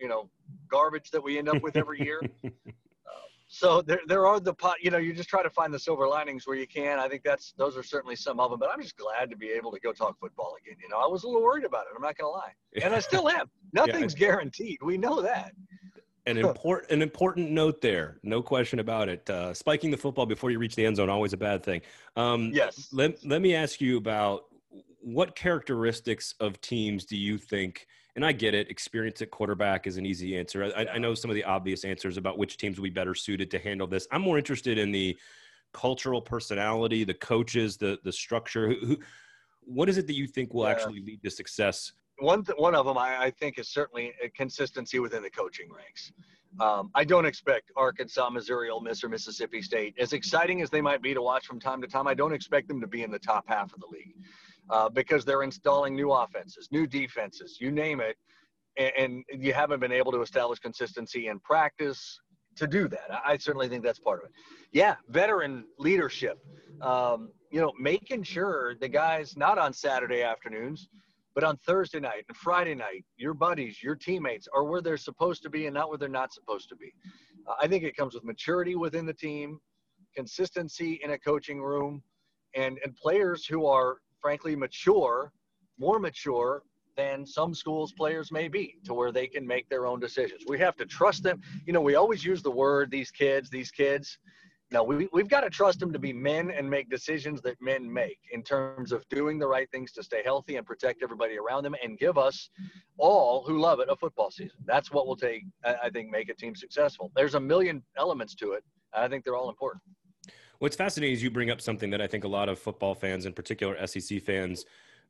you 0.00 0.08
know, 0.08 0.28
garbage 0.68 1.10
that 1.10 1.22
we 1.22 1.38
end 1.38 1.48
up 1.48 1.62
with 1.62 1.76
every 1.76 2.00
year. 2.00 2.20
uh, 2.44 2.48
so 3.48 3.82
there, 3.82 4.00
there 4.06 4.26
are 4.26 4.40
the 4.40 4.54
pot. 4.54 4.76
You 4.82 4.90
know, 4.90 4.98
you 4.98 5.12
just 5.12 5.28
try 5.28 5.42
to 5.42 5.50
find 5.50 5.72
the 5.72 5.78
silver 5.78 6.08
linings 6.08 6.46
where 6.46 6.56
you 6.56 6.66
can. 6.66 6.98
I 6.98 7.08
think 7.08 7.22
that's 7.22 7.52
those 7.56 7.76
are 7.76 7.82
certainly 7.82 8.16
some 8.16 8.40
of 8.40 8.50
them. 8.50 8.60
But 8.60 8.70
I'm 8.72 8.80
just 8.80 8.96
glad 8.96 9.30
to 9.30 9.36
be 9.36 9.50
able 9.50 9.72
to 9.72 9.80
go 9.80 9.92
talk 9.92 10.18
football 10.18 10.56
again. 10.64 10.76
You 10.82 10.88
know, 10.88 10.98
I 10.98 11.06
was 11.06 11.24
a 11.24 11.26
little 11.26 11.42
worried 11.42 11.64
about 11.64 11.82
it. 11.82 11.92
I'm 11.94 12.02
not 12.02 12.16
going 12.16 12.28
to 12.28 12.36
lie, 12.36 12.52
and 12.82 12.94
I 12.94 13.00
still 13.00 13.28
am. 13.28 13.50
Nothing's 13.72 14.14
yeah. 14.14 14.26
guaranteed. 14.26 14.78
We 14.82 14.96
know 14.98 15.22
that. 15.22 15.52
An 16.26 16.38
important 16.38 16.90
an 16.92 17.02
important 17.02 17.50
note 17.50 17.80
there, 17.80 18.20
no 18.22 18.42
question 18.42 18.78
about 18.78 19.08
it. 19.08 19.28
Uh, 19.28 19.52
spiking 19.52 19.90
the 19.90 19.96
football 19.96 20.24
before 20.24 20.52
you 20.52 20.58
reach 20.58 20.76
the 20.76 20.86
end 20.86 20.96
zone 20.96 21.10
always 21.10 21.32
a 21.32 21.36
bad 21.36 21.64
thing. 21.64 21.80
Um, 22.14 22.52
yes. 22.54 22.88
Let 22.92 23.24
Let 23.26 23.42
me 23.42 23.56
ask 23.56 23.80
you 23.80 23.96
about 23.96 24.44
what 25.00 25.34
characteristics 25.34 26.34
of 26.38 26.60
teams 26.60 27.04
do 27.04 27.16
you 27.16 27.38
think 27.38 27.88
and 28.16 28.24
I 28.24 28.32
get 28.32 28.54
it. 28.54 28.70
Experience 28.70 29.22
at 29.22 29.30
quarterback 29.30 29.86
is 29.86 29.96
an 29.96 30.06
easy 30.06 30.36
answer. 30.36 30.64
I, 30.76 30.86
I, 30.94 30.98
know 30.98 31.14
some 31.14 31.30
of 31.30 31.34
the 31.34 31.44
obvious 31.44 31.84
answers 31.84 32.16
about 32.16 32.38
which 32.38 32.56
teams 32.56 32.76
will 32.76 32.84
be 32.84 32.90
better 32.90 33.14
suited 33.14 33.50
to 33.52 33.58
handle 33.58 33.86
this. 33.86 34.06
I'm 34.10 34.22
more 34.22 34.38
interested 34.38 34.78
in 34.78 34.92
the 34.92 35.16
cultural 35.72 36.20
personality, 36.20 37.04
the 37.04 37.14
coaches, 37.14 37.76
the 37.76 37.98
the 38.04 38.12
structure. 38.12 38.68
Who, 38.68 38.86
who 38.86 38.98
what 39.64 39.88
is 39.88 39.96
it 39.96 40.06
that 40.08 40.14
you 40.14 40.26
think 40.26 40.52
will 40.52 40.64
yeah. 40.64 40.72
actually 40.72 41.00
lead 41.00 41.22
to 41.22 41.30
success? 41.30 41.92
One 42.18 42.44
th- 42.44 42.58
one 42.58 42.74
of 42.74 42.84
them 42.84 42.98
I, 42.98 43.16
I 43.18 43.30
think 43.30 43.58
is 43.58 43.68
certainly 43.68 44.12
consistency 44.36 44.98
within 44.98 45.22
the 45.22 45.30
coaching 45.30 45.68
ranks. 45.74 46.12
Um, 46.60 46.90
I 46.94 47.04
don't 47.04 47.24
expect 47.24 47.72
Arkansas, 47.76 48.28
Missouri, 48.28 48.68
Ole 48.68 48.82
Miss, 48.82 49.02
or 49.02 49.08
Mississippi 49.08 49.62
State, 49.62 49.94
as 49.98 50.12
exciting 50.12 50.60
as 50.60 50.68
they 50.68 50.82
might 50.82 51.00
be 51.00 51.14
to 51.14 51.22
watch 51.22 51.46
from 51.46 51.58
time 51.58 51.80
to 51.80 51.88
time, 51.88 52.06
I 52.06 52.12
don't 52.12 52.34
expect 52.34 52.68
them 52.68 52.78
to 52.82 52.86
be 52.86 53.02
in 53.02 53.10
the 53.10 53.18
top 53.18 53.44
half 53.48 53.72
of 53.72 53.80
the 53.80 53.86
league 53.86 54.16
uh, 54.70 54.88
because 54.88 55.24
they're 55.24 55.42
installing 55.42 55.94
new 55.94 56.12
offenses, 56.12 56.68
new 56.70 56.86
defenses, 56.86 57.58
you 57.60 57.70
name 57.70 58.00
it, 58.00 58.16
and, 58.78 59.24
and, 59.30 59.42
you 59.42 59.52
haven't 59.52 59.80
been 59.80 59.92
able 59.92 60.12
to 60.12 60.22
establish 60.22 60.58
consistency 60.58 61.28
in 61.28 61.38
practice 61.40 62.20
to 62.56 62.66
do 62.66 62.88
that. 62.88 63.10
I, 63.10 63.32
I 63.32 63.36
certainly 63.36 63.68
think 63.68 63.82
that's 63.82 63.98
part 63.98 64.20
of 64.20 64.26
it. 64.26 64.32
Yeah, 64.72 64.96
veteran 65.08 65.64
leadership. 65.78 66.38
Um, 66.80 67.30
you 67.50 67.60
know, 67.60 67.72
making 67.78 68.22
sure 68.22 68.74
the 68.80 68.88
guys 68.88 69.36
not 69.36 69.58
on 69.58 69.72
Saturday 69.72 70.22
afternoons, 70.22 70.88
but 71.34 71.44
on 71.44 71.56
Thursday 71.58 72.00
night 72.00 72.24
and 72.28 72.36
Friday 72.36 72.74
night, 72.74 73.04
your 73.16 73.34
buddies, 73.34 73.82
your 73.82 73.94
teammates 73.94 74.48
are 74.54 74.64
where 74.64 74.82
they're 74.82 74.96
supposed 74.96 75.42
to 75.42 75.50
be 75.50 75.66
and 75.66 75.74
not 75.74 75.88
where 75.88 75.98
they're 75.98 76.08
not 76.08 76.32
supposed 76.32 76.68
to 76.70 76.76
be. 76.76 76.92
Uh, 77.46 77.54
I 77.60 77.66
think 77.66 77.84
it 77.84 77.96
comes 77.96 78.14
with 78.14 78.24
maturity 78.24 78.74
within 78.74 79.06
the 79.06 79.14
team, 79.14 79.58
consistency 80.14 81.00
in 81.02 81.10
a 81.12 81.18
coaching 81.18 81.60
room, 81.60 82.02
and 82.54 82.78
and 82.84 82.94
players 82.96 83.46
who 83.46 83.66
are 83.66 83.98
frankly 84.22 84.56
mature, 84.56 85.32
more 85.78 85.98
mature 85.98 86.62
than 86.96 87.26
some 87.26 87.54
schools 87.54 87.92
players 87.92 88.30
may 88.30 88.48
be 88.48 88.78
to 88.84 88.94
where 88.94 89.12
they 89.12 89.26
can 89.26 89.46
make 89.46 89.68
their 89.68 89.86
own 89.86 89.98
decisions. 89.98 90.42
We 90.46 90.58
have 90.58 90.76
to 90.76 90.86
trust 90.86 91.22
them. 91.22 91.40
You 91.66 91.72
know, 91.72 91.80
we 91.80 91.94
always 91.94 92.24
use 92.24 92.42
the 92.42 92.50
word 92.50 92.90
these 92.90 93.10
kids, 93.10 93.50
these 93.50 93.70
kids. 93.70 94.18
Now 94.70 94.82
we, 94.82 95.08
we've 95.12 95.28
got 95.28 95.42
to 95.42 95.50
trust 95.50 95.80
them 95.80 95.92
to 95.92 95.98
be 95.98 96.14
men 96.14 96.50
and 96.50 96.68
make 96.68 96.88
decisions 96.88 97.42
that 97.42 97.56
men 97.60 97.92
make 97.92 98.18
in 98.32 98.42
terms 98.42 98.90
of 98.90 99.06
doing 99.10 99.38
the 99.38 99.46
right 99.46 99.70
things 99.70 99.92
to 99.92 100.02
stay 100.02 100.22
healthy 100.24 100.56
and 100.56 100.66
protect 100.66 101.02
everybody 101.02 101.36
around 101.36 101.62
them 101.64 101.74
and 101.82 101.98
give 101.98 102.16
us 102.16 102.48
all 102.96 103.44
who 103.46 103.58
love 103.58 103.80
it 103.80 103.88
a 103.90 103.96
football 103.96 104.30
season. 104.30 104.56
That's 104.64 104.90
what 104.90 105.06
will 105.06 105.16
take, 105.16 105.44
I 105.64 105.90
think, 105.90 106.10
make 106.10 106.30
a 106.30 106.34
team 106.34 106.54
successful. 106.54 107.10
There's 107.14 107.34
a 107.34 107.40
million 107.40 107.82
elements 107.98 108.34
to 108.36 108.52
it. 108.52 108.64
I 108.94 109.08
think 109.08 109.24
they're 109.24 109.36
all 109.36 109.50
important. 109.50 109.82
What's 110.62 110.76
fascinating 110.76 111.14
is 111.14 111.24
you 111.24 111.28
bring 111.32 111.50
up 111.50 111.60
something 111.60 111.90
that 111.90 112.00
I 112.00 112.06
think 112.06 112.22
a 112.22 112.28
lot 112.28 112.48
of 112.48 112.56
football 112.56 112.94
fans, 112.94 113.26
in 113.26 113.32
particular 113.32 113.84
SEC 113.84 114.22
fans, 114.22 114.64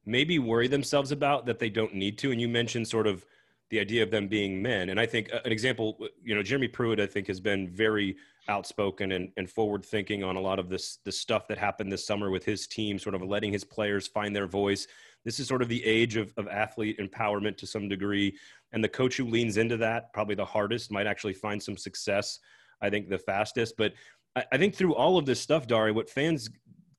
maybe 0.07 0.39
worry 0.39 0.67
themselves 0.67 1.13
about 1.13 1.45
that 1.45 1.59
they 1.59 1.69
don't 1.69 1.95
need 1.95 2.17
to. 2.21 2.33
And 2.33 2.41
you 2.41 2.49
mentioned 2.49 2.89
sort 2.89 3.07
of 3.07 3.27
the 3.69 3.79
idea 3.79 4.03
of 4.03 4.11
them 4.11 4.29
being 4.29 4.63
men. 4.63 4.89
And 4.89 4.99
I 4.99 5.05
think 5.05 5.31
uh, 5.31 5.41
an 5.45 5.53
example, 5.53 5.99
you 6.25 6.35
know, 6.35 6.43
Jeremy 6.43 6.69
Pruitt, 6.69 7.01
I 7.01 7.07
think, 7.07 7.27
has 7.27 7.39
been 7.39 7.69
very 7.69 8.17
outspoken 8.49 9.13
and, 9.13 9.31
and 9.37 9.51
forward 9.51 9.85
thinking 9.85 10.25
on 10.25 10.37
a 10.37 10.41
lot 10.41 10.59
of 10.59 10.71
this 10.71 11.01
the 11.05 11.13
stuff 11.13 11.47
that 11.49 11.59
happened 11.59 11.93
this 11.93 12.07
summer 12.07 12.31
with 12.31 12.47
his 12.47 12.67
team, 12.67 12.99
sort 12.99 13.15
of 13.15 13.21
letting 13.21 13.53
his 13.53 13.63
players 13.63 14.09
find 14.09 14.35
their 14.35 14.47
voice. 14.47 14.87
This 15.23 15.39
is 15.39 15.49
sort 15.49 15.61
of 15.61 15.69
the 15.69 15.85
age 15.85 16.17
of, 16.17 16.33
of 16.39 16.49
athlete 16.49 16.99
empowerment 16.99 17.59
to 17.59 17.67
some 17.67 17.91
degree. 17.91 18.39
And 18.73 18.83
the 18.83 18.89
coach 18.89 19.19
who 19.19 19.27
leans 19.27 19.59
into 19.59 19.77
that, 19.77 20.15
probably 20.15 20.35
the 20.35 20.47
hardest, 20.47 20.91
might 20.91 21.07
actually 21.07 21.35
find 21.35 21.63
some 21.63 21.77
success, 21.77 22.39
I 22.81 22.89
think, 22.89 23.11
the 23.11 23.19
fastest. 23.19 23.77
But 23.77 23.93
I, 24.37 24.45
I 24.53 24.59
think 24.59 24.75
through 24.75 24.95
all 24.95 25.19
of 25.19 25.27
this 25.27 25.41
stuff, 25.41 25.67
Dari, 25.67 25.93
what 25.93 26.09
fans 26.09 26.51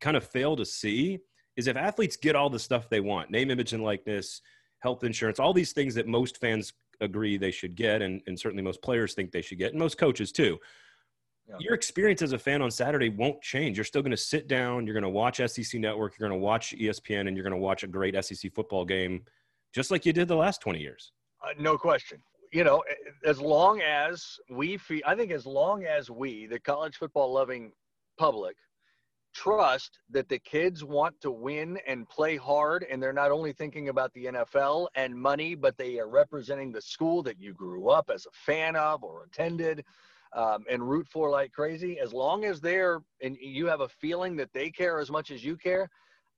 kind 0.02 0.18
of 0.18 0.24
fail 0.24 0.56
to 0.56 0.66
see 0.66 1.20
is 1.56 1.68
if 1.68 1.78
athletes 1.78 2.18
get 2.18 2.36
all 2.36 2.50
the 2.50 2.60
stuff 2.60 2.90
they 2.90 3.00
want 3.00 3.32
name, 3.32 3.52
image, 3.52 3.74
and 3.74 3.84
likeness, 3.84 4.42
health 4.80 5.04
insurance, 5.04 5.40
all 5.40 5.54
these 5.54 5.72
things 5.72 5.96
that 5.96 6.08
most 6.08 6.38
fans 6.40 6.74
agree 7.02 7.38
they 7.38 7.52
should 7.52 7.76
get, 7.76 8.02
and, 8.02 8.22
and 8.28 8.40
certainly 8.40 8.64
most 8.64 8.82
players 8.82 9.14
think 9.14 9.32
they 9.32 9.42
should 9.42 9.58
get, 9.58 9.72
and 9.72 9.80
most 9.80 9.98
coaches 9.98 10.32
too. 10.32 10.58
yeah. 11.48 11.56
your 11.60 11.74
experience 11.74 12.22
as 12.22 12.34
a 12.34 12.40
fan 12.40 12.62
on 12.62 12.72
Saturday 12.72 13.10
won't 13.10 13.42
change. 13.42 13.78
You're 13.78 13.86
still 13.86 14.02
going 14.02 14.12
to 14.12 14.18
sit 14.18 14.48
down, 14.48 14.86
you're 14.86 14.94
going 14.94 15.04
to 15.04 15.10
watch 15.10 15.38
SEC 15.46 15.80
Network, 15.80 16.18
you're 16.18 16.28
going 16.28 16.40
to 16.40 16.44
watch 16.44 16.76
ESPN, 16.78 17.28
and 17.28 17.38
you're 17.38 17.44
going 17.44 17.52
to 17.52 17.58
watch 17.58 17.84
a 17.84 17.88
great 17.88 18.16
SEC 18.24 18.54
football 18.54 18.86
game, 18.86 19.24
just 19.74 19.92
like 19.92 20.06
you 20.06 20.14
did 20.14 20.28
the 20.28 20.36
last 20.36 20.62
20 20.62 20.80
years. 20.80 21.12
Uh, 21.44 21.54
no 21.60 21.78
question. 21.78 22.22
You 22.54 22.64
know, 22.64 22.84
as 23.26 23.42
long 23.42 23.82
as 23.82 24.38
we 24.48 24.78
feel, 24.78 25.02
I 25.08 25.16
think 25.16 25.32
as 25.32 25.48
long 25.48 25.86
as 25.86 26.12
we, 26.12 26.46
the 26.46 26.60
college 26.60 26.98
football 26.98 27.34
loving 27.34 27.72
public, 28.20 28.56
trust 29.34 29.98
that 30.12 30.30
the 30.30 30.38
kids 30.38 30.84
want 30.84 31.20
to 31.22 31.32
win 31.32 31.80
and 31.88 32.08
play 32.08 32.38
hard 32.38 32.86
and 32.92 33.02
they're 33.02 33.12
not 33.12 33.32
only 33.32 33.54
thinking 33.54 33.90
about 33.90 34.14
the 34.14 34.26
NFL 34.26 34.86
and 34.94 35.16
money 35.16 35.56
but 35.56 35.76
they 35.80 35.98
are 35.98 36.08
representing 36.08 36.72
the 36.72 36.82
school 36.82 37.24
that 37.24 37.42
you 37.42 37.54
grew 37.54 37.90
up 37.90 38.12
as 38.14 38.28
a 38.28 38.32
fan 38.46 38.76
of 38.76 39.04
or 39.04 39.24
attended 39.24 39.84
um, 40.34 40.64
and 40.70 40.88
root 40.88 41.08
for 41.08 41.32
like 41.32 41.52
crazy 41.52 42.00
as 42.00 42.14
long 42.14 42.46
as 42.46 42.62
they're 42.62 43.02
and 43.24 43.36
you 43.42 43.66
have 43.66 43.82
a 43.82 43.90
feeling 43.90 44.36
that 44.36 44.54
they 44.54 44.70
care 44.70 45.00
as 45.00 45.10
much 45.10 45.32
as 45.32 45.44
you 45.44 45.58
care 45.58 45.90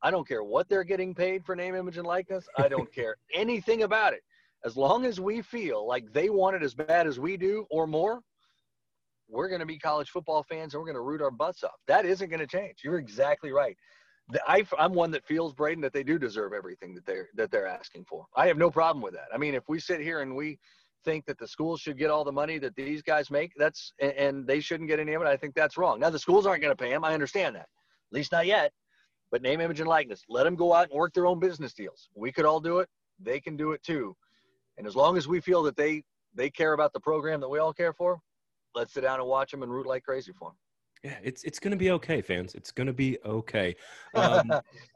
i 0.02 0.10
don't 0.10 0.28
care 0.28 0.44
what 0.44 0.68
they're 0.70 0.84
getting 0.84 1.14
paid 1.14 1.46
for 1.46 1.56
name 1.56 1.76
image 1.76 1.98
and 1.98 2.08
likeness 2.08 2.48
i 2.58 2.68
don't 2.68 2.94
care 2.96 3.16
anything 3.34 3.84
about 3.84 4.14
it 4.14 4.22
as 4.66 4.76
long 4.76 5.06
as 5.06 5.20
we 5.20 5.42
feel 5.42 5.88
like 5.88 6.12
they 6.12 6.30
want 6.30 6.56
it 6.56 6.64
as 6.64 6.74
bad 6.74 7.08
as 7.08 7.20
we 7.20 7.38
do 7.38 7.66
or 7.70 7.88
more 7.88 8.22
we're 9.28 9.48
going 9.48 9.60
to 9.60 9.66
be 9.66 9.78
college 9.78 10.10
football 10.10 10.44
fans 10.44 10.74
and 10.74 10.82
we're 10.82 10.86
going 10.86 10.96
to 10.96 11.02
root 11.02 11.22
our 11.22 11.32
butts 11.32 11.64
off. 11.64 11.80
That 11.88 12.06
isn't 12.06 12.30
going 12.30 12.40
to 12.40 12.48
change. 12.48 12.78
You're 12.84 13.00
exactly 13.00 13.52
right. 13.52 13.78
I, 14.48 14.64
am 14.80 14.94
one 14.94 15.12
that 15.12 15.26
feels, 15.26 15.54
Braden, 15.54 15.82
that 15.82 15.94
they 15.94 16.04
do 16.04 16.18
deserve 16.18 16.54
everything 16.54 16.96
that 16.96 17.06
they're 17.06 17.30
that 17.36 17.52
they're 17.52 17.68
asking 17.68 18.06
for. 18.06 18.26
I 18.36 18.48
have 18.48 18.58
no 18.58 18.72
problem 18.72 19.04
with 19.04 19.14
that. 19.14 19.28
I 19.32 19.38
mean, 19.38 19.54
if 19.54 19.70
we 19.70 19.80
sit 19.80 20.02
here 20.02 20.22
and 20.22 20.36
we 20.36 20.58
think 21.04 21.26
that 21.26 21.38
the 21.38 21.48
schools 21.48 21.80
should 21.80 22.00
get 22.00 22.10
all 22.10 22.24
the 22.24 22.32
money 22.32 22.58
that 22.58 22.76
these 22.76 23.04
guys 23.04 23.30
make, 23.30 23.52
that's 23.56 23.94
and 24.00 24.48
they 24.48 24.60
shouldn't 24.60 24.90
get 24.90 25.00
any 25.00 25.14
of 25.14 25.22
it. 25.22 25.28
I 25.28 25.38
think 25.38 25.54
that's 25.54 25.78
wrong. 25.78 26.00
Now 26.00 26.10
the 26.10 26.18
schools 26.18 26.48
aren't 26.48 26.64
going 26.64 26.76
to 26.76 26.84
pay 26.84 26.90
them. 26.90 27.04
I 27.04 27.14
understand 27.14 27.56
that, 27.56 27.68
at 27.68 28.14
least 28.14 28.32
not 28.32 28.48
yet. 28.48 28.72
But 29.32 29.44
name, 29.44 29.62
image, 29.62 29.80
and 29.80 29.90
likeness. 29.90 30.24
Let 30.28 30.46
them 30.46 30.56
go 30.56 30.74
out 30.74 30.90
and 30.90 30.98
work 30.98 31.14
their 31.14 31.28
own 31.28 31.40
business 31.40 31.74
deals. 31.74 32.10
We 32.16 32.32
could 32.32 32.46
all 32.46 32.60
do 32.60 32.80
it. 32.80 32.90
They 33.20 33.40
can 33.40 33.56
do 33.56 33.74
it 33.74 33.84
too. 33.84 34.16
And 34.78 34.88
as 34.88 34.96
long 34.96 35.18
as 35.18 35.28
we 35.28 35.40
feel 35.40 35.64
that 35.64 35.76
they 35.76 36.04
they 36.34 36.50
care 36.50 36.74
about 36.74 36.94
the 36.94 37.00
program 37.00 37.40
that 37.42 37.50
we 37.50 37.60
all 37.60 37.74
care 37.74 37.94
for, 37.94 38.20
let's 38.74 38.94
sit 38.94 39.02
down 39.02 39.20
and 39.20 39.28
watch 39.28 39.52
them 39.52 39.64
and 39.64 39.72
root 39.72 39.88
like 39.88 40.04
crazy 40.04 40.34
for 40.38 40.50
them. 40.50 40.58
Yeah, 41.04 41.18
it's 41.24 41.44
it's 41.44 41.60
going 41.60 41.72
to 41.72 41.78
be 41.78 41.92
okay, 41.92 42.20
fans. 42.20 42.56
It's 42.56 42.72
going 42.72 42.88
to 42.88 42.94
be 42.94 43.18
okay. 43.26 43.76
Um, 44.16 44.50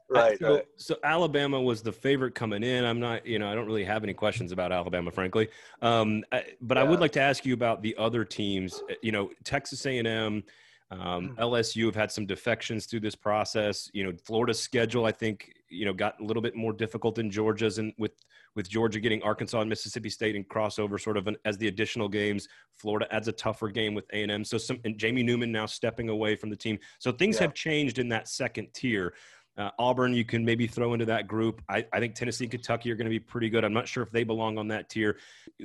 right, 0.08 0.38
so, 0.38 0.54
right. 0.54 0.64
So 0.76 0.96
Alabama 1.04 1.60
was 1.60 1.82
the 1.82 1.92
favorite 1.92 2.34
coming 2.34 2.64
in. 2.64 2.84
I'm 2.84 2.98
not, 2.98 3.24
you 3.26 3.38
know, 3.38 3.48
I 3.48 3.54
don't 3.54 3.66
really 3.66 3.84
have 3.84 4.02
any 4.02 4.14
questions 4.14 4.50
about 4.50 4.72
Alabama, 4.72 5.10
frankly. 5.12 5.48
Um, 5.82 6.24
I, 6.32 6.44
but 6.62 6.78
yeah. 6.78 6.82
I 6.82 6.86
would 6.86 7.00
like 7.00 7.12
to 7.12 7.20
ask 7.20 7.44
you 7.44 7.54
about 7.54 7.82
the 7.82 7.94
other 7.96 8.24
teams. 8.24 8.82
You 9.02 9.12
know, 9.12 9.30
Texas 9.44 9.86
A&M. 9.86 10.42
Um, 10.90 11.28
hmm. 11.28 11.40
LSU 11.40 11.84
have 11.84 11.94
had 11.94 12.10
some 12.10 12.26
defections 12.26 12.86
through 12.86 13.00
this 13.00 13.14
process. 13.14 13.88
You 13.92 14.04
know, 14.04 14.12
Florida's 14.24 14.58
schedule, 14.58 15.04
I 15.04 15.12
think, 15.12 15.52
you 15.68 15.84
know, 15.84 15.92
got 15.92 16.18
a 16.18 16.24
little 16.24 16.42
bit 16.42 16.56
more 16.56 16.72
difficult 16.72 17.14
than 17.14 17.30
Georgia's, 17.30 17.78
and 17.78 17.92
with 17.98 18.12
with 18.56 18.68
Georgia 18.68 19.00
getting 19.00 19.22
Arkansas 19.22 19.60
and 19.60 19.68
Mississippi 19.68 20.10
State 20.10 20.36
and 20.36 20.48
crossover 20.48 21.00
sort 21.00 21.16
of 21.16 21.26
an, 21.26 21.36
as 21.44 21.56
the 21.58 21.68
additional 21.68 22.08
games. 22.08 22.48
Florida 22.72 23.06
adds 23.14 23.28
a 23.28 23.32
tougher 23.32 23.68
game 23.68 23.94
with 23.94 24.06
A 24.12 24.22
and 24.22 24.32
M. 24.32 24.44
So 24.44 24.58
some 24.58 24.80
and 24.84 24.98
Jamie 24.98 25.22
Newman 25.22 25.52
now 25.52 25.66
stepping 25.66 26.08
away 26.08 26.36
from 26.36 26.50
the 26.50 26.56
team. 26.56 26.78
So 26.98 27.12
things 27.12 27.36
yeah. 27.36 27.42
have 27.42 27.54
changed 27.54 27.98
in 27.98 28.08
that 28.08 28.28
second 28.28 28.68
tier. 28.74 29.14
Uh, 29.58 29.70
Auburn, 29.78 30.14
you 30.14 30.24
can 30.24 30.44
maybe 30.44 30.66
throw 30.66 30.94
into 30.94 31.04
that 31.04 31.26
group. 31.26 31.60
I, 31.68 31.84
I 31.92 31.98
think 31.98 32.14
Tennessee 32.14 32.44
and 32.44 32.50
Kentucky 32.50 32.90
are 32.90 32.94
going 32.94 33.06
to 33.06 33.10
be 33.10 33.18
pretty 33.18 33.50
good. 33.50 33.64
I'm 33.64 33.72
not 33.74 33.88
sure 33.88 34.02
if 34.02 34.10
they 34.10 34.24
belong 34.24 34.56
on 34.56 34.68
that 34.68 34.88
tier. 34.88 35.18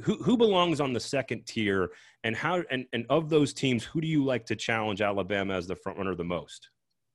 Who, 0.03 0.15
who 0.15 0.35
belongs 0.35 0.81
on 0.81 0.91
the 0.91 0.99
second 0.99 1.45
tier, 1.45 1.91
and 2.23 2.35
how? 2.35 2.63
And, 2.71 2.85
and 2.93 3.05
of 3.09 3.29
those 3.29 3.53
teams, 3.53 3.83
who 3.83 4.01
do 4.01 4.07
you 4.07 4.25
like 4.25 4.45
to 4.47 4.55
challenge 4.55 5.01
Alabama 5.01 5.53
as 5.53 5.67
the 5.67 5.75
front 5.75 5.97
runner 5.97 6.15
the 6.15 6.25
most? 6.25 6.69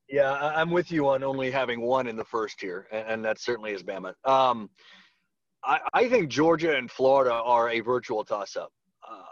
Yeah, 0.09 0.33
I'm 0.33 0.71
with 0.71 0.91
you 0.91 1.09
on 1.09 1.23
only 1.23 1.51
having 1.51 1.83
one 1.83 2.07
in 2.07 2.17
the 2.17 2.25
first 2.25 2.61
tier, 2.61 2.87
and, 2.91 3.07
and 3.09 3.25
that 3.25 3.39
certainly 3.39 3.73
is 3.73 3.83
Bama. 3.83 4.15
Um, 4.25 4.71
I, 5.65 5.81
I, 5.93 6.09
think 6.09 6.29
Georgia 6.29 6.77
and 6.77 6.91
Florida 6.91 7.33
are 7.33 7.71
a 7.71 7.81
virtual 7.81 8.25
toss-up. 8.25 8.73
Uh, 9.09 9.23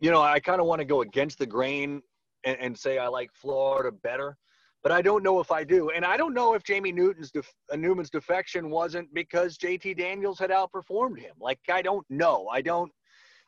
you 0.00 0.10
know, 0.10 0.20
I 0.20 0.38
kind 0.40 0.60
of 0.60 0.66
want 0.66 0.80
to 0.80 0.84
go 0.84 1.02
against 1.02 1.38
the 1.38 1.46
grain 1.46 2.02
and, 2.44 2.58
and 2.60 2.78
say 2.78 2.98
I 2.98 3.08
like 3.08 3.30
Florida 3.34 3.90
better 3.90 4.36
but 4.82 4.92
I 4.92 5.02
don't 5.02 5.22
know 5.22 5.40
if 5.40 5.50
I 5.50 5.64
do. 5.64 5.90
And 5.90 6.04
I 6.04 6.16
don't 6.16 6.34
know 6.34 6.54
if 6.54 6.62
Jamie 6.62 6.92
Newton's 6.92 7.30
def- 7.30 7.52
uh, 7.72 7.76
Newman's 7.76 8.10
defection 8.10 8.70
wasn't 8.70 9.12
because 9.12 9.58
JT 9.58 9.98
Daniels 9.98 10.38
had 10.38 10.50
outperformed 10.50 11.18
him. 11.18 11.34
Like 11.40 11.58
I 11.70 11.82
don't 11.82 12.06
know. 12.08 12.48
I 12.48 12.62
don't. 12.62 12.90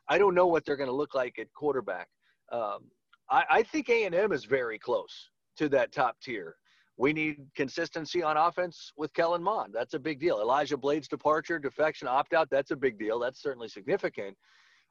I 0.09 0.19
don't 0.19 0.35
know 0.35 0.47
what 0.47 0.65
they're 0.65 0.77
going 0.77 0.89
to 0.89 0.95
look 0.95 1.15
like 1.15 1.39
at 1.39 1.53
quarterback. 1.55 2.09
Um, 2.51 2.91
I, 3.31 3.45
I 3.49 3.63
think 3.63 3.89
A 3.91 4.05
and 4.07 4.15
M 4.15 4.33
is 4.33 4.45
very 4.45 4.79
close 4.79 5.31
to 5.57 5.69
that 5.69 5.93
top 5.93 6.17
tier. 6.21 6.57
We 7.01 7.15
need 7.15 7.47
consistency 7.57 8.23
on 8.23 8.37
offense 8.37 8.93
with 8.95 9.15
Kellen 9.15 9.43
Mond. 9.43 9.73
That's 9.73 9.95
a 9.95 9.99
big 9.99 10.21
deal. 10.21 10.39
Elijah 10.39 10.77
Blades' 10.77 11.09
departure, 11.09 11.59
defection, 11.59 12.07
opt 12.07 12.35
out. 12.35 12.51
That's 12.51 12.73
a 12.73 12.77
big 12.77 12.99
deal. 12.99 13.19
That's 13.19 13.41
certainly 13.41 13.69
significant. 13.69 14.37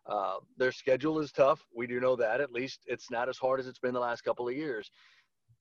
Uh, 0.07 0.37
their 0.57 0.71
schedule 0.71 1.19
is 1.19 1.31
tough. 1.31 1.63
We 1.71 1.85
do 1.85 1.99
know 1.99 2.15
that. 2.15 2.41
At 2.41 2.51
least 2.51 2.79
it's 2.87 3.11
not 3.11 3.29
as 3.29 3.37
hard 3.37 3.59
as 3.59 3.67
it's 3.67 3.77
been 3.77 3.93
the 3.93 3.99
last 3.99 4.21
couple 4.21 4.47
of 4.47 4.55
years. 4.55 4.89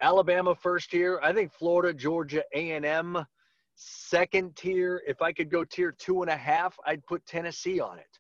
Alabama 0.01 0.55
first 0.55 0.91
tier. 0.91 1.21
I 1.23 1.35
think 1.35 1.53
Florida, 1.53 1.93
Georgia, 1.93 2.43
A 2.55 2.71
and 2.71 2.87
M 2.87 3.27
second 3.75 4.57
tier. 4.57 5.03
If 5.07 5.21
I 5.21 5.33
could 5.33 5.51
go 5.51 5.65
tier 5.65 5.93
two 5.93 6.23
and 6.23 6.31
a 6.31 6.37
half, 6.37 6.75
I'd 6.87 7.05
put 7.05 7.27
Tennessee 7.27 7.79
on 7.79 7.99
it. 7.99 8.19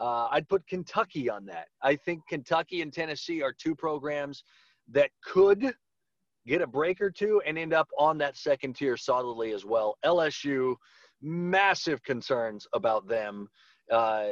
Uh, 0.00 0.28
I'd 0.30 0.48
put 0.48 0.66
Kentucky 0.66 1.28
on 1.28 1.44
that. 1.44 1.66
I 1.82 1.96
think 1.96 2.22
Kentucky 2.26 2.80
and 2.80 2.90
Tennessee 2.90 3.42
are 3.42 3.52
two 3.52 3.74
programs 3.74 4.44
that 4.88 5.10
could 5.22 5.74
get 6.46 6.62
a 6.62 6.66
break 6.66 7.00
or 7.00 7.10
two 7.10 7.40
and 7.46 7.58
end 7.58 7.72
up 7.72 7.88
on 7.98 8.18
that 8.18 8.36
second 8.36 8.74
tier 8.74 8.96
solidly 8.96 9.52
as 9.52 9.64
well. 9.64 9.96
LSU, 10.04 10.74
massive 11.22 12.02
concerns 12.02 12.66
about 12.72 13.08
them. 13.08 13.48
Uh, 13.90 14.28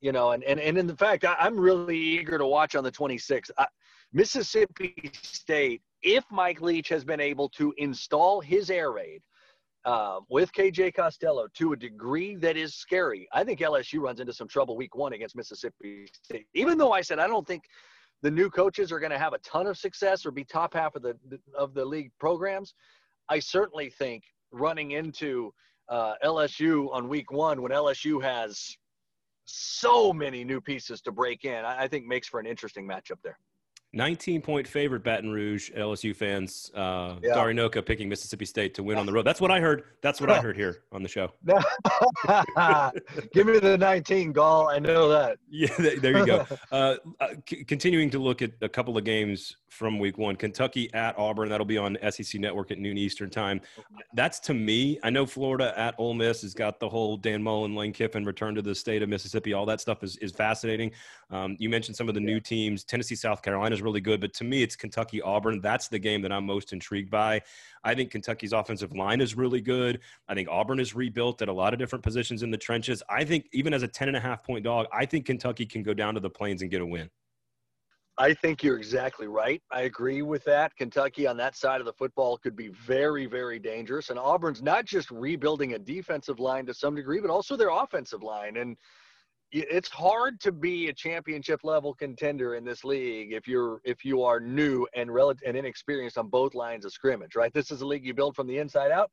you 0.00 0.12
know, 0.12 0.32
and, 0.32 0.42
and, 0.44 0.58
and 0.58 0.76
in 0.78 0.96
fact, 0.96 1.24
I, 1.24 1.36
am 1.46 1.58
really 1.58 1.98
eager 1.98 2.36
to 2.36 2.46
watch 2.46 2.74
on 2.74 2.82
the 2.82 2.90
26th. 2.90 3.50
I, 3.56 3.66
Mississippi 4.12 5.10
State 5.22 5.80
if 6.02 6.24
Mike 6.30 6.60
Leach 6.60 6.88
has 6.88 7.04
been 7.04 7.20
able 7.20 7.48
to 7.50 7.72
install 7.78 8.40
his 8.40 8.70
air 8.70 8.92
raid 8.92 9.22
uh, 9.84 10.20
with 10.28 10.52
KJ 10.52 10.94
Costello 10.94 11.46
to 11.54 11.72
a 11.72 11.76
degree 11.76 12.36
that 12.36 12.56
is 12.56 12.74
scary, 12.74 13.28
I 13.32 13.44
think 13.44 13.60
LSU 13.60 14.00
runs 14.00 14.20
into 14.20 14.32
some 14.32 14.48
trouble 14.48 14.76
week 14.76 14.94
one 14.94 15.12
against 15.12 15.36
Mississippi 15.36 16.06
State. 16.22 16.46
Even 16.54 16.78
though 16.78 16.92
I 16.92 17.00
said 17.00 17.18
I 17.18 17.26
don't 17.26 17.46
think 17.46 17.62
the 18.22 18.30
new 18.30 18.48
coaches 18.48 18.92
are 18.92 19.00
going 19.00 19.12
to 19.12 19.18
have 19.18 19.32
a 19.32 19.38
ton 19.38 19.66
of 19.66 19.76
success 19.76 20.24
or 20.24 20.30
be 20.30 20.44
top 20.44 20.74
half 20.74 20.94
of 20.94 21.02
the 21.02 21.16
of 21.56 21.74
the 21.74 21.84
league 21.84 22.12
programs, 22.18 22.74
I 23.28 23.38
certainly 23.38 23.90
think 23.90 24.24
running 24.52 24.92
into 24.92 25.52
uh, 25.88 26.14
LSU 26.24 26.92
on 26.92 27.08
week 27.08 27.32
one 27.32 27.62
when 27.62 27.72
LSU 27.72 28.22
has 28.22 28.76
so 29.44 30.12
many 30.12 30.44
new 30.44 30.60
pieces 30.60 31.00
to 31.02 31.12
break 31.12 31.44
in, 31.44 31.64
I, 31.64 31.82
I 31.82 31.88
think 31.88 32.06
makes 32.06 32.28
for 32.28 32.38
an 32.38 32.46
interesting 32.46 32.86
matchup 32.86 33.18
there. 33.24 33.38
19 33.94 34.40
point 34.40 34.66
favorite 34.66 35.04
Baton 35.04 35.30
Rouge 35.30 35.70
LSU 35.72 36.16
fans. 36.16 36.70
Uh, 36.74 37.16
yeah. 37.22 37.34
Dari 37.34 37.54
Nowkhah 37.54 37.84
picking 37.84 38.08
Mississippi 38.08 38.46
State 38.46 38.74
to 38.74 38.82
win 38.82 38.96
on 38.96 39.04
the 39.06 39.12
road. 39.14 39.24
That's 39.26 39.40
what 39.40 39.50
I 39.50 39.60
heard. 39.60 39.84
That's 40.00 40.20
what 40.20 40.30
I 40.30 40.40
heard 40.40 40.56
here 40.56 40.82
on 40.92 41.02
the 41.02 41.08
show. 41.08 41.32
Give 43.34 43.46
me 43.46 43.58
the 43.58 43.76
19, 43.78 44.32
Gall. 44.32 44.68
I 44.68 44.78
know 44.78 45.08
that. 45.08 45.38
Yeah, 45.50 45.74
there 45.76 46.16
you 46.18 46.26
go. 46.26 46.46
Uh, 46.70 46.96
uh, 47.20 47.28
c- 47.48 47.64
continuing 47.64 48.08
to 48.10 48.18
look 48.18 48.40
at 48.40 48.52
a 48.62 48.68
couple 48.68 48.96
of 48.96 49.04
games 49.04 49.56
from 49.68 49.98
week 49.98 50.18
one 50.18 50.36
Kentucky 50.36 50.92
at 50.94 51.18
Auburn. 51.18 51.48
That'll 51.48 51.66
be 51.66 51.78
on 51.78 51.96
SEC 52.10 52.40
Network 52.40 52.70
at 52.70 52.78
noon 52.78 52.96
Eastern 52.98 53.30
time. 53.30 53.60
That's 54.14 54.38
to 54.40 54.54
me. 54.54 54.98
I 55.02 55.10
know 55.10 55.26
Florida 55.26 55.72
at 55.78 55.94
Ole 55.98 56.14
Miss 56.14 56.42
has 56.42 56.54
got 56.54 56.78
the 56.78 56.88
whole 56.88 57.16
Dan 57.16 57.42
Mullen, 57.42 57.74
Lane 57.74 57.92
Kiffin 57.92 58.24
return 58.24 58.54
to 58.54 58.62
the 58.62 58.74
state 58.74 59.02
of 59.02 59.08
Mississippi. 59.08 59.52
All 59.52 59.66
that 59.66 59.80
stuff 59.80 60.02
is, 60.02 60.16
is 60.18 60.32
fascinating. 60.32 60.92
Um, 61.30 61.56
you 61.58 61.68
mentioned 61.70 61.96
some 61.96 62.08
of 62.08 62.14
the 62.14 62.20
new 62.20 62.38
teams. 62.40 62.84
Tennessee, 62.84 63.14
South 63.14 63.42
Really 63.82 64.00
good. 64.00 64.20
But 64.20 64.32
to 64.34 64.44
me, 64.44 64.62
it's 64.62 64.76
Kentucky 64.76 65.20
Auburn. 65.20 65.60
That's 65.60 65.88
the 65.88 65.98
game 65.98 66.22
that 66.22 66.32
I'm 66.32 66.46
most 66.46 66.72
intrigued 66.72 67.10
by. 67.10 67.42
I 67.84 67.94
think 67.94 68.10
Kentucky's 68.10 68.52
offensive 68.52 68.92
line 68.92 69.20
is 69.20 69.36
really 69.36 69.60
good. 69.60 70.00
I 70.28 70.34
think 70.34 70.48
Auburn 70.48 70.78
is 70.78 70.94
rebuilt 70.94 71.42
at 71.42 71.48
a 71.48 71.52
lot 71.52 71.72
of 71.72 71.78
different 71.78 72.04
positions 72.04 72.42
in 72.42 72.50
the 72.50 72.58
trenches. 72.58 73.02
I 73.08 73.24
think 73.24 73.48
even 73.52 73.74
as 73.74 73.82
a 73.82 73.88
10 73.88 74.08
and 74.08 74.16
a 74.16 74.20
half 74.20 74.44
point 74.44 74.64
dog, 74.64 74.86
I 74.92 75.04
think 75.04 75.26
Kentucky 75.26 75.66
can 75.66 75.82
go 75.82 75.94
down 75.94 76.14
to 76.14 76.20
the 76.20 76.30
plains 76.30 76.62
and 76.62 76.70
get 76.70 76.80
a 76.80 76.86
win. 76.86 77.10
I 78.18 78.34
think 78.34 78.62
you're 78.62 78.76
exactly 78.76 79.26
right. 79.26 79.62
I 79.70 79.82
agree 79.82 80.20
with 80.20 80.44
that. 80.44 80.76
Kentucky 80.76 81.26
on 81.26 81.36
that 81.38 81.56
side 81.56 81.80
of 81.80 81.86
the 81.86 81.94
football 81.94 82.36
could 82.36 82.54
be 82.54 82.68
very, 82.68 83.24
very 83.26 83.58
dangerous. 83.58 84.10
And 84.10 84.18
Auburn's 84.18 84.62
not 84.62 84.84
just 84.84 85.10
rebuilding 85.10 85.72
a 85.72 85.78
defensive 85.78 86.38
line 86.38 86.66
to 86.66 86.74
some 86.74 86.94
degree, 86.94 87.20
but 87.20 87.30
also 87.30 87.56
their 87.56 87.70
offensive 87.70 88.22
line. 88.22 88.58
And 88.58 88.76
it's 89.52 89.90
hard 89.90 90.40
to 90.40 90.50
be 90.50 90.88
a 90.88 90.92
championship 90.92 91.60
level 91.62 91.94
contender 91.94 92.54
in 92.54 92.64
this 92.64 92.84
league 92.84 93.32
if 93.32 93.46
you're 93.46 93.80
if 93.84 94.04
you 94.04 94.22
are 94.22 94.40
new 94.40 94.86
and 94.94 95.12
relative 95.12 95.46
and 95.46 95.56
inexperienced 95.56 96.16
on 96.16 96.28
both 96.28 96.54
lines 96.54 96.84
of 96.84 96.92
scrimmage 96.92 97.36
right? 97.36 97.52
This 97.52 97.70
is 97.70 97.82
a 97.82 97.86
league 97.86 98.04
you 98.04 98.14
build 98.14 98.34
from 98.34 98.46
the 98.46 98.58
inside 98.58 98.90
out. 98.90 99.10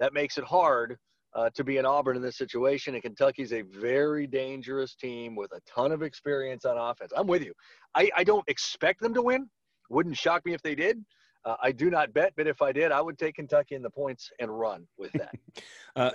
That 0.00 0.12
makes 0.12 0.38
it 0.38 0.44
hard 0.44 0.96
uh, 1.34 1.50
to 1.54 1.62
be 1.62 1.78
an 1.78 1.86
auburn 1.86 2.16
in 2.16 2.22
this 2.22 2.36
situation 2.36 2.94
and 2.94 3.02
kentucky's 3.02 3.52
a 3.52 3.62
very 3.62 4.26
dangerous 4.26 4.94
team 4.94 5.36
with 5.36 5.52
a 5.52 5.60
ton 5.68 5.92
of 5.92 6.02
experience 6.02 6.64
on 6.64 6.76
offense. 6.76 7.12
I'm 7.16 7.26
with 7.26 7.44
you. 7.44 7.52
I, 7.94 8.10
I 8.16 8.24
don't 8.24 8.44
expect 8.48 9.00
them 9.00 9.14
to 9.14 9.22
win. 9.22 9.48
Wouldn't 9.88 10.16
shock 10.16 10.44
me 10.44 10.52
if 10.52 10.62
they 10.62 10.74
did. 10.74 11.04
Uh, 11.46 11.54
I 11.62 11.70
do 11.70 11.90
not 11.90 12.12
bet, 12.12 12.32
but 12.36 12.48
if 12.48 12.60
I 12.60 12.72
did, 12.72 12.90
I 12.90 13.00
would 13.00 13.18
take 13.18 13.36
Kentucky 13.36 13.76
in 13.76 13.82
the 13.82 13.90
points 13.90 14.32
and 14.40 14.50
run 14.50 14.84
with 14.98 15.12
that. 15.12 15.32
uh, 15.96 16.10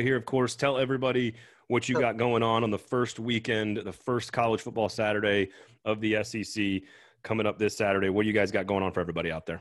here, 0.00 0.16
of 0.16 0.24
course. 0.24 0.56
Tell 0.56 0.78
everybody 0.78 1.34
what 1.68 1.90
you 1.90 2.00
got 2.00 2.16
going 2.16 2.42
on 2.42 2.64
on 2.64 2.70
the 2.70 2.78
first 2.78 3.20
weekend, 3.20 3.76
the 3.76 3.92
first 3.92 4.32
college 4.32 4.62
football 4.62 4.88
Saturday 4.88 5.50
of 5.84 6.00
the 6.00 6.24
SEC 6.24 6.80
coming 7.22 7.46
up 7.46 7.58
this 7.58 7.76
Saturday. 7.76 8.08
What 8.08 8.22
do 8.22 8.28
you 8.28 8.34
guys 8.34 8.50
got 8.50 8.66
going 8.66 8.82
on 8.82 8.92
for 8.92 9.00
everybody 9.00 9.30
out 9.30 9.44
there? 9.44 9.60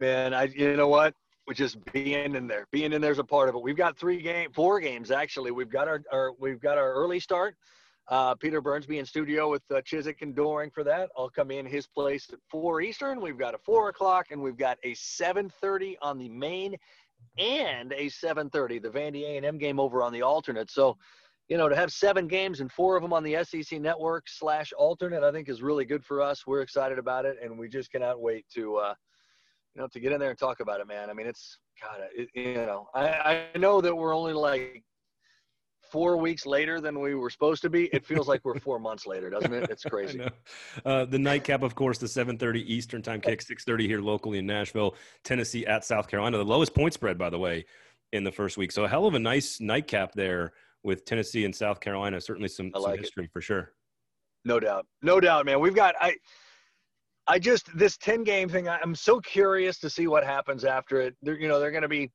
Man, 0.00 0.32
I 0.32 0.44
you 0.44 0.74
know 0.74 0.88
what? 0.88 1.14
We're 1.46 1.54
just 1.54 1.78
being 1.92 2.34
in 2.34 2.46
there. 2.46 2.66
Being 2.72 2.94
in 2.94 3.02
there's 3.02 3.18
a 3.18 3.24
part 3.24 3.50
of 3.50 3.54
it. 3.54 3.62
We've 3.62 3.76
got 3.76 3.98
three 3.98 4.22
game, 4.22 4.52
four 4.52 4.80
games 4.80 5.10
actually. 5.10 5.50
We've 5.50 5.70
got 5.70 5.86
our, 5.86 6.02
our 6.10 6.32
we've 6.38 6.60
got 6.60 6.78
our 6.78 6.94
early 6.94 7.20
start. 7.20 7.56
Uh, 8.08 8.34
Peter 8.36 8.60
Burns 8.60 8.86
be 8.86 8.98
in 8.98 9.06
studio 9.06 9.50
with 9.50 9.62
uh, 9.70 9.80
Cubelic 9.80 10.22
and 10.22 10.34
Doering 10.34 10.70
for 10.70 10.84
that. 10.84 11.10
I'll 11.16 11.28
come 11.28 11.50
in 11.50 11.66
his 11.66 11.86
place 11.86 12.28
at 12.32 12.38
four 12.48 12.80
Eastern. 12.80 13.20
We've 13.20 13.38
got 13.38 13.54
a 13.54 13.58
four 13.58 13.88
o'clock, 13.88 14.26
and 14.30 14.40
we've 14.40 14.56
got 14.56 14.78
a 14.84 14.94
seven 14.94 15.50
thirty 15.60 15.98
on 16.00 16.16
the 16.18 16.28
main, 16.28 16.76
and 17.38 17.92
a 17.92 18.08
seven 18.08 18.48
thirty 18.48 18.78
the 18.78 18.90
Vandy 18.90 19.24
A 19.24 19.36
and 19.36 19.44
M 19.44 19.58
game 19.58 19.80
over 19.80 20.04
on 20.04 20.12
the 20.12 20.22
alternate. 20.22 20.70
So, 20.70 20.96
you 21.48 21.56
know, 21.56 21.68
to 21.68 21.74
have 21.74 21.92
seven 21.92 22.28
games 22.28 22.60
and 22.60 22.70
four 22.70 22.96
of 22.96 23.02
them 23.02 23.12
on 23.12 23.24
the 23.24 23.42
SEC 23.42 23.80
network 23.80 24.28
slash 24.28 24.72
alternate, 24.78 25.24
I 25.24 25.32
think 25.32 25.48
is 25.48 25.60
really 25.60 25.84
good 25.84 26.04
for 26.04 26.22
us. 26.22 26.46
We're 26.46 26.62
excited 26.62 27.00
about 27.00 27.24
it, 27.24 27.38
and 27.42 27.58
we 27.58 27.68
just 27.68 27.90
cannot 27.90 28.20
wait 28.20 28.46
to, 28.54 28.76
uh, 28.76 28.94
you 29.74 29.82
know, 29.82 29.88
to 29.88 29.98
get 29.98 30.12
in 30.12 30.20
there 30.20 30.30
and 30.30 30.38
talk 30.38 30.60
about 30.60 30.80
it, 30.80 30.86
man. 30.86 31.10
I 31.10 31.12
mean, 31.12 31.26
it's 31.26 31.58
God, 31.82 32.02
it, 32.14 32.28
you 32.34 32.54
know, 32.54 32.88
I, 32.94 33.48
I 33.54 33.58
know 33.58 33.80
that 33.80 33.94
we're 33.94 34.14
only 34.14 34.32
like 34.32 34.84
four 35.96 36.18
weeks 36.18 36.44
later 36.44 36.78
than 36.78 37.00
we 37.00 37.14
were 37.14 37.30
supposed 37.30 37.62
to 37.62 37.70
be. 37.70 37.86
It 37.86 38.04
feels 38.04 38.28
like 38.28 38.42
we're 38.44 38.58
four 38.58 38.78
months 38.78 39.06
later, 39.06 39.30
doesn't 39.30 39.50
it? 39.50 39.70
It's 39.70 39.82
crazy. 39.90 40.20
Uh, 40.84 41.06
the 41.06 41.18
nightcap, 41.18 41.62
of 41.62 41.74
course, 41.74 41.96
the 41.96 42.06
7:30 42.06 42.62
Eastern 42.66 43.00
time 43.00 43.18
kick, 43.18 43.40
6:30 43.40 43.86
here 43.86 44.02
locally 44.02 44.38
in 44.38 44.44
Nashville, 44.44 44.94
Tennessee 45.24 45.64
at 45.64 45.86
South 45.86 46.06
Carolina. 46.06 46.36
The 46.36 46.44
lowest 46.44 46.74
point 46.74 46.92
spread, 46.92 47.16
by 47.16 47.30
the 47.30 47.38
way, 47.38 47.64
in 48.12 48.24
the 48.24 48.30
first 48.30 48.58
week. 48.58 48.72
So 48.72 48.84
a 48.84 48.88
hell 48.88 49.06
of 49.06 49.14
a 49.14 49.18
nice 49.18 49.58
nightcap 49.58 50.12
there 50.12 50.52
with 50.82 51.06
Tennessee 51.06 51.46
and 51.46 51.56
South 51.56 51.80
Carolina. 51.80 52.20
Certainly 52.20 52.48
some, 52.48 52.70
like 52.74 52.82
some 52.82 52.98
history 52.98 53.24
it. 53.24 53.30
for 53.32 53.40
sure. 53.40 53.72
No 54.44 54.60
doubt, 54.60 54.84
no 55.00 55.18
doubt, 55.18 55.46
man. 55.46 55.60
We've 55.60 55.74
got 55.74 55.94
I. 55.98 56.16
I 57.28 57.40
just 57.40 57.76
this 57.76 57.96
10 57.96 58.22
game 58.22 58.48
thing. 58.48 58.68
I'm 58.68 58.94
so 58.94 59.18
curious 59.18 59.80
to 59.80 59.90
see 59.90 60.06
what 60.06 60.24
happens 60.24 60.64
after 60.64 61.00
it. 61.00 61.16
They're, 61.22 61.36
you 61.36 61.48
know, 61.48 61.58
they're 61.58 61.72
going 61.72 61.82
to 61.82 61.88
be 61.88 62.12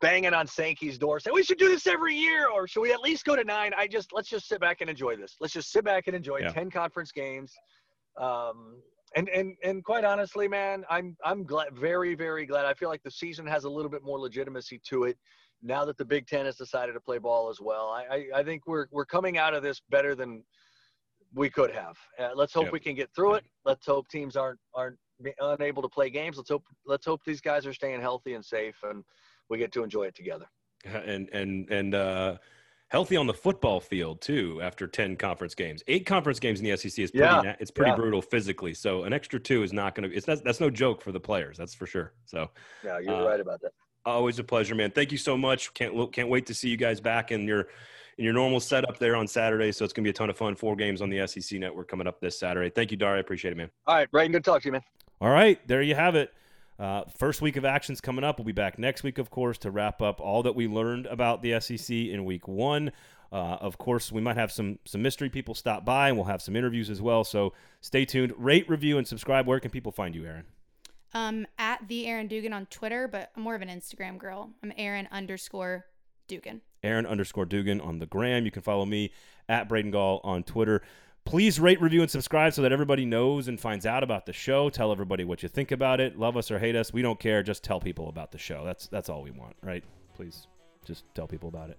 banging 0.00 0.34
on 0.34 0.46
Sankey's 0.46 0.98
door, 0.98 1.20
saying 1.20 1.34
we 1.34 1.42
should 1.42 1.58
do 1.58 1.68
this 1.68 1.86
every 1.86 2.14
year, 2.14 2.48
or 2.48 2.66
should 2.66 2.80
we 2.80 2.92
at 2.92 3.00
least 3.00 3.24
go 3.24 3.36
to 3.36 3.44
nine? 3.44 3.72
I 3.76 3.86
just 3.86 4.12
let's 4.12 4.28
just 4.28 4.48
sit 4.48 4.60
back 4.60 4.80
and 4.80 4.90
enjoy 4.90 5.16
this. 5.16 5.36
Let's 5.40 5.52
just 5.52 5.72
sit 5.72 5.84
back 5.84 6.06
and 6.06 6.16
enjoy 6.16 6.38
yeah. 6.40 6.52
ten 6.52 6.70
conference 6.70 7.12
games. 7.12 7.52
Um, 8.20 8.76
and 9.16 9.28
and 9.30 9.56
and 9.64 9.84
quite 9.84 10.04
honestly, 10.04 10.48
man, 10.48 10.84
I'm 10.90 11.16
I'm 11.24 11.44
glad, 11.44 11.74
very 11.74 12.14
very 12.14 12.46
glad. 12.46 12.66
I 12.66 12.74
feel 12.74 12.88
like 12.88 13.02
the 13.02 13.10
season 13.10 13.46
has 13.46 13.64
a 13.64 13.70
little 13.70 13.90
bit 13.90 14.02
more 14.02 14.18
legitimacy 14.18 14.80
to 14.88 15.04
it 15.04 15.16
now 15.62 15.84
that 15.84 15.96
the 15.96 16.04
Big 16.04 16.26
Ten 16.26 16.46
has 16.46 16.56
decided 16.56 16.92
to 16.92 17.00
play 17.00 17.18
ball 17.18 17.48
as 17.48 17.60
well. 17.60 17.88
I 17.88 18.04
I, 18.34 18.40
I 18.40 18.42
think 18.42 18.66
we're 18.66 18.86
we're 18.90 19.06
coming 19.06 19.38
out 19.38 19.54
of 19.54 19.62
this 19.62 19.80
better 19.90 20.14
than 20.14 20.44
we 21.34 21.50
could 21.50 21.70
have. 21.70 21.96
Uh, 22.18 22.30
let's 22.34 22.54
hope 22.54 22.64
yep. 22.64 22.72
we 22.72 22.80
can 22.80 22.94
get 22.94 23.10
through 23.14 23.34
it. 23.34 23.44
Let's 23.64 23.86
hope 23.86 24.08
teams 24.08 24.36
aren't 24.36 24.58
aren't 24.74 24.98
unable 25.40 25.82
to 25.82 25.88
play 25.88 26.10
games. 26.10 26.36
Let's 26.36 26.50
hope 26.50 26.64
let's 26.86 27.06
hope 27.06 27.20
these 27.26 27.40
guys 27.40 27.66
are 27.66 27.74
staying 27.74 28.00
healthy 28.00 28.34
and 28.34 28.44
safe 28.44 28.76
and 28.82 29.02
we 29.48 29.58
get 29.58 29.72
to 29.72 29.82
enjoy 29.82 30.04
it 30.04 30.14
together. 30.14 30.46
And 30.84 31.28
and 31.30 31.68
and 31.70 31.94
uh, 31.94 32.36
healthy 32.88 33.16
on 33.16 33.26
the 33.26 33.34
football 33.34 33.80
field 33.80 34.20
too. 34.20 34.60
After 34.62 34.86
ten 34.86 35.16
conference 35.16 35.54
games, 35.54 35.82
eight 35.88 36.06
conference 36.06 36.38
games 36.38 36.60
in 36.60 36.66
the 36.66 36.76
SEC 36.76 36.98
is 36.98 37.10
pretty. 37.10 37.16
Yeah. 37.16 37.56
It's 37.58 37.70
pretty 37.70 37.90
yeah. 37.90 37.96
brutal 37.96 38.22
physically. 38.22 38.74
So 38.74 39.04
an 39.04 39.12
extra 39.12 39.40
two 39.40 39.62
is 39.62 39.72
not 39.72 39.94
going 39.94 40.08
to. 40.08 40.16
It's 40.16 40.26
that's, 40.26 40.40
that's 40.40 40.60
no 40.60 40.70
joke 40.70 41.02
for 41.02 41.12
the 41.12 41.20
players. 41.20 41.56
That's 41.56 41.74
for 41.74 41.86
sure. 41.86 42.12
So 42.26 42.50
yeah, 42.84 42.98
you're 42.98 43.14
uh, 43.14 43.26
right 43.26 43.40
about 43.40 43.60
that. 43.62 43.72
Always 44.04 44.38
a 44.38 44.44
pleasure, 44.44 44.74
man. 44.74 44.90
Thank 44.90 45.12
you 45.12 45.18
so 45.18 45.36
much. 45.36 45.74
Can't 45.74 46.12
can't 46.12 46.28
wait 46.28 46.46
to 46.46 46.54
see 46.54 46.68
you 46.68 46.76
guys 46.76 47.00
back 47.00 47.32
in 47.32 47.46
your 47.46 47.68
in 48.18 48.24
your 48.24 48.34
normal 48.34 48.60
setup 48.60 48.98
there 48.98 49.16
on 49.16 49.26
Saturday. 49.26 49.72
So 49.72 49.84
it's 49.84 49.92
gonna 49.92 50.04
be 50.04 50.10
a 50.10 50.14
ton 50.14 50.30
of 50.30 50.36
fun. 50.36 50.54
Four 50.54 50.76
games 50.76 51.02
on 51.02 51.10
the 51.10 51.26
SEC 51.26 51.58
network 51.58 51.88
coming 51.88 52.06
up 52.06 52.20
this 52.20 52.38
Saturday. 52.38 52.70
Thank 52.70 52.90
you, 52.90 52.96
Dari. 52.96 53.18
I 53.18 53.20
appreciate 53.20 53.50
it, 53.50 53.56
man. 53.56 53.70
All 53.86 53.96
right, 53.96 54.10
Brian. 54.10 54.30
Good 54.30 54.44
to 54.44 54.50
talk 54.50 54.62
to 54.62 54.68
you, 54.68 54.72
man. 54.72 54.82
All 55.20 55.30
right, 55.30 55.58
there 55.66 55.82
you 55.82 55.96
have 55.96 56.14
it. 56.14 56.32
Uh, 56.78 57.02
first 57.16 57.42
week 57.42 57.56
of 57.56 57.64
actions 57.64 58.00
coming 58.00 58.24
up. 58.24 58.38
We'll 58.38 58.44
be 58.44 58.52
back 58.52 58.78
next 58.78 59.02
week, 59.02 59.18
of 59.18 59.30
course, 59.30 59.58
to 59.58 59.70
wrap 59.70 60.00
up 60.00 60.20
all 60.20 60.44
that 60.44 60.54
we 60.54 60.68
learned 60.68 61.06
about 61.06 61.42
the 61.42 61.58
SEC 61.60 61.90
in 61.90 62.24
week 62.24 62.46
one. 62.46 62.92
Uh, 63.32 63.58
of 63.60 63.78
course, 63.78 64.12
we 64.12 64.20
might 64.20 64.36
have 64.36 64.50
some 64.52 64.78
some 64.84 65.02
mystery 65.02 65.28
people 65.28 65.54
stop 65.54 65.84
by, 65.84 66.08
and 66.08 66.16
we'll 66.16 66.26
have 66.26 66.40
some 66.40 66.56
interviews 66.56 66.88
as 66.88 67.02
well. 67.02 67.24
So 67.24 67.52
stay 67.80 68.04
tuned. 68.04 68.32
Rate, 68.38 68.68
review, 68.68 68.96
and 68.96 69.06
subscribe. 69.06 69.46
Where 69.46 69.60
can 69.60 69.70
people 69.70 69.92
find 69.92 70.14
you, 70.14 70.24
Aaron? 70.24 70.44
Um, 71.14 71.46
at 71.58 71.88
the 71.88 72.06
Aaron 72.06 72.26
Dugan 72.26 72.52
on 72.52 72.66
Twitter, 72.66 73.08
but 73.08 73.30
I'm 73.36 73.42
more 73.42 73.54
of 73.54 73.62
an 73.62 73.68
Instagram 73.68 74.18
girl. 74.18 74.50
I'm 74.62 74.72
Aaron 74.76 75.08
underscore 75.10 75.86
Dugan. 76.26 76.60
Aaron 76.82 77.06
underscore 77.06 77.44
Dugan 77.44 77.80
on 77.80 77.98
the 77.98 78.06
gram. 78.06 78.44
You 78.44 78.50
can 78.50 78.62
follow 78.62 78.84
me 78.84 79.12
at 79.48 79.68
Braden 79.68 79.90
Gall 79.90 80.20
on 80.22 80.42
Twitter. 80.42 80.82
Please 81.28 81.60
rate, 81.60 81.78
review, 81.82 82.00
and 82.00 82.10
subscribe 82.10 82.54
so 82.54 82.62
that 82.62 82.72
everybody 82.72 83.04
knows 83.04 83.48
and 83.48 83.60
finds 83.60 83.84
out 83.84 84.02
about 84.02 84.24
the 84.24 84.32
show. 84.32 84.70
Tell 84.70 84.90
everybody 84.90 85.24
what 85.24 85.42
you 85.42 85.48
think 85.50 85.72
about 85.72 86.00
it. 86.00 86.18
Love 86.18 86.38
us 86.38 86.50
or 86.50 86.58
hate 86.58 86.74
us, 86.74 86.90
we 86.90 87.02
don't 87.02 87.20
care. 87.20 87.42
Just 87.42 87.62
tell 87.62 87.78
people 87.80 88.08
about 88.08 88.32
the 88.32 88.38
show. 88.38 88.64
That's 88.64 88.86
that's 88.86 89.10
all 89.10 89.22
we 89.22 89.30
want, 89.30 89.54
right? 89.62 89.84
Please, 90.14 90.46
just 90.86 91.04
tell 91.14 91.26
people 91.26 91.50
about 91.50 91.68
it. 91.68 91.76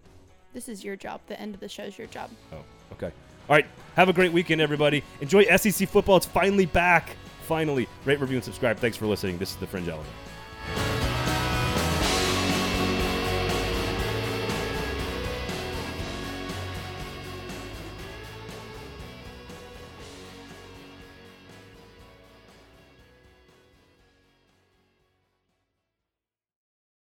This 0.53 0.69
is 0.69 0.83
your 0.83 0.95
job. 0.95 1.21
The 1.25 1.41
end 1.41 1.55
of 1.55 1.61
the 1.61 1.67
show 1.67 1.81
is 1.81 1.97
your 1.97 2.05
job. 2.05 2.29
Oh, 2.53 2.63
okay. 2.91 3.07
All 3.07 3.55
right. 3.55 3.65
Have 3.95 4.07
a 4.07 4.13
great 4.13 4.31
weekend, 4.31 4.61
everybody. 4.61 5.03
Enjoy 5.19 5.43
SEC 5.57 5.89
football. 5.89 6.17
It's 6.17 6.27
finally 6.27 6.67
back. 6.67 7.17
Finally, 7.47 7.89
rate, 8.05 8.19
review, 8.19 8.37
and 8.37 8.45
subscribe. 8.45 8.77
Thanks 8.77 8.97
for 8.97 9.07
listening. 9.07 9.39
This 9.39 9.49
is 9.49 9.55
the 9.55 9.65
Fringe 9.65 9.87
Element. 9.87 10.13